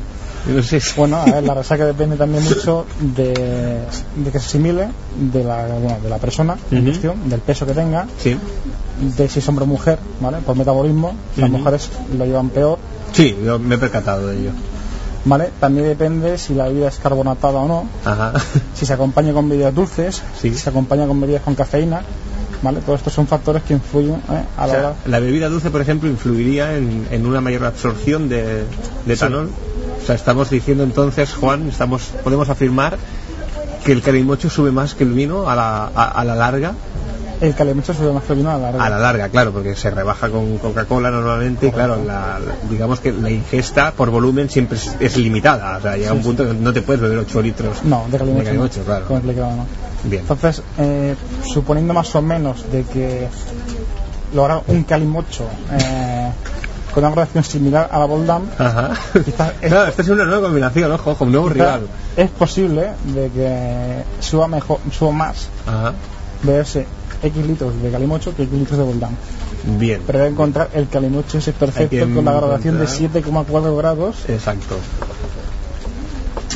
Yo 0.47 0.53
no 0.53 0.61
sé 0.63 0.80
si- 0.80 0.93
Bueno, 0.97 1.18
a 1.18 1.26
ver, 1.26 1.43
la 1.43 1.53
resaca 1.55 1.85
depende 1.85 2.15
también 2.15 2.43
mucho 2.43 2.85
de, 2.99 3.34
de 4.15 4.31
que 4.31 4.39
se 4.39 4.45
asimile 4.45 4.89
de 5.19 5.43
la, 5.43 5.65
bueno, 5.65 5.97
de 6.03 6.09
la 6.09 6.18
persona 6.19 6.55
en 6.69 6.77
Ujú. 6.77 6.88
cuestión, 6.88 7.30
del 7.30 7.39
peso 7.41 7.65
que 7.65 7.73
tenga, 7.73 8.05
Sí. 8.19 8.38
De 9.02 9.28
si 9.30 9.40
es 9.40 9.48
hombre 9.49 9.64
o 9.64 9.68
mujer, 9.68 9.99
¿vale? 10.19 10.38
Por 10.45 10.56
metabolismo, 10.56 11.14
las 11.38 11.49
mujeres 11.49 11.90
lo 12.18 12.26
llevan 12.26 12.49
peor, 12.49 12.78
Sí, 13.14 13.36
yo 13.44 13.60
me 13.60 13.76
he 13.76 13.78
percatado 13.78 14.28
de 14.28 14.40
ello. 14.40 14.52
¿vale? 15.26 15.49
También 15.60 15.86
depende 15.88 16.38
si 16.38 16.53
la 16.56 16.64
bebida 16.68 16.88
es 16.88 16.98
carbonatada 16.98 17.60
o 17.60 17.68
no, 17.68 17.86
Ajá. 18.06 18.34
si 18.73 18.86
se 18.86 18.94
acompaña 18.94 19.34
con 19.34 19.49
bebidas 19.49 19.73
dulces, 19.76 20.22
Sí. 20.40 20.49
si 20.49 20.56
se 20.57 20.69
acompaña 20.69 21.06
con 21.07 21.19
bebidas 21.22 21.41
con 21.44 21.53
cafeína, 21.56 22.02
¿vale? 22.64 22.80
Todos 22.80 22.99
estos 22.99 23.14
son 23.14 23.28
factores 23.28 23.64
que 23.64 23.73
influyen 23.73 24.15
¿eh? 24.15 24.44
a 24.57 24.64
O 24.64 24.68
la 24.68 24.73
sea, 24.73 24.80
hora... 24.88 24.95
la 25.06 25.19
bebida 25.19 25.49
dulce, 25.49 25.69
por 25.72 25.82
ejemplo, 25.82 26.10
influiría 26.10 26.76
en, 26.78 27.07
en 27.11 27.26
una 27.26 27.41
mayor 27.41 27.65
absorción 27.65 28.30
de, 28.30 28.44
de 28.45 28.64
Sí. 29.07 29.11
etanol. 29.11 29.49
O 30.02 30.06
sea, 30.06 30.15
estamos 30.15 30.49
diciendo 30.49 30.84
entonces, 30.84 31.34
Juan, 31.34 31.68
estamos 31.69 32.02
podemos 32.23 32.49
afirmar 32.49 32.98
que 33.86 33.91
el 33.91 34.02
calimocho 34.02 34.49
sube 34.49 34.72
más 34.72 34.95
que 34.95 35.03
el 35.03 35.11
vino 35.11 35.48
a 35.49 35.56
la, 35.56 35.86
a, 35.94 36.06
a 36.19 36.23
la 36.23 36.36
larga. 36.36 36.73
El 37.41 37.55
calimocho 37.55 37.93
sube 37.93 38.13
más 38.13 38.27
vino 38.30 38.51
a 38.51 38.53
la 38.57 38.72
larga. 38.72 38.85
A 38.85 38.89
la 38.91 38.99
larga, 38.99 39.30
claro, 39.30 39.51
porque 39.51 39.76
se 39.76 39.89
rebaja 39.89 40.30
con 40.30 40.59
Coca-Cola 40.59 41.09
normalmente 41.09 41.68
y 41.68 41.72
claro, 41.72 41.97
la, 42.05 42.38
digamos 42.69 42.99
que 42.99 43.11
la 43.11 43.31
ingesta 43.31 43.91
por 43.93 44.11
volumen 44.11 44.47
siempre 44.49 44.77
es, 44.77 44.95
es 44.99 45.18
limitada. 45.18 45.77
O 45.77 45.81
sea, 45.81 45.97
llega 45.97 46.11
Sí, 46.11 46.18
un 46.18 46.22
punto 46.23 46.45
que 46.45 46.53
no 46.53 46.72
te 46.72 46.84
puedes 46.84 47.01
beber 47.01 47.18
8 47.18 47.41
litros 47.41 47.84
No, 47.84 48.05
de 48.09 48.18
calimocho. 48.19 48.39
de 48.43 48.45
calimocho, 48.45 48.80
no. 48.80 48.85
claro. 48.85 49.05
No. 49.09 49.65
Bien. 50.03 50.22
Entonces, 50.22 50.61
eh, 50.77 51.15
suponiendo 51.51 51.93
más 51.95 52.13
o 52.15 52.22
menos 52.22 52.72
de 52.72 52.84
que 52.84 53.27
lograr 54.34 54.61
un 54.68 54.84
calimocho 54.84 55.45
eh, 55.72 56.31
con 56.93 57.03
una 57.03 57.11
graduación 57.11 57.43
similar 57.43 57.89
a 57.91 57.99
la 57.99 58.05
Boldam, 58.05 58.43
Ajá. 58.57 58.91
quizás 59.26 59.53
es, 59.61 59.69
Claro, 59.69 59.89
esta 59.89 60.01
es 60.03 60.09
una 60.09 60.26
nueva 60.26 60.41
combinación, 60.43 60.91
ojo, 60.91 61.18
un 61.19 61.31
nuevo 61.31 61.49
rival. 61.49 61.88
es 62.15 62.30
posible 62.30 62.91
de 63.05 63.30
que 63.30 64.03
suba 64.19 64.47
mejor, 64.47 64.80
suba 64.91 65.11
más 65.11 65.47
Ajá. 65.65 65.93
beberse 66.43 66.85
X 67.23 67.45
litros 67.45 67.81
de 67.81 67.91
calimocho 67.91 68.35
que 68.35 68.43
X 68.43 68.53
litros 68.53 68.77
de 68.80 68.84
Boldam. 68.85 69.15
Bien. 69.77 70.02
Pero 70.07 70.26
encontrar 70.26 70.69
el 70.73 70.88
calimocho 70.89 71.38
ese 71.38 71.53
perfecto 71.53 71.99
con 72.14 72.26
la 72.26 72.31
graduación 72.34 72.77
de 72.80 72.85
encontrar- 72.85 73.45
7,4 73.45 73.76
grados. 73.77 74.15
Exacto. 74.27 74.77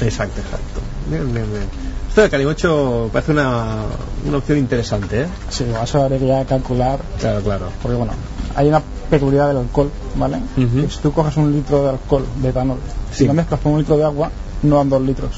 Exacto, 0.02 0.42
exacto. 0.42 0.82
Bien, 1.10 1.34
bien, 1.34 1.50
bien. 1.52 1.64
Esto 2.10 2.22
de 2.22 2.30
calimocho 2.30 3.10
parece 3.12 3.32
una, 3.32 3.76
una 4.26 4.38
opción 4.38 4.58
interesante, 4.58 5.24
¿eh? 5.24 5.28
Sí, 5.50 5.66
eso 5.84 6.04
habría 6.04 6.42
que 6.42 6.46
calcular. 6.50 7.00
Claro, 7.20 7.42
claro. 7.42 7.70
Porque 7.82 7.98
bueno, 7.98 8.14
hay 8.56 8.68
una 8.70 8.82
peculiaridad 9.10 9.50
del 9.50 9.58
alcohol, 9.64 9.92
¿vale? 10.16 10.40
Que 10.56 10.90
si 10.90 11.00
tú 11.02 11.12
coges 11.12 11.36
un 11.38 11.52
litro 11.52 11.84
de 11.84 11.90
alcohol, 11.90 12.26
de 12.42 12.50
etanol, 12.50 12.78
Sí. 13.14 13.24
y 13.26 13.28
lo 13.28 13.34
mezclas 13.34 13.60
con 13.60 13.74
un 13.74 13.80
litro 13.80 13.98
de 13.98 14.04
agua, 14.06 14.32
no 14.64 14.78
dan 14.78 14.90
dos 14.90 15.02
litros. 15.02 15.32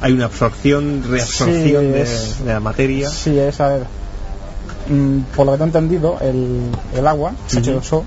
Hay 0.00 0.12
una 0.12 0.26
absorción, 0.26 1.02
reabsorción 1.08 1.62
Sí, 1.64 1.72
de, 1.72 2.02
es- 2.02 2.44
de 2.44 2.52
la 2.52 2.60
materia. 2.60 3.08
Sí, 3.08 3.38
es, 3.38 3.60
a 3.60 3.68
ver, 3.68 3.86
por 5.36 5.46
lo 5.46 5.52
que 5.52 5.58
te 5.58 5.64
he 5.64 5.66
entendido, 5.66 6.18
el, 6.20 6.70
el 6.94 7.06
agua, 7.06 7.32
Ujú. 7.52 7.60
H2O, 7.60 8.02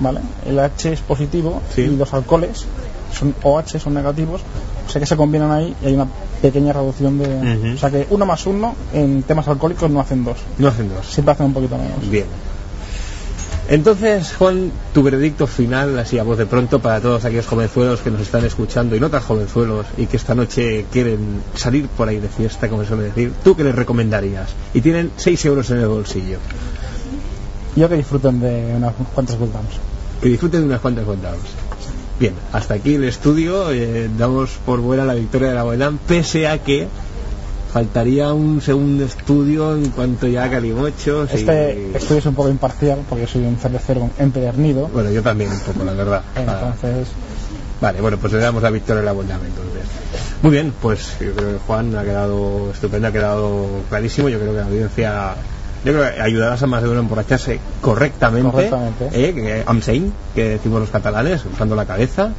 ¿vale? 0.00 0.20
El 0.46 0.58
H 0.58 0.92
es 0.92 1.00
positivo 1.00 1.60
Sí. 1.74 1.82
y 1.82 1.96
los 1.96 2.12
alcoholes 2.14 2.66
son 3.12 3.34
OH, 3.42 3.78
son 3.78 3.94
negativos, 3.94 4.40
o 4.86 4.90
sea 4.90 5.00
que 5.00 5.06
se 5.06 5.16
combinan 5.16 5.50
ahí 5.50 5.74
y 5.82 5.86
hay 5.86 5.94
una 5.94 6.06
pequeña 6.42 6.72
reducción 6.72 7.18
de... 7.18 7.72
O 7.74 7.78
sea 7.78 7.90
que 7.90 8.06
uno 8.10 8.24
más 8.26 8.46
uno 8.46 8.74
en 8.92 9.22
temas 9.22 9.48
alcohólicos 9.48 9.90
no 9.90 10.00
hacen 10.00 10.24
dos, 10.24 10.38
No 10.58 10.68
hacen 10.68 10.88
dos. 10.88 11.06
siempre 11.06 11.32
hacen 11.32 11.46
un 11.46 11.52
poquito 11.54 11.76
menos. 11.76 12.08
Bien. 12.10 12.26
Entonces, 13.68 14.32
Juan, 14.38 14.72
tu 14.94 15.02
veredicto 15.02 15.46
final, 15.46 15.98
así 15.98 16.18
a 16.18 16.22
voz 16.22 16.38
de 16.38 16.46
pronto, 16.46 16.80
para 16.80 17.00
todos 17.02 17.26
aquellos 17.26 17.46
jovenzuelos 17.46 18.00
que 18.00 18.10
nos 18.10 18.22
están 18.22 18.44
escuchando 18.46 18.96
y 18.96 19.00
no 19.00 19.10
tan 19.10 19.20
jovenzuelos 19.20 19.84
y 19.98 20.06
que 20.06 20.16
esta 20.16 20.34
noche 20.34 20.86
quieren 20.90 21.42
salir 21.54 21.86
por 21.88 22.08
ahí 22.08 22.18
de 22.18 22.28
fiesta, 22.28 22.68
como 22.70 22.82
se 22.82 22.88
suele 22.88 23.04
decir, 23.04 23.30
¿tú 23.44 23.54
qué 23.54 23.64
les 23.64 23.74
recomendarías? 23.74 24.48
Y 24.72 24.80
tienen 24.80 25.10
6 25.16 25.44
euros 25.44 25.70
en 25.70 25.78
el 25.78 25.88
bolsillo. 25.88 26.38
Yo 27.76 27.88
que 27.90 27.96
disfruten 27.96 28.40
de 28.40 28.72
unas 28.74 28.94
cuantas 29.14 29.38
Goldams. 29.38 29.74
Que 30.22 30.30
disfruten 30.30 30.60
de 30.62 30.66
unas 30.66 30.80
cuantas 30.80 31.04
contados. 31.04 31.40
Bien, 32.18 32.32
hasta 32.52 32.74
aquí 32.74 32.94
el 32.94 33.04
estudio. 33.04 33.70
eh, 33.70 34.08
damos 34.16 34.50
por 34.64 34.80
buena 34.80 35.04
la 35.04 35.14
victoria 35.14 35.48
de 35.50 35.54
la 35.54 35.62
Boedán, 35.62 35.98
pese 35.98 36.48
a 36.48 36.58
que 36.58 36.88
faltaría 37.72 38.32
un 38.32 38.60
segundo 38.60 39.04
estudio 39.04 39.76
en 39.76 39.90
cuanto 39.90 40.26
ya 40.26 40.44
a 40.44 40.50
calimochos. 40.50 41.30
y- 41.32 41.36
Este 41.36 41.96
estudio 41.96 42.18
es 42.18 42.26
un 42.26 42.34
poco 42.34 42.48
imparcial 42.50 43.00
porque 43.08 43.26
soy 43.26 43.42
un 43.44 43.56
cervecero 43.56 44.08
empedernido. 44.18 44.88
Bueno, 44.88 45.10
yo 45.10 45.22
también 45.22 45.50
un 45.50 45.60
poco, 45.60 45.84
la 45.84 45.92
verdad. 45.92 46.22
Ah, 46.36 46.40
Entonces, 46.40 47.08
Vale, 47.80 48.00
bueno, 48.00 48.16
pues 48.18 48.32
le 48.32 48.40
damos 48.40 48.60
la 48.60 48.70
victoria 48.70 49.02
a 49.02 49.04
la 49.04 49.12
Boldam 49.12 49.38
entonces. 49.46 49.82
Muy 50.42 50.50
bien, 50.50 50.72
pues 50.82 51.12
yo 51.20 51.32
creo 51.32 51.52
que 51.52 51.58
Juan 51.64 51.94
ha 51.96 52.02
quedado 52.02 52.72
estupendo, 52.72 53.06
ha 53.06 53.12
quedado 53.12 53.66
clarísimo. 53.88 54.28
Yo 54.28 54.40
creo 54.40 54.50
que 54.52 54.58
la 54.58 54.66
audiencia, 54.66 55.34
yo 55.84 55.92
creo 55.92 56.12
que 56.12 56.20
ayudarás 56.20 56.60
a 56.60 56.66
más 56.66 56.82
de 56.82 56.88
uno 56.88 56.98
a 56.98 57.02
emborracharse 57.02 57.60
correctamente, 57.80 58.50
Correctamente. 58.50 59.08
¿eh? 59.12 59.32
que, 59.32 59.62
am 59.64 59.80
sein, 59.80 60.12
que 60.34 60.48
decimos 60.48 60.80
los 60.80 60.90
catalanes, 60.90 61.44
usando 61.44 61.76
la 61.76 61.84
cabeza. 61.86 62.32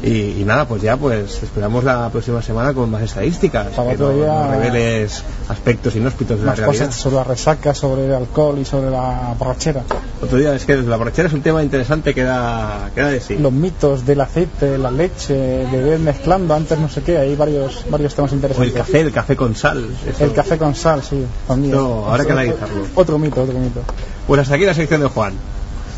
Y, 0.00 0.40
y 0.40 0.44
nada, 0.46 0.64
pues 0.68 0.80
ya 0.80 0.96
pues 0.96 1.42
esperamos 1.42 1.82
la 1.82 2.08
próxima 2.10 2.40
semana 2.40 2.72
con 2.72 2.88
más 2.88 3.02
estadísticas, 3.02 3.66
Para 3.74 3.88
que 3.88 3.94
otro 3.96 4.12
no- 4.12 4.14
día- 4.18 4.32
nos 4.32 4.50
reveles 4.50 5.24
aspectos 5.48 5.96
inhóspitos 5.96 6.38
de 6.38 6.44
la 6.44 6.52
más 6.52 6.58
realidad. 6.60 6.86
cosas 6.86 7.00
sobre 7.00 7.16
la 7.16 7.24
resaca, 7.24 7.74
sobre 7.74 8.06
el 8.06 8.14
alcohol 8.14 8.56
y 8.60 8.64
sobre 8.64 8.90
la 8.90 9.34
borrachera. 9.36 9.82
Otro 10.22 10.38
día 10.38 10.54
es 10.54 10.64
que 10.64 10.76
la 10.76 10.96
borrachera 10.96 11.26
es 11.26 11.34
un 11.34 11.42
tema 11.42 11.64
interesante 11.64 12.14
que 12.14 12.22
da, 12.22 12.90
que 12.94 13.00
da 13.00 13.08
de 13.08 13.20
sí. 13.20 13.38
Los 13.38 13.52
mitos 13.52 14.06
del 14.06 14.20
aceite, 14.20 14.78
la 14.78 14.92
leche, 14.92 15.34
de 15.34 15.66
beber 15.66 15.98
mezclando, 15.98 16.54
antes 16.54 16.78
no 16.78 16.88
sé 16.88 17.02
qué, 17.02 17.18
hay 17.18 17.34
varios, 17.34 17.84
varios 17.90 18.14
temas 18.14 18.30
O 18.30 18.34
el 18.34 18.38
interesantes. 18.38 18.74
café, 18.74 19.00
el 19.00 19.10
café 19.12 19.34
con 19.34 19.56
sal. 19.56 19.84
eso. 20.08 20.24
El 20.24 20.32
café 20.32 20.58
con 20.58 20.74
sal, 20.76 21.02
sí, 21.02 21.24
también. 21.48 21.74
No, 21.74 22.06
habrá 22.08 22.24
que 22.24 22.30
analizarlo. 22.32 22.86
Otro 22.94 23.18
mito, 23.18 23.42
otro 23.42 23.58
mito. 23.58 23.80
Pues 24.28 24.40
hasta 24.42 24.54
aquí 24.54 24.64
la 24.64 24.74
sección 24.74 25.00
de 25.00 25.08
Juan. 25.08 25.32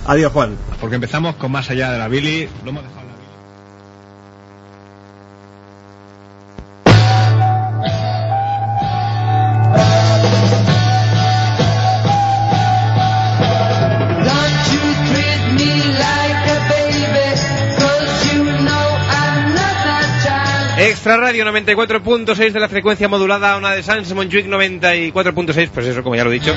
Adiós, 0.07 0.33
Juan. 0.33 0.57
Porque 0.81 0.95
empezamos 0.95 1.35
con 1.37 1.53
más 1.53 1.69
allá 1.69 1.93
de 1.93 1.99
la 1.99 2.09
Billy. 2.09 2.49
Lo 2.65 2.71
hemos 2.71 2.83
dejado 2.83 3.00
Extra 21.11 21.27
Radio 21.27 21.45
94.6 21.45 22.53
de 22.53 22.61
la 22.61 22.69
frecuencia 22.69 23.09
modulada, 23.09 23.57
una 23.57 23.73
de 23.73 23.83
Sans 23.83 24.15
Montjuic 24.15 24.47
94.6, 24.47 25.71
pues 25.75 25.87
eso 25.87 26.05
como 26.05 26.15
ya 26.15 26.23
lo 26.23 26.31
he 26.31 26.35
dicho. 26.35 26.55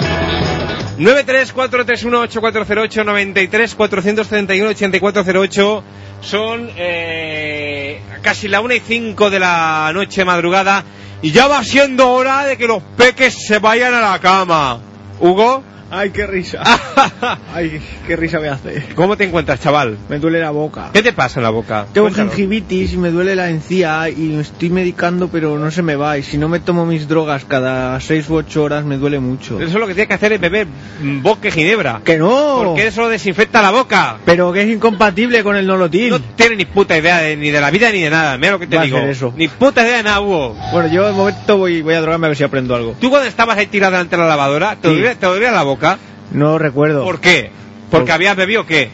934318408 1.00 3.04
93 3.04 3.74
431 3.74 4.70
8408 4.70 5.84
son 6.22 6.70
eh, 6.78 8.00
casi 8.22 8.48
la 8.48 8.62
1 8.62 8.76
y 8.76 8.80
5 8.80 9.32
de 9.32 9.40
la 9.40 9.90
noche 9.92 10.24
madrugada 10.24 10.84
y 11.24 11.32
ya 11.32 11.48
va 11.48 11.64
siendo 11.64 12.12
hora 12.12 12.46
de 12.46 12.56
que 12.56 12.68
los 12.68 12.84
peques 12.96 13.48
se 13.48 13.58
vayan 13.58 13.96
a 13.96 14.02
la 14.02 14.20
cama. 14.20 14.78
Hugo, 15.20 15.64
Ay, 15.96 16.10
qué 16.10 16.26
risa. 16.28 16.62
Ay, 17.54 17.82
qué 18.08 18.16
risa 18.16 18.40
me 18.40 18.50
hace. 18.50 18.84
¿cómo 18.96 19.16
te 19.16 19.26
encuentras, 19.26 19.60
chaval? 19.62 19.98
Me 20.10 20.18
duele 20.20 20.40
la 20.40 20.50
boca. 20.52 20.90
¿Qué 20.94 21.02
te 21.04 21.14
pasa 21.14 21.40
en 21.40 21.44
la 21.44 21.50
boca? 21.52 21.86
Tengo 21.94 22.08
Cuéntalo. 22.08 22.30
gingivitis 22.32 22.94
y 22.94 22.98
me 22.98 23.10
duele 23.12 23.36
la 23.36 23.50
encía 23.50 24.10
y 24.10 24.16
me 24.16 24.42
estoy 24.42 24.70
medicando 24.70 25.28
pero 25.28 25.58
no 25.60 25.70
se 25.72 25.82
me 25.84 25.96
va 25.96 26.18
y 26.18 26.24
si 26.24 26.38
no 26.38 26.50
me 26.50 26.60
tomo 26.60 26.86
mis 26.86 27.08
drogas 27.08 27.46
cada 27.46 28.00
6 28.00 28.30
u 28.30 28.36
8 28.36 28.64
horas 28.64 28.86
me 28.86 28.98
duele 28.98 29.20
mucho. 29.20 29.60
Eso 29.62 29.78
lo 29.80 29.88
que 29.88 29.94
tienes 29.94 30.08
que 30.08 30.14
hacer 30.16 30.34
es 30.34 30.42
beber 30.42 30.68
y 31.02 31.52
ginebra. 31.52 32.02
¡Que 32.04 32.18
no! 32.18 32.62
Porque 32.64 32.88
eso 32.88 33.08
desinfecta 33.10 33.62
la 33.62 33.72
boca. 33.72 34.18
Pero 34.26 34.52
que 34.52 34.62
es 34.64 34.70
incompatible 34.70 35.44
con 35.44 35.56
el 35.56 35.68
nolotil. 35.68 36.10
No 36.10 36.20
tienes 36.22 36.58
ni 36.58 36.66
puta 36.66 36.98
idea 36.98 37.18
de- 37.20 37.36
ni 37.38 37.50
de 37.52 37.62
la 37.62 37.70
vida 37.70 37.92
ni 37.92 38.02
de 38.02 38.10
nada. 38.10 38.38
Mira 38.38 38.54
lo 38.54 38.60
que 38.60 38.68
te 38.68 38.76
Va 38.78 38.82
a 38.82 38.86
digo. 38.86 38.98
ser 38.98 39.10
eso. 39.10 39.34
Ni 39.38 39.48
puta 39.48 39.84
idea 39.84 39.98
de 39.98 40.04
nada, 40.04 40.22
Hugo. 40.22 40.56
Bueno, 40.72 40.90
yo 40.90 41.06
de 41.08 41.14
momento 41.14 41.58
voy, 41.58 41.82
voy 41.82 41.94
a 41.94 42.02
drogarme 42.02 42.28
a 42.28 42.30
ver 42.30 42.38
si 42.38 42.44
aprendo 42.44 42.76
algo. 42.76 42.96
Tú 43.00 43.10
cuando 43.10 43.28
estabas 43.28 43.58
ahí 43.58 43.68
tirado 43.68 43.92
delante 43.92 44.16
de 44.16 44.22
la 44.24 44.28
lavadora, 44.28 44.76
¿te, 44.76 44.88
Sí. 44.90 44.96
dolía, 44.96 45.16
te 45.16 45.26
dolía 45.26 45.52
la 45.52 45.64
boca? 45.64 45.83
No 46.32 46.58
recuerdo. 46.58 47.04
¿Por 47.04 47.20
qué? 47.20 47.52
¿Porque 47.92 48.06
Por- 48.08 48.12
habías 48.16 48.36
bebido 48.36 48.66
qué? 48.66 48.90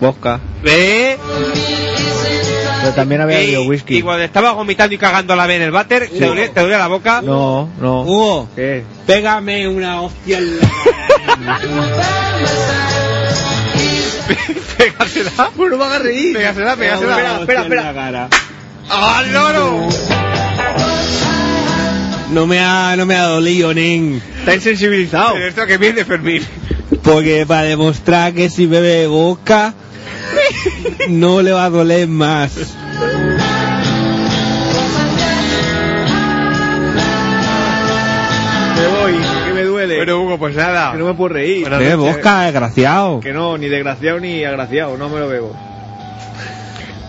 Vodka. 0.00 0.40
¿Eh? 0.64 1.16
Pero 2.80 2.92
también 2.94 3.20
había 3.20 3.38
bebido 3.38 3.64
whisky. 3.64 3.96
y 3.98 4.02
cuando 4.02 4.22
estabas 4.22 4.54
vomitando 4.54 4.94
y 4.94 4.98
cagando 4.98 5.32
a 5.32 5.36
la 5.36 5.46
vez 5.46 5.56
en 5.56 5.62
el 5.62 5.70
váter, 5.72 6.08
¿te, 6.08 6.24
dolía, 6.26 6.52
te 6.52 6.60
dolía 6.60 6.78
la 6.78 6.86
boca? 6.86 7.20
No, 7.22 7.68
no. 7.80 8.02
Hugo, 8.02 8.48
¿Qué? 8.54 8.84
pégame 9.06 9.66
una 9.66 10.00
hostia 10.02 10.38
en 10.38 10.58
la 10.60 11.58
Pégasela. 14.78 15.50
Bueno, 15.56 15.76
no 15.76 15.78
me 15.78 15.84
hagas 15.86 16.02
reír. 16.02 16.36
Pégasela, 16.36 16.76
pégasela. 16.76 17.40
en 17.46 17.74
la 17.76 17.94
cara. 17.94 18.28
¡Al 18.90 19.32
loro! 19.32 19.88
No 22.32 22.46
me 22.46 22.60
ha, 22.60 22.94
no 22.96 23.06
me 23.06 23.14
ha 23.14 23.24
dolido, 23.24 23.72
nen. 23.72 24.20
Está 24.40 24.54
insensibilizado. 24.54 25.34
Pero 25.34 25.46
esto 25.48 25.66
que 25.66 25.78
viene, 25.78 26.04
Fermín. 26.04 26.42
Porque 27.02 27.44
para 27.46 27.62
demostrar 27.62 28.34
que 28.34 28.50
si 28.50 28.66
bebe 28.66 29.06
vodka, 29.06 29.74
no 31.08 31.40
le 31.42 31.52
va 31.52 31.64
a 31.64 31.70
doler 31.70 32.06
más. 32.08 32.52
Me 38.76 38.86
voy, 38.86 39.12
que 39.46 39.52
me 39.54 39.62
duele. 39.64 39.96
Bueno, 39.96 40.22
Hugo, 40.22 40.38
pues 40.38 40.54
nada. 40.54 40.92
Que 40.92 40.98
no 40.98 41.06
me 41.06 41.14
puedo 41.14 41.30
reír. 41.34 41.62
Buenas 41.62 41.78
Bebe 41.80 41.96
noches. 41.96 42.14
vodka, 42.16 42.42
desgraciado. 42.42 43.20
Que 43.20 43.32
no, 43.32 43.58
ni 43.58 43.68
desgraciado 43.68 44.20
ni 44.20 44.44
agraciado, 44.44 44.96
no 44.96 45.08
me 45.08 45.18
lo 45.18 45.28
bebo. 45.28 45.56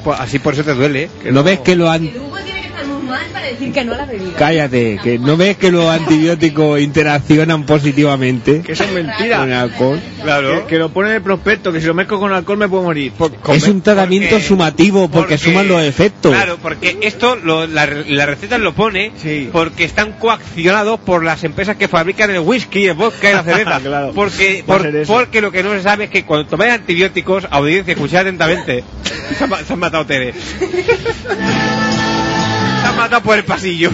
Pues 0.04 0.20
así 0.20 0.40
por 0.40 0.54
eso 0.54 0.64
te 0.64 0.74
duele. 0.74 1.04
¿eh? 1.04 1.10
¿No 1.32 1.44
ves 1.44 1.60
que 1.60 1.76
lo 1.76 1.90
han... 1.90 2.08
El 2.08 2.18
Hugo 2.18 2.38
tiene 2.38 2.62
que 2.62 2.68
estar 2.68 2.69
muy 2.69 2.69
mal 3.10 3.26
para 3.34 3.48
decir 3.48 3.72
que 3.74 3.84
no 3.84 3.94
a 3.94 3.98
la 3.98 4.06
bebida. 4.06 4.32
Cállate, 4.38 5.00
que 5.04 5.20
no 5.20 5.36
ves 5.38 5.58
que 5.58 5.72
los 5.72 5.86
antibióticos 5.86 6.80
interaccionan 6.80 7.66
positivamente 7.66 8.62
Que 8.62 8.74
eso 8.74 8.84
es 8.86 8.92
mentira. 8.92 9.40
con 9.40 9.50
el 9.50 9.56
alcohol. 9.58 10.00
Claro. 10.22 10.62
Que, 10.62 10.68
que 10.68 10.78
lo 10.80 10.90
pone 10.90 11.10
en 11.10 11.16
el 11.16 11.22
prospecto, 11.22 11.72
que 11.72 11.82
si 11.82 11.88
lo 11.88 11.94
mezclo 11.94 12.20
con 12.20 12.32
alcohol 12.34 12.58
me 12.58 12.70
puedo 12.70 12.84
morir. 12.84 13.12
Es 13.54 13.64
un 13.64 13.82
tratamiento 13.82 14.30
porque- 14.36 14.46
sumativo 14.46 15.10
porque, 15.10 15.36
porque- 15.36 15.38
suman 15.38 15.68
los 15.68 15.82
efectos. 15.84 16.34
Claro, 16.34 16.58
porque 16.62 16.98
esto, 17.02 17.36
lo- 17.36 17.68
la, 17.68 17.86
la 17.86 18.26
receta 18.26 18.58
lo 18.58 18.74
pone 18.74 19.12
porque 19.52 19.84
están 19.84 20.14
coaccionados 20.14 21.00
por 21.00 21.24
las 21.24 21.44
empresas 21.44 21.76
que 21.78 21.88
fabrican 21.88 22.30
el 22.32 22.40
whisky, 22.40 22.86
el 22.88 22.94
vodka 22.94 23.30
y 23.30 23.34
la 23.34 23.44
cerveza. 23.44 23.80
Claro. 23.90 24.12
porque, 24.14 24.64
por- 24.66 25.06
porque 25.06 25.42
lo 25.42 25.52
que 25.52 25.64
no 25.64 25.74
se 25.74 25.82
sabe 25.82 26.06
es 26.06 26.10
que 26.10 26.24
cuando 26.26 26.48
tomáis 26.48 26.74
antibióticos, 26.74 27.48
audiencia, 27.50 27.94
escuchad 27.94 28.22
atentamente. 28.22 28.84
Se 29.38 29.44
han, 29.44 29.50
ma- 29.50 29.58
se 29.64 29.74
han 29.74 29.80
matado 29.80 30.06
Tere. 30.06 30.34
Matado 33.00 33.24
por 33.24 33.38
el 33.38 33.46
pasillo. 33.46 33.92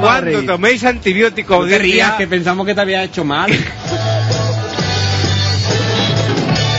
Cuando 0.00 0.42
toméis 0.44 0.84
antibióticos, 0.84 1.60
No 1.60 1.66
te 1.66 1.78
rías, 1.78 2.10
audiencia, 2.10 2.16
que 2.18 2.26
pensamos 2.26 2.66
que 2.66 2.74
te 2.74 2.80
había 2.80 3.02
hecho 3.04 3.24
mal. 3.24 3.50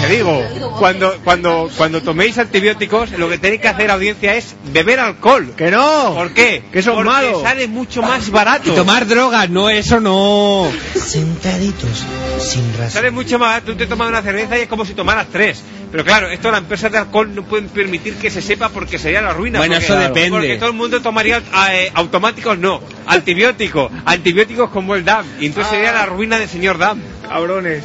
Te 0.08 0.16
digo, 0.16 0.44
cuando, 0.80 1.18
cuando, 1.24 1.70
cuando 1.76 2.02
toméis 2.02 2.38
antibióticos, 2.38 3.12
lo 3.12 3.30
que 3.30 3.38
tenéis 3.38 3.62
que 3.62 3.68
hacer, 3.68 3.92
audiencia, 3.92 4.36
es 4.36 4.56
beber 4.72 5.00
alcohol. 5.00 5.54
¡Que 5.58 5.70
no! 5.72 6.14
¿Por 6.16 6.34
qué? 6.34 6.64
Que 6.72 6.80
eso 6.80 6.92
es 6.92 6.96
Porque 6.96 7.10
malo. 7.12 7.42
sale 7.42 7.68
mucho 7.68 8.02
más 8.02 8.30
barato. 8.30 8.72
Y 8.72 8.76
tomar 8.76 9.06
drogas, 9.08 9.50
no, 9.50 9.70
eso 9.70 10.00
no. 10.00 10.70
Sentaditos, 10.96 12.06
sin 12.40 12.72
razón. 12.74 12.92
Sale 12.92 13.12
mucho 13.12 13.40
más 13.40 13.50
barato. 13.50 13.72
Tú 13.72 13.78
te 13.78 13.88
tomas 13.88 14.08
una 14.10 14.22
cerveza 14.22 14.58
y 14.58 14.62
es 14.62 14.68
como 14.68 14.86
si 14.86 14.94
tomaras 14.94 15.28
tres. 15.32 15.64
Pero 15.92 16.04
claro, 16.04 16.30
esto 16.30 16.52
las 16.52 16.60
empresas 16.60 16.92
de 16.92 16.98
alcohol 16.98 17.34
no 17.34 17.44
pueden 17.44 17.70
permitir 17.70 18.16
que 18.16 18.30
se 18.30 18.42
sepa 18.42 18.70
porque 18.70 19.00
sería 19.00 19.22
la 19.22 19.32
ruina. 19.34 19.60
Bueno, 19.60 19.76
porque- 19.76 19.86
eso 19.86 19.98
depende. 19.98 20.30
Porque 20.32 20.56
todo 20.58 20.70
el 20.70 20.76
mundo 20.76 21.02
tomaría 21.02 21.42
eh, 21.72 21.92
automáticos, 21.94 22.58
no. 22.58 22.82
Antibióticos. 23.06 23.92
Antibióticos 24.06 24.70
como 24.70 24.96
el 24.96 25.06
DAM. 25.06 25.26
Y 25.40 25.46
entonces 25.48 25.72
sería 25.72 25.94
la 25.94 26.06
ruina 26.06 26.38
del 26.38 26.50
señor 26.50 26.78
DAM. 26.78 27.02
Cabrones. 27.28 27.84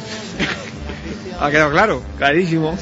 ¿Ha 1.43 1.51
quedado 1.51 1.71
claro? 1.71 2.01
Clarísimo. 2.17 2.77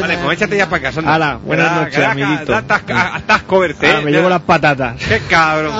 Vale, 0.00 0.18
pues 0.24 0.38
échate 0.38 0.56
ya 0.56 0.70
para 0.70 0.82
casa. 0.82 1.02
Hala, 1.04 1.38
buenas 1.44 1.70
noches, 1.72 1.98
da- 1.98 2.12
amiguito. 2.12 2.58
Estás 2.58 3.42
coverte, 3.46 3.86
Ah, 3.86 3.98
eh. 4.00 4.04
me 4.04 4.10
llevo 4.10 4.30
las 4.30 4.40
patatas. 4.40 4.96
Qué 5.06 5.20
cabrón. 5.28 5.74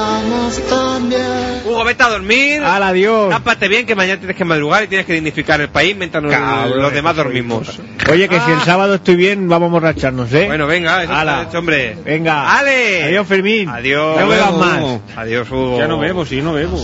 Hugo, 1.66 1.84
vete 1.84 2.02
a 2.02 2.08
dormir. 2.10 2.62
¡Hala, 2.62 2.88
adiós! 2.88 3.30
Tápate 3.30 3.68
bien 3.68 3.86
que 3.86 3.94
mañana 3.94 4.18
tienes 4.18 4.36
que 4.36 4.44
madrugar 4.44 4.84
y 4.84 4.88
tienes 4.88 5.06
que 5.06 5.14
dignificar 5.14 5.62
el 5.62 5.70
país 5.70 5.96
mientras 5.96 6.22
Cabrón, 6.24 6.82
los 6.82 6.92
demás 6.92 7.16
dormimos. 7.16 7.80
Oye, 8.10 8.28
que 8.28 8.38
si 8.38 8.50
el 8.50 8.60
sábado 8.60 8.96
estoy 8.96 9.16
bien, 9.16 9.48
vamos 9.48 9.66
a 9.66 9.68
emborracharnos, 9.68 10.30
¿eh? 10.34 10.44
Bueno, 10.46 10.66
venga, 10.66 11.02
eso 11.04 11.12
Hala. 11.14 11.36
está 11.38 11.48
hecho, 11.48 11.58
hombre. 11.58 11.96
Venga. 12.04 12.58
¡Ale! 12.58 13.04
Adiós, 13.04 13.26
Fermín. 13.26 13.66
Adiós. 13.68 14.20
No 14.20 14.28
bebas 14.28 14.52
más. 14.54 14.82
Adiós, 15.16 15.50
Hugo. 15.50 15.78
Ya 15.78 15.86
no 15.88 15.98
bebo, 15.98 16.26
sí, 16.26 16.42
no 16.42 16.52
bebo. 16.52 16.78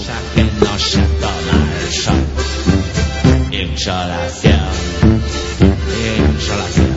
Insolación, 3.74 4.60
insolación, 6.30 6.94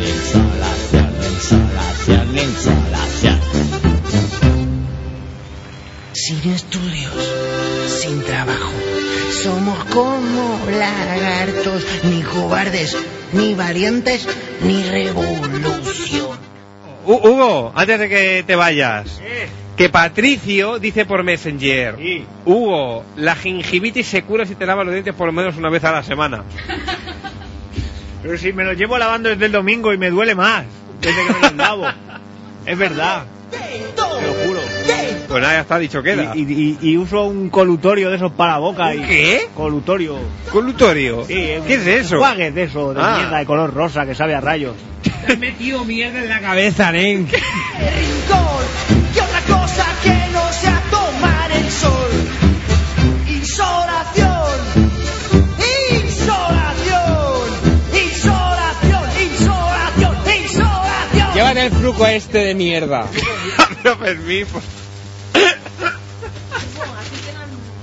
insolación, 0.00 1.10
insolación, 1.34 2.38
insolación. 2.38 3.40
Sin 6.12 6.52
estudios, 6.52 7.12
sin 7.88 8.22
trabajo. 8.22 8.70
Somos 9.42 9.84
como 9.86 10.60
lagartos, 10.70 11.84
ni 12.04 12.22
cobardes, 12.22 12.96
ni 13.32 13.54
valientes, 13.54 14.28
ni 14.62 14.84
revolución. 14.84 16.38
Hu- 17.04 17.20
Hugo, 17.20 17.72
antes 17.74 17.98
de 17.98 18.08
que 18.08 18.44
te 18.46 18.54
vayas. 18.54 19.20
Que 19.78 19.88
Patricio 19.88 20.80
dice 20.80 21.06
por 21.06 21.22
Messenger. 21.22 21.96
Hugo, 22.44 23.04
la 23.14 23.36
gingivitis 23.36 24.08
se 24.08 24.24
cura 24.24 24.44
si 24.44 24.56
te 24.56 24.66
lavas 24.66 24.84
los 24.84 24.92
dientes 24.92 25.14
por 25.14 25.28
lo 25.28 25.32
menos 25.32 25.56
una 25.56 25.70
vez 25.70 25.84
a 25.84 25.92
la 25.92 26.02
semana. 26.02 26.42
Pero 28.22 28.36
si 28.36 28.52
me 28.52 28.64
lo 28.64 28.72
llevo 28.72 28.98
lavando 28.98 29.28
desde 29.28 29.46
el 29.46 29.52
domingo 29.52 29.94
y 29.94 29.98
me 29.98 30.10
duele 30.10 30.34
más 30.34 30.64
desde 31.00 31.24
que 31.24 31.32
me 31.32 31.40
los 31.40 31.54
lavo. 31.54 31.86
es 32.66 32.76
verdad. 32.76 33.24
Te 33.52 34.26
lo 34.26 34.34
juro. 34.44 34.57
Pues 35.28 35.42
nada, 35.42 35.54
ya 35.54 35.60
está, 35.60 35.78
dicho 35.78 36.02
queda. 36.02 36.34
Y, 36.34 36.40
y- 36.40 36.78
y 36.80 36.96
uso 36.96 37.24
un 37.24 37.50
colutorio 37.50 38.08
de 38.10 38.16
esos 38.16 38.32
para 38.32 38.56
boca. 38.58 38.94
Y, 38.94 38.98
¿Qué? 39.00 39.48
Colutorio. 39.54 40.16
¿Colutorio? 40.50 41.24
Sí, 41.26 41.34
¿Qué 41.66 41.74
es 41.74 41.86
eso? 41.86 42.14
Enjuague 42.16 42.50
de 42.50 42.62
eso, 42.64 42.94
de 42.94 43.00
Ah. 43.02 43.16
mierda 43.18 43.38
de 43.38 43.44
color 43.46 43.74
rosa 43.74 44.06
que 44.06 44.14
sabe 44.14 44.34
a 44.34 44.40
rayos. 44.40 44.74
Te 45.26 45.32
has 45.34 45.38
metido 45.38 45.84
mierda 45.84 46.18
en 46.20 46.28
la 46.30 46.40
cabeza, 46.40 46.90
nen. 46.92 47.26
rincón 47.28 48.64
que 49.12 49.20
otra 49.20 49.40
cosa 49.42 49.86
que 50.02 50.32
no 50.32 50.52
sea 50.52 50.82
tomar 50.90 51.52
el 51.52 51.70
sol. 51.70 52.10
Insolación. 53.28 54.48
Llévate 61.34 61.66
el 61.66 61.72
fruco 61.72 62.06
este 62.06 62.38
de 62.38 62.54
mierda. 62.54 63.06
Pero 63.82 63.96
Fermín, 63.96 64.46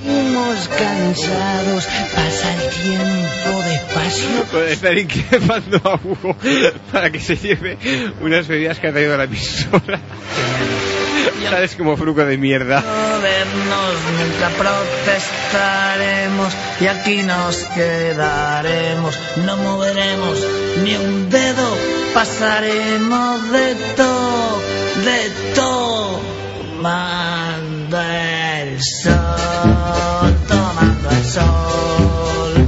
Vivimos 0.06 0.68
cansados, 0.68 1.88
pasa 2.14 2.54
el 2.54 2.70
tiempo 2.70 3.64
despacio. 3.64 4.44
Puede 4.52 4.74
estar 4.74 4.96
inquietando 4.98 5.82
a 5.84 5.96
Hugo 5.96 6.36
para 6.92 7.10
que 7.12 7.20
se 7.20 7.36
lleve 7.36 7.78
unas 8.22 8.48
bebidas 8.48 8.78
que 8.80 8.88
ha 8.88 8.92
traído 8.92 9.18
la 9.18 9.24
emisora. 9.24 10.00
Sales 11.50 11.76
como 11.76 11.98
fruco 11.98 12.24
de 12.24 12.38
mierda. 12.38 12.82
Movernos 12.82 13.96
mientras 14.18 14.54
protestaremos 14.54 16.54
y 16.80 16.88
aquí 16.88 17.24
nos 17.24 17.58
quedaremos. 17.76 19.20
No 19.46 19.58
moveremos 19.58 20.40
ni 20.84 20.96
un 20.96 21.30
dedo, 21.30 21.78
pasaremos 22.14 23.52
de 23.52 23.76
todo, 23.96 24.62
de 25.04 25.30
todo. 25.56 26.22
Tomando 27.96 28.12
el 28.12 28.84
sol, 28.84 30.36
tomando 30.50 31.10
el 31.12 31.24
sol. 31.24 32.68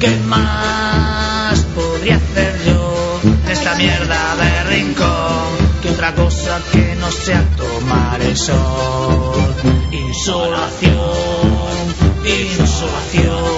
¿Qué 0.00 0.16
más 0.26 1.60
podría 1.76 2.16
hacer 2.16 2.58
yo 2.66 3.20
en 3.22 3.50
esta 3.52 3.76
mierda 3.76 4.34
de 4.34 4.64
rincón? 4.64 5.70
Que 5.80 5.90
otra 5.90 6.12
cosa 6.12 6.60
que 6.72 6.96
no 6.96 7.08
sea 7.12 7.44
tomar 7.56 8.20
el 8.20 8.36
sol. 8.36 9.54
Insolación, 9.92 10.92
insolación. 12.26 13.57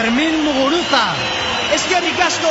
Fermín 0.00 0.44
Muguruza. 0.44 1.12
Es 1.74 1.82
que 1.82 2.00
ricasco. 2.00 2.48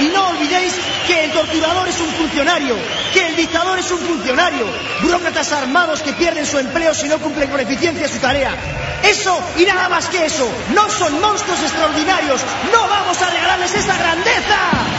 Y 0.00 0.08
no 0.08 0.28
olvidéis 0.28 0.74
que 1.06 1.24
el 1.24 1.32
torturador 1.32 1.88
es 1.88 1.98
un 1.98 2.08
funcionario, 2.08 2.76
que 3.14 3.26
el 3.28 3.36
dictador 3.36 3.78
es 3.78 3.90
un 3.90 4.00
funcionario. 4.00 4.66
Burócratas 5.00 5.50
armados 5.52 6.02
que 6.02 6.12
pierden 6.12 6.44
su 6.44 6.58
empleo 6.58 6.92
si 6.92 7.08
no 7.08 7.18
cumplen 7.20 7.48
con 7.48 7.58
eficiencia 7.60 8.06
su 8.06 8.18
tarea. 8.18 8.54
Eso 9.02 9.42
y 9.56 9.64
nada 9.64 9.88
más 9.88 10.08
que 10.08 10.26
eso. 10.26 10.46
No 10.74 10.90
son 10.90 11.18
monstruos 11.22 11.62
extraordinarios. 11.62 12.42
No 12.70 12.86
vamos 12.86 13.22
a 13.22 13.30
regalarles 13.30 13.74
esa 13.74 13.96
grandeza. 13.96 14.93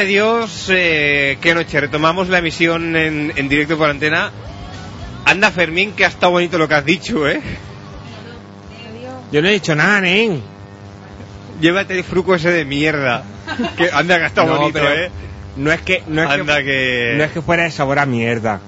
Válgame 0.00 0.06
Dios, 0.06 0.66
eh, 0.72 1.36
qué 1.42 1.54
noche. 1.54 1.78
Retomamos 1.78 2.30
la 2.30 2.38
emisión 2.38 2.96
en, 2.96 3.34
en 3.36 3.48
directo 3.50 3.76
por 3.76 3.90
antena. 3.90 4.30
Anda 5.26 5.50
Fermín, 5.50 5.92
que 5.92 6.06
ha 6.06 6.08
estado 6.08 6.32
bonito 6.32 6.56
lo 6.56 6.66
que 6.66 6.74
has 6.74 6.84
dicho, 6.86 7.28
¿eh? 7.28 7.38
Yo 9.30 9.42
no 9.42 9.48
he 9.48 9.52
dicho 9.52 9.74
nada, 9.74 10.00
nen. 10.00 10.40
Llévate 11.60 11.98
el 11.98 12.02
fruco 12.04 12.34
ese 12.34 12.50
de 12.50 12.64
mierda. 12.64 13.24
Que 13.76 13.90
anda 13.92 14.16
que 14.16 14.24
ha 14.24 14.26
estado 14.28 14.46
No, 14.54 14.56
bonito, 14.58 14.78
¿eh? 14.90 15.10
No 15.56 15.70
es 15.70 15.82
que 15.82 16.02
no 16.06 16.22
es 16.22 16.30
Anda 16.30 16.56
que, 16.58 16.64
que- 16.64 17.14
no 17.18 17.24
es 17.24 17.32
que 17.32 17.42
fuera 17.42 17.64
de 17.64 17.70
sabor 17.70 17.98
a 17.98 18.06
mierda. 18.06 18.58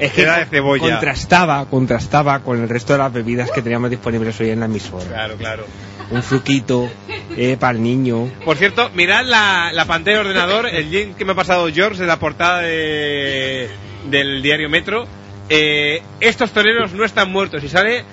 Es 0.00 0.12
que 0.12 0.22
Era 0.22 0.38
de 0.38 0.46
cebolla. 0.46 0.80
contrastaba, 0.92 1.66
contrastaba 1.66 2.38
con 2.40 2.62
el 2.62 2.68
resto 2.70 2.94
de 2.94 3.00
las 3.00 3.12
bebidas 3.12 3.50
que 3.50 3.60
teníamos 3.60 3.90
disponibles 3.90 4.38
hoy 4.40 4.48
en 4.50 4.60
la 4.60 4.66
emisora. 4.66 5.04
Claro, 5.04 5.34
claro. 5.36 5.66
Un 6.10 6.22
fruquito 6.22 6.90
eh, 7.36 7.56
para 7.60 7.76
el 7.76 7.82
niño. 7.82 8.30
Por 8.44 8.56
cierto, 8.56 8.90
mirad 8.94 9.24
la, 9.26 9.70
la 9.72 9.84
pantalla 9.84 10.18
del 10.18 10.26
ordenador, 10.28 10.66
el 10.66 10.90
link 10.90 11.16
que 11.16 11.24
me 11.24 11.32
ha 11.32 11.34
pasado 11.34 11.68
George 11.72 12.00
de 12.00 12.06
la 12.06 12.18
portada 12.18 12.60
de- 12.60 13.68
del 14.10 14.40
diario 14.42 14.68
Metro. 14.70 15.06
Eh, 15.50 16.02
estos 16.20 16.50
toreros 16.52 16.92
no 16.92 17.04
están 17.04 17.30
muertos 17.30 17.62
y 17.62 17.68
sale. 17.68 18.04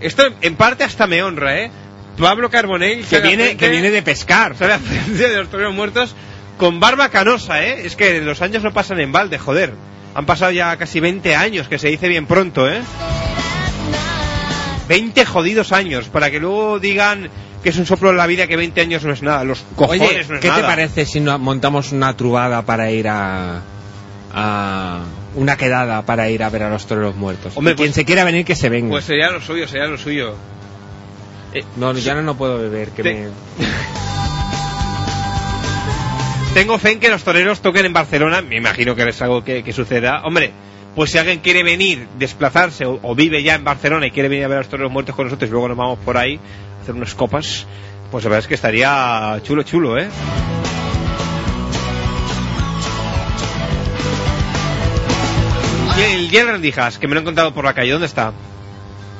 Esto 0.00 0.24
en 0.40 0.56
parte 0.56 0.84
hasta 0.84 1.06
me 1.06 1.22
honra, 1.22 1.60
¿eh? 1.60 1.70
Pablo 2.18 2.50
Carbonell 2.50 3.04
Que 3.04 3.20
viene, 3.20 3.44
frente- 3.44 3.56
que 3.56 3.68
viene 3.70 3.90
de 3.90 4.02
pescar. 4.02 4.56
Sale 4.56 4.78
de 5.08 5.36
los 5.36 5.48
toreros 5.48 5.74
muertos 5.74 6.14
con 6.58 6.78
barba 6.80 7.08
canosa, 7.08 7.64
¿eh? 7.64 7.86
Es 7.86 7.94
que 7.96 8.20
los 8.20 8.42
años 8.42 8.62
no 8.62 8.72
pasan 8.72 9.00
en 9.00 9.12
balde, 9.12 9.38
joder. 9.38 9.74
Han 10.16 10.26
pasado 10.26 10.50
ya 10.52 10.76
casi 10.76 11.00
20 11.00 11.34
años, 11.34 11.66
que 11.68 11.78
se 11.78 11.88
dice 11.88 12.06
bien 12.08 12.26
pronto, 12.26 12.68
¿eh? 12.70 12.80
20 14.88 15.24
jodidos 15.24 15.72
años, 15.72 16.08
para 16.08 16.30
que 16.30 16.38
luego 16.40 16.78
digan 16.78 17.28
que 17.62 17.70
es 17.70 17.76
un 17.78 17.86
soplo 17.86 18.10
en 18.10 18.16
la 18.18 18.26
vida 18.26 18.46
que 18.46 18.56
20 18.56 18.80
años 18.82 19.04
no 19.04 19.12
es 19.12 19.22
nada. 19.22 19.42
Los 19.44 19.64
cojones 19.76 20.02
Oye, 20.02 20.24
no 20.28 20.34
es 20.34 20.40
¿qué 20.40 20.50
te 20.50 20.60
parece 20.62 21.06
si 21.06 21.20
no- 21.20 21.38
montamos 21.38 21.92
una 21.92 22.14
trubada 22.16 22.62
para 22.62 22.90
ir 22.90 23.08
a, 23.08 23.62
a 24.34 25.00
una 25.34 25.56
quedada 25.56 26.02
para 26.02 26.28
ir 26.28 26.42
a 26.42 26.50
ver 26.50 26.64
a 26.64 26.70
los 26.70 26.86
toreros 26.86 27.16
muertos? 27.16 27.52
Hombre, 27.56 27.72
Y 27.72 27.76
quien 27.76 27.88
pues- 27.88 27.94
se 27.94 28.04
quiera 28.04 28.24
venir 28.24 28.44
que 28.44 28.54
se 28.54 28.68
venga. 28.68 28.90
Pues 28.90 29.04
sería 29.06 29.30
lo 29.30 29.40
suyo, 29.40 29.66
sería 29.66 29.86
lo 29.86 29.96
suyo. 29.96 30.34
no, 31.76 31.92
ya 31.94 32.14
no, 32.14 32.22
no 32.22 32.36
puedo 32.36 32.58
beber, 32.58 32.90
que 32.90 33.02
Te- 33.02 33.14
me... 33.14 33.28
Tengo 36.54 36.78
fe 36.78 36.92
en 36.92 37.00
que 37.00 37.08
los 37.08 37.24
toreros 37.24 37.60
toquen 37.60 37.84
en 37.86 37.92
Barcelona, 37.92 38.40
me 38.40 38.56
imagino 38.56 38.94
que 38.94 39.08
es 39.08 39.20
algo 39.22 39.42
que, 39.42 39.64
que 39.64 39.72
suceda. 39.72 40.22
Hombre, 40.24 40.52
pues 40.94 41.10
si 41.10 41.18
alguien 41.18 41.40
quiere 41.40 41.62
venir, 41.62 42.06
desplazarse 42.18 42.86
o, 42.86 42.98
o 43.02 43.14
vive 43.14 43.42
ya 43.42 43.54
en 43.54 43.64
Barcelona 43.64 44.06
y 44.06 44.10
quiere 44.10 44.28
venir 44.28 44.44
a 44.44 44.48
ver 44.48 44.58
a 44.58 44.60
los 44.60 44.68
toreros 44.68 44.92
muertos 44.92 45.14
con 45.14 45.26
nosotros 45.26 45.48
y 45.48 45.52
luego 45.52 45.68
nos 45.68 45.76
vamos 45.76 45.98
por 46.00 46.16
ahí 46.16 46.38
a 46.78 46.82
hacer 46.82 46.94
unas 46.94 47.14
copas, 47.14 47.66
pues 48.10 48.24
la 48.24 48.30
verdad 48.30 48.44
es 48.44 48.48
que 48.48 48.54
estaría 48.54 49.40
chulo, 49.42 49.62
chulo, 49.62 49.98
¿eh? 49.98 50.08
Y 55.96 56.00
el 56.00 56.28
Jet 56.28 56.46
Rendijas, 56.46 56.98
que 56.98 57.06
me 57.06 57.14
lo 57.14 57.20
he 57.20 57.22
encontrado 57.22 57.54
por 57.54 57.64
la 57.64 57.72
calle, 57.72 57.92
¿dónde 57.92 58.06
está? 58.06 58.32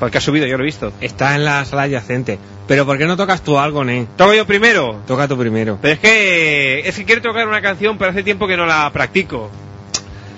Porque 0.01 0.19
ha 0.19 0.21
subido, 0.21 0.47
yo 0.47 0.57
lo 0.57 0.65
he 0.65 0.67
visto. 0.67 0.93
Está 1.01 1.37
en 1.37 1.45
la 1.45 1.65
sala 1.65 1.83
adyacente. 1.83 2.39
Pero 2.67 2.85
¿por 2.85 2.99
qué 2.99 3.07
no 3.07 3.17
tocas 3.17 3.43
tú 3.43 3.59
algo, 3.59 3.85
Nen? 3.85 4.09
¿Toco 4.17 4.35
yo 4.35 4.45
primero? 4.45 5.01
Toca 5.07 5.29
tú 5.29 5.39
primero. 5.39 5.79
Pero 5.81 5.95
es 5.95 6.01
que, 6.01 6.81
es 6.81 6.97
que 6.97 7.05
quiero 7.05 7.23
tocar 7.23 7.47
una 7.47 7.63
canción, 7.63 7.97
pero 7.97 8.11
hace 8.11 8.25
tiempo 8.25 8.49
que 8.49 8.57
no 8.57 8.67
la 8.67 8.91
practico. 8.93 9.51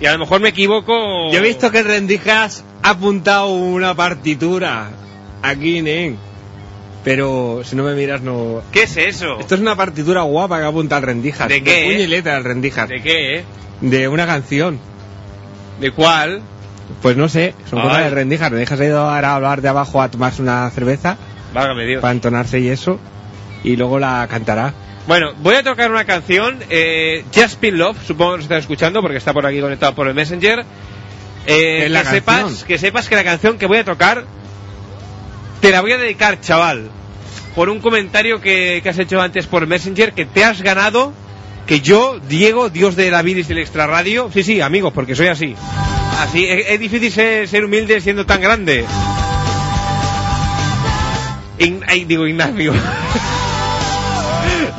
Y 0.01 0.07
a 0.07 0.13
lo 0.13 0.19
mejor 0.19 0.41
me 0.41 0.51
equivoco. 0.51 1.33
Yo 1.33 1.39
he 1.39 1.43
visto 1.43 1.71
que 1.71 1.83
Rendijas 1.83 2.65
ha 2.83 2.91
apuntado 2.91 3.49
una 3.49 3.95
partitura 3.95 4.91
aquí, 5.43 5.83
Nen. 5.83 6.19
Pero 7.05 7.63
si 7.65 7.77
no 7.77 7.85
me 7.85 7.95
miras, 7.95 8.21
no. 8.21 8.63
¿Qué 8.73 8.83
es 8.83 8.97
eso? 8.97 9.39
Esto 9.39 9.55
es 9.55 9.61
una 9.61 9.77
partitura 9.77 10.23
guapa 10.23 10.59
que 10.59 10.65
ha 10.65 10.69
apuntado 10.69 11.01
el 11.01 11.07
Rendijas. 11.07 11.49
¿De 11.49 11.63
qué, 11.63 11.85
puño 11.85 12.01
y 12.01 12.03
eh? 12.03 12.09
letra 12.09 12.35
del 12.35 12.45
Rendijas. 12.45 12.89
¿De 12.89 13.01
qué, 13.01 13.39
eh? 13.39 13.45
De 13.81 14.09
una 14.09 14.27
canción. 14.27 14.79
¿De 15.81 15.93
cuál? 15.93 16.43
Pues 17.03 17.17
no 17.17 17.29
sé, 17.29 17.55
son 17.71 17.81
cosas 17.81 18.05
de 18.05 18.11
Rendijas. 18.11 18.51
Rendijas 18.51 18.81
ha 18.81 18.85
ido 18.85 18.99
ahora 19.09 19.31
a 19.31 19.35
hablar 19.37 19.63
de 19.63 19.69
abajo 19.69 20.03
a 20.03 20.11
tomarse 20.11 20.43
una 20.43 20.69
cerveza 20.71 21.17
Válgame 21.55 21.87
Dios. 21.87 22.01
para 22.01 22.13
entonarse 22.13 22.61
y 22.61 22.69
eso. 22.69 22.99
Y 23.63 23.77
luego 23.77 23.99
la 23.99 24.27
cantará. 24.29 24.75
Bueno, 25.07 25.35
voy 25.39 25.55
a 25.55 25.63
tocar 25.63 25.91
una 25.91 26.05
canción, 26.05 26.59
eh, 26.69 27.25
Just 27.33 27.61
Been 27.61 27.79
Love, 27.79 27.97
supongo 28.05 28.33
que 28.33 28.37
lo 28.39 28.43
estás 28.43 28.59
escuchando 28.61 29.01
porque 29.01 29.19
está 29.19 29.33
por 29.33 29.47
aquí 29.47 29.61
conectado 29.61 29.95
por 29.95 30.09
el 30.09 30.15
Messenger. 30.15 30.65
Eh, 31.47 31.89
la 31.89 32.03
que, 32.03 32.09
sepas, 32.09 32.65
que 32.65 32.77
sepas 32.77 33.09
que 33.09 33.15
la 33.15 33.23
canción 33.23 33.57
que 33.57 33.67
voy 33.67 33.79
a 33.79 33.85
tocar 33.85 34.25
te 35.61 35.71
la 35.71 35.81
voy 35.81 35.93
a 35.93 35.99
dedicar, 35.99 36.41
chaval, 36.41 36.91
por 37.55 37.69
un 37.69 37.79
comentario 37.79 38.41
que, 38.41 38.81
que 38.83 38.89
has 38.89 38.99
hecho 38.99 39.21
antes 39.21 39.47
por 39.47 39.65
Messenger, 39.69 40.13
que 40.13 40.27
te 40.27 40.45
has 40.45 40.61
ganado 40.61 41.13
que 41.69 41.81
yo, 41.81 42.19
Diego, 42.29 42.69
Dios 42.69 42.97
de 42.97 43.11
la 43.11 43.23
Vilis 43.23 43.47
del 43.47 43.59
Extra 43.59 43.87
Radio, 43.87 44.29
sí, 44.33 44.43
sí, 44.43 44.61
amigos, 44.61 44.93
porque 44.93 45.15
soy 45.15 45.29
así. 45.29 45.55
Así, 46.19 46.47
es, 46.47 46.67
es 46.69 46.81
difícil 46.81 47.13
ser, 47.13 47.49
ser 47.49 47.65
humilde 47.65 48.01
siendo 48.01 48.27
tan 48.27 48.41
grande. 48.41 48.85
Ay, 51.87 52.05
digo 52.05 52.27
Ignacio. 52.27 52.73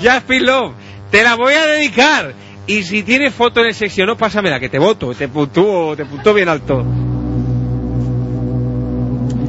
Just 0.01 0.29
Love, 0.29 0.73
te 1.11 1.23
la 1.23 1.35
voy 1.35 1.53
a 1.53 1.65
dedicar. 1.65 2.33
Y 2.67 2.83
si 2.83 3.03
tienes 3.03 3.33
foto 3.33 3.61
en 3.61 3.67
el 3.67 3.73
sección, 3.73 4.07
no 4.07 4.17
pásamela, 4.17 4.59
que 4.59 4.69
te 4.69 4.77
voto, 4.79 5.13
te 5.13 5.27
puntúo, 5.29 5.95
te 5.95 6.05
puntúo 6.05 6.33
bien 6.33 6.49
alto. 6.49 6.83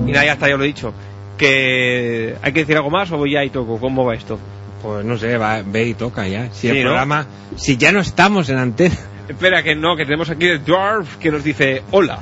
Y 0.07 0.13
nada, 0.13 0.25
ya 0.25 0.33
está, 0.35 0.49
ya 0.49 0.57
lo 0.57 0.65
he 0.65 0.69
dicho. 0.69 0.95
Que 1.37 2.35
hay 2.41 2.53
que 2.53 2.61
decir 2.61 2.77
algo 2.77 2.91
más 2.91 3.11
o 3.13 3.17
voy 3.19 3.33
ya 3.35 3.45
y 3.45 3.51
toco. 3.51 3.79
¿Cómo 3.79 4.05
va 4.05 4.15
esto? 4.15 4.39
Pues 4.83 5.05
no 5.05 5.19
sé, 5.19 5.37
va, 5.37 5.63
ve 5.65 5.89
y 5.89 5.95
toca 5.95 6.27
ya. 6.29 6.49
Si 6.53 6.61
Sí, 6.63 6.69
el 6.69 6.85
¿no? 6.85 6.91
programa, 6.91 7.27
si 7.57 7.77
ya 7.77 7.93
no 7.93 8.01
estamos 8.01 8.49
en 8.49 8.59
antena. 8.59 8.95
Espera, 9.29 9.63
que 9.63 9.75
no, 9.75 9.97
que 9.97 10.05
tenemos 10.05 10.31
aquí 10.31 10.47
el 10.47 10.65
Dwarf 10.65 11.17
que 11.17 11.31
nos 11.31 11.45
dice 11.45 11.83
hola. 11.91 12.19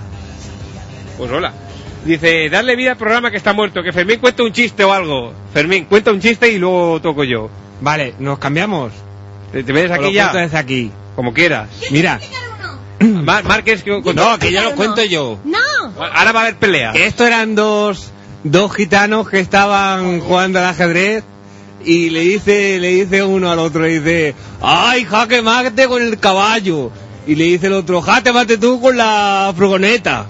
Pues 1.19 1.31
hola. 1.31 1.53
Dice, 2.05 2.49
darle 2.49 2.77
vida 2.77 2.93
al 2.93 2.97
programa 2.97 3.31
que 3.31 3.37
está 3.37 3.53
muerto, 3.53 3.83
que 3.83 3.93
Fermín 3.93 4.19
cuenta 4.21 4.43
un 4.43 4.53
chiste 4.53 4.83
o 4.85 4.93
algo. 4.93 5.33
Fermín, 5.53 5.85
cuenta 5.85 6.11
un 6.13 6.21
chiste 6.21 6.49
y 6.51 6.59
luego 6.59 7.01
toco 7.01 7.25
yo. 7.25 7.49
Vale, 7.81 8.15
nos 8.19 8.39
cambiamos. 8.39 8.93
¿Te, 9.53 9.61
O 9.61 9.95
aquí 9.95 10.13
ya? 10.13 10.33
desde 10.33 10.59
aquí. 10.59 10.91
Como 11.15 11.33
quieras. 11.33 11.69
Mira. 11.91 12.21
Mar 13.01 13.45
Márquez, 13.45 13.83
que 13.83 13.91
No, 13.91 14.39
que 14.39 14.53
ya 14.53 14.63
lo 14.63 14.75
cuento 14.75 15.05
yo. 15.05 15.39
¡No! 15.45 15.59
Ahora 15.99 16.33
va 16.33 16.41
a 16.41 16.43
haber 16.45 16.57
pelea. 16.57 16.93
Que 16.93 17.07
esto 17.07 17.27
eran 17.27 17.55
dos, 17.55 18.11
dos 18.45 18.75
gitanos 18.75 19.29
que 19.29 19.41
estaban 19.41 20.21
jugando 20.21 20.59
al 20.59 20.67
ajedrez 20.67 21.25
y 21.85 22.11
le 22.11 22.21
dice, 22.21 22.79
le 22.81 22.89
dice 22.89 23.23
uno 23.23 23.51
al 23.51 23.59
otro, 23.59 23.83
le 23.83 24.01
dice, 24.01 24.35
ay, 24.61 25.05
jaque 25.05 25.43
mate 25.43 25.87
con 25.87 26.03
el 26.03 26.19
caballo. 26.19 26.91
Y 27.27 27.35
le 27.35 27.45
dice 27.45 27.69
el 27.69 27.75
otro, 27.75 28.03
jaque 28.03 28.33
mate 28.33 28.59
tú 28.59 28.81
con 28.81 28.97
la 28.97 29.53
furgoneta. 29.57 30.27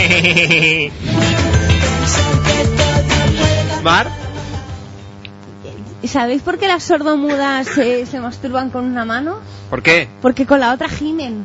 Mar, 3.82 4.10
¿Sabéis 6.06 6.42
por 6.42 6.58
qué 6.58 6.66
las 6.66 6.82
sordomudas 6.82 7.66
se, 7.66 8.06
se 8.06 8.20
masturban 8.20 8.70
con 8.70 8.84
una 8.84 9.04
mano? 9.04 9.38
¿por 9.68 9.82
qué? 9.82 10.08
Porque 10.20 10.46
con 10.46 10.60
la 10.60 10.72
otra 10.72 10.88
gimen. 10.88 11.44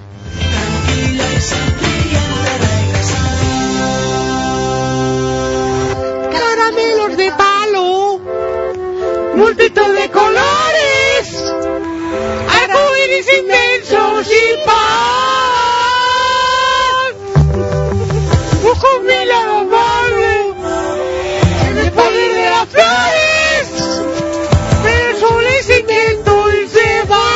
Caramelos 6.32 7.18
de 7.18 7.32
palo, 7.32 8.20
multitud 9.36 9.94
de 9.94 10.10
colores, 10.10 11.54
arcoíris 12.50 13.28
inmensos 13.40 14.28
y 14.28 14.66
paz 14.66 15.06
las 22.66 22.74
flores 22.74 23.68
del 24.84 25.18
solecimiento 25.20 26.32
y 26.52 27.08
va. 27.08 27.30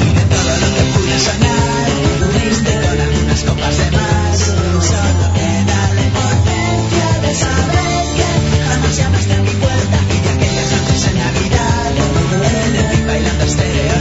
Y 0.00 0.14
de 0.14 0.24
todo 0.24 0.52
lo 0.60 0.68
que 0.74 0.82
pude 0.94 1.18
soñar, 1.18 1.88
pudiste 2.20 2.72
donar 2.80 3.08
unas 3.24 3.42
copas 3.42 3.76
de 3.78 3.90
más. 3.90 4.38
Solo 4.38 5.26
queda 5.34 5.80
la 5.94 6.02
impotencia 6.02 7.08
de 7.22 7.34
saber 7.34 8.04
que 8.16 8.58
jamás 8.68 8.96
llamaste 8.96 9.34
a 9.34 9.38
mi 9.38 9.50
puerta 9.50 9.98
y 10.10 10.20
de 10.20 10.30
aquellas 10.30 10.72
noches 10.72 11.06
en 11.08 11.16
Navidad, 11.18 11.92
en 12.66 12.76
el 12.76 13.06
bailando 13.06 13.44
estereo. 13.44 13.94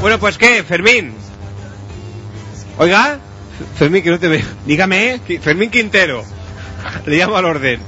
Bueno, 0.00 0.18
pues 0.18 0.38
qué, 0.38 0.62
Fermín. 0.62 1.14
Oiga. 2.78 3.20
Fermín, 3.78 4.02
que 4.02 4.10
no 4.10 4.18
te 4.18 4.28
veo. 4.28 4.44
Dígame. 4.64 5.20
Fermín 5.40 5.70
Quintero. 5.70 6.24
Le 7.04 7.16
llamo 7.16 7.36
al 7.36 7.44
orden. 7.44 7.80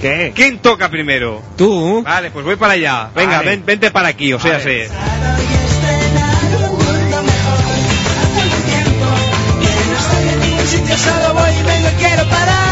¿Qué? 0.00 0.32
¿Quién 0.34 0.58
toca 0.60 0.88
primero? 0.90 1.42
Tú. 1.56 2.02
Vale, 2.02 2.30
pues 2.30 2.44
voy 2.44 2.56
para 2.56 2.72
allá. 2.74 3.10
Venga, 3.14 3.38
Vale. 3.38 3.50
ven- 3.50 3.64
vente 3.66 3.90
para 3.90 4.08
aquí, 4.08 4.32
o 4.32 4.40
sea, 4.40 4.52
Vale. 4.58 4.64
sé. 4.88 4.90
Un 10.60 10.66
sitio 10.66 10.96
solo 10.96 11.34
voy 11.34 11.50
y 11.50 11.62
vengo 11.62 11.88
y 11.88 12.02
quiero 12.02 12.24
parar. 12.28 12.69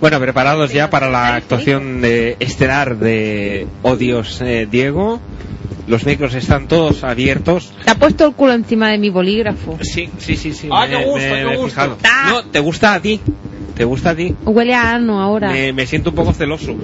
Bueno, 0.00 0.18
preparados 0.18 0.72
ya 0.72 0.88
para 0.88 1.10
la 1.10 1.34
actuación 1.34 2.00
de 2.00 2.36
estelar 2.40 2.96
de 2.96 3.66
Odios 3.82 4.40
eh, 4.40 4.66
Diego. 4.70 5.20
Los 5.86 6.06
micros 6.06 6.34
están 6.34 6.68
todos 6.68 7.04
abiertos. 7.04 7.72
Te 7.84 7.90
ha 7.90 7.94
puesto 7.96 8.26
el 8.26 8.34
culo 8.34 8.52
encima 8.54 8.88
de 8.90 8.98
mi 8.98 9.10
bolígrafo. 9.10 9.78
Sí, 9.82 10.08
sí, 10.18 10.36
sí, 10.36 10.52
sí. 10.54 10.68
Ah, 10.72 10.86
me- 10.88 10.96
qué 10.98 11.04
gusto, 11.04 11.18
me- 11.18 11.28
qué 11.40 11.44
me 11.44 11.52
he 11.52 11.56
gusto. 11.56 11.98
No, 12.28 12.44
te 12.44 12.60
gusta 12.60 12.94
a 12.94 13.00
ti. 13.00 13.20
Te 13.74 13.84
gusta 13.84 14.10
a 14.10 14.14
ti. 14.16 14.34
Huele 14.44 14.74
a 14.74 14.94
ano 14.94 15.20
ahora. 15.20 15.50
Me, 15.50 15.72
me 15.72 15.86
siento 15.86 16.10
un 16.10 16.16
poco 16.16 16.32
celoso. 16.32 16.76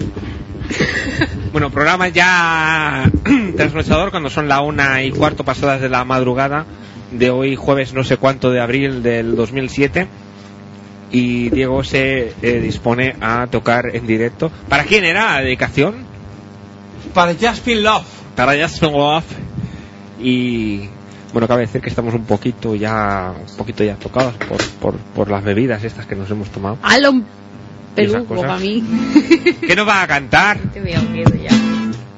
bueno, 1.53 1.71
programa 1.71 2.09
ya 2.09 3.11
trasnochador 3.57 4.11
cuando 4.11 4.29
son 4.29 4.49
la 4.49 4.61
una 4.61 5.03
y 5.05 5.11
cuarto 5.11 5.45
pasadas 5.45 5.81
de 5.81 5.89
la 5.89 6.05
madrugada 6.05 6.67
de 7.13 7.31
hoy 7.31 7.55
jueves 7.55 7.95
no 7.95 8.03
sé 8.03 8.17
cuánto 8.17 8.51
de 8.51 8.61
abril 8.61 9.03
del 9.03 9.37
2007 9.37 10.09
y 11.17 11.49
Diego 11.49 11.83
se 11.83 12.35
eh, 12.43 12.61
dispone 12.61 13.17
a 13.23 13.47
tocar 13.47 13.97
en 13.97 14.07
directo. 14.07 14.53
¿Para 14.69 14.85
quién 14.85 15.03
era 15.03 15.37
la 15.37 15.41
dedicación? 15.41 15.95
Para 17.15 17.35
Jasper 17.35 17.79
Love. 17.79 18.05
Para 18.35 18.55
Jasper 18.55 18.91
Love. 18.91 19.25
Y 20.21 20.91
bueno, 21.33 21.49
cabe 21.49 21.63
decir 21.63 21.81
que 21.81 21.89
estamos 21.89 22.13
un 22.13 22.27
poquito 22.27 22.75
ya 22.75 23.33
un 23.35 23.57
poquito 23.57 23.83
ya 23.83 23.95
tocados 23.95 24.35
por, 24.35 24.63
por, 24.79 24.97
por 25.15 25.31
las 25.31 25.43
bebidas 25.43 25.85
estas 25.85 26.05
que 26.05 26.17
nos 26.17 26.31
hemos 26.31 26.51
tomado. 26.51 26.77
¡Hala, 26.83 27.09
un 27.09 27.25
¿Y 27.97 28.03
esas 28.03 28.25
peluco 28.25 28.35
para 28.43 28.59
mí! 28.59 28.85
¿Qué 29.67 29.75
nos 29.75 29.89
va 29.89 30.03
a 30.03 30.07
cantar? 30.07 30.59
Te 30.75 30.81
veo 30.81 31.01
miedo 31.01 31.33
ya. 31.35 31.57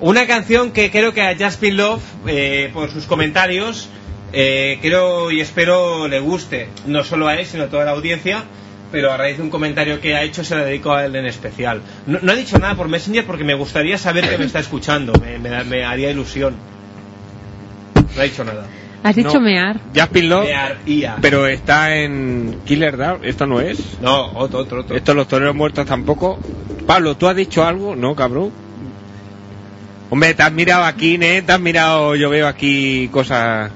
Una 0.01 0.27
canción 0.27 0.73
que 0.73 0.91
creo 0.91 1.13
que 1.13 1.23
a 1.23 1.37
Jasper 1.37 1.73
Love, 1.73 2.03
eh, 2.27 2.71
por 2.75 2.91
sus 2.91 3.07
comentarios, 3.07 3.89
eh, 4.33 4.81
creo 4.83 5.31
y 5.31 5.41
espero 5.41 6.09
le 6.09 6.19
guste. 6.19 6.69
No 6.85 7.05
solo 7.05 7.29
a 7.29 7.37
él, 7.37 7.47
sino 7.47 7.63
a 7.63 7.69
toda 7.69 7.85
la 7.85 7.93
audiencia. 7.93 8.45
Pero 8.91 9.13
a 9.13 9.17
raíz 9.19 9.37
de 9.37 9.43
un 9.43 9.51
comentario 9.51 10.01
que 10.01 10.15
ha 10.17 10.23
hecho, 10.23 10.43
se 10.43 10.55
la 10.57 10.65
dedico 10.65 10.93
a 10.93 11.05
él 11.05 11.15
en 11.17 11.27
especial. 11.27 11.83
No, 12.07 12.19
no 12.23 12.33
ha 12.33 12.35
dicho 12.35 12.59
nada 12.59 12.75
por 12.75 12.89
Messenger 12.89 13.27
porque 13.27 13.45
me 13.45 13.55
gustaría 13.55 13.99
saber 13.99 14.29
que 14.29 14.39
me 14.39 14.47
está 14.47 14.61
escuchando. 14.61 15.13
Me, 15.21 15.39
me- 15.39 15.63
me 15.65 15.85
haría 15.85 16.11
ilusión. 16.11 16.55
No 18.17 18.21
ha 18.21 18.25
dicho 18.25 18.45
nada. 18.45 18.65
¿Has 19.03 19.15
dicho 19.15 19.35
No. 19.35 19.41
mear? 19.41 19.79
Jasper 19.95 20.25
Love, 20.25 20.45
Mearía. 20.47 21.17
pero 21.21 21.47
está 21.47 21.95
en 21.97 22.59
Killer 22.65 22.97
Dog. 22.97 23.21
¿Esto 23.25 23.47
no 23.47 23.61
es? 23.61 24.01
No, 24.01 24.33
otro, 24.35 24.61
otro, 24.61 24.81
otro. 24.81 24.97
Esto 24.97 25.15
los 25.15 25.29
toreros 25.29 25.55
muertos 25.55 25.87
tampoco. 25.87 26.39
Pablo, 26.87 27.17
¿tú 27.17 27.29
has 27.29 27.37
dicho 27.37 27.65
algo? 27.65 27.95
No, 27.95 28.15
cabrón. 28.17 28.51
Hombre, 30.11 30.33
te 30.35 30.43
has 30.43 30.53
mirado 30.53 30.85
aquí, 30.85 31.17
¿eh? 31.21 31.43
Te 31.47 31.53
has 31.53 31.61
mirado, 31.61 32.17
yo 32.17 32.31
veo 32.31 32.49
aquí 32.49 33.09
cosas... 33.13 33.71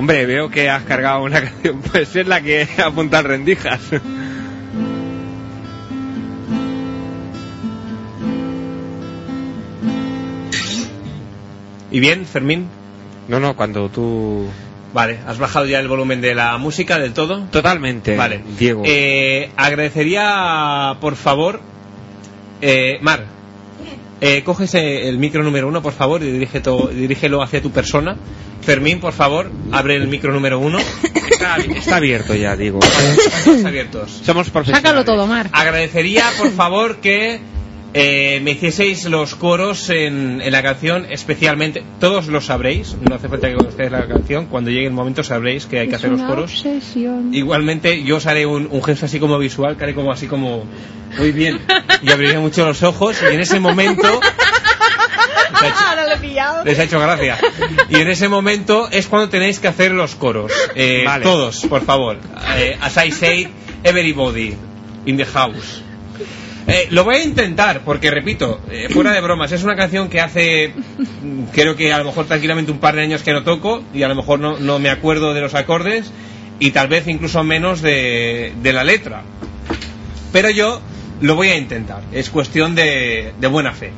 Hombre, 0.00 0.24
veo 0.24 0.48
que 0.48 0.70
has 0.70 0.82
cargado 0.84 1.22
una 1.24 1.42
canción, 1.44 1.82
puede 1.82 2.06
ser 2.06 2.26
la 2.26 2.40
que 2.40 2.66
apunta 2.82 3.18
al 3.18 3.24
rendijas. 3.24 3.82
¿Y 11.90 12.00
bien, 12.00 12.24
Fermín? 12.24 12.68
No, 13.28 13.40
no, 13.40 13.54
cuando 13.54 13.90
tú... 13.90 14.46
Vale, 14.94 15.18
¿has 15.26 15.36
bajado 15.36 15.66
ya 15.66 15.78
el 15.80 15.88
volumen 15.88 16.22
de 16.22 16.34
la 16.34 16.56
música 16.56 16.98
del 16.98 17.12
todo? 17.12 17.42
Totalmente, 17.50 18.16
Vale. 18.16 18.42
Diego. 18.58 18.84
Eh, 18.86 19.50
agradecería, 19.58 20.96
por 21.02 21.14
favor, 21.14 21.60
eh, 22.62 22.96
Mar, 23.02 23.26
eh, 24.20 24.42
cógese 24.44 25.08
el 25.08 25.18
micro 25.18 25.42
número 25.42 25.68
uno, 25.68 25.82
por 25.82 25.92
favor, 25.92 26.22
y 26.22 26.30
dirígeto- 26.30 26.88
dirígelo 26.88 27.42
hacia 27.42 27.60
tu 27.62 27.70
persona. 27.70 28.16
Fermín, 28.62 29.00
por 29.00 29.12
favor, 29.14 29.50
abre 29.72 29.96
el 29.96 30.06
micro 30.08 30.32
número 30.32 30.58
uno. 30.58 30.78
Está, 31.30 31.56
está 31.56 31.96
abierto 31.96 32.34
ya, 32.34 32.54
Diego. 32.56 32.80
Estamos 32.82 33.64
abiertos. 33.64 34.20
Somos 34.24 34.50
profesionales. 34.50 34.86
Sácalo 34.86 35.04
todo, 35.04 35.26
Mar. 35.26 35.48
Agradecería, 35.52 36.24
por 36.38 36.50
favor, 36.50 36.96
que 36.96 37.40
eh, 37.92 38.40
me 38.42 38.52
hicieseis 38.52 39.04
los 39.06 39.34
coros 39.34 39.90
en, 39.90 40.40
en 40.40 40.52
la 40.52 40.62
canción, 40.62 41.06
especialmente. 41.10 41.82
Todos 41.98 42.28
lo 42.28 42.40
sabréis, 42.40 42.96
no 43.08 43.16
hace 43.16 43.28
falta 43.28 43.48
que 43.48 43.54
conozcáis 43.56 43.90
la 43.90 44.06
canción. 44.06 44.46
Cuando 44.46 44.70
llegue 44.70 44.86
el 44.86 44.92
momento 44.92 45.24
sabréis 45.24 45.66
que 45.66 45.80
hay 45.80 45.88
que 45.88 45.94
Es 45.96 45.98
hacer 45.98 46.10
los 46.12 46.22
coros. 46.22 46.50
obsesión. 46.52 47.34
Igualmente, 47.34 48.02
yo 48.04 48.16
os 48.16 48.26
haré 48.26 48.46
un, 48.46 48.68
un 48.70 48.82
gesto 48.82 49.06
así 49.06 49.18
como 49.18 49.38
visual, 49.38 49.76
que 49.76 49.84
haré 49.84 49.94
como 49.94 50.12
así 50.12 50.26
como. 50.26 50.64
Muy 51.18 51.32
bien. 51.32 51.60
Y 52.02 52.10
abriré 52.10 52.38
mucho 52.38 52.64
los 52.64 52.82
ojos, 52.84 53.16
y 53.28 53.34
en 53.34 53.40
ese 53.40 53.58
momento. 53.58 54.20
Ahora 55.88 56.06
lo 56.06 56.14
he 56.14 56.18
pillado. 56.18 56.64
Les 56.64 56.78
ha 56.78 56.84
hecho 56.84 57.00
gracia. 57.00 57.36
Y 57.90 57.96
en 57.96 58.08
ese 58.08 58.28
momento 58.28 58.88
es 58.90 59.08
cuando 59.08 59.28
tenéis 59.28 59.58
que 59.58 59.68
hacer 59.68 59.90
los 59.92 60.14
coros. 60.14 60.52
Eh, 60.74 61.02
Vale. 61.04 61.22
Todos, 61.24 61.66
por 61.66 61.82
favor. 61.84 62.18
Eh, 62.56 62.78
as 62.80 62.96
I 63.04 63.10
say, 63.10 63.48
everybody 63.84 64.54
in 65.06 65.16
the 65.18 65.24
house. 65.26 65.82
Eh, 66.70 66.86
lo 66.90 67.04
voy 67.04 67.16
a 67.16 67.24
intentar, 67.24 67.80
porque 67.84 68.10
repito, 68.10 68.60
eh, 68.70 68.88
fuera 68.90 69.12
de 69.12 69.20
bromas, 69.20 69.50
es 69.50 69.64
una 69.64 69.74
canción 69.74 70.08
que 70.08 70.20
hace, 70.20 70.72
mm, 71.22 71.44
creo 71.52 71.74
que 71.74 71.92
a 71.92 71.98
lo 71.98 72.04
mejor 72.04 72.26
tranquilamente 72.26 72.70
un 72.70 72.78
par 72.78 72.94
de 72.94 73.02
años 73.02 73.22
que 73.22 73.32
no 73.32 73.42
toco, 73.42 73.82
y 73.92 74.04
a 74.04 74.08
lo 74.08 74.14
mejor 74.14 74.38
no, 74.38 74.58
no 74.58 74.78
me 74.78 74.88
acuerdo 74.88 75.34
de 75.34 75.40
los 75.40 75.54
acordes, 75.54 76.12
y 76.60 76.70
tal 76.70 76.88
vez 76.88 77.08
incluso 77.08 77.42
menos 77.42 77.82
de, 77.82 78.52
de 78.62 78.72
la 78.72 78.84
letra. 78.84 79.22
Pero 80.32 80.50
yo 80.50 80.80
lo 81.20 81.34
voy 81.34 81.48
a 81.48 81.56
intentar, 81.56 82.02
es 82.12 82.30
cuestión 82.30 82.74
de, 82.74 83.32
de 83.40 83.46
buena 83.48 83.72
fe. 83.72 83.90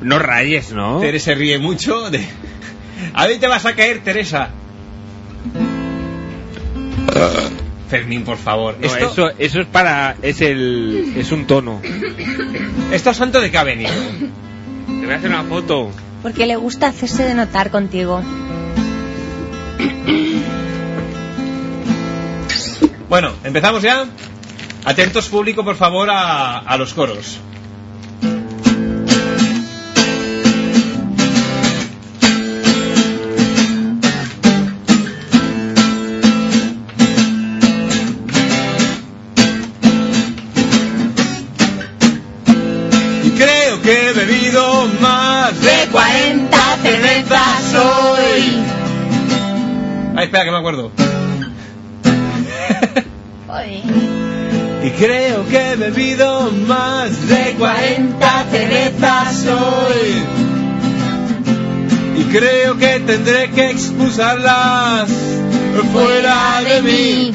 No 0.00 0.18
rayes, 0.18 0.72
¿no? 0.72 1.00
Teresa 1.00 1.26
se 1.26 1.34
ríe 1.34 1.58
mucho 1.58 2.10
de... 2.10 2.24
A 3.12 3.26
ver 3.26 3.38
te 3.38 3.46
vas 3.46 3.66
a 3.66 3.74
caer, 3.74 4.00
Teresa. 4.00 4.50
Fermín, 7.90 8.24
por 8.24 8.36
favor. 8.38 8.76
No, 8.80 8.86
esto, 8.86 9.06
eso, 9.10 9.30
eso 9.38 9.60
es 9.60 9.66
para... 9.66 10.16
Es 10.22 10.40
el... 10.40 11.12
Es 11.16 11.32
un 11.32 11.46
tono. 11.46 11.82
¿Esto 12.92 13.12
santo 13.12 13.40
de 13.40 13.50
qué 13.50 13.58
ha 13.58 13.64
venido? 13.64 13.90
Te 14.86 14.92
voy 15.06 15.10
a 15.10 15.16
hacer 15.16 15.28
una 15.30 15.42
foto. 15.44 15.90
Porque 16.22 16.46
le 16.46 16.56
gusta 16.56 16.86
hacerse 16.86 17.24
de 17.24 17.34
notar 17.34 17.70
contigo. 17.70 18.22
Bueno, 23.08 23.32
empezamos 23.42 23.82
ya. 23.82 24.06
Atentos 24.84 25.28
público, 25.28 25.64
por 25.64 25.76
favor, 25.76 26.08
a, 26.10 26.58
a 26.58 26.76
los 26.78 26.94
coros. 26.94 27.40
Ay, 50.20 50.26
espera, 50.26 50.44
que 50.44 50.50
me 50.50 50.58
acuerdo. 50.58 50.92
Y 54.84 54.90
creo 54.90 55.48
que 55.48 55.72
he 55.72 55.76
bebido 55.76 56.50
más 56.68 57.26
de 57.26 57.54
40 57.58 58.44
cervezas 58.50 59.46
hoy. 59.46 60.22
Y 62.20 62.24
creo 62.24 62.76
que 62.76 63.00
tendré 63.00 63.50
que 63.52 63.70
expulsarlas 63.70 65.08
fuera 65.90 66.60
de 66.68 66.82
mí. 66.82 67.32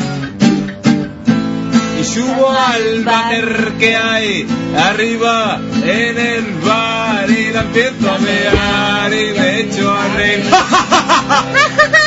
Y 2.00 2.04
subo 2.04 2.52
al 2.52 3.04
váter 3.04 3.74
que 3.80 3.96
hay 3.96 4.48
arriba 4.78 5.60
en 5.84 6.20
el 6.20 6.54
bar 6.64 7.32
y 7.32 7.52
la 7.52 7.62
empiezo 7.62 8.12
a 8.12 8.18
mear 8.20 9.12
y 9.12 9.40
me 9.40 9.60
echo 9.62 9.92
a 9.92 10.08
reír. 10.16 10.46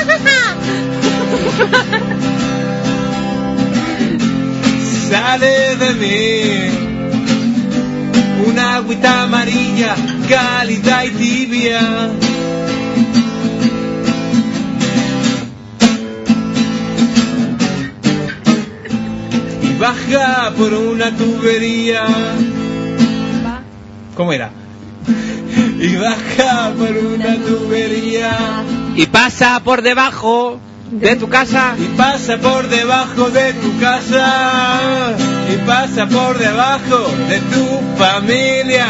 Sale 5.11 5.77
de 5.77 5.95
mí 5.95 6.89
una 8.47 8.77
agüita 8.77 9.23
amarilla, 9.25 9.95
cálida 10.29 11.05
y 11.07 11.11
tibia. 11.11 11.81
Y 19.63 19.73
baja 19.79 20.53
por 20.57 20.73
una 20.75 21.11
tubería. 21.17 22.05
¿Cómo 24.15 24.33
era? 24.33 24.51
Y 25.81 25.97
baja 25.97 26.73
por 26.77 26.97
una 26.97 27.37
tubería. 27.37 28.37
Y 28.97 29.07
pasa 29.07 29.61
por 29.63 29.83
debajo 29.83 30.61
de 30.91 31.17
tu 31.17 31.29
casa. 31.29 31.75
Y 31.79 31.97
pasa 31.97 32.39
por 32.39 32.69
debajo 32.69 33.31
de 33.31 33.53
tu 33.55 33.79
casa. 33.79 35.15
Y 35.53 35.57
pasa 35.67 36.07
por 36.07 36.39
debajo 36.39 37.07
de 37.29 37.39
tu 37.41 37.99
familia. 37.99 38.87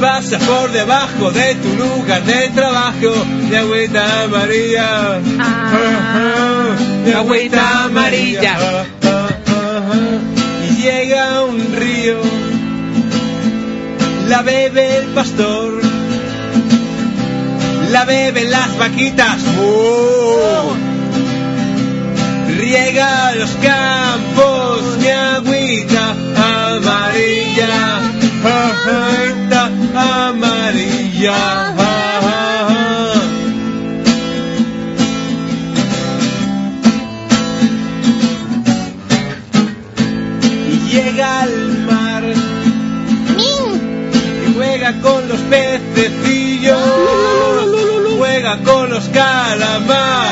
Pasa 0.00 0.38
por 0.38 0.70
debajo 0.72 1.30
de 1.30 1.54
tu 1.56 1.68
lugar 1.76 2.24
de 2.24 2.48
trabajo. 2.50 3.26
De 3.50 3.58
agüita 3.58 4.22
amarilla. 4.24 5.20
De 7.04 7.14
agüita 7.14 7.84
amarilla. 7.84 8.56
Y 10.68 10.82
llega 10.82 11.44
un 11.44 11.76
río. 11.76 12.20
La 14.28 14.42
bebe 14.42 14.96
el 14.98 15.06
pastor. 15.06 15.80
La 17.90 18.04
beben 18.04 18.50
las 18.50 18.78
vaquitas. 18.78 19.38
¡Oh! 19.58 20.89
Riega 22.70 23.34
los 23.34 23.50
campos, 23.56 24.96
mi 24.98 25.08
agüita 25.08 26.14
amarilla, 26.36 27.98
agüita 28.44 29.70
amarilla. 29.96 31.40
Y 40.72 40.76
llega 40.90 41.42
al 41.42 41.78
mar. 41.90 42.24
Y 43.36 44.54
juega 44.54 44.92
con 45.00 45.28
los 45.28 45.40
pececillos, 45.40 46.78
juega 48.16 48.58
con 48.62 48.90
los 48.90 49.08
calamares 49.08 50.29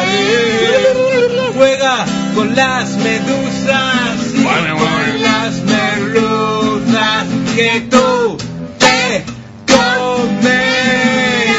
las 2.58 2.90
medusas 2.96 4.34
y 4.34 4.42
con 4.42 5.22
las 5.22 5.62
merluzas 5.62 7.24
que 7.54 7.86
tú 7.88 8.36
te 8.80 9.24
comes. 9.72 11.54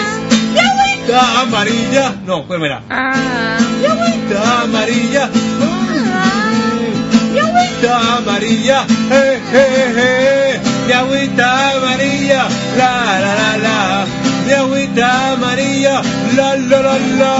Agüita 0.67 1.39
amarilla. 1.41 2.05
No, 2.25 2.45
pues 2.45 2.59
mira. 2.59 2.81
Mi 3.79 3.85
agüita 3.87 4.61
amarilla. 4.63 5.29
Mi 7.31 7.39
agüita 7.47 7.91
amarilla. 8.17 8.79
Eh, 9.09 9.39
eh, 9.53 9.93
eh. 9.97 10.59
Mi 10.85 10.91
agüita 10.91 11.71
amarilla. 11.77 12.41
La, 12.77 12.91
la, 13.23 13.31
la, 13.41 13.51
la. 13.65 13.79
Mi 14.45 14.51
agüita 14.51 15.31
amarilla. 15.31 16.01
La, 16.35 16.57
la, 16.57 16.79
la, 16.81 16.97
la. 17.19 17.33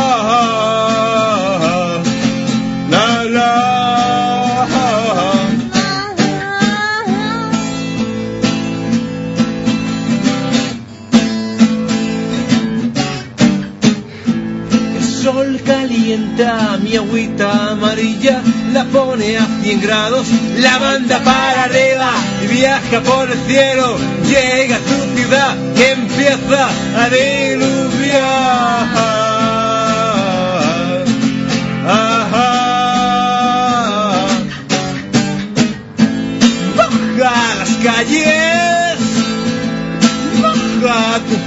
Mi 16.90 16.96
agüita 16.96 17.72
amarilla, 17.72 18.42
la 18.74 18.86
pone 18.86 19.38
a 19.38 19.46
100 19.62 19.82
grados, 19.82 20.26
la 20.58 20.80
manda 20.80 21.20
para 21.20 21.66
arriba 21.66 22.10
y 22.44 22.48
viaja 22.48 23.02
por 23.02 23.30
el 23.30 23.38
cielo, 23.48 23.96
llega 24.28 24.78
a 24.78 24.80
tu 24.80 25.16
ciudad 25.16 25.56
y 25.76 25.82
empieza 25.82 26.70
a 26.98 27.10
diluviar. 27.10 29.19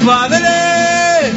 Padre, 0.04 1.32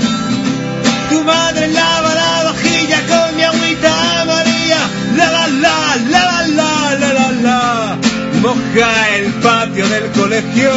tu 1.09 1.23
madre 1.23 1.67
lava 1.67 2.13
la 2.13 2.43
vajilla 2.45 2.99
con 3.09 3.35
mi 3.35 3.43
agüita 3.43 3.93
la 4.25 5.27
la 5.33 5.47
la, 5.63 5.77
la 6.13 6.23
la 6.29 6.39
la, 6.59 6.71
la 7.01 7.09
la 7.17 7.27
la, 7.45 7.97
moja 8.41 8.89
el 9.17 9.33
patio 9.45 9.87
del 9.87 10.11
colegio, 10.11 10.71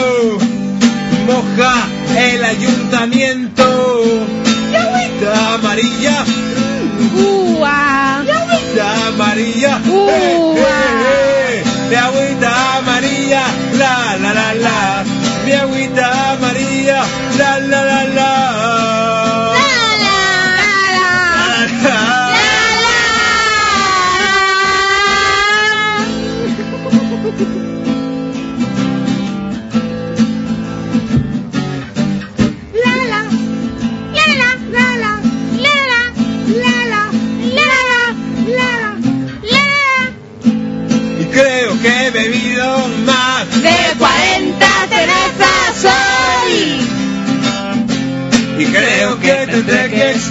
moja 1.27 1.75
el 2.17 2.45
ayuntamiento, 2.45 3.65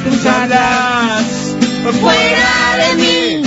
que 0.09 1.91
Fuera 2.01 2.77
de 2.77 2.95
mí. 2.95 3.43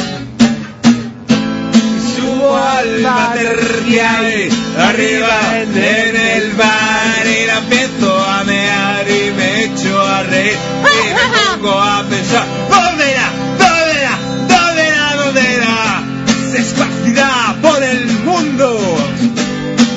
Subo 2.15 2.57
al 2.57 3.01
material 3.01 4.49
arriba 4.78 5.39
en 5.62 6.16
el 6.16 6.53
bar 6.53 7.27
y 7.27 7.47
la 7.47 7.59
empiezo 7.59 8.19
a 8.19 8.45
mear 8.45 9.07
y 9.09 9.31
me 9.32 9.65
echo 9.65 10.01
a 10.01 10.23
reír 10.23 10.57
y 10.57 11.15
me 11.15 11.24
pongo 11.59 11.81
a 11.81 12.03
pensar 12.05 12.47
¿Dónde 12.70 13.11
era? 13.11 13.31
¿Dónde 13.59 14.01
era? 14.01 14.19
¿Dónde 14.49 14.87
era? 14.87 15.16
¿Dónde 15.16 15.55
era? 15.55 16.03
Se 16.51 16.59
esparcirá 16.59 17.57
por 17.61 17.82
el 17.82 18.10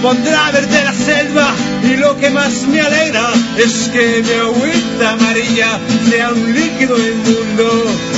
Pondrá 0.03 0.51
verde 0.51 0.83
la 0.83 0.91
selva 0.91 1.55
y 1.81 1.95
lo 1.95 2.17
que 2.17 2.29
más 2.29 2.67
me 2.67 2.81
alegra 2.81 3.31
es 3.57 3.87
que 3.87 4.21
mi 4.21 4.33
agüita 4.33 5.11
amarilla 5.11 5.79
sea 6.09 6.33
un 6.33 6.53
líquido 6.53 6.97
inmundo. 6.97 8.12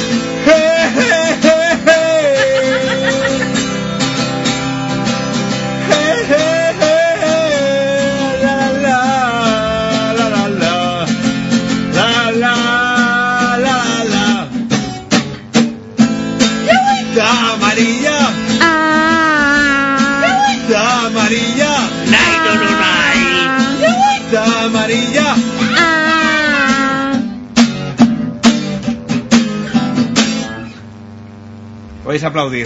Podéis 32.16 32.24
aplaudir. 32.24 32.66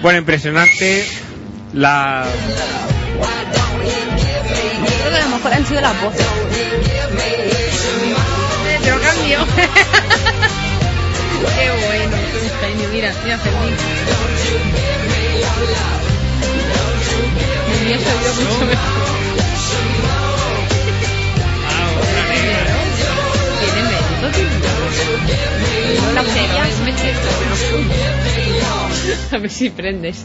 Bueno, 0.00 0.18
impresionante 0.20 1.06
la... 1.74 2.24
Creo 4.98 5.10
que 5.10 5.16
a 5.16 5.24
lo 5.24 5.28
mejor 5.28 5.52
han 5.52 5.66
sido 5.66 5.82
las 5.82 6.00
voces. 6.00 6.26
Te 8.82 8.90
lo 8.90 9.00
cambio. 9.02 9.38
Qué 11.54 11.70
bueno, 11.70 12.16
qué 12.32 12.66
genio. 12.66 12.88
Mira, 12.94 13.12
mira 13.24 13.38
mío 17.84 17.98
se 17.98 18.08
oye 18.14 18.30
mucho 18.42 18.66
mejor. 18.66 19.17
La. 26.14 26.22
A 29.32 29.38
ver 29.38 29.50
si 29.50 29.70
prendes. 29.70 30.24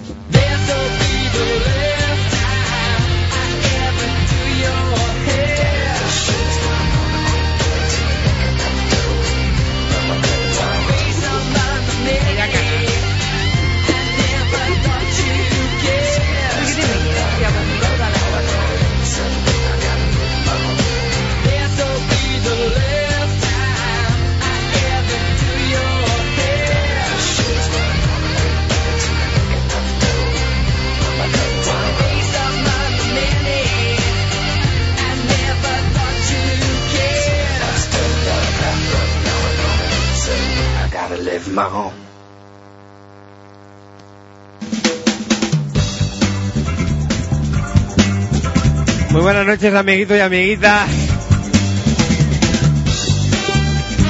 Muy 49.11 49.21
buenas 49.21 49.45
noches, 49.45 49.71
amiguitos 49.75 50.17
y 50.17 50.19
amiguitas. 50.21 50.89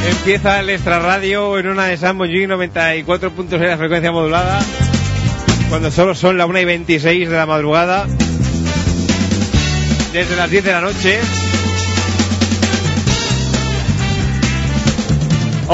Empieza 0.09 0.61
el 0.61 0.69
Extra 0.69 0.99
Radio 0.99 1.59
en 1.59 1.67
una 1.67 1.87
de 1.87 1.97
San 1.97 2.15
Montjuic 2.15 2.47
94.6 2.47 3.49
de 3.49 3.67
la 3.67 3.77
frecuencia 3.77 4.13
modulada. 4.13 4.61
Cuando 5.67 5.91
solo 5.91 6.15
son 6.15 6.37
las 6.37 6.47
1 6.47 6.59
y 6.59 6.65
26 6.65 7.29
de 7.29 7.35
la 7.35 7.45
madrugada. 7.45 8.05
Desde 10.13 10.37
las 10.37 10.49
10 10.49 10.63
de 10.63 10.71
la 10.71 10.79
noche. 10.79 11.19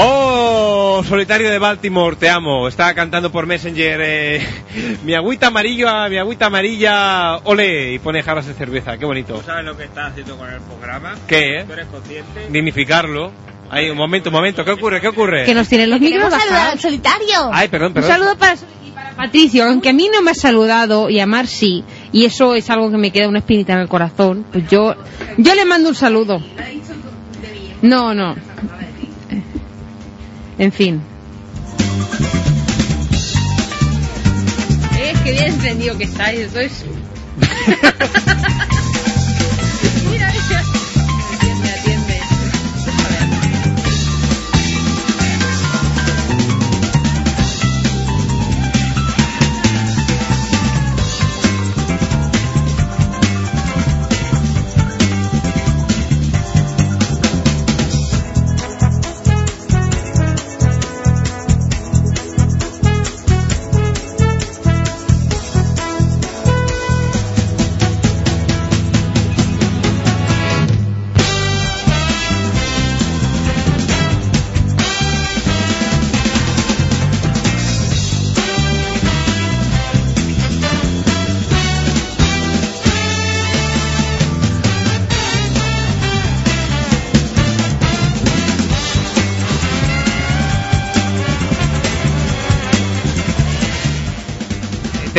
Oh, 0.02 1.02
solitario 1.06 1.50
de 1.50 1.58
Baltimore, 1.58 2.16
te 2.16 2.28
amo. 2.30 2.66
Estaba 2.68 2.94
cantando 2.94 3.30
por 3.30 3.46
Messenger. 3.46 4.00
eh, 4.02 4.46
mi 5.04 5.14
agüita 5.14 5.48
amarilla, 5.48 6.08
mi 6.08 6.16
agüita 6.16 6.46
amarilla, 6.46 7.36
ole. 7.44 7.92
Y 7.92 7.98
pone 7.98 8.22
jarras 8.22 8.46
de 8.46 8.54
cerveza, 8.54 8.96
qué 8.96 9.04
bonito. 9.04 9.34
¿Tú 9.34 9.42
sabes 9.44 9.64
lo 9.64 9.76
que 9.76 9.84
estás 9.84 10.12
haciendo 10.12 10.36
con 10.38 10.50
el 10.50 10.60
programa? 10.62 11.14
¿Qué, 11.26 11.58
eh? 11.60 11.64
¿Tú 11.66 11.72
eres 11.74 11.86
consciente? 11.88 12.46
Dignificarlo. 12.50 13.30
Ahí, 13.70 13.90
un 13.90 13.96
momento, 13.98 14.30
un 14.30 14.34
momento. 14.36 14.64
¿Qué 14.64 14.70
ocurre? 14.72 15.00
¿Qué 15.00 15.08
ocurre? 15.08 15.44
Que 15.44 15.54
nos 15.54 15.68
tienen 15.68 15.90
los 15.90 16.00
micros 16.00 16.30
bajados. 16.30 16.72
al 16.72 16.80
solitario. 16.80 17.50
Ay, 17.52 17.68
perdón, 17.68 17.88
Un 17.88 17.94
perdón. 17.94 18.10
saludo 18.10 18.36
para, 18.38 18.54
y 18.54 18.90
para 18.92 19.10
Patricio, 19.10 19.64
aunque 19.66 19.90
a 19.90 19.92
mí 19.92 20.08
no 20.12 20.22
me 20.22 20.30
ha 20.30 20.34
saludado 20.34 21.10
y 21.10 21.20
a 21.20 21.26
Mar 21.26 21.46
sí, 21.46 21.84
y 22.10 22.24
eso 22.24 22.54
es 22.54 22.68
algo 22.70 22.90
que 22.90 22.96
me 22.96 23.10
queda 23.12 23.28
una 23.28 23.40
espinita 23.40 23.74
en 23.74 23.80
el 23.80 23.88
corazón, 23.88 24.46
pues 24.50 24.66
yo, 24.68 24.94
yo 25.36 25.54
le 25.54 25.64
mando 25.66 25.90
un 25.90 25.94
saludo. 25.94 26.42
No, 27.82 28.12
no. 28.14 28.34
En 30.60 30.70
fin. 30.70 31.00
Es 35.00 35.20
que 35.20 35.32
bien 35.32 35.46
entendido 35.54 35.96
que 35.96 36.04
estáis, 36.04 36.52
mira, 36.54 36.68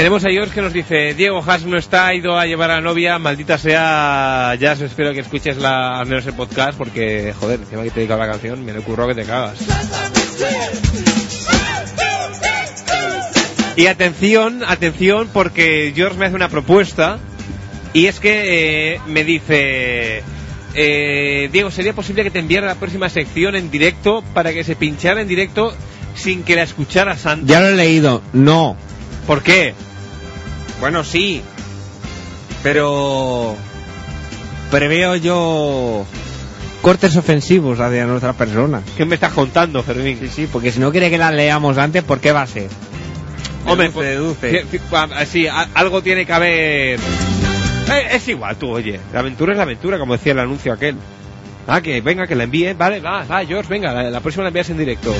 Tenemos 0.02 0.26
a 0.26 0.32
George 0.32 0.56
que 0.56 0.64
nos 0.64 0.74
dice, 0.74 1.14
Diego 1.14 1.44
Haas 1.46 1.64
no 1.64 1.78
está, 1.78 2.08
ha 2.08 2.16
ido 2.16 2.36
a 2.36 2.48
llevar 2.48 2.72
a 2.72 2.78
la 2.78 2.82
novia, 2.82 3.20
maldita 3.20 3.60
sea, 3.60 4.56
ya 4.60 4.72
espero 4.72 5.14
que 5.14 5.20
escuches 5.20 5.58
la, 5.58 6.00
al 6.00 6.08
menos 6.08 6.26
el 6.26 6.34
podcast, 6.34 6.76
porque, 6.76 7.36
joder, 7.40 7.60
encima 7.60 7.84
que 7.84 7.92
te 7.92 8.00
dedico 8.00 8.16
a 8.16 8.18
la 8.18 8.32
canción, 8.32 8.66
me 8.66 8.74
lo 8.74 8.80
ocurrió 8.80 9.08
que 9.10 9.14
te 9.14 9.26
cagas. 9.26 9.60
Y 13.76 13.86
atención, 13.86 14.64
atención, 14.66 15.30
porque 15.32 15.94
George 15.96 16.18
me 16.18 16.26
hace 16.26 16.36
una 16.36 16.50
propuesta, 16.50 17.20
y 17.94 18.08
es 18.08 18.20
que 18.20 18.96
eh, 18.96 19.02
me 19.06 19.24
dice, 19.24 20.24
eh, 20.74 21.50
Diego, 21.52 21.70
¿sería 21.70 21.94
posible 21.94 22.24
que 22.24 22.32
te 22.32 22.40
enviara 22.40 22.66
la 22.66 22.74
próxima 22.74 23.08
sección 23.08 23.56
en 23.56 23.70
directo 23.70 24.24
para 24.34 24.52
que 24.52 24.64
se 24.64 24.76
pinchara 24.76 25.22
en 25.22 25.28
directo 25.28 25.76
sin 26.16 26.42
que 26.42 26.56
la 26.56 26.64
escuchara 26.64 27.18
Santa? 27.18 27.46
Ya 27.46 27.60
lo 27.60 27.68
he 27.68 27.76
leído, 27.76 28.24
no. 28.34 28.76
¿Por 29.28 29.44
qué? 29.44 29.76
Bueno, 30.82 31.04
sí. 31.06 31.42
Pero 32.64 33.56
preveo 34.70 35.16
yo 35.16 36.06
cortes 36.82 37.16
ofensivos 37.16 37.80
hacia 37.80 38.06
nuestra 38.06 38.34
persona. 38.34 38.82
¿Qué 38.98 39.06
me 39.06 39.16
estás 39.16 39.32
contando, 39.34 39.82
Fermín? 39.84 40.18
Sí, 40.20 40.28
sí, 40.28 40.50
porque 40.52 40.72
si 40.72 40.80
no 40.80 40.92
quiere 40.92 41.10
que 41.10 41.18
las 41.18 41.34
leamos 41.34 41.78
antes, 41.78 42.04
¿por 42.04 42.20
qué 42.20 42.32
va 42.34 42.42
a 42.42 42.48
ser? 42.48 42.68
Hombre, 43.66 43.90
pues, 43.92 44.08
deduce. 44.10 44.66
ci- 44.66 44.80
ci- 44.80 45.10
ah, 45.16 45.26
sí, 45.26 45.48
algo 45.48 46.02
tiene 46.02 46.26
que 46.26 46.34
haber. 46.34 47.00
Eh, 47.00 48.08
es 48.12 48.28
igual, 48.28 48.56
tú, 48.58 48.70
oye. 48.72 49.00
La 49.14 49.20
aventura 49.20 49.52
es 49.54 49.58
la 49.58 49.64
aventura, 49.64 49.98
como 50.00 50.14
decía 50.14 50.32
el 50.34 50.40
anuncio 50.40 50.74
aquel. 50.74 50.96
Ah, 51.68 51.82
que 51.82 52.02
venga, 52.02 52.26
que 52.26 52.36
la 52.36 52.44
envíe. 52.46 52.74
Vale, 52.74 53.00
va, 53.02 53.24
va, 53.24 53.46
George, 53.46 53.70
venga, 53.70 53.94
la, 53.94 54.10
la 54.10 54.20
próxima 54.20 54.44
la 54.44 54.48
envías 54.50 54.70
en 54.72 54.78
directo. 54.78 55.14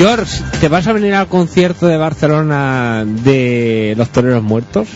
George, 0.00 0.42
¿te 0.62 0.68
vas 0.68 0.86
a 0.86 0.94
venir 0.94 1.12
al 1.12 1.26
concierto 1.26 1.86
de 1.86 1.98
Barcelona 1.98 3.04
de 3.04 3.92
los 3.98 4.08
toreros 4.08 4.42
muertos? 4.42 4.88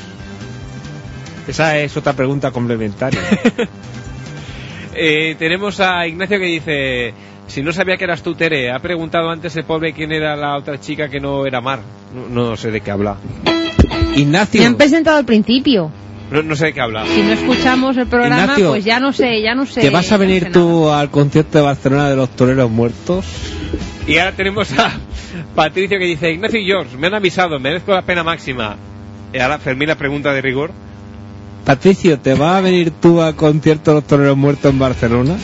Esa 1.46 1.78
es 1.78 1.94
otra 1.98 2.14
pregunta 2.14 2.50
complementaria. 2.50 3.20
Eh, 4.96 5.34
tenemos 5.40 5.80
a 5.80 6.06
Ignacio 6.06 6.38
que 6.38 6.44
dice: 6.44 7.14
Si 7.48 7.64
no 7.64 7.72
sabía 7.72 7.96
que 7.96 8.04
eras 8.04 8.22
tú, 8.22 8.36
Tere, 8.36 8.70
ha 8.70 8.78
preguntado 8.78 9.28
antes 9.28 9.56
el 9.56 9.64
pobre 9.64 9.92
quién 9.92 10.12
era 10.12 10.36
la 10.36 10.56
otra 10.56 10.78
chica 10.78 11.08
que 11.08 11.18
no 11.18 11.44
era 11.46 11.60
Mar. 11.60 11.80
No, 12.14 12.50
no 12.50 12.56
sé 12.56 12.70
de 12.70 12.80
qué 12.80 12.92
habla. 12.92 13.16
Ignacio. 14.14 14.60
Me 14.60 14.68
han 14.68 14.76
presentado 14.76 15.16
al 15.16 15.24
principio. 15.24 15.90
No, 16.30 16.44
no 16.44 16.54
sé 16.54 16.66
de 16.66 16.74
qué 16.74 16.80
habla. 16.80 17.04
Si 17.06 17.22
no 17.24 17.32
escuchamos 17.32 17.96
el 17.96 18.06
programa, 18.06 18.42
Ignacio, 18.42 18.68
pues 18.68 18.84
ya 18.84 19.00
no 19.00 19.12
sé, 19.12 19.42
ya 19.42 19.56
no 19.56 19.66
sé. 19.66 19.80
¿Te 19.80 19.90
vas 19.90 20.12
a 20.12 20.16
no 20.16 20.22
sé 20.22 20.26
venir 20.28 20.52
tú 20.52 20.88
al 20.88 21.10
concierto 21.10 21.58
de 21.58 21.64
Barcelona 21.64 22.08
de 22.08 22.14
los 22.14 22.30
toreros 22.30 22.70
muertos? 22.70 23.24
Y 24.06 24.18
ahora 24.18 24.32
tenemos 24.32 24.70
a 24.78 24.92
Patricio 25.54 25.98
que 25.98 26.04
dice, 26.04 26.32
Ignacio 26.32 26.60
y 26.60 26.66
George, 26.66 26.96
me 26.96 27.06
han 27.06 27.14
avisado, 27.14 27.58
merezco 27.58 27.92
la 27.92 28.02
pena 28.02 28.22
máxima. 28.22 28.76
Y 29.32 29.38
ahora 29.38 29.58
Fermín 29.58 29.88
la 29.88 29.96
pregunta 29.96 30.32
de 30.32 30.40
rigor. 30.42 30.70
Patricio, 31.64 32.18
¿te 32.18 32.34
vas 32.34 32.56
a 32.56 32.60
venir 32.60 32.92
tú 33.00 33.22
al 33.22 33.34
concierto 33.34 33.92
de 33.92 33.94
los 33.96 34.06
toreros 34.06 34.36
muertos 34.36 34.70
en 34.70 34.78
Barcelona? 34.78 35.36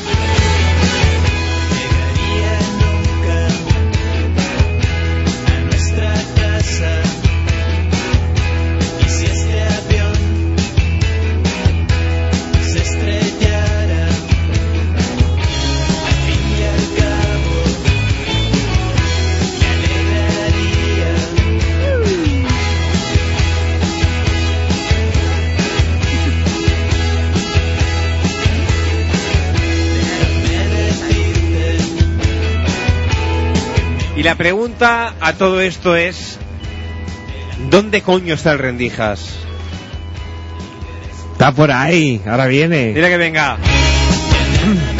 Y 34.21 34.23
la 34.23 34.35
pregunta 34.35 35.15
a 35.19 35.33
todo 35.33 35.63
esto 35.63 35.97
es: 35.97 36.39
¿dónde 37.71 38.03
coño 38.03 38.35
está 38.35 38.53
el 38.53 38.59
rendijas? 38.59 39.39
Está 41.33 41.53
por 41.53 41.73
ahí, 41.73 42.21
ahora 42.27 42.47
viene. 42.47 42.93
Dile 42.93 43.09
que 43.09 43.17
venga. 43.17 43.57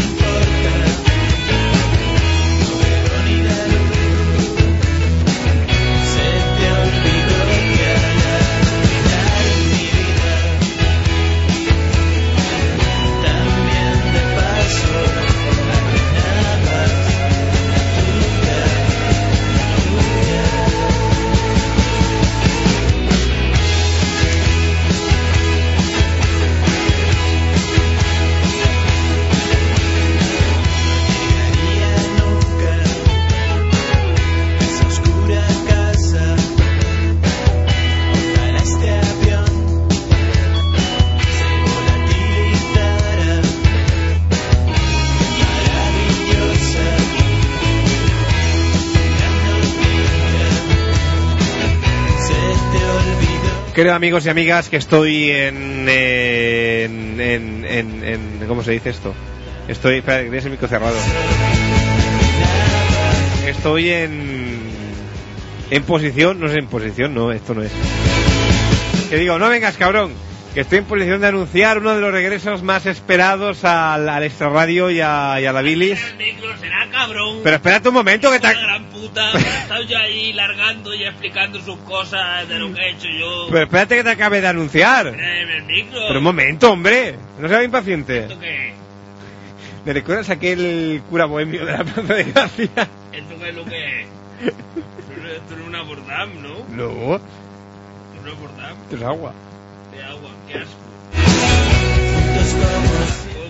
Queridos 53.81 53.97
amigos 53.97 54.27
y 54.27 54.29
amigas, 54.29 54.69
que 54.69 54.77
estoy 54.77 55.31
en. 55.31 55.89
en, 55.89 57.19
en, 57.19 58.47
¿Cómo 58.47 58.63
se 58.63 58.73
dice 58.73 58.91
esto? 58.91 59.15
Estoy. 59.69 60.01
Espera, 60.01 60.21
tienes 60.21 60.45
el 60.45 60.51
micro 60.51 60.69
cerrado. 60.69 60.97
Estoy 63.47 63.89
en. 63.89 64.61
En 65.71 65.83
posición. 65.85 66.39
No 66.41 66.49
sé, 66.49 66.59
en 66.59 66.67
posición, 66.67 67.15
no, 67.15 67.33
esto 67.33 67.55
no 67.55 67.63
es. 67.63 67.73
Que 69.09 69.17
digo, 69.17 69.39
no 69.39 69.49
vengas, 69.49 69.79
cabrón. 69.79 70.13
Que 70.55 70.63
estoy 70.63 70.79
en 70.79 70.85
posición 70.85 71.21
de 71.21 71.29
anunciar 71.29 71.79
uno 71.79 71.95
de 71.95 72.01
los 72.01 72.11
regresos 72.11 72.65
más 72.65 72.85
esperados 72.85 73.65
al, 73.65 74.09
al 74.09 74.25
Extra 74.25 74.49
Radio 74.49 74.91
y 74.91 75.01
a, 75.01 75.41
y 75.41 75.47
a 75.47 75.53
la 75.53 75.63
Bilis. 75.63 76.15
micro 76.19 76.57
será 76.59 76.89
cabrón. 76.91 77.39
Pero 77.45 77.55
espérate 77.57 77.89
un 77.89 77.95
momento, 77.95 78.33
que 78.33 78.41
te. 78.41 78.53
Gran 78.55 78.85
puta. 78.87 79.31
he 79.31 79.87
yo 79.87 79.97
ahí 79.97 80.33
largando 80.33 80.93
y 80.93 81.05
explicando 81.05 81.61
sus 81.61 81.77
cosas 81.81 82.49
de 82.49 82.59
lo 82.59 82.75
que 82.75 82.81
he 82.83 82.91
hecho 82.91 83.07
yo. 83.17 83.47
Pero 83.49 83.63
espérate 83.63 83.97
que 83.97 84.03
te 84.05 84.11
acabe 84.11 84.41
de 84.41 84.49
anunciar. 84.49 85.07
Eh, 85.07 85.57
el 85.57 85.63
micro. 85.67 86.01
Pero 86.09 86.19
un 86.19 86.25
momento, 86.25 86.73
hombre. 86.73 87.15
No 87.39 87.49
seas 87.49 87.65
impaciente. 87.65 88.19
¿Esto 88.21 88.41
qué? 88.41 88.75
¿Me 89.85 89.93
recuerdas 89.93 90.31
aquel 90.31 91.01
cura 91.09 91.27
bohemio 91.27 91.65
de 91.65 91.73
la 91.73 91.85
Plaza 91.85 92.13
de 92.15 92.25
Gracia? 92.25 92.69
¿Esto 93.13 93.39
qué 93.41 93.49
es 93.51 93.55
lo 93.55 93.65
que 93.67 94.01
es? 94.03 94.07
Esto 94.43 94.57
no- 95.23 95.29
Esto 95.31 95.55
no 95.57 95.63
es 95.63 95.69
una 95.69 95.83
bordam, 95.83 96.43
¿no? 96.43 96.49
No, 96.75 97.15
Esto 97.15 97.21
no 98.25 98.33
es 98.33 98.39
bordam 98.41 98.77
esto 98.83 98.97
es 98.97 99.03
agua. 99.05 99.33
De 99.91 100.03
agua. 100.03 100.31
Qué 100.49 100.59
asco. 100.59 100.77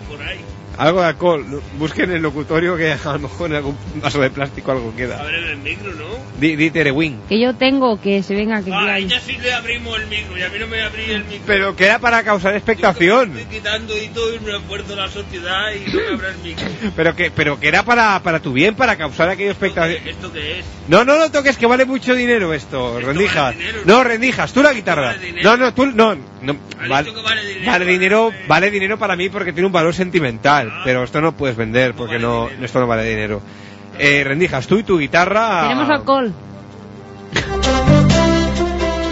Por 0.09 0.23
ahí. 0.23 0.45
Algo 0.81 1.03
de 1.03 1.09
alcohol. 1.09 1.63
Busquen 1.79 2.11
el 2.11 2.23
locutorio 2.23 2.75
que 2.75 2.93
a 2.93 3.13
lo 3.13 3.19
mejor 3.19 3.51
en 3.51 3.57
algún 3.57 3.77
vaso 3.97 4.19
de 4.19 4.31
plástico 4.31 4.73
algo 4.73 4.97
queda. 4.97 5.21
Abre 5.21 5.53
el 5.53 5.59
micro, 5.59 5.93
¿no? 5.93 6.07
Di, 6.41 6.57
di 6.57 6.71
Terewin. 6.71 7.21
Que 7.29 7.39
yo 7.39 7.55
tengo, 7.55 8.01
que 8.01 8.23
se 8.23 8.35
venga, 8.35 8.63
que 8.63 8.73
Ah, 8.73 8.99
ya 8.99 9.21
sí 9.21 9.37
le 9.37 9.53
abrimos 9.53 10.01
el 10.01 10.07
micro 10.07 10.39
y 10.39 10.43
a 10.43 10.49
mí 10.49 10.59
no 10.59 10.67
me 10.69 10.81
abrí 10.81 11.05
el 11.11 11.25
micro. 11.25 11.43
Pero 11.47 11.77
que 11.77 11.85
era 11.85 11.99
para 11.99 12.23
causar 12.23 12.55
expectación. 12.55 13.37
Estoy 13.37 13.59
quitando 13.59 13.95
y 13.95 14.09
todo 14.09 14.35
y 14.35 14.41
me 14.41 14.57
esfuerzo 14.57 14.97
la 14.97 15.09
sociedad 15.09 15.71
y 15.75 15.91
no 15.91 16.01
me 16.01 16.09
abra 16.15 16.29
el 16.31 16.39
micro. 16.39 16.67
Pero 16.97 17.15
que, 17.15 17.31
pero 17.31 17.61
que 17.61 17.69
era 17.69 17.83
para, 17.83 18.23
para 18.23 18.41
tu 18.41 18.53
bien, 18.55 18.75
para 18.75 18.97
causar 18.97 19.29
aquella 19.29 19.51
expectación. 19.51 20.09
¿Esto 20.09 20.33
qué 20.33 20.61
es? 20.61 20.65
No, 20.89 21.05
no 21.05 21.17
lo 21.17 21.31
toques, 21.31 21.57
que 21.59 21.67
vale 21.67 21.85
mucho 21.85 22.15
dinero 22.15 22.53
esto, 22.55 22.99
rendijas. 23.01 23.57
dinero, 23.57 23.81
no, 23.85 24.03
rendijas, 24.03 24.53
tú 24.53 24.63
la 24.63 24.73
guitarra. 24.73 25.15
No, 25.43 25.57
no, 25.57 25.73
tú, 25.75 25.87
no, 25.87 26.15
no. 26.15 26.57
Vale, 26.89 27.11
vale 27.23 27.45
dinero, 27.45 27.67
vale 27.71 27.85
dinero, 27.85 28.33
vale 28.49 28.71
dinero 28.71 28.99
para 28.99 29.15
mí 29.15 29.29
porque 29.29 29.53
tiene 29.53 29.67
un 29.67 29.73
valor 29.73 29.95
sentimental, 29.95 30.70
pero 30.85 31.05
esto 31.05 31.21
no 31.21 31.33
puedes 31.33 31.57
vender 31.57 31.95
porque 31.95 32.19
no, 32.19 32.49
esto 32.49 32.81
no 32.81 32.87
vale 32.87 33.05
dinero. 33.05 33.41
Eh, 33.99 34.25
rendijas, 34.25 34.67
tú 34.67 34.79
y 34.79 34.83
tu 34.83 34.99
guitarra. 34.99 35.63
Tenemos 35.63 35.91
alcohol. 35.91 36.33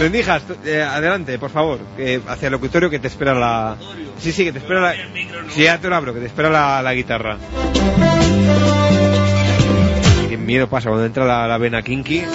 Rendijas, 0.01 0.43
eh, 0.65 0.83
adelante, 0.83 1.39
por 1.39 1.51
favor, 1.51 1.79
eh, 1.99 2.21
hacia 2.29 2.47
el 2.47 2.53
locutorio 2.53 2.89
que 2.89 2.99
te 3.01 3.09
espera 3.09 3.35
la. 3.35 3.77
Sí, 4.19 4.33
sí, 4.33 4.45
que 4.45 4.53
te 4.53 4.59
espera 4.59 4.81
la. 4.81 4.95
Sí, 5.51 5.65
ya 5.65 5.79
te 5.79 5.89
lo 5.89 5.97
abro, 5.97 6.15
que 6.15 6.21
te 6.21 6.27
espera 6.27 6.49
la, 6.51 6.81
la 6.83 6.95
guitarra. 6.95 7.37
Qué 10.29 10.37
miedo 10.37 10.69
pasa 10.69 10.89
cuando 10.89 11.05
entra 11.05 11.25
la, 11.25 11.49
la 11.49 11.59
vena 11.59 11.83
kinky. 11.83 12.21
Al 12.21 12.27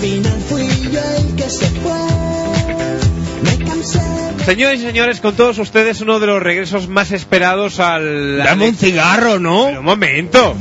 final 0.00 0.38
fui 0.48 0.68
yo 0.90 1.00
el 1.00 1.36
que 1.36 1.48
se 1.48 1.66
fue. 1.80 2.05
Señores 4.46 4.78
y 4.78 4.84
señores, 4.84 5.20
con 5.20 5.34
todos 5.34 5.58
ustedes 5.58 6.00
uno 6.02 6.20
de 6.20 6.28
los 6.28 6.40
regresos 6.40 6.86
más 6.86 7.10
esperados 7.10 7.80
al... 7.80 8.38
Dame 8.38 8.68
un 8.68 8.76
cigarro, 8.76 9.40
¿no? 9.40 9.64
Pero 9.66 9.80
un 9.80 9.84
momento. 9.84 10.54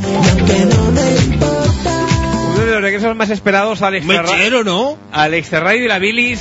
Uno 2.56 2.66
de 2.66 2.72
los 2.72 2.82
regresos 2.82 3.16
más 3.16 3.30
esperados 3.30 3.84
al 3.84 4.02
Mechero, 4.02 4.64
¿no? 4.64 4.98
Al 5.12 5.36
extra 5.36 5.60
radio 5.60 5.86
y 5.86 5.88
la 5.88 6.00
bilis. 6.00 6.40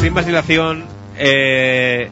Sin 0.00 0.14
vacilación. 0.14 0.86
Eh, 1.18 2.08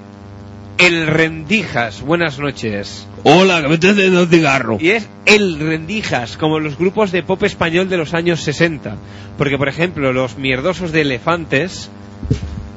el 0.77 1.07
Rendijas. 1.07 2.03
Buenas 2.03 2.39
noches. 2.39 3.07
Hola, 3.23 3.63
que 3.63 3.69
me 3.69 3.75
estoy 3.77 3.91
haciendo 3.93 4.25
un 4.25 4.29
cigarro. 4.29 4.77
Y 4.79 4.91
es 4.91 5.09
el 5.25 5.59
Rendijas, 5.59 6.37
como 6.37 6.61
los 6.61 6.77
grupos 6.77 7.13
de 7.13 7.23
pop 7.23 7.43
español 7.45 7.89
de 7.89 7.97
los 7.97 8.13
años 8.13 8.43
60. 8.43 8.97
Porque, 9.39 9.57
por 9.57 9.71
ejemplo, 9.71 10.13
los 10.13 10.37
mierdosos 10.37 10.93
de 10.93 11.01
elefantes, 11.01 11.91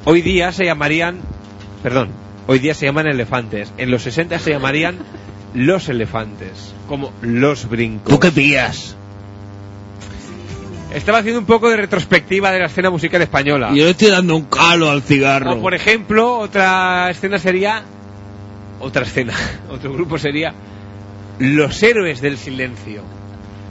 hoy 0.04 0.22
día 0.22 0.52
se 0.52 0.64
llamarían. 0.64 1.20
Perdón, 1.82 2.10
hoy 2.46 2.58
día 2.58 2.74
se 2.74 2.86
llaman 2.86 3.06
elefantes. 3.06 3.72
En 3.78 3.90
los 3.90 4.02
60 4.02 4.38
se 4.38 4.50
llamarían 4.50 4.98
los 5.54 5.88
elefantes. 5.88 6.74
Como 6.88 7.12
los 7.22 7.68
brincos. 7.68 8.12
¿Tú 8.12 8.20
qué 8.20 8.30
pillas? 8.30 8.96
Estaba 10.94 11.18
haciendo 11.18 11.40
un 11.40 11.46
poco 11.46 11.70
de 11.70 11.76
retrospectiva 11.76 12.50
de 12.50 12.58
la 12.58 12.66
escena 12.66 12.90
musical 12.90 13.22
española. 13.22 13.70
Yo 13.74 13.84
le 13.84 13.90
estoy 13.90 14.10
dando 14.10 14.36
un 14.36 14.44
calo 14.44 14.90
al 14.90 15.02
cigarro. 15.02 15.54
O 15.54 15.60
por 15.60 15.74
ejemplo, 15.74 16.38
otra 16.38 17.10
escena 17.10 17.38
sería. 17.38 17.82
Otra 18.78 19.02
escena, 19.04 19.32
otro 19.70 19.92
grupo 19.92 20.18
sería. 20.18 20.52
Los 21.38 21.82
héroes 21.82 22.20
del 22.20 22.36
silencio. 22.36 23.02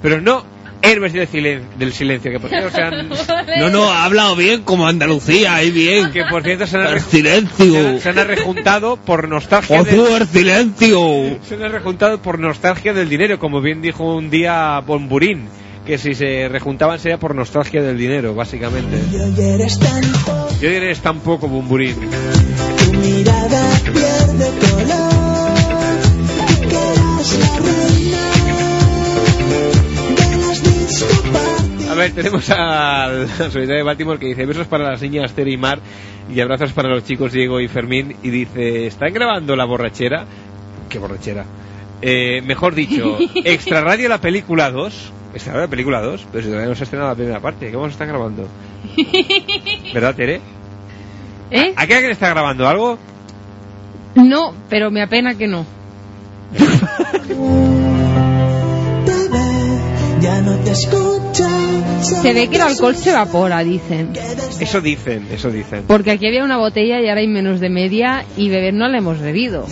Pero 0.02 0.20
no 0.20 0.44
héroes 0.82 1.14
del, 1.14 1.28
silen- 1.28 1.64
del 1.78 1.94
silencio, 1.94 2.32
que 2.32 2.40
por 2.40 2.50
cierto 2.50 2.70
se 2.72 2.82
han. 2.82 3.10
No, 3.60 3.70
no, 3.70 3.92
ha 3.92 4.06
hablado 4.06 4.36
bien 4.36 4.62
como 4.64 4.88
Andalucía, 4.88 5.56
ahí 5.56 5.72
bien. 5.72 6.12
Que 6.12 6.24
por 6.26 6.44
cierto 6.44 6.66
se 6.68 6.78
han, 6.78 6.88
El 6.94 7.02
silencio. 7.02 8.00
se 8.00 8.10
han 8.10 8.16
rejuntado 8.28 8.98
por 8.98 9.28
nostalgia. 9.28 9.80
Joder, 9.80 9.94
del- 10.28 10.50
el 10.50 10.68
silencio. 10.76 11.40
se 11.48 11.56
han 11.56 11.72
rejuntado 11.72 12.22
por 12.22 12.40
nostalgia 12.40 12.94
del 12.94 13.10
dinero, 13.10 13.40
como 13.40 13.62
bien 13.62 13.82
dijo 13.82 14.16
un 14.16 14.30
día 14.30 14.80
Bomburín. 14.80 15.48
Que 15.86 15.98
si 15.98 16.14
se 16.14 16.48
rejuntaban 16.48 17.00
sería 17.00 17.18
por 17.18 17.34
nostalgia 17.34 17.82
del 17.82 17.98
dinero, 17.98 18.36
básicamente. 18.36 18.98
Y 19.12 19.16
hoy 19.16 19.34
eres 19.56 19.80
tan 19.80 20.02
pobre, 20.24 20.56
Yo 20.62 20.70
diré 20.70 20.92
es 20.92 21.00
tan 21.02 21.20
poco 21.22 21.48
Bomburín. 21.48 21.96
tu 22.86 22.94
mirada 22.94 23.80
pierde 23.86 24.52
ver, 32.02 32.12
tenemos 32.14 32.50
al 32.50 33.28
solidario 33.28 33.78
de 33.78 33.84
Baltimore 33.84 34.20
que 34.20 34.28
dice 34.28 34.46
besos 34.46 34.68
para 34.68 34.90
las 34.90 35.02
niñas 35.02 35.34
Tere 35.34 35.52
y 35.52 35.58
Mar 35.58 35.80
y 36.34 36.40
abrazos 36.40 36.72
para 36.74 36.90
los 36.90 37.04
chicos 37.04 37.32
Diego 37.32 37.60
y 37.60 37.68
Fermín 37.68 38.16
y 38.24 38.30
dice, 38.30 38.88
¿están 38.88 39.14
grabando 39.14 39.56
la 39.56 39.66
borrachera? 39.66 40.26
¿Qué 40.90 40.98
borrachera? 40.98 41.46
Eh, 42.02 42.42
mejor 42.42 42.74
dicho, 42.74 43.18
Extra 43.36 43.82
Radio 43.82 44.10
la 44.10 44.20
película 44.20 44.72
2. 44.72 45.12
¿Extra 45.34 45.54
Radio 45.54 45.66
la 45.68 45.70
película 45.70 46.02
2? 46.02 46.28
Pero 46.32 46.44
si 46.44 46.50
todavía 46.50 46.70
no 46.70 46.76
se 46.76 46.84
ha 46.84 46.86
estrenado 46.86 47.10
la 47.10 47.16
primera 47.16 47.40
parte, 47.40 47.70
¿qué 47.70 47.76
vamos 47.76 47.90
a 47.90 47.92
estar 47.92 48.08
grabando? 48.08 48.48
¿Verdad, 49.94 50.16
Tere? 50.16 50.42
¿Eh? 51.52 51.74
¿A 51.76 51.86
qué 51.86 51.94
alguien 51.94 52.12
está 52.12 52.30
grabando 52.30 52.68
algo? 52.68 52.98
No, 54.16 54.56
pero 54.70 54.90
me 54.90 55.04
apena 55.04 55.36
que 55.36 55.48
no. 55.48 55.66
Ya 60.22 60.40
no 60.42 60.56
te 60.58 60.72
escucho. 60.72 61.46
Se 62.02 62.34
ve 62.34 62.48
que 62.48 62.58
el 62.58 62.62
alcohol 62.62 62.96
se 62.96 63.10
evapora, 63.10 63.64
dicen. 63.64 64.14
Eso 64.60 64.80
dicen, 64.80 65.28
eso 65.32 65.50
dicen. 65.50 65.84
Porque 65.88 66.12
aquí 66.12 66.28
había 66.28 66.44
una 66.44 66.58
botella 66.58 67.02
y 67.02 67.10
ahora 67.10 67.22
hay 67.22 67.28
menos 67.28 67.60
de 67.60 67.70
media 67.70 68.26
y 68.38 68.50
beber 68.50 68.74
no 68.74 68.88
la 68.88 69.00
hemos 69.00 69.20
bebido. 69.20 69.66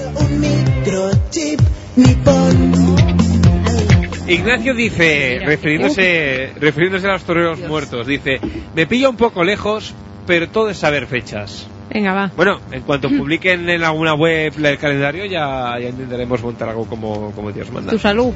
Ignacio 4.27 4.73
dice, 4.73 5.39
refiriéndose, 5.43 6.53
refiriéndose 6.59 7.07
a 7.07 7.13
los 7.13 7.23
toreros 7.23 7.59
muertos, 7.59 8.07
dice, 8.07 8.39
me 8.75 8.87
pilla 8.87 9.09
un 9.09 9.17
poco 9.17 9.43
lejos, 9.43 9.93
pero 10.25 10.49
todo 10.49 10.69
es 10.69 10.77
saber 10.77 11.07
fechas. 11.07 11.67
Venga, 11.91 12.13
va. 12.13 12.31
Bueno, 12.35 12.59
en 12.71 12.81
cuanto 12.81 13.09
publiquen 13.09 13.67
en 13.69 13.83
alguna 13.83 14.13
web 14.13 14.53
el 14.63 14.77
calendario, 14.77 15.25
ya, 15.25 15.79
ya 15.79 15.89
intentaremos 15.89 16.41
montar 16.43 16.69
algo 16.69 16.85
como, 16.85 17.31
como 17.31 17.51
Dios 17.51 17.71
manda. 17.71 17.91
Tu 17.91 17.99
salud. 17.99 18.33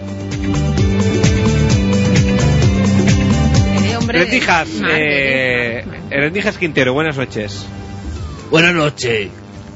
Hombre, 4.03 4.19
Rendijas, 4.19 4.69
eh, 4.91 5.83
Rendijas 6.09 6.57
Quintero, 6.57 6.93
buenas 6.93 7.17
noches. 7.17 7.65
Buenas 8.51 8.73
noches. 8.73 9.29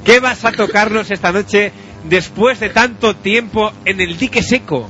¿Qué 0.04 0.20
vas 0.20 0.44
a 0.44 0.52
tocarnos 0.52 1.10
esta 1.10 1.32
noche 1.32 1.72
después 2.08 2.60
de 2.60 2.68
tanto 2.68 3.16
tiempo 3.16 3.72
en 3.84 4.00
el 4.00 4.16
dique 4.16 4.42
seco? 4.42 4.88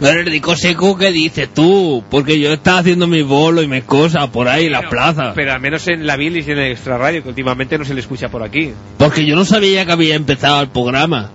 Pero 0.00 0.20
el 0.20 0.26
rico 0.26 0.56
seco, 0.56 0.98
¿qué 0.98 1.12
dices 1.12 1.48
tú? 1.54 2.02
Porque 2.10 2.38
yo 2.40 2.52
estaba 2.52 2.78
haciendo 2.78 3.06
mi 3.06 3.22
bolo 3.22 3.62
y 3.62 3.68
mis 3.68 3.84
cosas 3.84 4.28
por 4.28 4.48
ahí 4.48 4.66
en 4.66 4.72
las 4.72 4.86
plazas. 4.86 5.32
Pero 5.36 5.52
al 5.52 5.60
menos 5.60 5.86
en 5.88 6.04
la 6.04 6.16
bilis 6.16 6.48
y 6.48 6.50
en 6.50 6.58
el 6.58 6.72
extra 6.72 6.98
radio, 6.98 7.22
que 7.22 7.28
últimamente 7.28 7.78
no 7.78 7.84
se 7.84 7.94
le 7.94 8.00
escucha 8.00 8.28
por 8.28 8.42
aquí. 8.42 8.72
Porque 8.98 9.24
yo 9.24 9.36
no 9.36 9.44
sabía 9.44 9.86
que 9.86 9.92
había 9.92 10.16
empezado 10.16 10.60
el 10.60 10.68
programa. 10.68 11.30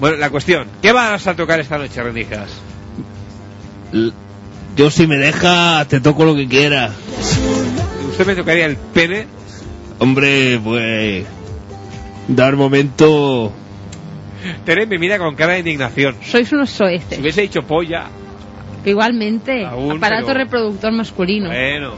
Bueno, 0.00 0.16
la 0.16 0.30
cuestión, 0.30 0.66
¿qué 0.82 0.92
vas 0.92 1.26
a 1.28 1.36
tocar 1.36 1.60
esta 1.60 1.78
noche, 1.78 2.02
Rendijas? 2.02 2.50
Yo 4.76 4.90
si 4.90 5.06
me 5.06 5.16
deja, 5.16 5.84
te 5.86 6.00
toco 6.00 6.24
lo 6.24 6.34
que 6.34 6.48
quiera. 6.48 6.90
¿Usted 8.10 8.26
me 8.26 8.34
tocaría 8.34 8.66
el 8.66 8.76
pene? 8.76 9.26
Hombre, 9.98 10.58
pues... 10.62 11.24
Dar 12.28 12.56
momento... 12.56 13.52
Tere 14.64 14.86
me 14.86 14.98
mira 14.98 15.18
con 15.18 15.34
cara 15.36 15.54
de 15.54 15.60
indignación. 15.60 16.16
Sois 16.22 16.50
unos 16.52 16.68
Si 16.70 16.76
soeces. 16.78 17.18
hubiese 17.18 17.42
dicho 17.42 17.62
polla, 17.62 18.06
Igualmente. 18.84 19.64
Aún, 19.64 19.96
aparato 19.96 20.26
pero- 20.26 20.38
reproductor 20.40 20.92
masculino. 20.92 21.48
bueno. 21.48 21.94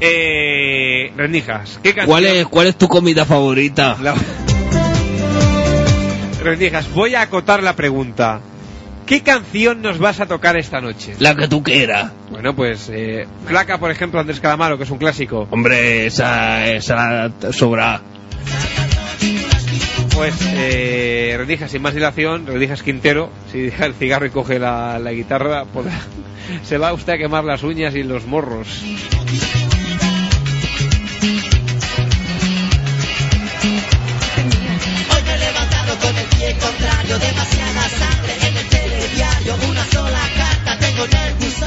Eh, 0.00 1.12
Rendijas, 1.16 1.78
¿qué 1.82 1.90
canción? 1.94 2.06
¿Cuál 2.06 2.24
es, 2.26 2.46
¿Cuál 2.46 2.66
es 2.68 2.76
tu 2.76 2.88
comida 2.88 3.24
favorita? 3.26 3.98
La- 4.00 4.14
Rendijas, 6.42 6.90
voy 6.92 7.14
a 7.14 7.22
acotar 7.22 7.62
la 7.62 7.74
pregunta. 7.76 8.40
¿Qué 9.06 9.22
canción 9.22 9.82
nos 9.82 9.98
vas 9.98 10.20
a 10.20 10.26
tocar 10.26 10.56
esta 10.56 10.80
noche? 10.80 11.14
La 11.18 11.34
que 11.34 11.46
tú 11.48 11.62
quieras. 11.62 12.10
Bueno, 12.30 12.54
pues 12.56 12.88
eh, 12.92 13.26
Flaca, 13.46 13.78
por 13.78 13.90
ejemplo, 13.90 14.18
Andrés 14.18 14.40
Calamaro, 14.40 14.78
que 14.78 14.84
es 14.84 14.90
un 14.90 14.98
clásico. 14.98 15.46
Hombre, 15.50 16.06
esa, 16.06 16.66
esa 16.68 17.30
sobra. 17.52 18.00
Pues 20.14 20.34
eh, 20.54 21.58
sin 21.68 21.82
más 21.82 21.92
dilación, 21.94 22.46
Rendijas 22.46 22.82
Quintero, 22.82 23.30
si 23.50 23.62
deja 23.62 23.86
el 23.86 23.94
cigarro 23.94 24.26
y 24.26 24.30
coge 24.30 24.58
la, 24.58 24.98
la 24.98 25.12
guitarra, 25.12 25.64
podrá- 25.64 26.00
se 26.62 26.78
va 26.78 26.92
usted 26.92 27.14
a 27.14 27.18
quemar 27.18 27.44
las 27.44 27.62
uñas 27.62 27.94
y 27.96 28.04
los 28.04 28.24
morros. 28.26 28.82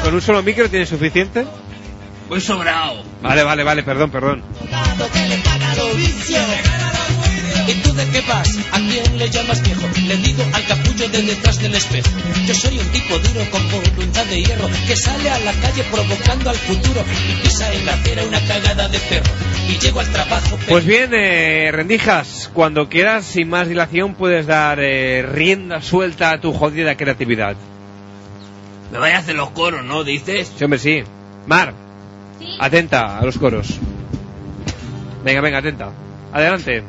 ¿Con 0.07 0.15
un 0.15 0.21
solo 0.21 0.41
micro 0.41 0.69
tiene 0.69 0.85
suficiente? 0.85 1.45
Muy 2.29 2.39
sobrado. 2.39 3.03
Vale, 3.21 3.43
vale, 3.43 3.65
vale, 3.65 3.84
perdón, 3.84 4.09
perdón. 4.09 4.41
¿Y 7.67 7.73
tú 7.73 7.93
de 7.93 8.05
qué 8.07 8.21
vas? 8.21 8.57
¿A 8.71 8.77
quién 8.77 9.17
le 9.17 9.29
llamas 9.29 9.61
viejo? 9.63 9.81
Le 10.07 10.15
digo 10.15 10.43
al 10.53 10.65
capullo 10.65 11.09
de 11.09 11.21
detrás 11.23 11.61
del 11.61 11.75
espejo. 11.75 12.09
Yo 12.45 12.53
soy 12.53 12.79
un 12.79 12.88
tipo 12.88 13.19
duro 13.19 13.51
con 13.51 13.69
voluntad 13.69 14.25
de 14.27 14.43
hierro 14.43 14.69
que 14.88 14.95
sale 14.95 15.29
a 15.29 15.39
la 15.39 15.51
calle 15.51 15.84
provocando 15.91 16.51
al 16.51 16.55
futuro 16.55 17.03
y 17.29 17.43
pisa 17.43 17.73
en 17.73 17.85
la 17.85 17.91
acera 17.91 18.23
una 18.23 18.39
cagada 18.47 18.88
de 18.88 18.99
perro. 18.99 19.34
Y 19.67 19.77
llego 19.77 19.99
al 19.99 20.09
trabajo. 20.09 20.57
Pues 20.69 20.85
bien, 20.85 21.13
eh, 21.13 21.69
Rendijas, 21.73 22.49
cuando 22.53 22.88
quieras, 22.88 23.25
sin 23.25 23.49
más 23.49 23.67
dilación, 23.67 24.15
puedes 24.15 24.47
dar 24.47 24.79
eh, 24.79 25.21
rienda 25.23 25.81
suelta 25.81 26.31
a 26.31 26.39
tu 26.39 26.53
jodida 26.53 26.95
creatividad. 26.95 27.57
Me 28.91 28.99
vaya 28.99 29.18
a 29.18 29.19
hacer 29.19 29.35
los 29.35 29.49
coros, 29.51 29.84
¿no? 29.84 30.03
Dices. 30.03 30.51
Sí, 30.55 30.64
hombre, 30.64 30.80
sí. 30.80 31.03
Mar, 31.45 31.73
atenta 32.59 33.18
a 33.18 33.26
los 33.26 33.38
coros. 33.38 33.80
Venga, 35.23 35.41
venga, 35.41 35.57
atenta. 35.57 35.91
Adelante. 36.31 36.84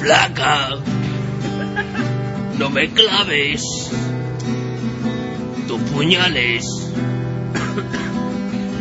Flaca. 0.00 0.68
No 2.58 2.68
me 2.70 2.90
claves. 2.90 3.90
Tus 5.68 5.80
puñales. 5.90 6.66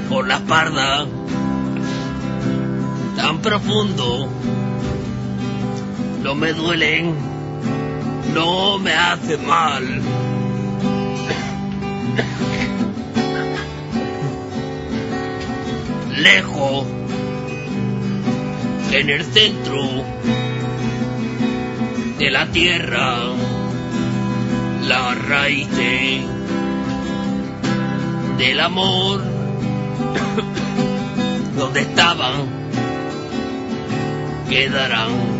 Por 0.09 0.27
la 0.27 0.35
espalda. 0.35 1.05
Tan 3.15 3.41
profundo. 3.41 4.29
No 6.21 6.35
me 6.35 6.53
duelen. 6.53 7.15
No 8.33 8.77
me 8.79 8.93
hace 8.93 9.37
mal. 9.37 10.01
Lejos. 16.17 16.85
En 18.91 19.09
el 19.09 19.23
centro 19.23 20.03
de 22.17 22.31
la 22.31 22.47
tierra, 22.47 23.17
la 24.87 25.15
raíz 25.15 25.69
del 28.39 28.59
amor, 28.59 29.21
donde 31.55 31.81
estaban, 31.81 32.33
quedarán. 34.49 35.38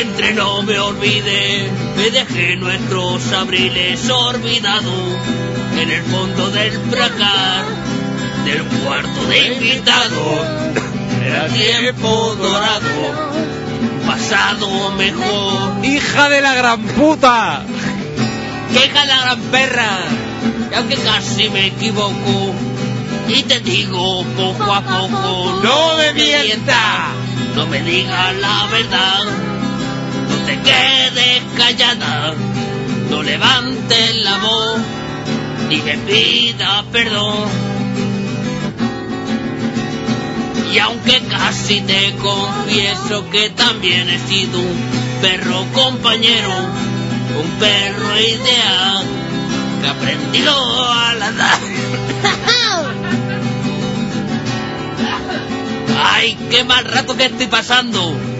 Entre 0.00 0.32
no 0.32 0.62
me 0.62 0.78
olvide, 0.78 1.70
me 1.96 2.10
dejé 2.10 2.56
nuestros 2.56 3.30
abriles 3.32 4.08
olvidados 4.08 5.18
en 5.78 5.90
el 5.90 6.02
fondo 6.04 6.50
del 6.50 6.72
fracar 6.90 7.64
del 8.44 8.62
cuarto 8.64 9.26
de 9.26 9.46
invitados. 9.54 10.46
Era 11.24 11.46
tiempo 11.48 12.34
dorado, 12.36 13.42
pasado 14.06 14.90
mejor. 14.92 15.84
¡Hija 15.84 16.28
de 16.28 16.40
la 16.40 16.54
gran 16.54 16.82
puta! 16.82 17.62
¡Qué 18.72 18.86
hija 18.86 19.00
de 19.02 19.06
la 19.06 19.20
gran 19.20 19.40
perra! 19.40 19.98
Y 20.70 20.74
aunque 20.74 20.96
casi 20.96 21.48
me 21.50 21.66
equivoco, 21.66 22.54
y 23.28 23.42
te 23.42 23.60
digo 23.60 24.24
poco 24.36 24.72
a 24.72 24.80
poco, 24.80 25.60
¡No 25.62 25.96
me 25.96 26.12
mienta! 26.14 27.08
No 27.54 27.66
me 27.66 27.82
digas 27.82 28.34
la 28.36 28.66
verdad, 28.72 29.51
te 30.46 30.58
quedes 30.60 31.42
callada, 31.56 32.34
no 33.10 33.22
levantes 33.22 34.16
la 34.16 34.38
voz, 34.38 34.78
ni 35.68 35.76
me 35.82 35.98
pidas 35.98 36.84
perdón. 36.90 37.48
Y 40.72 40.78
aunque 40.78 41.20
casi 41.28 41.82
te 41.82 42.14
confieso 42.16 43.28
que 43.30 43.50
también 43.50 44.08
he 44.08 44.18
sido 44.18 44.58
un 44.58 44.80
perro 45.20 45.66
compañero, 45.74 46.50
un 47.42 47.50
perro 47.60 48.18
ideal 48.18 49.04
que 49.82 49.88
aprendió 49.88 50.52
a 50.82 51.14
ladrar. 51.14 51.58
¡Ay, 56.04 56.38
qué 56.50 56.64
mal 56.64 56.84
rato 56.84 57.16
que 57.16 57.26
estoy 57.26 57.48
pasando! 57.48 58.31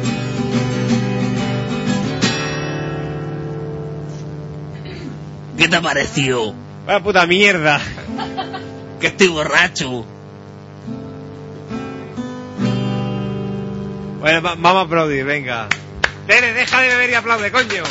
¿Qué 5.62 5.68
te 5.68 5.76
ha 5.76 5.80
parecido? 5.80 6.54
¡Vaya 6.86 7.00
puta 7.00 7.24
mierda! 7.24 7.80
Que 9.00 9.06
estoy 9.06 9.28
borracho. 9.28 10.04
Bueno, 14.18 14.42
va- 14.42 14.56
vamos 14.56 14.76
a 14.76 14.80
aplaudir, 14.86 15.24
venga. 15.24 15.68
Tere, 16.26 16.52
deja 16.52 16.80
de 16.80 16.88
beber 16.88 17.10
y 17.10 17.14
aplaude, 17.14 17.52
coño. 17.52 17.84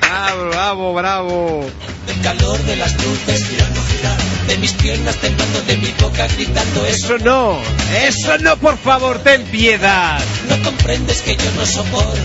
Bravo, 0.00 0.48
bravo, 0.48 0.94
bravo. 0.94 1.70
El 2.08 2.20
calor 2.22 2.58
de 2.60 2.76
las 2.76 2.92
luces 3.04 3.46
girando, 3.46 3.80
girando, 3.82 4.24
de 4.46 4.56
mis 4.56 4.72
piernas 4.72 5.16
temblando, 5.16 5.60
de 5.62 5.76
mi 5.76 5.94
boca 6.00 6.26
gritando 6.28 6.86
eso. 6.86 7.16
Eso 7.16 7.24
no, 7.24 7.58
eso 8.06 8.38
no, 8.38 8.56
por 8.56 8.78
favor, 8.78 9.18
ten 9.18 9.42
piedad. 9.44 10.18
No 10.48 10.62
comprendes 10.64 11.20
que 11.20 11.36
yo 11.36 11.50
no 11.56 11.66
soporto, 11.66 12.18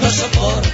no 0.00 0.10
soporto 0.10 0.68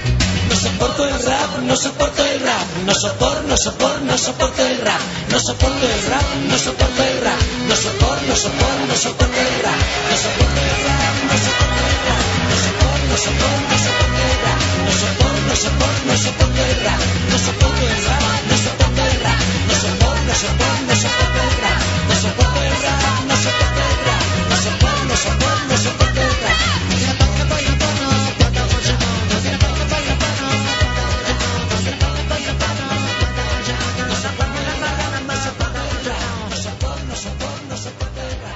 No 0.49 0.55
soporto 0.55 1.05
el 1.05 1.23
rap, 1.23 1.57
no 1.63 1.75
soporto 1.75 2.25
el 2.25 2.39
rap. 2.41 2.67
No 2.85 2.93
soporto, 2.93 3.43
no 3.47 3.55
soporto, 3.57 3.99
no 4.01 4.17
soporto 4.17 4.67
el 4.67 4.77
rap. 4.79 5.01
No 5.29 5.39
soporto 5.39 5.85
el 5.87 6.03
rap, 6.09 6.25
no 6.49 6.57
soporto 6.57 7.03
el 7.03 7.21
rap. 7.21 7.39
No 7.67 7.75
soporto, 7.75 8.25
no 8.27 8.35
soporto, 8.35 8.85
no 8.87 8.95
soporto 8.95 9.39
el 9.39 9.61
rap. 9.63 9.79
No 10.09 10.15
soporto 10.17 10.61
el 10.61 10.77
rap, 10.85 11.15
no 11.29 11.35
soporto 11.45 11.81
el 11.87 11.97
rap. 12.07 12.21
No 12.49 12.55
soporto, 12.65 13.05
no 13.07 13.17
soporto, 13.17 13.63
no 13.71 13.77
soporto 13.85 14.21
el 14.27 14.35
rap. 14.43 14.59
No 14.85 14.91
soporto, 15.01 15.39
no 15.47 15.55
soporto, 15.55 16.03
no 16.05 16.15
soporto 16.17 16.61
el 16.61 16.75
rap. 16.83 17.01
No 17.31 17.37
soporto 17.39 17.79
el 17.79 18.03
rap, 18.03 18.23
no 18.49 18.55
soporto 18.65 19.01
el 19.07 19.17
rap. 19.23 19.41
No 19.67 19.75
soporto, 19.81 20.21
no 20.27 20.35
soporto, 20.35 20.83
no 20.87 20.95
soporto 20.95 21.39
el 21.47 21.55
rap. 21.63 21.79
No 22.09 22.15
soporto 22.21 22.50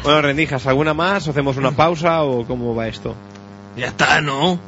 Bueno, 0.06 0.22
rendijas, 0.22 0.68
¿alguna 0.68 0.94
más? 0.94 1.28
¿O 1.28 1.32
hacemos 1.32 1.58
una 1.58 1.72
pausa 1.72 2.22
o 2.22 2.46
cómo 2.46 2.76
va 2.76 2.88
esto? 2.88 3.16
Ya 3.76 3.88
está, 3.88 4.22
¿no? 4.22 4.60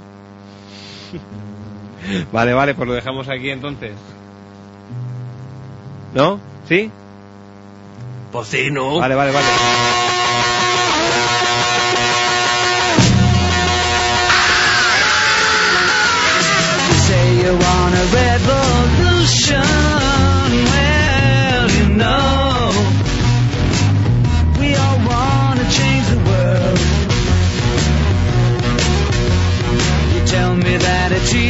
Vale, 2.32 2.54
vale, 2.54 2.74
pues 2.74 2.88
lo 2.88 2.94
dejamos 2.96 3.28
aquí 3.28 3.50
entonces. 3.50 3.92
¿No? 6.16 6.40
¿Sí? 6.68 6.90
Pues 8.32 8.48
sí, 8.48 8.70
¿no? 8.72 8.98
Vale, 8.98 9.14
vale, 9.14 9.32
vale. 9.32 9.46
Say 17.08 17.44
you 17.44 17.52
want 17.58 17.96
a 17.96 18.04
revolution. 18.16 18.77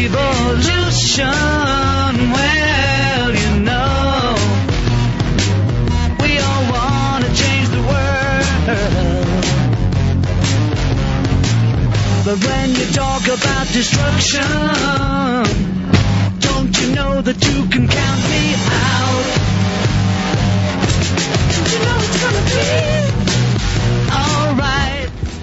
That 0.09 0.57
it's 0.57 1.19
evolution. 1.19 2.31
Well, 2.31 3.35
you 3.35 3.59
know, 3.59 4.35
we 6.21 6.39
all 6.39 6.63
want 6.71 7.25
to 7.25 7.31
change 7.34 7.69
the 7.69 7.81
world. 7.81 8.47
But 12.25 12.38
when 12.45 12.69
you 12.75 12.85
talk 12.93 13.23
about 13.27 13.67
destruction, 13.67 14.41
don't 16.39 16.81
you 16.81 16.95
know 16.95 17.21
that 17.21 17.43
you 17.45 17.67
can 17.69 17.88
count 17.88 18.21
me 18.29 18.66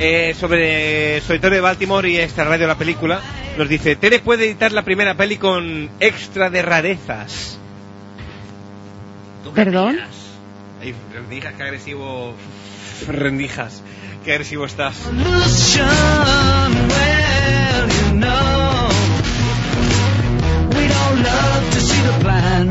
Eh, 0.06 0.34
sobre 0.38 1.22
Solitario 1.22 1.56
de 1.56 1.62
Baltimore 1.62 2.10
y 2.10 2.18
Extra 2.18 2.44
Radio 2.44 2.66
la 2.66 2.74
película, 2.74 3.22
nos 3.56 3.66
dice, 3.70 3.96
Tere 3.96 4.18
puede 4.18 4.44
editar 4.44 4.70
la 4.70 4.82
primera 4.82 5.14
peli 5.14 5.38
con 5.38 5.88
extra 5.98 6.50
de 6.50 6.60
rarezas. 6.60 7.58
¿Perdón? 9.54 9.98
Ay, 10.82 10.94
rendijas, 11.10 11.54
qué 11.54 11.62
agresivo. 11.62 12.34
Rendijas, 13.08 13.82
qué 14.26 14.32
agresivo 14.32 14.66
estás. 14.66 14.94
Solution, 14.94 15.88
well, 16.90 17.88
you 17.88 18.12
know, 18.18 18.88
we'd 20.76 20.92
all 20.92 21.16
love 21.16 21.70
to 21.72 21.80
see 21.80 22.02
the 22.02 22.12
plan. 22.20 22.66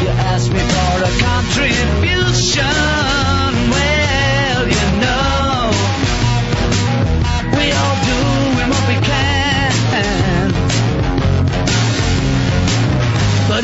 You 0.00 0.08
ask 0.32 0.50
me 0.50 0.58
for 0.58 1.04
a 1.04 1.10
contribution, 1.20 2.64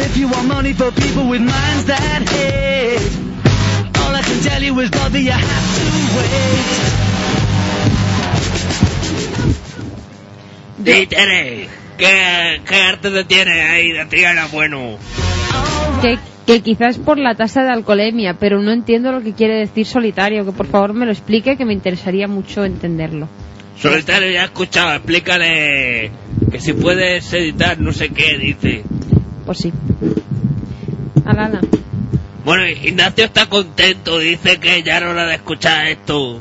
But 0.00 0.08
if 0.08 0.16
you 0.16 0.28
want 0.28 0.48
money 0.48 0.72
for 0.72 0.90
people 0.92 1.28
with 1.28 1.42
minds 1.42 1.84
that 1.84 2.22
hate, 2.26 3.04
all 4.00 4.14
I 4.16 4.22
can 4.22 4.40
tell 4.40 4.62
you 4.62 4.80
is, 4.80 4.88
brother, 4.88 5.18
you 5.18 5.30
have 5.30 5.76
to 5.76 5.84
wait. 6.16 6.64
Di, 10.78 11.06
Tere, 11.06 11.68
¿qué, 11.98 12.62
qué 12.66 12.76
arte 12.76 13.10
te 13.10 13.24
tiene 13.24 13.60
ahí 13.60 13.92
de 13.92 14.06
triana 14.06 14.46
bueno? 14.46 14.96
Que, 16.00 16.18
que 16.46 16.62
quizás 16.62 16.96
por 16.96 17.18
la 17.18 17.34
tasa 17.34 17.62
de 17.64 17.70
alcoholemia, 17.70 18.38
pero 18.40 18.62
no 18.62 18.72
entiendo 18.72 19.12
lo 19.12 19.20
que 19.20 19.34
quiere 19.34 19.58
decir 19.58 19.84
solitario. 19.84 20.46
Que 20.46 20.52
por 20.52 20.66
favor 20.66 20.94
me 20.94 21.04
lo 21.04 21.12
explique, 21.12 21.58
que 21.58 21.66
me 21.66 21.74
interesaría 21.74 22.26
mucho 22.26 22.64
entenderlo. 22.64 23.28
Solitario 23.76 24.30
ya 24.30 24.40
he 24.40 24.44
escuchado, 24.46 24.94
explícale 24.94 26.10
que 26.50 26.58
si 26.58 26.72
puedes 26.72 27.30
editar 27.34 27.78
no 27.78 27.92
sé 27.92 28.08
qué, 28.08 28.38
dice. 28.38 28.82
Pues 29.50 29.62
sí. 29.62 29.72
Alana. 31.24 31.60
Bueno, 32.44 32.68
Ignacio 32.68 33.24
está 33.24 33.46
contento, 33.46 34.20
dice 34.20 34.60
que 34.60 34.80
ya 34.84 34.98
era 34.98 35.10
hora 35.10 35.26
de 35.26 35.34
escuchar 35.34 35.88
esto. 35.88 36.40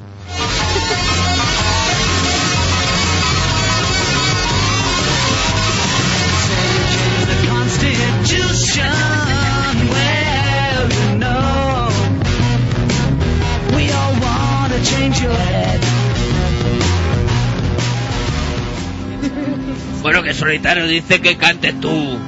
Bueno, 20.03 20.21
que 20.21 20.33
Solitario 20.35 20.85
dice 20.85 21.19
que 21.19 21.37
cantes 21.37 21.79
tú. 21.79 22.19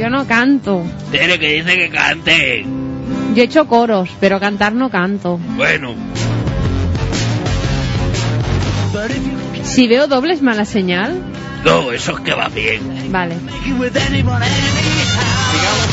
Yo 0.00 0.08
no 0.08 0.26
canto. 0.26 0.82
Tere, 1.12 1.38
que 1.38 1.56
dice 1.56 1.76
que 1.76 1.90
cante. 1.90 2.64
Yo 3.34 3.42
he 3.42 3.44
hecho 3.44 3.66
coros, 3.66 4.08
pero 4.18 4.40
cantar 4.40 4.72
no 4.72 4.88
canto. 4.88 5.38
Bueno, 5.58 5.94
Si 9.62 9.86
veo 9.88 10.06
doble 10.06 10.32
es 10.32 10.40
mala 10.40 10.64
señal. 10.64 11.20
no, 11.66 11.92
eso 11.92 12.12
es 12.16 12.20
que 12.20 12.32
va 12.32 12.48
bien. 12.48 13.12
Vale. 13.12 13.34
Digamos 13.34 13.76
que 13.76 13.86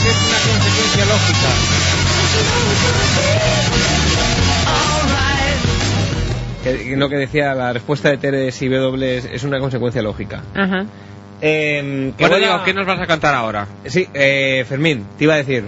es 0.10 0.18
una 0.26 0.40
consecuencia 0.54 1.06
lógica. 1.06 1.50
Que, 6.64 6.78
que 6.90 6.96
lo 6.96 7.10
que 7.10 7.18
decía, 7.18 7.54
la 7.54 7.74
respuesta 7.74 8.10
de 8.10 8.18
Tere 8.18 8.52
si 8.54 8.70
W 8.70 9.18
es, 9.18 9.26
es 9.26 9.44
una 9.44 9.60
consecuencia 9.60 10.02
lógica. 10.02 10.44
Ajá. 10.56 10.86
Eh, 11.42 12.14
que 12.18 12.24
Bueno, 12.24 12.36
a- 12.36 12.40
Diego, 12.40 12.64
¿qué 12.64 12.74
nos 12.74 12.86
vas 12.86 13.00
a 13.00 13.08
cantar 13.08 13.36
ahora? 13.36 13.68
Sí, 13.86 14.08
eh, 14.14 14.66
Fermín, 14.68 15.06
te 15.18 15.26
iba 15.26 15.36
a 15.36 15.38
decir. 15.38 15.66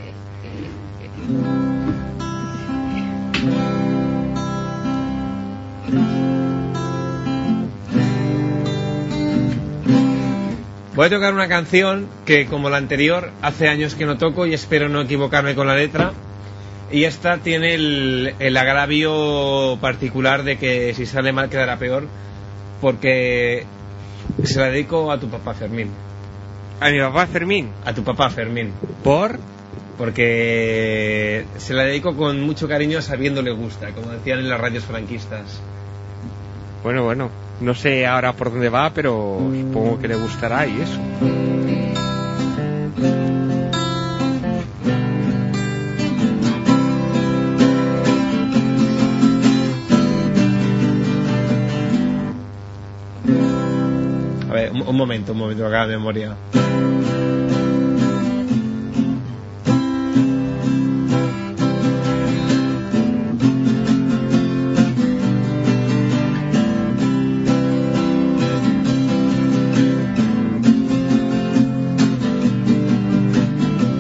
Voy 10.96 11.06
a 11.06 11.10
tocar 11.10 11.34
una 11.34 11.48
canción 11.48 12.08
que, 12.26 12.46
como 12.48 12.70
la 12.70 12.78
anterior, 12.78 13.32
hace 13.42 13.70
años 13.70 13.96
que 13.96 14.06
no 14.06 14.18
toco 14.18 14.46
y 14.46 14.54
espero 14.54 14.90
no 14.90 15.02
equivocarme 15.02 15.56
con 15.56 15.68
la 15.68 15.76
letra. 15.76 16.12
Y 16.92 17.04
esta 17.06 17.38
tiene 17.38 17.76
el, 17.76 18.34
el 18.40 18.58
agravio 18.58 19.78
particular 19.80 20.44
de 20.44 20.58
que 20.58 20.94
si 20.96 21.06
sale 21.06 21.32
mal 21.32 21.50
quedará 21.50 21.78
peor, 21.78 22.08
porque 22.82 23.66
se 24.44 24.60
la 24.60 24.68
dedico 24.68 25.12
a 25.12 25.20
tu 25.20 25.28
papá 25.30 25.54
Fermín. 25.54 25.90
¿A 26.80 26.90
mi 26.90 27.00
papá 27.00 27.28
Fermín? 27.28 27.70
A 27.86 27.94
tu 27.94 28.04
papá 28.04 28.30
Fermín. 28.30 28.72
¿Por? 29.04 29.40
Porque 29.98 31.46
se 31.58 31.74
la 31.74 31.84
dedico 31.84 32.16
con 32.16 32.42
mucho 32.42 32.68
cariño 32.68 33.02
sabiendo 33.02 33.42
le 33.42 33.52
gusta, 33.52 33.92
como 33.92 34.12
decían 34.12 34.40
en 34.40 34.50
las 34.50 34.60
radios 34.60 34.86
franquistas. 34.86 35.62
Bueno, 36.84 37.04
bueno. 37.04 37.30
No 37.60 37.76
sé 37.76 38.08
ahora 38.08 38.32
por 38.34 38.52
dónde 38.52 38.70
va, 38.70 38.92
pero 38.94 39.38
supongo 39.54 40.00
que 40.00 40.08
le 40.08 40.16
gustará 40.16 40.66
y 40.66 40.80
eso. 40.80 41.49
un, 54.68 54.96
momento, 54.96 55.32
un 55.32 55.38
momento, 55.38 55.66
acá 55.66 55.88
de 55.88 55.98
memoria. 55.98 56.36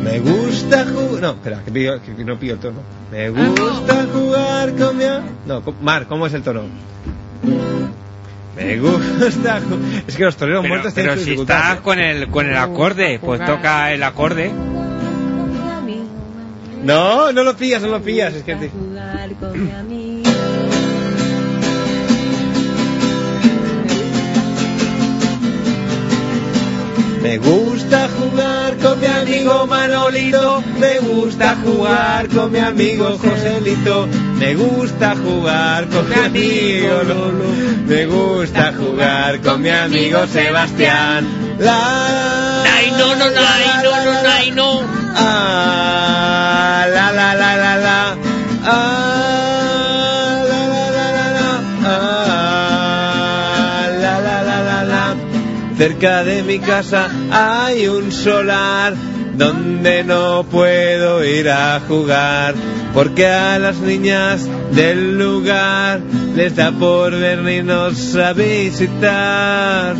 me 0.03 0.19
gusta 0.19 0.85
No, 1.21 1.29
espera, 1.31 1.61
que, 1.63 1.71
pido, 1.71 2.01
que 2.01 2.25
no 2.25 2.37
pido 2.39 2.55
el 2.55 2.59
tono. 2.59 2.79
Me 3.11 3.25
ah, 3.25 3.29
gusta 3.29 4.07
jugar 4.11 4.75
con 4.75 4.97
mi... 4.97 5.05
No, 5.45 5.63
Mar, 5.81 6.07
¿cómo 6.07 6.27
es 6.27 6.33
el 6.33 6.43
tono? 6.43 6.63
Me 8.59 8.77
gusta 8.77 9.61
Es 10.07 10.17
que 10.17 10.23
los 10.23 10.35
toreros 10.35 10.61
Pero, 10.61 10.73
muertos 10.73 10.93
pero 10.93 11.15
tienen 11.15 11.25
si 11.25 11.41
estás 11.41 11.79
con 11.79 11.97
el, 11.99 12.27
con 12.27 12.45
el 12.47 12.57
acorde, 12.57 13.19
pues 13.19 13.43
toca 13.45 13.93
el 13.93 14.03
acorde. 14.03 14.51
No, 16.83 17.31
no 17.31 17.43
lo 17.43 17.55
pillas, 17.55 17.81
no 17.81 17.89
lo 17.89 18.01
pillas. 18.01 18.33
Es 18.33 18.43
que 18.43 18.53
Me 27.21 27.37
gusta 27.37 28.07
jugar 28.17 28.77
con 28.77 28.99
mi 28.99 29.05
amigo 29.07 29.67
Manolito, 29.67 30.63
me 30.79 30.99
gusta 30.99 31.55
jugar 31.63 32.27
con 32.29 32.51
mi 32.51 32.59
amigo 32.59 33.17
Joselito, 33.17 34.07
me 34.37 34.55
gusta 34.55 35.15
jugar 35.15 35.87
con 35.89 36.07
mi 36.07 36.15
amigo 36.15 37.03
Lolo, 37.03 37.45
me 37.85 38.05
gusta 38.05 38.73
jugar 38.73 39.41
con 39.41 39.61
mi 39.61 39.69
amigo 39.69 40.25
Sebastián. 40.27 41.27
La 41.59 42.63
Ay, 42.79 42.91
no, 42.97 43.13
no, 43.15 43.29
no, 43.29 43.41
ay, 43.41 43.83
no, 43.83 43.91
no, 44.05 44.23
no, 44.23 44.29
ay, 44.29 44.51
no. 44.51 44.81
Ah, 45.15 46.85
la 46.87 47.11
la 47.11 47.35
la 47.35 47.55
la 47.57 47.77
la. 47.77 48.17
Ah, 48.63 49.28
Cerca 55.79 56.25
de 56.25 56.43
mi 56.43 56.59
casa 56.59 57.07
hay 57.31 57.87
un 57.87 58.11
solar 58.11 58.93
donde 59.37 60.03
no 60.03 60.43
puedo 60.43 61.23
ir 61.23 61.49
a 61.49 61.79
jugar 61.87 62.53
porque 62.93 63.25
a 63.25 63.57
las 63.59 63.77
niñas 63.77 64.45
del 64.73 65.17
lugar 65.17 66.01
les 66.35 66.57
da 66.57 66.73
por 66.73 67.17
venirnos 67.17 68.13
a 68.17 68.33
visitar. 68.33 69.95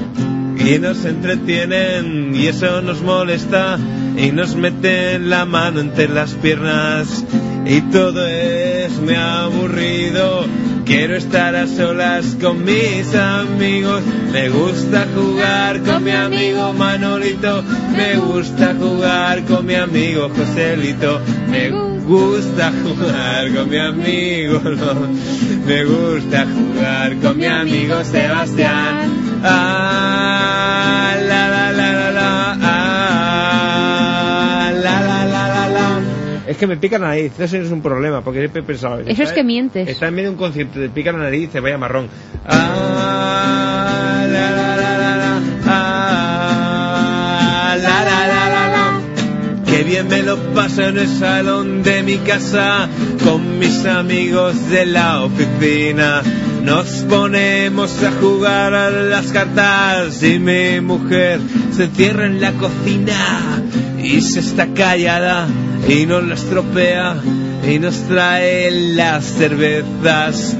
Y 0.57 0.79
nos 0.79 1.05
entretienen 1.05 2.35
y 2.35 2.47
eso 2.47 2.81
nos 2.81 3.01
molesta 3.01 3.79
y 4.17 4.33
nos 4.33 4.57
meten 4.57 5.29
la 5.29 5.45
mano 5.45 5.79
entre 5.79 6.09
las 6.09 6.33
piernas 6.33 7.23
y 7.69 7.81
todo 7.81 8.25
es 8.27 8.91
muy 8.99 9.13
aburrido. 9.13 10.47
Quiero 10.85 11.15
estar 11.15 11.55
a 11.55 11.67
solas 11.67 12.35
con 12.41 12.65
mis 12.65 13.13
amigos. 13.13 14.01
Me 14.31 14.49
gusta 14.49 15.05
jugar 15.13 15.79
con 15.83 16.03
mi 16.03 16.09
amigo 16.11 16.73
Manolito. 16.73 17.63
Me 17.95 18.15
gusta 18.15 18.73
jugar 18.73 19.43
con 19.43 19.67
mi 19.67 19.75
amigo 19.75 20.31
Joselito. 20.35 21.21
Me 21.51 21.69
gusta 21.69 22.73
jugar 22.83 23.53
con 23.53 23.69
mi 23.69 23.77
amigo. 23.77 24.61
Me 25.67 25.85
gusta 25.85 26.47
jugar 26.47 27.17
con 27.17 27.37
mi 27.37 27.45
amigo 27.45 28.03
Sebastián. 28.03 29.41
Ah. 29.43 30.79
Que 36.59 36.67
me 36.67 36.77
pica 36.77 36.99
la 36.99 37.07
nariz, 37.07 37.39
eso 37.39 37.57
es 37.57 37.71
un 37.71 37.81
problema, 37.81 38.21
porque 38.21 38.39
siempre 38.39 38.61
he 38.61 38.65
pensado. 38.65 38.99
Eso 38.99 39.23
es 39.23 39.31
que 39.31 39.43
mientes. 39.43 39.87
Está 39.87 40.09
en 40.09 40.15
medio 40.15 40.29
de 40.29 40.35
un 40.35 40.39
concierto, 40.39 40.79
te 40.79 40.89
pica 40.89 41.11
la 41.11 41.19
nariz 41.19 41.49
y 41.49 41.51
se 41.51 41.59
vaya 41.59 41.77
marrón. 41.77 42.07
Ah, 42.45 44.25
la 44.29 44.51
la 44.51 44.75
la. 44.77 45.41
Ah. 45.65 46.09
Qué 49.65 49.83
bien 49.83 50.07
me 50.09 50.23
lo 50.23 50.35
paso 50.53 50.81
en 50.81 50.97
el 50.97 51.07
salón 51.07 51.83
de 51.83 52.03
mi 52.03 52.17
casa 52.17 52.89
con 53.23 53.59
mis 53.59 53.85
amigos 53.85 54.69
de 54.69 54.85
la 54.85 55.23
oficina. 55.23 56.21
Nos 56.63 56.87
ponemos 57.03 58.03
a 58.03 58.11
jugar 58.19 58.73
a 58.73 58.89
las 58.89 59.31
cartas 59.31 60.21
y 60.21 60.37
mi 60.37 60.81
mujer 60.81 61.39
se 61.71 61.85
encierra 61.85 62.25
en 62.25 62.41
la 62.41 62.51
cocina 62.53 63.63
y 64.11 64.21
se 64.21 64.39
está 64.39 64.65
callada 64.73 65.47
y 65.87 66.07
nos 66.07 66.23
la 66.23 66.33
estropea 66.33 67.15
y 67.69 67.77
nos 67.77 67.95
trae 68.07 68.71
las 68.95 69.23
cervezas 69.23 70.57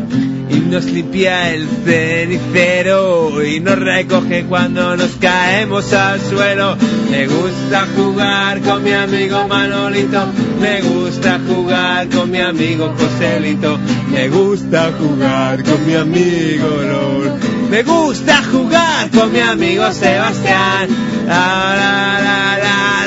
y 0.51 0.59
nos 0.59 0.85
limpia 0.85 1.51
el 1.53 1.67
cenicero 1.84 3.43
y 3.43 3.59
nos 3.59 3.80
recoge 3.80 4.45
cuando 4.45 4.95
nos 4.95 5.11
caemos 5.19 5.91
al 5.93 6.19
suelo. 6.21 6.77
Me 7.09 7.26
gusta 7.26 7.88
jugar 7.95 8.61
con 8.61 8.84
mi 8.84 8.91
amigo 8.91 9.47
Manolito, 9.47 10.27
me 10.61 10.81
gusta 10.81 11.39
jugar 11.47 12.07
con 12.09 12.30
mi 12.30 12.41
amigo 12.41 12.93
Joselito, 12.99 13.80
me 14.11 14.30
gusta 14.30 14.91
jugar 14.99 15.63
con 15.63 15.88
mi 15.88 15.95
amigo 15.95 16.67
Lol, 16.67 17.34
me 17.71 17.81
gusta 17.81 18.43
jugar 18.43 19.09
con 19.09 19.31
mi 19.31 19.39
amigo 19.39 19.91
Sebastián. 19.91 20.89
Ah, 21.31 22.98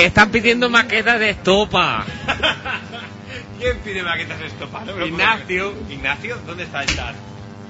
Que 0.00 0.06
están 0.06 0.30
pidiendo 0.30 0.70
maquetas 0.70 1.20
de 1.20 1.28
estopa. 1.28 2.06
¿Quién 3.58 3.76
pide 3.80 4.02
maquetas 4.02 4.38
de 4.38 4.46
estopa? 4.46 4.80
No 4.80 5.04
Ignacio. 5.04 5.74
Ignacio, 5.90 6.38
¿dónde 6.46 6.62
está 6.62 6.84
el? 6.84 7.14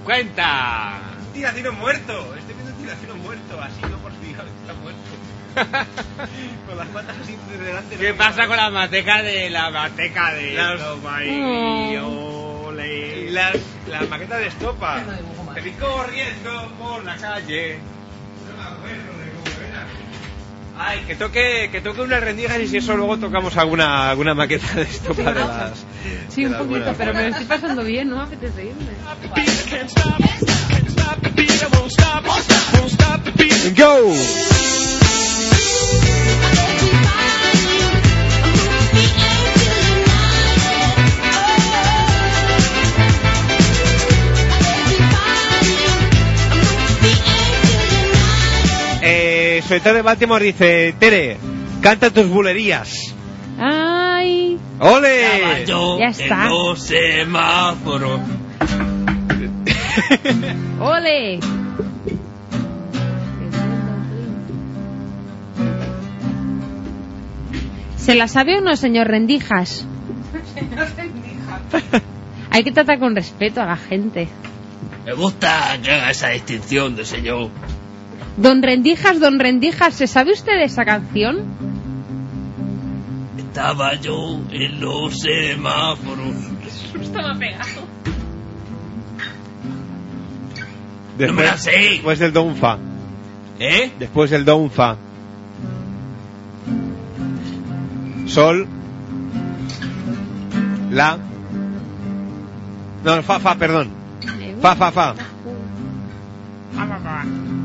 Cuenta. 0.05 1.01
Un 1.27 1.33
tiracino 1.33 1.73
muerto. 1.73 2.33
Estoy 2.39 2.55
viendo 2.55 2.71
un 2.73 2.79
tiracino 2.85 3.17
muerto. 3.17 3.61
Así 3.61 3.81
no 3.91 3.99
por 3.99 4.13
que 4.45 4.51
está 4.61 4.75
muerto. 4.75 5.01
con 6.69 6.79
las 6.79 6.87
patas 6.91 7.17
así 7.21 7.37
de 7.51 7.65
delante. 7.65 7.97
¿Qué 7.97 8.11
no 8.13 8.17
pasa 8.17 8.47
con 8.47 8.57
la 8.57 8.71
mateca 8.71 9.23
de 9.25 9.51
la 9.51 9.71
mateca 9.73 10.33
de 10.33 10.53
Las- 10.53 10.81
Oh. 12.01 12.73
Y 12.81 13.31
las, 13.31 13.57
las 13.89 14.09
maquetas 14.09 14.39
de 14.39 14.47
estopa. 14.47 15.03
Corriendo 15.81 16.73
por 16.79 17.05
la 17.05 17.17
calle. 17.17 17.81
No 18.49 18.57
me 18.57 18.63
acuerdo. 18.63 19.20
Ay, 20.83 21.01
que 21.07 21.15
toque, 21.15 21.69
que 21.71 21.83
toque 21.83 22.01
unas 22.01 22.23
rendijas 22.23 22.59
y 22.59 22.67
si 22.67 22.79
eso 22.79 22.97
luego 22.97 23.19
tocamos 23.19 23.55
alguna, 23.59 24.09
alguna 24.09 24.35
maqueta 24.35 24.67
de 24.77 24.83
estopa 24.83 25.35
de 25.35 25.41
las. 25.41 25.85
Sí, 26.31 26.41
de 26.41 26.47
un 26.47 26.53
las 26.53 26.63
poquito, 26.63 26.79
buenas. 26.79 26.97
pero 26.97 27.13
me 27.13 27.23
lo 27.23 27.29
estoy 27.29 27.45
pasando 27.45 27.85
bien, 27.85 28.09
no 28.09 28.17
me 28.17 28.23
apetece 28.23 28.65
irme. 28.65 28.91
Go! 33.77 34.15
Soledad 49.71 49.95
de 49.95 50.03
Baltimore 50.03 50.45
dice, 50.45 50.97
Tere, 50.99 51.37
canta 51.81 52.11
tus 52.11 52.27
bulerías. 52.27 53.15
Ay, 53.57 54.59
¡Ole! 54.81 55.65
Ya 55.97 56.09
está. 56.09 56.47
en 56.47 56.51
los 56.51 56.83
semáforos. 56.83 58.21
ole. 60.81 61.39
¿Se 67.97 68.17
la 68.17 68.27
sabe 68.27 68.59
o 68.59 68.61
no, 68.61 68.75
señor 68.75 69.07
Rendijas? 69.07 69.87
Hay 72.51 72.65
que 72.65 72.73
tratar 72.73 72.99
con 72.99 73.15
respeto 73.15 73.61
a 73.61 73.67
la 73.67 73.77
gente. 73.77 74.27
Me 75.07 75.13
gusta 75.13 75.79
que 75.81 75.93
haga 75.93 76.11
esa 76.11 76.31
distinción 76.31 76.97
de 76.97 77.05
señor. 77.05 77.51
Don 78.37 78.63
Rendijas, 78.63 79.21
Don 79.21 79.39
Rendijas, 79.39 79.95
¿se 79.95 80.07
sabe 80.07 80.33
usted 80.33 80.53
de 80.53 80.65
esa 80.65 80.85
canción? 80.85 81.45
Estaba 83.37 83.95
yo 83.97 84.41
en 84.51 84.81
los 84.81 85.21
semáforos. 85.21 86.35
Estaba 87.01 87.35
pegado. 87.35 87.91
Después, 91.19 91.37
me 91.37 91.45
la 91.45 91.59
sé. 91.59 91.71
Después 91.71 92.19
del 92.19 92.33
Don 92.33 92.57
Fa. 92.57 92.79
¿Eh? 93.59 93.93
Después 93.99 94.31
del 94.31 94.45
Don 94.45 94.71
Fa. 94.71 94.97
Sol. 98.27 98.67
La. 100.91 101.19
No, 103.05 103.23
Fa, 103.23 103.39
Fa, 103.41 103.57
perdón. 103.57 103.91
Fa, 104.63 104.77
Fa, 104.77 104.93
Fa. 104.93 105.15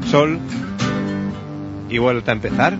Sol. 0.09 0.39
Y 1.89 1.97
vuelta 1.97 2.31
a 2.31 2.35
empezar. 2.35 2.77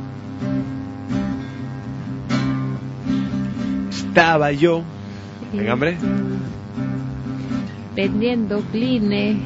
Estaba 3.90 4.52
yo. 4.52 4.84
Venga, 5.54 5.74
hombre. 5.74 5.98
Vendiendo 7.96 8.62
cline. 8.72 9.40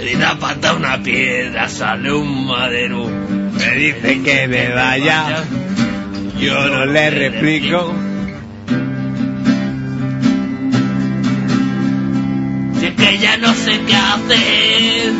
Le 0.00 0.16
da 0.16 0.34
pata 0.38 0.74
una 0.74 1.02
piedra, 1.02 1.68
sale 1.68 2.12
un 2.12 2.46
madero. 2.46 3.06
Me 3.06 3.76
dice 3.76 4.22
que 4.22 4.48
me 4.48 4.72
vaya. 4.72 5.44
Yo 6.38 6.70
no 6.70 6.86
le 6.86 7.10
replico. 7.10 7.92
Si 12.80 12.86
es 12.86 12.94
que 12.94 13.18
ya 13.18 13.36
no 13.36 13.52
sé 13.52 13.78
qué 13.86 13.94
hacer. 13.94 15.12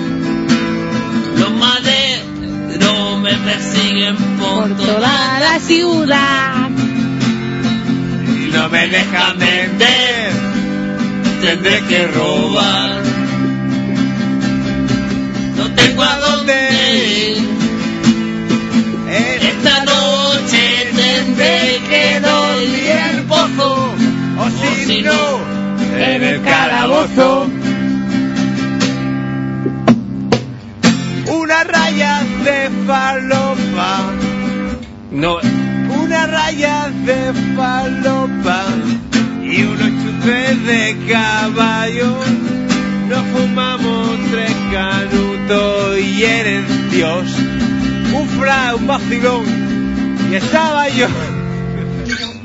Los 1.37 1.53
maderos 1.53 3.21
me 3.21 3.35
persiguen 3.35 4.17
por, 4.39 4.75
Toda 4.79 5.41
la 5.41 5.61
ciudad. 5.61 6.71
Y 8.35 8.51
no 8.51 8.67
me 8.71 8.89
dejan 8.89 9.39
vender. 9.39 10.33
Tendré 11.43 11.83
que 11.83 12.07
robar. 12.07 13.03
No 15.59 15.71
tengo 15.75 16.03
a 16.03 16.17
dónde 16.17 16.55
ir. 17.27 17.51
Esta 19.11 19.85
noche 19.85 20.93
tendré 20.97 21.79
que 21.91 22.21
dormir 22.21 22.87
en 22.87 23.17
el 23.17 23.23
pozo. 23.25 23.95
O 24.39 24.49
si 24.87 25.03
no, 25.03 25.50
en 26.01 26.23
el 26.23 26.43
calabozo. 26.43 27.47
Una 31.29 31.65
raya 31.65 32.23
de 32.45 32.71
falopa. 32.87 34.13
No, 35.11 35.39
Una 36.03 36.27
raya 36.27 36.91
de 37.05 37.33
falopa. 37.55 38.65
Y 39.43 39.63
unos 39.63 39.91
chutes 40.03 40.67
de 40.67 40.97
caballo. 41.11 42.17
Nos 43.09 43.27
fumamos 43.27 44.09
tres 44.31 44.53
canutos 44.73 45.99
y 45.99 46.25
eres 46.25 46.91
Dios. 46.93 47.25
Un 48.15 48.27
fra, 48.39 48.75
un 48.75 48.87
vacilón. 48.87 49.45
Y 50.31 50.37
estaba 50.37 50.89
yo. 50.89 51.09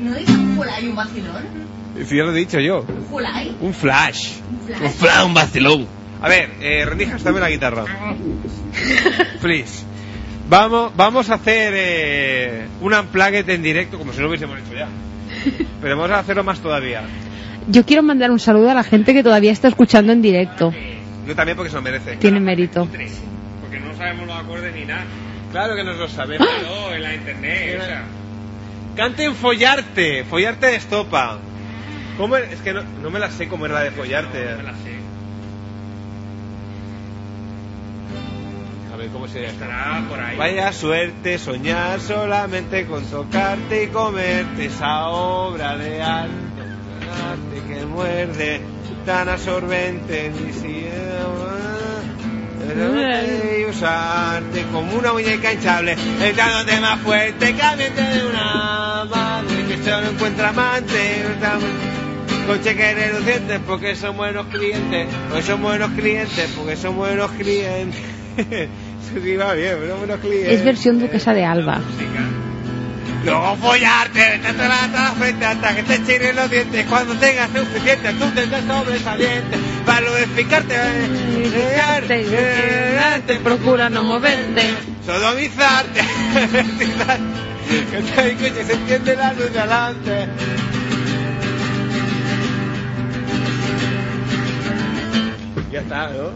¿No 0.00 0.14
dices 0.14 0.34
un 0.36 0.56
fulay 0.56 0.88
un 0.88 0.96
vacilón? 0.96 1.65
Si 2.04 2.16
ya 2.16 2.24
lo 2.24 2.32
he 2.32 2.38
dicho 2.38 2.60
yo. 2.60 2.80
¿Un 2.80 3.04
fulay? 3.04 3.56
Un 3.60 3.74
flash. 3.74 4.32
Un 4.68 4.90
flash, 4.90 5.24
un 5.24 5.34
vacilón. 5.34 5.86
A 6.20 6.28
ver, 6.28 6.50
eh, 6.60 6.84
Rendijas, 6.84 7.22
dame 7.22 7.40
la 7.40 7.50
guitarra. 7.50 7.84
Please. 9.40 9.84
Vamos, 10.48 10.92
vamos 10.96 11.28
a 11.30 11.34
hacer 11.34 11.72
eh, 11.76 12.66
un 12.80 12.94
unplugged 12.94 13.48
en 13.50 13.62
directo, 13.62 13.98
como 13.98 14.12
si 14.12 14.18
no 14.18 14.24
lo 14.24 14.28
hubiésemos 14.28 14.58
hecho 14.60 14.74
ya. 14.74 14.88
Pero 15.80 15.96
vamos 15.96 16.10
a 16.12 16.20
hacerlo 16.20 16.44
más 16.44 16.60
todavía. 16.60 17.02
Yo 17.68 17.84
quiero 17.84 18.02
mandar 18.04 18.30
un 18.30 18.38
saludo 18.38 18.70
a 18.70 18.74
la 18.74 18.84
gente 18.84 19.12
que 19.12 19.24
todavía 19.24 19.50
está 19.50 19.66
escuchando 19.66 20.12
en 20.12 20.22
directo. 20.22 20.72
Yo 21.26 21.34
también 21.34 21.56
porque 21.56 21.70
se 21.70 21.76
lo 21.76 21.82
merece. 21.82 22.16
Tiene 22.16 22.38
mérito. 22.38 22.86
Porque 23.60 23.80
no 23.80 23.94
sabemos 23.96 24.28
los 24.28 24.36
acordes 24.36 24.72
ni 24.72 24.84
nada. 24.84 25.04
Claro 25.50 25.74
que 25.74 25.82
nos 25.82 25.96
lo 25.96 26.08
sabemos. 26.08 26.46
No, 26.62 26.94
en 26.94 27.02
la 27.02 27.14
internet, 27.14 27.80
o 27.80 27.84
sea. 27.84 28.04
Canten 28.94 29.34
Follarte, 29.34 30.24
Follarte 30.24 30.66
de 30.66 30.76
Estopa. 30.76 31.38
¿Cómo 32.16 32.36
es? 32.36 32.52
Es 32.52 32.60
que 32.60 32.72
no, 32.72 32.82
no 33.02 33.10
me 33.10 33.18
la 33.18 33.30
sé 33.30 33.48
cómo 33.48 33.66
era 33.66 33.74
la 33.76 33.84
de 33.84 33.90
Follarte. 33.90 34.50
No 34.52 34.56
me 34.58 34.62
la 34.62 34.72
sé. 34.72 34.96
A 38.92 38.96
ver 38.96 39.08
cómo 39.08 39.28
sería. 39.28 39.48
Estará 39.48 40.04
por 40.08 40.18
ahí. 40.18 40.36
Vaya 40.36 40.72
suerte 40.72 41.38
soñar 41.38 42.00
solamente 42.00 42.86
con 42.86 43.04
tocarte 43.04 43.84
y 43.84 43.86
comerte 43.88 44.66
esa 44.66 45.08
obra 45.08 45.76
de 45.76 46.02
arte, 46.02 46.32
que 47.68 47.84
muerde, 47.84 48.60
tan 49.04 49.28
absorbente 49.28 50.30
ni 50.30 50.52
siquiera 50.52 51.16
y 53.58 53.64
usarte 53.64 54.64
como 54.72 54.96
una 54.96 55.12
muñeca 55.12 55.52
hinchable, 55.52 55.96
echándote 56.22 56.80
más 56.80 57.00
fuerte, 57.00 57.54
caliente 57.54 58.02
de 58.02 58.26
una 58.26 59.04
madre 59.04 59.64
que 59.68 59.82
solo 59.84 60.08
encuentra 60.08 60.48
amante, 60.50 61.24
con 62.46 62.62
cheques 62.62 62.94
relucientes 62.94 63.60
porque 63.66 63.94
son 63.96 64.16
buenos 64.16 64.46
clientes, 64.46 65.06
porque 65.28 65.42
son 65.42 65.62
buenos 65.62 65.90
clientes, 65.92 66.50
porque 66.56 66.76
son 66.76 66.96
buenos 66.96 67.30
clientes. 67.32 68.00
Sí 69.22 69.36
va 69.36 69.54
bien, 69.54 69.76
pero 69.80 69.96
buenos 69.98 70.18
clientes. 70.18 70.52
Es 70.52 70.64
versión 70.64 70.98
duquesa 70.98 71.32
de 71.32 71.44
Alba. 71.44 71.80
Luego 73.24 73.56
follarte, 73.56 74.34
echarte 74.36 74.68
la 74.68 74.88
la 74.88 75.12
frente 75.12 75.44
hasta 75.46 75.74
que 75.74 75.82
te 75.84 76.04
chiren 76.04 76.36
los 76.36 76.50
dientes. 76.50 76.86
Cuando 76.86 77.14
tengas 77.14 77.48
suficiente, 77.50 78.12
tú 78.12 78.24
tendrás 78.34 78.64
sobresaliente. 78.64 79.56
Para 79.86 80.00
lubrificarte, 80.00 80.74
Te 83.26 83.34
procura 83.36 83.88
no 83.88 84.02
moverte. 84.02 84.62
sodomizarte, 85.04 86.00
que 87.90 87.98
te 88.02 88.28
escuche, 88.30 88.64
se 88.64 88.72
entiende 88.72 89.16
la 89.16 89.32
luz 89.32 89.52
de 89.52 89.60
Ya 95.76 95.82
está, 95.82 96.08
¿no? 96.08 96.30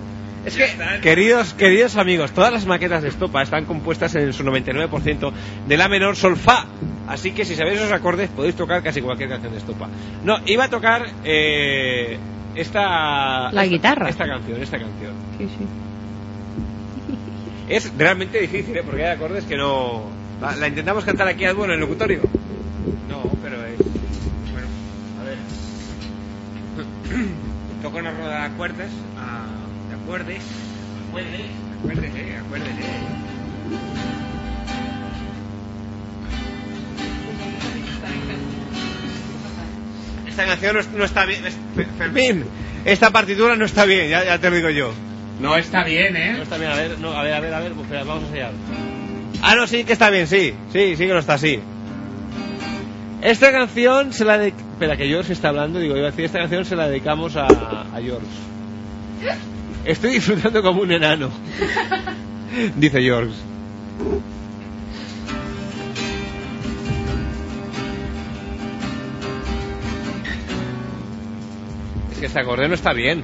Es 0.44 0.55
que, 0.57 0.67
queridos, 1.02 1.55
queridos 1.55 1.97
amigos, 1.97 2.33
todas 2.33 2.52
las 2.52 2.67
maquetas 2.67 3.02
de 3.02 3.09
estopa 3.09 3.41
están 3.43 3.65
compuestas 3.65 4.15
en 4.17 4.33
su 4.35 4.43
99% 4.44 5.33
de 5.67 5.77
la 5.78 5.89
menor 5.89 6.15
sol 6.17 6.36
fa. 6.36 6.67
Así 7.09 7.33
que 7.33 7.44
si 7.47 7.55
sabéis 7.55 7.78
esos 7.78 7.93
acordes 7.93 8.28
podéis 8.31 8.55
tocar 8.55 8.83
casi 8.83 9.01
cualquier 9.01 9.28
canción 9.31 9.52
de 9.52 9.59
estopa. 9.59 9.89
No, 10.25 10.39
iba 10.47 10.65
a 10.65 10.69
tocar 10.69 11.07
eh, 11.25 12.19
esta... 12.55 13.51
La 13.52 13.62
esta- 13.62 13.65
guitarra. 13.65 14.09
Esta 14.10 14.27
canción, 14.27 14.62
esta 14.62 14.78
canción. 14.78 15.12
Sí, 15.39 15.44
sí. 15.47 15.67
Es 17.69 17.93
realmente 17.97 18.41
difícil, 18.41 18.77
¿eh? 18.77 18.83
porque 18.85 19.05
hay 19.07 19.12
acordes 19.12 19.44
que 19.44 19.57
no... 19.57 20.02
La, 20.41 20.57
la 20.57 20.69
intentamos 20.69 21.05
cantar 21.05 21.28
aquí 21.28 21.44
al 21.47 21.55
bueno 21.55 21.73
en 21.75 21.81
el 21.81 21.86
locutorio. 21.86 22.20
No, 23.09 23.23
pero 23.43 23.57
es. 23.65 23.78
Bueno, 24.52 24.69
a 25.20 25.25
ver. 25.25 25.36
Toca 27.83 27.99
una 27.99 28.10
rueda 28.12 28.41
de 28.41 28.44
acuerdes. 28.47 28.91
ah, 29.18 29.47
de 29.89 29.94
acuerdes. 29.94 30.42
Acuerdes. 31.09 31.41
Acuérdese, 31.78 32.36
acuérdese. 32.36 32.83
Esta 40.28 40.44
canción 40.47 40.76
no, 40.76 40.99
no 40.99 41.05
está 41.05 41.25
bien. 41.26 41.44
es- 41.47 41.57
Fermín, 41.99 42.44
esta 42.84 43.10
partitura 43.10 43.57
no 43.57 43.65
está 43.65 43.84
bien, 43.84 44.09
ya, 44.09 44.25
ya 44.25 44.39
te 44.39 44.50
lo 44.50 44.57
digo 44.57 44.70
yo. 44.70 44.92
No 45.41 45.57
está 45.57 45.84
bien, 45.84 46.17
¿eh? 46.17 46.34
No 46.36 46.42
está 46.42 46.59
bien, 46.59 46.70
a 46.70 46.75
ver, 46.76 46.99
no, 46.99 47.12
a 47.12 47.23
ver, 47.23 47.34
a 47.34 47.41
ver, 47.41 47.55
a 47.55 47.60
ver, 47.60 47.73
espera, 47.73 48.05
vamos 48.05 48.25
a 48.25 48.26
enseñar. 48.26 48.52
Ah, 49.42 49.55
no, 49.57 49.67
sí 49.67 49.84
que 49.84 49.92
está 49.94 50.10
bien, 50.10 50.26
sí, 50.26 50.55
sí, 50.73 50.97
sí 50.97 51.07
que 51.07 51.12
no 51.12 51.18
está 51.18 51.34
así. 51.34 51.60
Esta 53.23 53.50
canción 53.52 54.12
se 54.12 54.25
la 54.25 54.39
de... 54.39 54.52
Espera, 54.81 54.97
que 54.97 55.09
George 55.09 55.34
está 55.34 55.50
hablando, 55.50 55.78
digo, 55.78 55.94
iba 55.94 56.07
a 56.07 56.10
decir, 56.10 56.25
esta 56.25 56.39
canción 56.39 56.65
se 56.65 56.75
la 56.75 56.89
dedicamos 56.89 57.36
a, 57.36 57.47
George. 58.02 58.26
Estoy 59.84 60.12
disfrutando 60.12 60.62
como 60.62 60.81
un 60.81 60.91
enano, 60.91 61.28
dice 62.76 63.02
George. 63.02 63.34
Es 72.12 72.18
que 72.20 72.25
este 72.25 72.41
acorde 72.41 72.67
no 72.67 72.75
está 72.75 72.94
bien. 72.94 73.23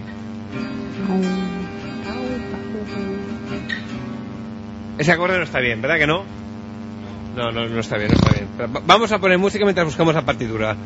Ese 4.99 5.11
acorde 5.11 5.39
no 5.39 5.45
está 5.45 5.61
bien, 5.61 5.81
¿verdad 5.81 5.97
que 5.97 6.07
no? 6.07 6.23
No, 7.35 7.51
no, 7.51 7.67
no 7.67 7.81
está 7.81 7.97
bien, 7.97 8.11
no 8.11 8.15
está 8.15 8.33
bien. 8.35 8.47
Vamos 8.87 9.11
a 9.11 9.19
poner 9.19 9.39
música 9.39 9.65
mientras 9.65 9.87
buscamos 9.87 10.15
la 10.15 10.21
partitura 10.21 10.77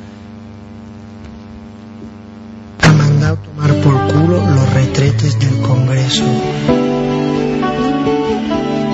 tomar 3.36 3.74
por 3.82 4.12
culo 4.12 4.44
los 4.46 4.72
retretes 4.72 5.38
del 5.38 5.60
Congreso. 5.60 6.24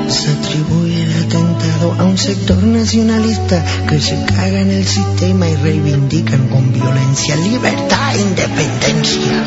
Se 0.08 0.30
atribuye 0.30 1.02
el 1.02 1.24
atentado 1.24 1.94
a 1.98 2.04
un 2.04 2.18
sector 2.18 2.62
nacionalista 2.62 3.64
que 3.88 4.00
se 4.00 4.24
caga 4.26 4.60
en 4.60 4.70
el 4.70 4.86
sistema 4.86 5.48
y 5.48 5.56
reivindican 5.56 6.48
con 6.48 6.72
violencia 6.72 7.36
libertad 7.36 8.14
e 8.14 8.20
independencia. 8.20 9.44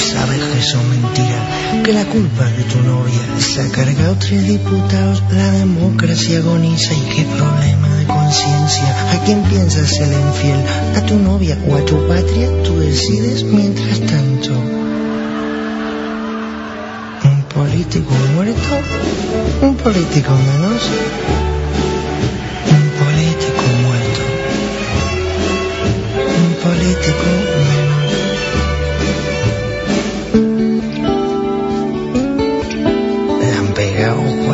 Sabes 0.00 0.40
que 0.40 0.62
son 0.62 0.88
mentiras, 0.88 1.82
que 1.84 1.92
la 1.92 2.04
culpa 2.06 2.44
de 2.44 2.62
tu 2.64 2.78
novia. 2.80 3.20
Se 3.38 3.60
ha 3.60 3.68
cargado 3.70 4.16
tres 4.18 4.46
diputados, 4.46 5.22
la 5.30 5.50
democracia 5.52 6.38
agoniza 6.38 6.94
y 6.94 7.02
qué 7.14 7.24
problema 7.24 7.88
de 7.96 8.06
conciencia. 8.06 8.88
¿A 9.12 9.24
quién 9.24 9.42
piensas 9.42 9.90
ser 9.90 10.10
infiel? 10.10 10.60
¿A 10.96 11.00
tu 11.02 11.18
novia 11.18 11.58
o 11.68 11.76
a 11.76 11.84
tu 11.84 11.96
patria? 12.08 12.48
Tú 12.64 12.78
decides 12.78 13.44
mientras 13.44 14.00
tanto. 14.00 14.52
Un 17.24 17.42
político 17.54 18.14
muerto, 18.34 18.72
un 19.60 19.76
político 19.76 20.32
menos. 20.32 20.82
Un 22.76 22.86
político 23.00 23.64
muerto, 23.84 24.22
un 26.42 26.54
político 26.64 27.26
menos. 27.44 27.79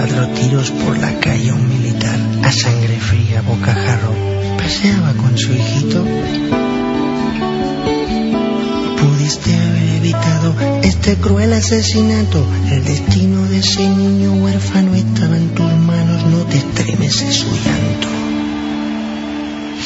Cuatro 0.06 0.28
tiros 0.28 0.70
por 0.70 0.96
la 0.98 1.18
calle 1.20 1.52
un 1.52 1.68
militar 1.68 2.18
a 2.42 2.52
sangre 2.52 2.98
fría, 3.00 3.42
bocajarro. 3.42 4.14
Paseaba 4.56 5.12
con 5.14 5.36
su 5.36 5.52
hijito. 5.52 6.04
Pudiste 9.00 9.54
haber 9.54 9.88
evitado 9.96 10.54
este 10.82 11.16
cruel 11.16 11.52
asesinato. 11.52 12.44
El 12.70 12.84
destino 12.84 13.42
de 13.46 13.58
ese 13.58 13.88
niño 13.88 14.34
huérfano 14.34 14.94
estaba 14.94 15.36
en 15.36 15.48
tus 15.54 15.72
manos. 15.72 16.24
No 16.26 16.38
te 16.44 16.58
estremeces 16.58 17.34
su 17.34 17.46
llanto. 17.46 18.08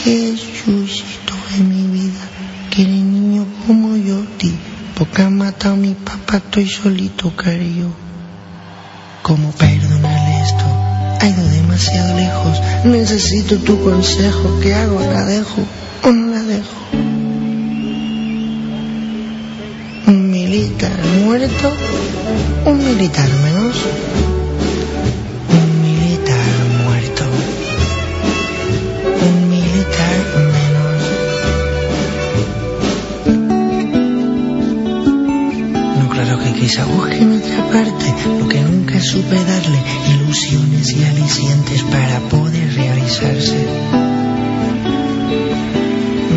Jesucito 0.04 1.34
de 1.56 1.64
mi 1.64 1.86
vida, 1.98 2.20
que 2.70 2.82
eres 2.82 2.94
niño 2.94 3.46
como 3.66 3.96
yo, 3.96 4.22
ti. 4.38 4.52
Porque 4.94 5.22
han 5.22 5.38
matado 5.38 5.74
a 5.74 5.78
mi 5.78 5.94
papá, 5.94 6.38
estoy 6.38 6.68
solito, 6.68 7.34
cariño. 7.34 8.10
¿Cómo 9.22 9.52
perdonarle 9.52 9.76
esto? 9.76 9.79
Ha 11.20 11.26
ido 11.28 11.44
demasiado 11.48 12.16
lejos. 12.16 12.60
Necesito 12.84 13.56
tu 13.58 13.82
consejo. 13.82 14.58
¿Qué 14.62 14.74
hago? 14.74 15.00
¿La 15.12 15.24
dejo 15.26 15.62
o 16.02 16.10
no 16.10 16.32
la 16.34 16.42
dejo? 16.42 16.76
Un 20.06 20.30
militar 20.30 20.98
muerto, 21.24 21.72
un 22.64 22.78
militar 22.78 23.28
menos. 23.44 23.76
Un 25.58 25.82
militar 25.82 26.48
muerto, 26.84 27.24
un 29.28 29.48
militar 29.50 30.18
menos. 30.48 31.00
No, 35.98 36.08
claro 36.08 36.38
que 36.42 36.52
quizá 36.60 36.84
busque 36.86 37.18
en 37.18 37.38
otra 37.38 37.64
parte 37.72 38.06
lo 38.40 38.48
que 38.48 38.60
nunca 38.60 39.00
supe 39.00 39.36
darle, 39.36 39.78
ilusiones 40.30 40.92
y 40.92 41.02
alicientes 41.02 41.82
para 41.82 42.20
poder 42.28 42.72
realizarse. 42.74 43.56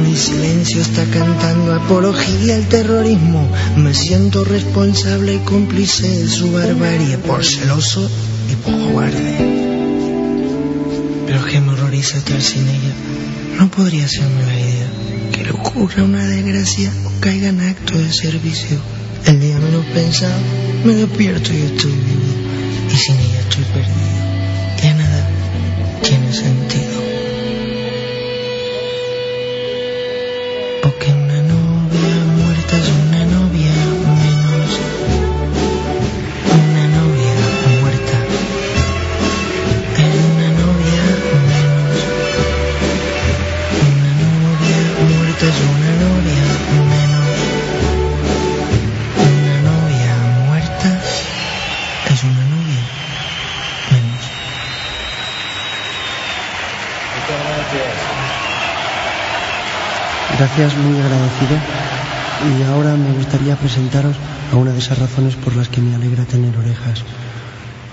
Mi 0.03 0.15
silencio 0.15 0.81
está 0.81 1.05
cantando 1.05 1.75
apología 1.75 2.55
al 2.55 2.67
terrorismo. 2.69 3.47
Me 3.77 3.93
siento 3.93 4.43
responsable 4.45 5.35
y 5.35 5.39
cómplice 5.39 6.09
de 6.09 6.27
su 6.27 6.51
barbarie 6.51 7.19
por 7.19 7.45
celoso 7.45 8.09
y 8.51 8.55
por 8.55 8.73
cobarde. 8.73 9.35
Pero 11.27 11.45
que 11.45 11.61
me 11.61 11.73
horroriza 11.73 12.17
estar 12.17 12.41
sin 12.41 12.67
ella. 12.67 12.93
No 13.59 13.69
podría 13.69 14.07
serme 14.07 14.43
la 14.43 14.59
idea 14.59 14.87
que 15.33 15.43
le 15.43 15.51
ocurra 15.51 16.03
una 16.03 16.25
desgracia 16.25 16.91
o 17.05 17.19
caiga 17.19 17.49
en 17.49 17.61
acto 17.61 17.99
de 17.99 18.11
servicio. 18.11 18.79
El 19.27 19.39
día 19.39 19.59
menos 19.59 19.85
pensado 19.93 20.41
me 20.83 20.95
despierto 20.95 21.53
y 21.53 21.61
estoy 21.61 21.91
vivo. 21.91 22.33
Y 22.91 22.97
sin 22.97 23.19
ella 23.19 23.32
estoy 23.49 23.65
perdido. 23.65 24.02
Ya 24.02 24.02
Gracias, 60.55 60.77
muy 60.83 60.99
agradecido. 60.99 61.57
Y 62.45 62.61
ahora 62.71 62.95
me 62.95 63.11
gustaría 63.13 63.55
presentaros 63.55 64.15
a 64.51 64.55
una 64.55 64.71
de 64.71 64.77
esas 64.77 64.99
razones 64.99 65.35
por 65.35 65.55
las 65.55 65.67
que 65.67 65.81
me 65.81 65.95
alegra 65.95 66.25
tener 66.25 66.55
orejas. 66.55 67.01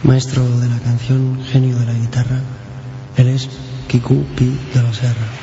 Maestro 0.03 0.47
de 0.59 0.69
la 0.69 0.79
canción, 0.81 1.41
genio 1.51 1.79
de 1.79 1.87
la 1.87 1.95
guitarra, 1.95 2.39
él 3.17 3.29
es 3.29 3.49
Kiku 3.89 4.25
Pi 4.37 4.55
de 4.75 4.83
la 4.83 4.93
Serra. 4.93 5.40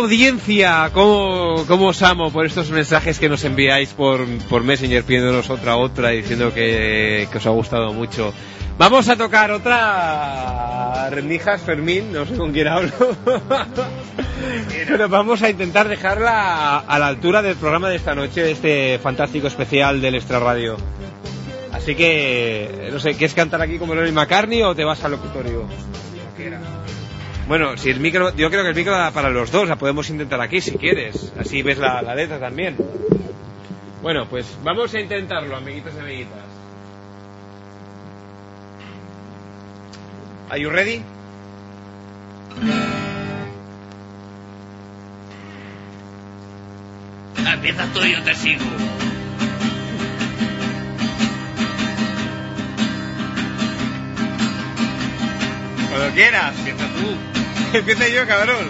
Audiencia, 0.00 0.90
¿cómo, 0.92 1.64
cómo 1.66 1.88
os 1.88 2.02
amo 2.02 2.32
por 2.32 2.46
estos 2.46 2.70
mensajes 2.70 3.18
que 3.18 3.28
nos 3.28 3.44
enviáis 3.44 3.90
por, 3.90 4.26
por 4.48 4.64
Messenger 4.64 5.04
pidiéndonos 5.04 5.50
otra 5.50 5.76
otra 5.76 6.12
y 6.12 6.18
diciendo 6.18 6.52
que, 6.52 7.28
que 7.30 7.38
os 7.38 7.46
ha 7.46 7.50
gustado 7.50 7.92
mucho. 7.92 8.32
Vamos 8.78 9.10
a 9.10 9.16
tocar 9.16 9.50
otra 9.50 11.10
rendijas, 11.10 11.60
Fermín, 11.60 12.12
no 12.12 12.24
sé 12.24 12.34
con 12.34 12.50
quién 12.50 12.66
hablo. 12.66 12.92
Pero 14.88 15.08
vamos 15.08 15.42
a 15.42 15.50
intentar 15.50 15.86
dejarla 15.86 16.78
a, 16.78 16.98
la 16.98 17.06
altura 17.06 17.42
del 17.42 17.56
programa 17.56 17.90
de 17.90 17.96
esta 17.96 18.14
noche, 18.14 18.42
de 18.42 18.52
este 18.52 18.98
fantástico 18.98 19.48
especial 19.48 20.00
del 20.00 20.14
Extra 20.14 20.38
Radio. 20.38 20.78
Así 21.72 21.90
Así 21.90 21.94
que, 21.94 22.88
no 22.90 22.98
sé, 22.98 23.12
¿quieres 23.12 23.34
cantar 23.34 23.60
aquí 23.60 23.78
como 23.78 23.94
Lenny 23.94 24.12
McCartney 24.12 24.62
o 24.62 24.74
te 24.74 24.84
vas 24.84 25.04
al 25.04 25.10
locutorio? 25.10 25.66
Bueno, 27.50 27.76
si 27.76 27.90
el 27.90 27.98
micro, 27.98 28.32
yo 28.36 28.48
creo 28.48 28.62
que 28.62 28.68
el 28.68 28.76
micro 28.76 28.92
da 28.92 29.10
para 29.10 29.28
los 29.28 29.50
dos, 29.50 29.68
la 29.68 29.74
podemos 29.74 30.08
intentar 30.08 30.40
aquí 30.40 30.60
si 30.60 30.78
quieres. 30.78 31.32
Así 31.36 31.62
ves 31.62 31.78
la, 31.78 32.00
la 32.00 32.14
letra 32.14 32.38
también. 32.38 32.76
Bueno, 34.00 34.28
pues 34.28 34.56
vamos 34.62 34.94
a 34.94 35.00
intentarlo, 35.00 35.56
amiguitos 35.56 35.92
y 35.96 35.98
amiguitas. 35.98 36.38
Are 40.48 40.60
you 40.60 40.70
ready? 40.70 41.02
Empieza 47.52 47.84
tú 47.92 48.04
y 48.04 48.12
yo 48.12 48.22
te 48.22 48.34
sigo. 48.36 48.64
Cuando 55.88 56.14
quieras, 56.14 56.56
empieza 56.56 56.86
tú. 56.94 57.29
Empieza 57.72 58.08
yo, 58.08 58.26
cabrón. 58.26 58.66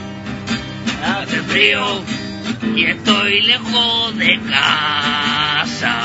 Hace 1.03 1.41
frío 1.43 2.03
y 2.77 2.85
estoy 2.85 3.41
lejos 3.43 4.19
de 4.19 4.39
casa. 4.51 6.03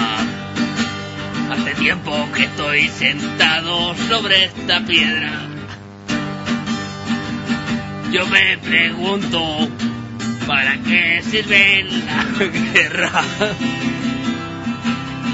Hace 1.52 1.76
tiempo 1.76 2.30
que 2.34 2.44
estoy 2.44 2.88
sentado 2.88 3.96
sobre 4.08 4.46
esta 4.46 4.80
piedra. 4.86 5.32
Yo 8.14 8.26
me 8.28 8.58
pregunto, 8.60 9.70
¿para 10.48 10.78
qué 10.78 11.22
sirve 11.22 11.84
la 11.84 12.46
guerra? 12.74 13.24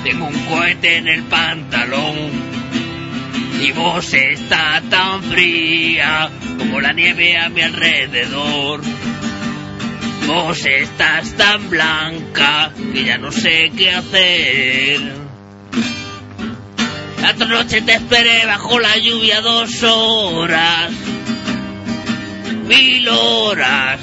Tengo 0.03 0.25
un 0.25 0.45
cohete 0.45 0.98
en 0.98 1.07
el 1.07 1.23
pantalón 1.23 2.50
y 3.61 3.72
vos 3.73 4.11
está 4.14 4.81
tan 4.90 5.22
fría 5.23 6.30
como 6.57 6.81
la 6.81 6.93
nieve 6.93 7.38
a 7.38 7.49
mi 7.49 7.61
alrededor. 7.61 8.81
Vos 10.25 10.65
estás 10.65 11.33
tan 11.33 11.69
blanca 11.69 12.72
que 12.91 13.03
ya 13.06 13.19
no 13.19 13.31
sé 13.31 13.72
qué 13.77 13.91
hacer. 13.91 14.99
La 17.22 17.31
otra 17.31 17.45
noche 17.45 17.81
te 17.83 17.93
esperé 17.93 18.48
bajo 18.48 18.80
la 18.80 18.98
lluvia 18.98 19.41
dos 19.41 19.83
horas, 19.83 20.91
mil 22.67 23.07
horas, 23.09 23.99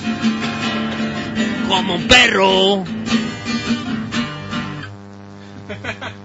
como 1.69 1.97
un 1.97 2.07
perro. 2.07 2.85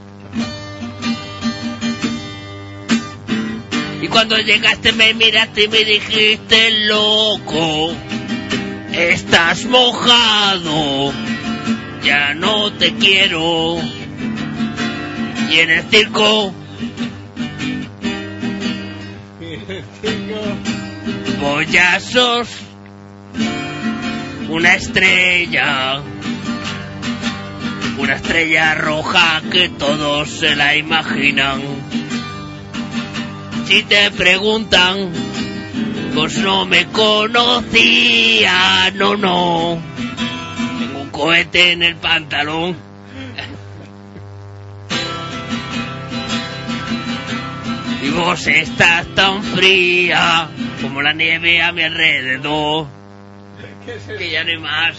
cuando 4.14 4.38
llegaste 4.38 4.94
me 4.94 5.16
miraste 5.16 5.64
y 5.64 5.68
me 5.68 5.84
dijiste, 5.84 6.86
loco, 6.86 7.92
estás 8.94 9.66
mojado, 9.66 11.12
ya 12.04 12.36
no 12.36 12.72
te 12.74 12.94
quiero. 12.94 13.78
Y 15.50 15.60
en 15.60 15.70
el 15.72 15.84
circo, 15.90 16.54
sos 22.00 22.50
una 24.48 24.76
estrella, 24.76 26.04
una 27.98 28.14
estrella 28.14 28.76
roja 28.76 29.42
que 29.52 29.70
todos 29.70 30.30
se 30.30 30.56
la 30.56 30.76
imaginan. 30.76 32.03
Si 33.66 33.84
te 33.84 34.12
preguntan, 34.12 35.12
pues 36.14 36.38
no 36.38 36.66
me 36.66 36.86
conocía, 36.88 38.52
no, 38.94 39.16
no. 39.16 39.82
Tengo 40.80 41.02
un 41.02 41.10
cohete 41.10 41.72
en 41.72 41.84
el 41.84 41.96
pantalón. 41.96 42.76
Y 48.02 48.10
vos 48.10 48.46
estás 48.48 49.08
tan 49.16 49.44
fría 49.44 50.50
como 50.82 51.02
la 51.02 51.14
nieve 51.14 51.62
a 51.62 51.72
mi 51.72 51.84
alrededor, 51.84 52.88
que 54.18 54.30
ya 54.30 54.44
no 54.44 54.50
hay 54.52 54.58
más. 54.58 54.98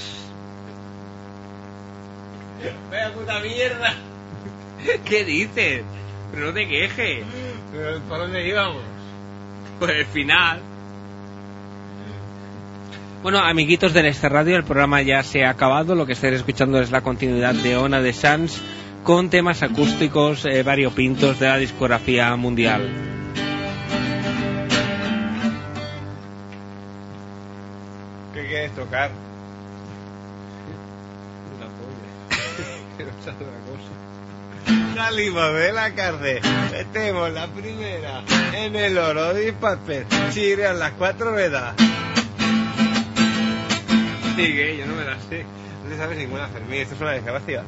Vaya 2.91 3.13
puta 3.13 3.41
mierda. 3.41 3.95
¿Qué 5.05 5.25
dices? 5.25 5.83
Pero 6.33 6.47
no 6.47 6.55
te 6.55 6.67
quejes. 6.67 7.25
¿Pero 7.75 8.01
¿Por 8.09 8.19
dónde 8.19 8.47
íbamos? 8.47 8.83
Por 9.81 9.91
el 9.91 10.07
final. 10.07 10.61
Bueno, 13.23 13.39
amiguitos 13.39 13.93
del 13.93 14.07
Este 14.07 14.29
Radio, 14.29 14.57
el 14.57 14.65
programa 14.65 15.03
ya 15.03 15.23
se 15.25 15.45
ha 15.45 15.51
acabado. 15.51 15.95
Lo 15.95 16.07
que 16.07 16.13
estáis 16.13 16.35
escuchando 16.35 16.81
es 16.81 16.93
la 16.93 17.01
continuidad 17.01 17.55
de 17.55 17.77
Ona 17.77 18.01
de 18.01 18.13
Sans 18.13 18.63
con 19.03 19.29
temas 19.29 19.63
acústicos 19.63 20.45
eh, 20.45 20.63
variopintos 20.63 21.41
de 21.41 21.49
la 21.49 21.57
discografía 21.57 22.35
mundial. 22.37 22.89
¿Qué 28.35 28.47
quieres 28.47 28.73
tocar? 28.73 29.11
Una 31.57 31.67
polla. 31.67 33.55
Salimos 34.95 35.55
de 35.55 35.73
la 35.73 35.93
cárcel, 35.93 36.41
metemos 36.71 37.33
la 37.33 37.49
primera 37.49 38.23
en 38.53 38.77
el 38.77 38.97
oro 38.97 39.35
de 39.35 39.53
papel, 39.53 40.07
chirrean 40.31 40.79
las 40.79 40.93
cuatro 40.93 41.33
ruedas. 41.33 41.75
Sigue, 44.37 44.77
yo 44.77 44.87
no 44.87 44.95
me 44.95 45.05
la 45.05 45.19
sé. 45.29 45.45
No 45.83 45.91
te 45.91 45.97
sabes 45.97 46.17
ninguna, 46.19 46.47
Fermín, 46.47 46.81
esto 46.81 46.95
es 46.95 47.01
una 47.01 47.11
desgracia. 47.11 47.65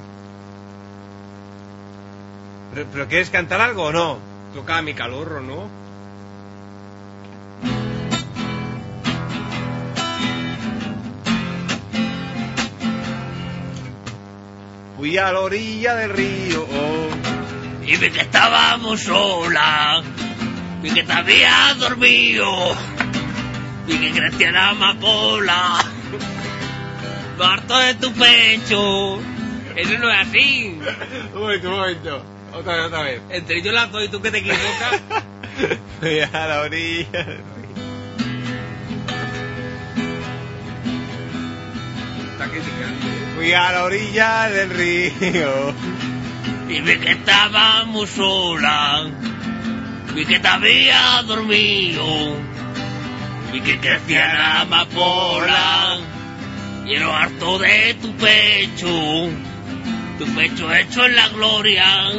¿Pero, 2.73 2.87
pero 2.93 3.09
quieres 3.09 3.31
cantar 3.31 3.61
algo 3.61 3.85
o 3.85 3.93
no? 3.93 4.19
Toca 4.55 4.81
mi 4.83 4.95
calorro, 4.95 5.41
¿no? 5.41 5.69
Fui 15.07 15.19
a 15.19 15.31
la 15.31 15.39
orilla 15.39 15.95
del 15.95 16.11
río 16.11 16.67
Y 17.87 17.97
vi 17.97 18.11
que 18.11 18.23
estábamos 18.23 19.03
solas, 19.03 20.03
vi 20.83 20.91
que 20.91 21.05
te 21.05 21.13
habías 21.13 21.79
dormido, 21.79 22.75
vi 23.87 23.99
que 23.99 24.11
crecía 24.11 24.51
la 24.51 24.71
amapola, 24.71 25.79
harto 27.41 27.79
de 27.79 27.95
tu 27.95 28.13
pecho. 28.15 29.21
Eso 29.77 29.97
no 29.97 30.11
es 30.13 30.27
así. 30.27 30.77
Un 31.33 31.41
momento, 31.41 31.69
un 31.69 31.77
momento. 31.77 32.25
Otra 32.53 32.75
vez, 32.75 32.87
otra 32.87 33.03
vez. 33.03 33.23
Entre 33.31 33.63
yo 33.63 33.71
la 33.71 33.87
doy 33.87 34.07
y 34.07 34.09
tú 34.09 34.21
que 34.21 34.33
te 34.33 34.39
equivocas. 34.39 35.03
Fui 36.01 36.19
a 36.19 36.49
la 36.49 36.63
orilla 36.63 37.27
Fui 43.37 43.53
a 43.53 43.73
la 43.73 43.85
orilla 43.85 44.49
del 44.49 44.71
río. 44.71 45.75
Y 46.69 46.81
vi 46.81 46.97
que 46.97 47.13
estábamos 47.13 48.11
solas, 48.11 49.09
vi 50.15 50.27
que 50.27 50.41
te 50.41 50.49
había 50.49 51.23
dormido, 51.23 52.05
vi 53.53 53.61
que 53.61 53.79
crecía 53.79 54.35
la 54.35 54.61
amapola, 54.63 55.99
y 56.85 56.97
lo 56.97 57.15
harto 57.15 57.59
de 57.59 57.95
tu 58.03 58.13
pecho, 58.17 59.29
tu 60.19 60.27
pecho 60.35 60.75
hecho 60.75 61.05
en 61.05 61.15
la 61.15 61.29
gloria. 61.29 62.11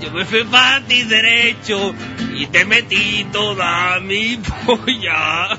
Yo 0.00 0.12
me 0.12 0.24
fui 0.24 0.44
para 0.44 0.80
ti 0.82 1.02
derecho 1.02 1.94
y 2.32 2.46
te 2.46 2.64
metí 2.64 3.26
toda 3.32 3.98
mi 4.00 4.38
polla. 4.66 5.58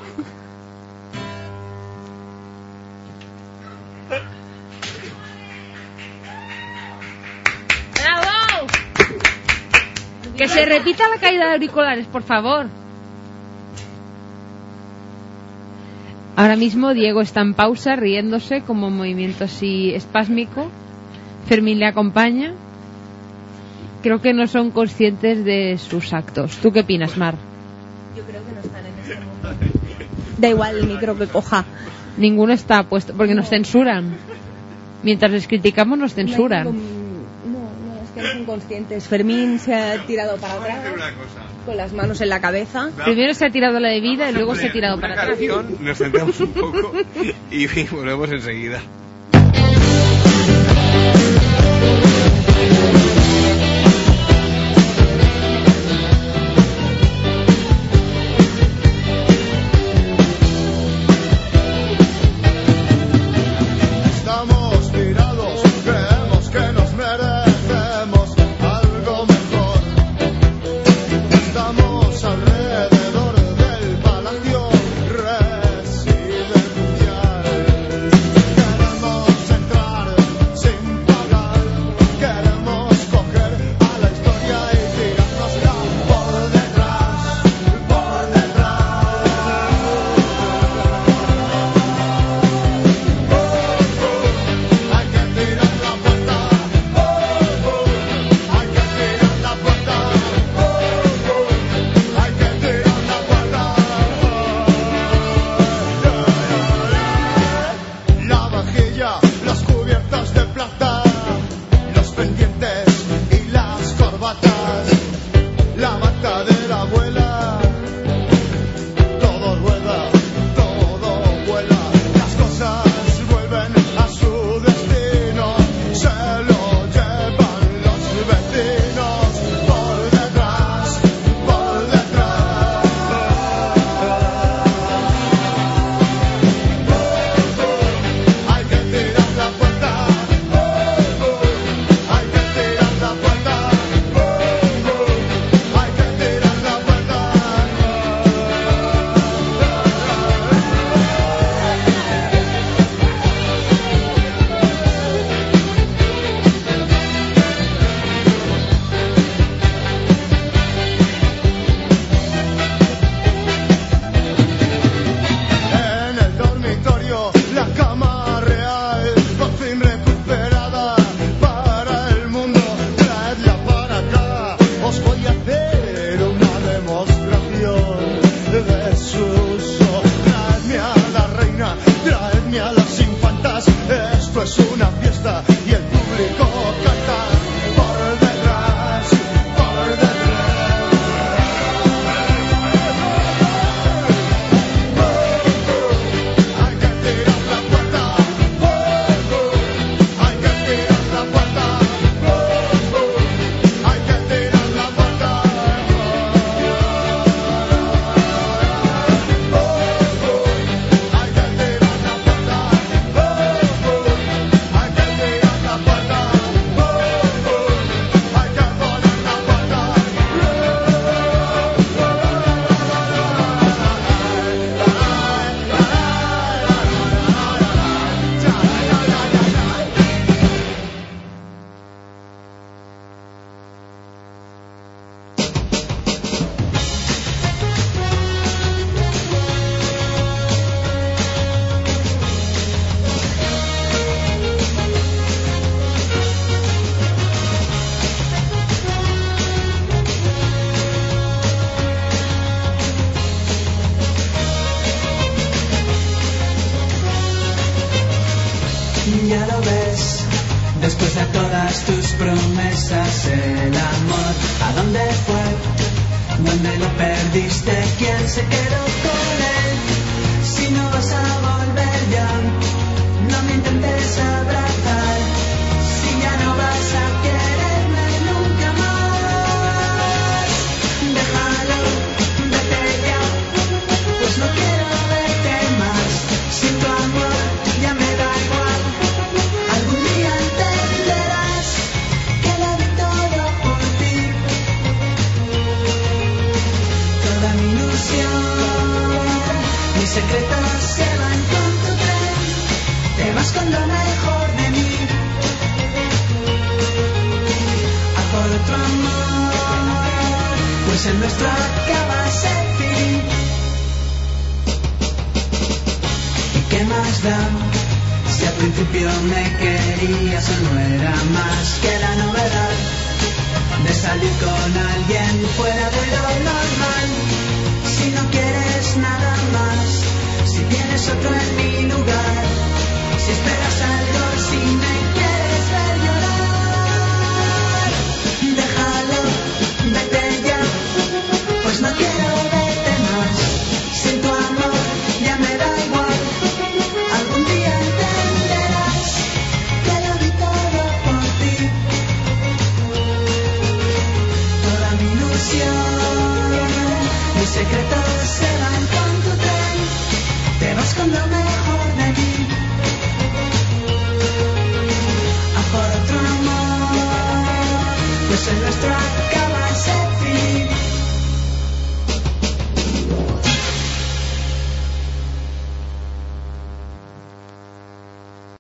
Que 10.38 10.48
se 10.48 10.66
repita 10.66 11.08
la 11.10 11.20
caída 11.20 11.48
de 11.48 11.54
auriculares, 11.54 12.06
por 12.06 12.22
favor. 12.22 12.68
Ahora 16.36 16.56
mismo 16.56 16.94
Diego 16.94 17.22
está 17.22 17.42
en 17.42 17.56
pausa, 17.56 17.96
riéndose 17.96 18.62
como 18.62 18.88
un 18.88 18.98
movimiento 18.98 19.46
así 19.46 19.96
espásmico. 19.96 20.70
Fermín 21.48 21.80
le 21.80 21.88
acompaña. 21.88 22.54
Creo 24.04 24.22
que 24.22 24.34
no 24.34 24.46
son 24.46 24.70
conscientes 24.70 25.44
de 25.44 25.80
sus 25.80 26.14
actos. 26.14 26.58
¿Tú 26.58 26.72
qué 26.72 26.82
opinas, 26.82 27.18
Mar? 27.18 27.34
Yo 28.16 28.24
creo 28.24 28.46
que 28.46 28.52
no 28.52 28.60
están 28.60 28.86
en 28.86 29.00
este 29.00 29.16
mundo. 29.16 29.66
Da 30.38 30.50
igual 30.50 30.78
el 30.78 30.88
micro 30.88 31.18
que 31.18 31.26
coja. 31.26 31.66
Ninguno 32.18 32.54
está 32.54 32.84
puesto 32.84 33.14
porque 33.14 33.34
nos 33.34 33.50
censuran. 33.50 34.16
Mientras 35.02 35.32
les 35.32 35.48
criticamos 35.48 35.98
nos 35.98 36.14
censuran 36.14 36.68
acciones 38.18 38.42
inconscientes. 38.42 39.08
Fermín 39.08 39.60
se 39.60 39.74
ha 39.74 40.06
tirado 40.06 40.38
para 40.38 40.54
atrás 40.56 40.80
con 41.66 41.78
las 41.78 41.94
manos 41.94 42.22
en 42.22 42.30
la 42.30 42.40
cabeza. 42.42 42.90
Primero 43.04 43.34
se 43.34 43.46
ha 43.46 43.50
tirado 43.52 43.80
la 43.80 43.90
bebida 43.90 44.30
y 44.30 44.34
luego 44.34 44.56
se 44.56 44.68
ha 44.68 44.72
tirado 44.72 45.00
para 45.00 45.22
atrás. 45.22 45.40
Nos 45.80 45.98
sentamos 45.98 46.40
un 46.40 46.54
poco 46.54 46.94
y 47.52 47.68
volvemos 47.92 48.32
enseguida. 48.32 48.82